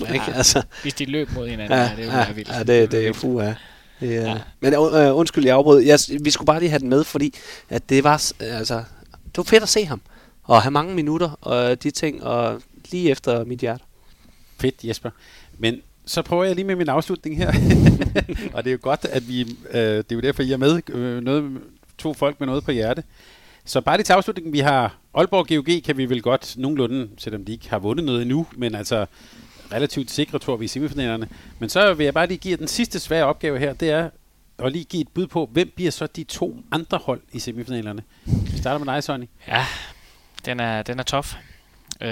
jo 0.00 0.06
ikke? 0.14 0.24
Ja. 0.28 0.32
Altså, 0.36 0.62
Hvis 0.82 0.94
de 0.94 1.04
løb 1.04 1.30
mod 1.32 1.48
hinanden, 1.48 1.78
ja, 1.78 1.82
ja, 1.84 1.88
det 1.88 1.96
ville 1.96 2.12
ja, 2.18 2.24
være 2.24 2.34
vildt. 2.34 2.50
ja, 2.50 2.58
det, 2.58 2.92
det 2.92 3.06
er 3.06 3.12
jo 3.24 3.40
ja. 3.40 3.54
Det, 4.00 4.16
er, 4.16 4.20
Ja. 4.22 4.28
ja. 4.30 4.38
Men 4.60 4.74
øh, 4.74 5.16
undskyld, 5.16 5.44
jeg 5.44 5.54
afbrød. 5.56 5.80
Jeg, 5.80 5.98
vi 6.22 6.30
skulle 6.30 6.46
bare 6.46 6.60
lige 6.60 6.70
have 6.70 6.78
den 6.80 6.88
med, 6.88 7.04
fordi 7.04 7.34
at 7.68 7.88
det 7.88 8.04
var, 8.04 8.32
altså, 8.40 8.82
det 9.36 9.38
var 9.38 9.50
fedt 9.50 9.62
at 9.62 9.68
se 9.68 9.84
ham. 9.84 10.00
Og 10.42 10.62
have 10.62 10.70
mange 10.70 10.94
minutter 10.94 11.30
og 11.40 11.82
de 11.82 11.90
ting, 11.90 12.24
og 12.24 12.62
lige 12.90 13.10
efter 13.10 13.44
mit 13.44 13.58
hjerte. 13.58 13.84
Fedt, 14.60 14.84
Jesper. 14.84 15.10
Men 15.58 15.80
så 16.06 16.22
prøver 16.22 16.44
jeg 16.44 16.54
lige 16.54 16.64
med 16.64 16.76
min 16.76 16.88
afslutning 16.88 17.36
her. 17.36 17.48
og 18.54 18.64
det 18.64 18.70
er 18.70 18.72
jo 18.72 18.78
godt, 18.82 19.04
at 19.04 19.28
vi... 19.28 19.40
Øh, 19.70 19.80
det 19.80 20.12
er 20.12 20.14
jo 20.14 20.20
derfor, 20.20 20.42
I 20.42 20.52
er 20.52 20.56
med. 20.56 20.90
Øh, 20.90 21.20
noget, 21.20 21.60
to 21.98 22.14
folk 22.14 22.40
med 22.40 22.46
noget 22.46 22.64
på 22.64 22.70
hjerte. 22.70 23.02
Så 23.64 23.80
bare 23.80 23.96
lige 23.96 24.04
til 24.04 24.12
afslutningen. 24.12 24.52
Vi 24.52 24.58
har 24.58 24.96
Aalborg 25.14 25.46
GOG, 25.48 25.82
kan 25.84 25.96
vi 25.96 26.08
vel 26.08 26.22
godt 26.22 26.54
nogenlunde, 26.58 27.08
selvom 27.18 27.44
de 27.44 27.52
ikke 27.52 27.70
har 27.70 27.78
vundet 27.78 28.04
noget 28.04 28.22
endnu, 28.22 28.46
men 28.56 28.74
altså 28.74 29.06
relativt 29.72 30.10
sikre, 30.10 30.38
tror 30.38 30.56
vi, 30.56 30.64
i 30.64 30.68
semifinalerne. 30.68 31.28
Men 31.58 31.68
så 31.68 31.94
vil 31.94 32.04
jeg 32.04 32.14
bare 32.14 32.26
lige 32.26 32.38
give 32.38 32.50
jer 32.50 32.56
den 32.56 32.68
sidste 32.68 33.00
svære 33.00 33.24
opgave 33.24 33.58
her. 33.58 33.72
Det 33.72 33.90
er 33.90 34.10
og 34.58 34.70
lige 34.70 34.84
give 34.84 35.00
et 35.00 35.08
bud 35.08 35.26
på, 35.26 35.48
hvem 35.52 35.72
bliver 35.76 35.90
så 35.90 36.06
de 36.06 36.24
to 36.24 36.56
andre 36.70 36.98
hold 36.98 37.20
i 37.32 37.38
semifinalerne? 37.38 38.02
Vi 38.24 38.58
starter 38.58 38.84
med 38.84 38.94
dig, 38.94 39.04
Sonny. 39.04 39.26
Ja, 39.48 39.66
den 40.44 40.60
er, 40.60 40.82
den 40.82 40.98
er 40.98 41.02
tof. 41.02 41.36
Øh, 42.00 42.10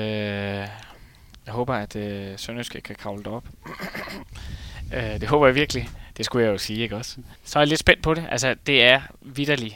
jeg 1.46 1.52
håber, 1.52 1.74
at 1.74 1.96
øh, 1.96 2.38
Sønderjyske 2.38 2.80
kan 2.80 2.96
kravle 2.96 3.30
op. 3.30 3.48
øh, 4.94 5.20
det 5.20 5.28
håber 5.28 5.46
jeg 5.46 5.54
virkelig. 5.54 5.88
Det 6.16 6.24
skulle 6.24 6.44
jeg 6.46 6.52
jo 6.52 6.58
sige, 6.58 6.78
ikke 6.78 6.96
også? 6.96 7.16
Så 7.44 7.58
er 7.58 7.60
jeg 7.60 7.68
lidt 7.68 7.80
spændt 7.80 8.02
på 8.02 8.14
det. 8.14 8.26
Altså, 8.30 8.54
det 8.66 8.84
er 8.84 9.00
vidderligt 9.20 9.74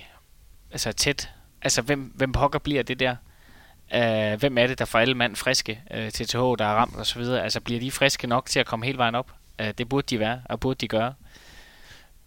altså 0.71 0.93
tæt. 0.93 1.31
Altså, 1.63 1.83
hvem, 1.83 2.13
hvem 2.15 2.33
pokker 2.33 2.59
bliver 2.59 2.83
det 2.83 3.01
der? 3.01 3.17
Uh, 3.95 4.41
hvem 4.41 4.59
er 4.59 4.67
det, 4.67 4.79
der 4.79 4.85
får 4.85 4.99
alle 4.99 5.15
mand 5.15 5.37
friske? 5.37 5.81
Øh, 5.91 6.05
uh, 6.05 6.09
TTH, 6.09 6.37
der 6.39 6.65
er 6.65 6.75
ramt 6.75 6.97
og 6.97 7.07
så 7.07 7.19
videre. 7.19 7.43
Altså, 7.43 7.61
bliver 7.61 7.81
de 7.81 7.91
friske 7.91 8.27
nok 8.27 8.47
til 8.47 8.61
at 8.61 8.67
komme 8.67 8.87
hele 8.87 8.99
vejen 8.99 9.15
op? 9.15 9.33
Uh, 9.63 9.69
det 9.79 9.89
burde 9.89 10.07
de 10.11 10.19
være, 10.19 10.43
og 10.45 10.61
burde 10.61 10.79
de 10.81 10.89
gøre. 10.89 11.15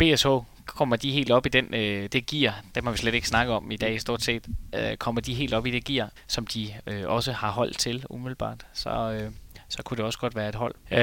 BSH, 0.02 0.28
kommer 0.66 0.96
de 0.96 1.12
helt 1.12 1.32
op 1.32 1.46
i 1.46 1.50
den, 1.50 1.74
øh, 1.74 2.10
det 2.12 2.26
gear, 2.26 2.62
dem 2.76 2.86
har 2.86 2.92
vi 2.92 2.98
slet 2.98 3.14
ikke 3.14 3.28
snakket 3.28 3.56
om 3.56 3.72
i 3.72 3.76
dag 3.78 4.02
stort 4.02 4.24
set, 4.24 4.48
øh, 4.76 4.98
kommer 4.98 5.22
de 5.22 5.34
helt 5.34 5.54
op 5.54 5.66
i 5.68 5.72
det 5.72 5.86
gear, 5.86 6.10
som 6.28 6.48
de 6.48 6.74
øh, 6.88 7.04
også 7.08 7.32
har 7.32 7.52
holdt 7.52 7.78
til 7.78 8.06
umiddelbart, 8.10 8.66
så, 8.74 8.90
øh, 8.90 9.32
så 9.70 9.84
kunne 9.84 9.98
det 9.98 10.06
også 10.06 10.20
godt 10.20 10.36
være 10.36 10.50
et 10.50 10.56
hold. 10.56 10.76
Øh, 10.92 11.00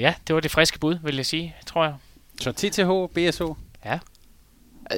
ja, 0.00 0.14
det 0.26 0.34
var 0.34 0.40
det 0.40 0.50
friske 0.50 0.78
bud, 0.78 0.98
vil 1.02 1.16
jeg 1.16 1.26
sige, 1.26 1.54
tror 1.66 1.84
jeg. 1.84 1.94
Så 2.40 2.52
TTH, 2.52 3.14
BSH. 3.14 3.42
Ja, 3.84 3.98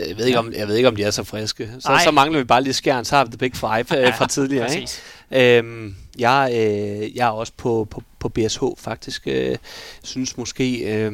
Jeg 0.09 0.17
ved 0.17 0.27
ikke, 0.27 0.39
om, 0.39 0.53
jeg 0.53 0.69
ved 0.69 0.77
ikke, 0.77 0.89
om 0.89 0.97
de 0.97 1.03
er 1.03 1.11
så 1.11 1.25
friske. 1.25 1.71
Så, 1.79 1.89
Nej. 1.89 2.05
så 2.05 2.11
mangler 2.11 2.39
vi 2.39 2.45
bare 2.45 2.63
lige 2.63 2.73
skjern, 2.73 3.05
så 3.05 3.17
har 3.17 3.25
vi 3.25 3.31
The 3.31 3.39
Big 3.39 3.57
Five 3.57 4.07
øh, 4.07 4.15
fra 4.19 4.27
tidligere. 4.27 4.71
Ikke? 4.71 4.83
præcis. 4.83 5.03
Øhm, 5.31 5.97
jeg, 6.19 6.51
øh, 6.55 7.17
jeg 7.17 7.27
er 7.27 7.31
også 7.31 7.53
på, 7.57 7.87
på, 7.91 8.03
på 8.19 8.29
BSH 8.29 8.63
faktisk. 8.79 9.23
Øh, 9.27 9.57
synes 10.03 10.37
måske, 10.37 10.79
øh, 10.79 11.13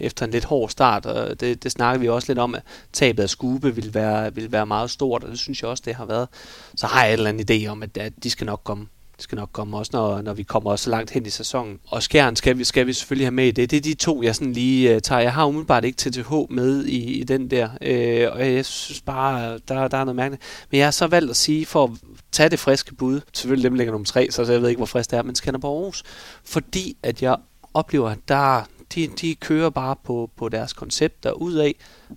efter 0.00 0.26
en 0.26 0.30
lidt 0.30 0.44
hård 0.44 0.68
start, 0.68 1.06
og 1.06 1.40
det, 1.40 1.62
det 1.62 1.72
snakker 1.72 2.00
vi 2.00 2.08
også 2.08 2.28
lidt 2.28 2.38
om, 2.38 2.54
at 2.54 2.62
tabet 2.92 3.22
af 3.22 3.30
Skube 3.30 3.74
vil 3.74 3.94
være, 3.94 4.34
vil 4.34 4.52
være 4.52 4.66
meget 4.66 4.90
stort, 4.90 5.24
og 5.24 5.30
det 5.30 5.38
synes 5.38 5.62
jeg 5.62 5.70
også, 5.70 5.82
det 5.86 5.94
har 5.94 6.04
været. 6.04 6.28
Så 6.76 6.86
har 6.86 7.04
jeg 7.04 7.12
et 7.12 7.12
eller 7.12 7.28
andet 7.30 7.50
idé 7.50 7.66
om, 7.66 7.82
at, 7.82 7.96
at 7.98 8.12
de 8.22 8.30
skal 8.30 8.46
nok 8.46 8.60
komme. 8.64 8.86
De 9.18 9.22
skal 9.22 9.36
nok 9.36 9.48
komme 9.52 9.76
også, 9.76 9.90
når, 9.94 10.22
når 10.22 10.34
vi 10.34 10.42
kommer 10.42 10.76
så 10.76 10.90
langt 10.90 11.10
hen 11.10 11.26
i 11.26 11.30
sæsonen. 11.30 11.78
Og 11.88 12.02
Skjern 12.02 12.36
skal 12.36 12.58
vi, 12.58 12.64
skal 12.64 12.86
vi 12.86 12.92
selvfølgelig 12.92 13.26
have 13.26 13.34
med 13.34 13.46
i 13.46 13.50
det. 13.50 13.70
Det 13.70 13.76
er 13.76 13.80
de 13.80 13.94
to, 13.94 14.22
jeg 14.22 14.34
sådan 14.34 14.52
lige 14.52 14.94
uh, 14.94 15.00
tager. 15.02 15.20
Jeg 15.20 15.32
har 15.32 15.46
umiddelbart 15.46 15.84
ikke 15.84 15.96
TTH 15.96 16.32
med 16.50 16.84
i, 16.84 17.20
i 17.20 17.24
den 17.24 17.50
der, 17.50 17.68
øh, 17.80 18.28
og 18.32 18.52
jeg 18.52 18.64
synes 18.64 19.00
bare, 19.00 19.58
der, 19.68 19.88
der 19.88 19.98
er 19.98 20.04
noget 20.04 20.16
mærkeligt. 20.16 20.42
Men 20.70 20.78
jeg 20.78 20.86
har 20.86 20.90
så 20.90 21.06
valgt 21.06 21.30
at 21.30 21.36
sige, 21.36 21.66
for 21.66 21.84
at 21.84 21.90
tage 22.32 22.48
det 22.48 22.58
friske 22.58 22.94
bud, 22.94 23.20
selvfølgelig 23.32 23.70
dem 23.70 23.74
ligger 23.74 23.92
nummer 23.92 24.06
tre, 24.06 24.30
så 24.30 24.52
jeg 24.52 24.62
ved 24.62 24.68
ikke, 24.68 24.78
hvor 24.78 24.86
frisk 24.86 25.10
det 25.10 25.18
er, 25.18 25.22
men 25.22 25.34
Skanderborg 25.34 25.78
Aarhus, 25.78 26.02
fordi 26.44 26.96
at 27.02 27.22
jeg 27.22 27.36
oplever, 27.74 28.10
at 28.10 28.18
der, 28.28 28.64
de, 28.94 29.06
de 29.20 29.34
kører 29.34 29.70
bare 29.70 29.96
på, 30.04 30.30
på 30.36 30.48
deres 30.48 30.72
koncept 30.72 31.26
af. 31.26 31.74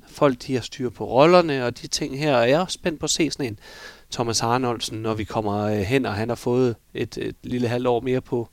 Folk 0.07 0.37
de 0.47 0.53
har 0.53 0.61
styr 0.61 0.89
på 0.89 1.05
rollerne 1.05 1.65
og 1.65 1.81
de 1.81 1.87
ting 1.87 2.19
her, 2.19 2.35
og 2.35 2.49
jeg 2.49 2.55
er 2.55 2.61
også 2.61 2.73
spændt 2.73 2.99
på 2.99 3.03
at 3.03 3.09
se 3.09 3.31
sådan 3.31 3.45
en 3.45 3.59
Thomas 4.11 4.41
Arnoldsen, 4.41 4.97
når 4.97 5.13
vi 5.13 5.23
kommer 5.23 5.59
øh, 5.59 5.77
hen, 5.77 6.05
og 6.05 6.13
han 6.13 6.29
har 6.29 6.35
fået 6.35 6.75
et, 6.93 7.17
et 7.17 7.35
lille 7.43 7.67
halvt 7.67 7.87
år 7.87 7.99
mere 7.99 8.21
på, 8.21 8.49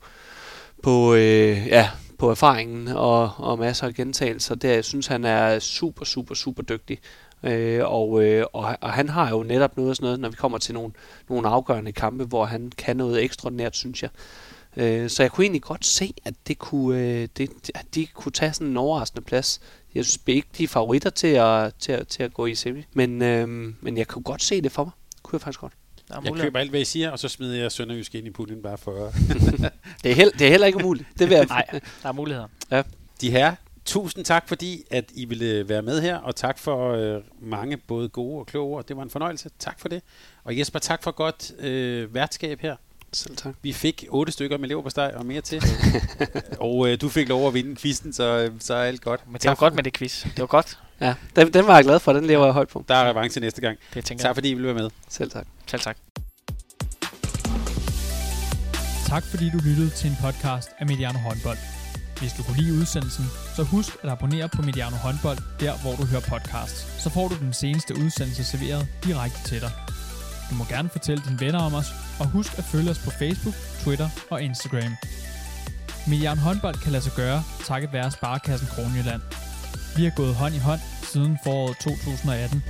på, 0.83 1.13
øh, 1.13 1.67
ja, 1.67 1.89
på 2.17 2.31
erfaringen 2.31 2.87
og, 2.87 3.31
og 3.37 3.59
masser 3.59 3.87
af 3.87 3.93
gentagelser. 3.93 4.55
Der, 4.55 4.73
jeg 4.73 4.85
synes, 4.85 5.07
han 5.07 5.25
er 5.25 5.59
super, 5.59 6.05
super, 6.05 6.35
super 6.35 6.63
dygtig. 6.63 6.99
Øh, 7.43 7.81
og, 7.85 8.23
øh, 8.23 8.45
og, 8.53 8.77
og 8.81 8.93
han 8.93 9.09
har 9.09 9.29
jo 9.29 9.43
netop 9.43 9.77
noget 9.77 9.89
af 9.89 9.95
sådan 9.95 10.05
noget, 10.05 10.19
når 10.19 10.29
vi 10.29 10.35
kommer 10.35 10.57
til 10.57 10.73
nogle, 10.73 10.91
nogle 11.29 11.47
afgørende 11.47 11.91
kampe, 11.91 12.23
hvor 12.23 12.45
han 12.45 12.71
kan 12.77 12.97
noget 12.97 13.23
ekstraordinært, 13.23 13.75
synes 13.75 14.03
jeg. 14.03 14.09
Øh, 14.77 15.09
så 15.09 15.23
jeg 15.23 15.31
kunne 15.31 15.43
egentlig 15.43 15.61
godt 15.61 15.85
se, 15.85 16.13
at 16.25 16.33
det 16.47 16.59
kunne, 16.59 16.99
øh, 16.99 17.27
det, 17.37 17.71
at 17.75 17.85
de 17.95 18.05
kunne 18.05 18.31
tage 18.31 18.53
sådan 18.53 18.67
en 18.67 18.77
overraskende 18.77 19.25
plads. 19.25 19.59
Jeg 19.95 20.05
synes 20.05 20.19
ikke, 20.27 20.47
de 20.57 20.63
er 20.63 20.67
favoritter 20.67 21.09
til 21.09 21.27
at, 21.27 21.73
til 21.79 21.91
at, 21.91 22.07
til 22.07 22.23
at 22.23 22.33
gå 22.33 22.45
i 22.45 22.55
semi. 22.55 22.83
Men, 22.93 23.21
øh, 23.21 23.47
men 23.81 23.97
jeg 23.97 24.07
kunne 24.07 24.23
godt 24.23 24.43
se 24.43 24.61
det 24.61 24.71
for 24.71 24.83
mig. 24.83 24.91
Kunne 25.23 25.37
jeg 25.37 25.41
faktisk 25.41 25.59
godt. 25.59 25.73
Der 26.07 26.13
er 26.15 26.21
Jeg 26.23 26.29
mulighed. 26.29 26.45
køber 26.49 26.59
alt, 26.59 26.69
hvad 26.69 26.81
I 26.81 26.85
siger, 26.85 27.09
og 27.09 27.19
så 27.19 27.27
smider 27.27 27.61
jeg 27.61 27.71
Sønderjysk 27.71 28.15
ind 28.15 28.27
i 28.27 28.29
puljen 28.29 28.61
bare 28.61 28.77
for... 28.77 29.11
Det 30.03 30.11
er, 30.11 30.15
held, 30.15 30.31
det 30.31 30.47
er 30.47 30.51
heller 30.51 30.67
ikke 30.67 30.79
umuligt. 30.79 31.09
Det 31.19 31.29
vil 31.29 31.35
jeg. 31.35 31.45
Nej, 31.45 31.65
der 32.03 32.09
er 32.09 32.11
muligheder. 32.11 32.47
De 33.21 33.31
her, 33.31 33.55
tusind 33.85 34.25
tak, 34.25 34.47
fordi 34.47 34.83
at 34.91 35.05
I 35.13 35.25
ville 35.25 35.69
være 35.69 35.81
med 35.81 36.01
her, 36.01 36.17
og 36.17 36.35
tak 36.35 36.59
for 36.59 36.91
øh, 36.93 37.21
mange 37.41 37.77
både 37.77 38.09
gode 38.09 38.39
og 38.39 38.45
kloge 38.47 38.75
ord. 38.75 38.85
Det 38.87 38.97
var 38.97 39.03
en 39.03 39.09
fornøjelse. 39.09 39.49
Tak 39.59 39.79
for 39.79 39.87
det. 39.89 40.01
Og 40.43 40.57
Jesper, 40.59 40.79
tak 40.79 41.03
for 41.03 41.11
godt 41.11 41.51
øh, 41.59 42.13
værtskab 42.13 42.59
her. 42.61 42.75
Selv 43.13 43.37
tak. 43.37 43.53
Vi 43.61 43.73
fik 43.73 44.05
otte 44.09 44.31
stykker 44.31 44.57
med 44.57 44.67
leverpostej 44.69 45.11
og 45.15 45.25
mere 45.25 45.41
til. 45.41 45.63
og 46.59 46.89
øh, 46.89 47.01
du 47.01 47.09
fik 47.09 47.29
lov 47.29 47.47
at 47.47 47.53
vinde 47.53 47.75
quizzen, 47.75 48.13
så, 48.13 48.23
øh, 48.23 48.51
så 48.59 48.73
er 48.73 48.83
alt 48.83 49.01
godt. 49.01 49.21
Men 49.27 49.33
det 49.33 49.41
Tak 49.41 49.49
var 49.49 49.55
for- 49.55 49.59
godt 49.65 49.75
med 49.75 49.83
det 49.83 49.93
quiz. 49.93 50.23
Det 50.23 50.39
var 50.39 50.45
godt. 50.45 50.79
Ja, 51.01 51.13
den, 51.35 51.53
den 51.53 51.67
var 51.67 51.75
jeg 51.75 51.83
glad 51.83 51.99
for. 51.99 52.13
Den 52.13 52.25
lever 52.25 52.45
jeg 52.45 52.53
højt 52.53 52.67
på. 52.69 52.85
Der 52.87 52.95
er 52.95 53.09
revanche 53.09 53.41
næste 53.41 53.61
gang. 53.61 53.77
Det 53.93 54.05
tænker 54.05 54.21
Tak 54.21 54.29
jeg. 54.29 54.35
fordi 54.35 54.49
I 54.49 54.53
ville 54.53 54.67
være 54.75 54.83
med. 54.83 54.89
Selv 55.09 55.31
tak. 55.31 55.47
Selv 55.67 55.81
tak. 55.81 55.97
Tak 59.07 59.23
fordi 59.23 59.49
du 59.49 59.57
lyttede 59.57 59.89
til 59.89 60.09
en 60.09 60.15
podcast 60.21 60.69
af 60.79 60.85
Mediano 60.85 61.19
Håndbold. 61.19 61.57
Hvis 62.19 62.33
du 62.33 62.43
kunne 62.43 62.57
lide 62.61 62.73
udsendelsen, 62.81 63.25
så 63.55 63.63
husk 63.63 63.89
at 64.03 64.09
abonnere 64.09 64.49
på 64.49 64.61
Mediano 64.61 64.95
Håndbold, 64.95 65.37
der 65.59 65.73
hvor 65.81 65.95
du 65.95 66.05
hører 66.05 66.21
podcasts. 66.21 67.01
Så 67.03 67.09
får 67.09 67.27
du 67.27 67.35
den 67.39 67.53
seneste 67.53 67.95
udsendelse 67.97 68.43
serveret 68.43 68.87
direkte 69.03 69.39
til 69.45 69.61
dig. 69.61 69.71
Du 70.49 70.55
må 70.55 70.63
gerne 70.63 70.89
fortælle 70.89 71.23
dine 71.27 71.39
venner 71.39 71.59
om 71.59 71.73
os, 71.73 71.89
og 72.19 72.25
husk 72.27 72.57
at 72.57 72.63
følge 72.63 72.91
os 72.91 72.99
på 72.99 73.09
Facebook, 73.09 73.55
Twitter 73.83 74.09
og 74.29 74.41
Instagram. 74.41 74.93
Mediano 76.07 76.41
Håndbold 76.41 76.75
kan 76.75 76.91
lade 76.91 77.03
sig 77.03 77.13
gøre, 77.15 77.43
takket 77.65 77.93
være 77.93 78.11
Sparkassen 78.11 78.67
Kronjylland. 78.67 79.21
Vi 79.97 80.03
har 80.03 80.11
gået 80.15 80.35
hånd 80.35 80.55
i 80.55 80.57
hånd 80.57 80.79
siden 81.03 81.37
foråret 81.43 81.77
2018. 81.77 82.63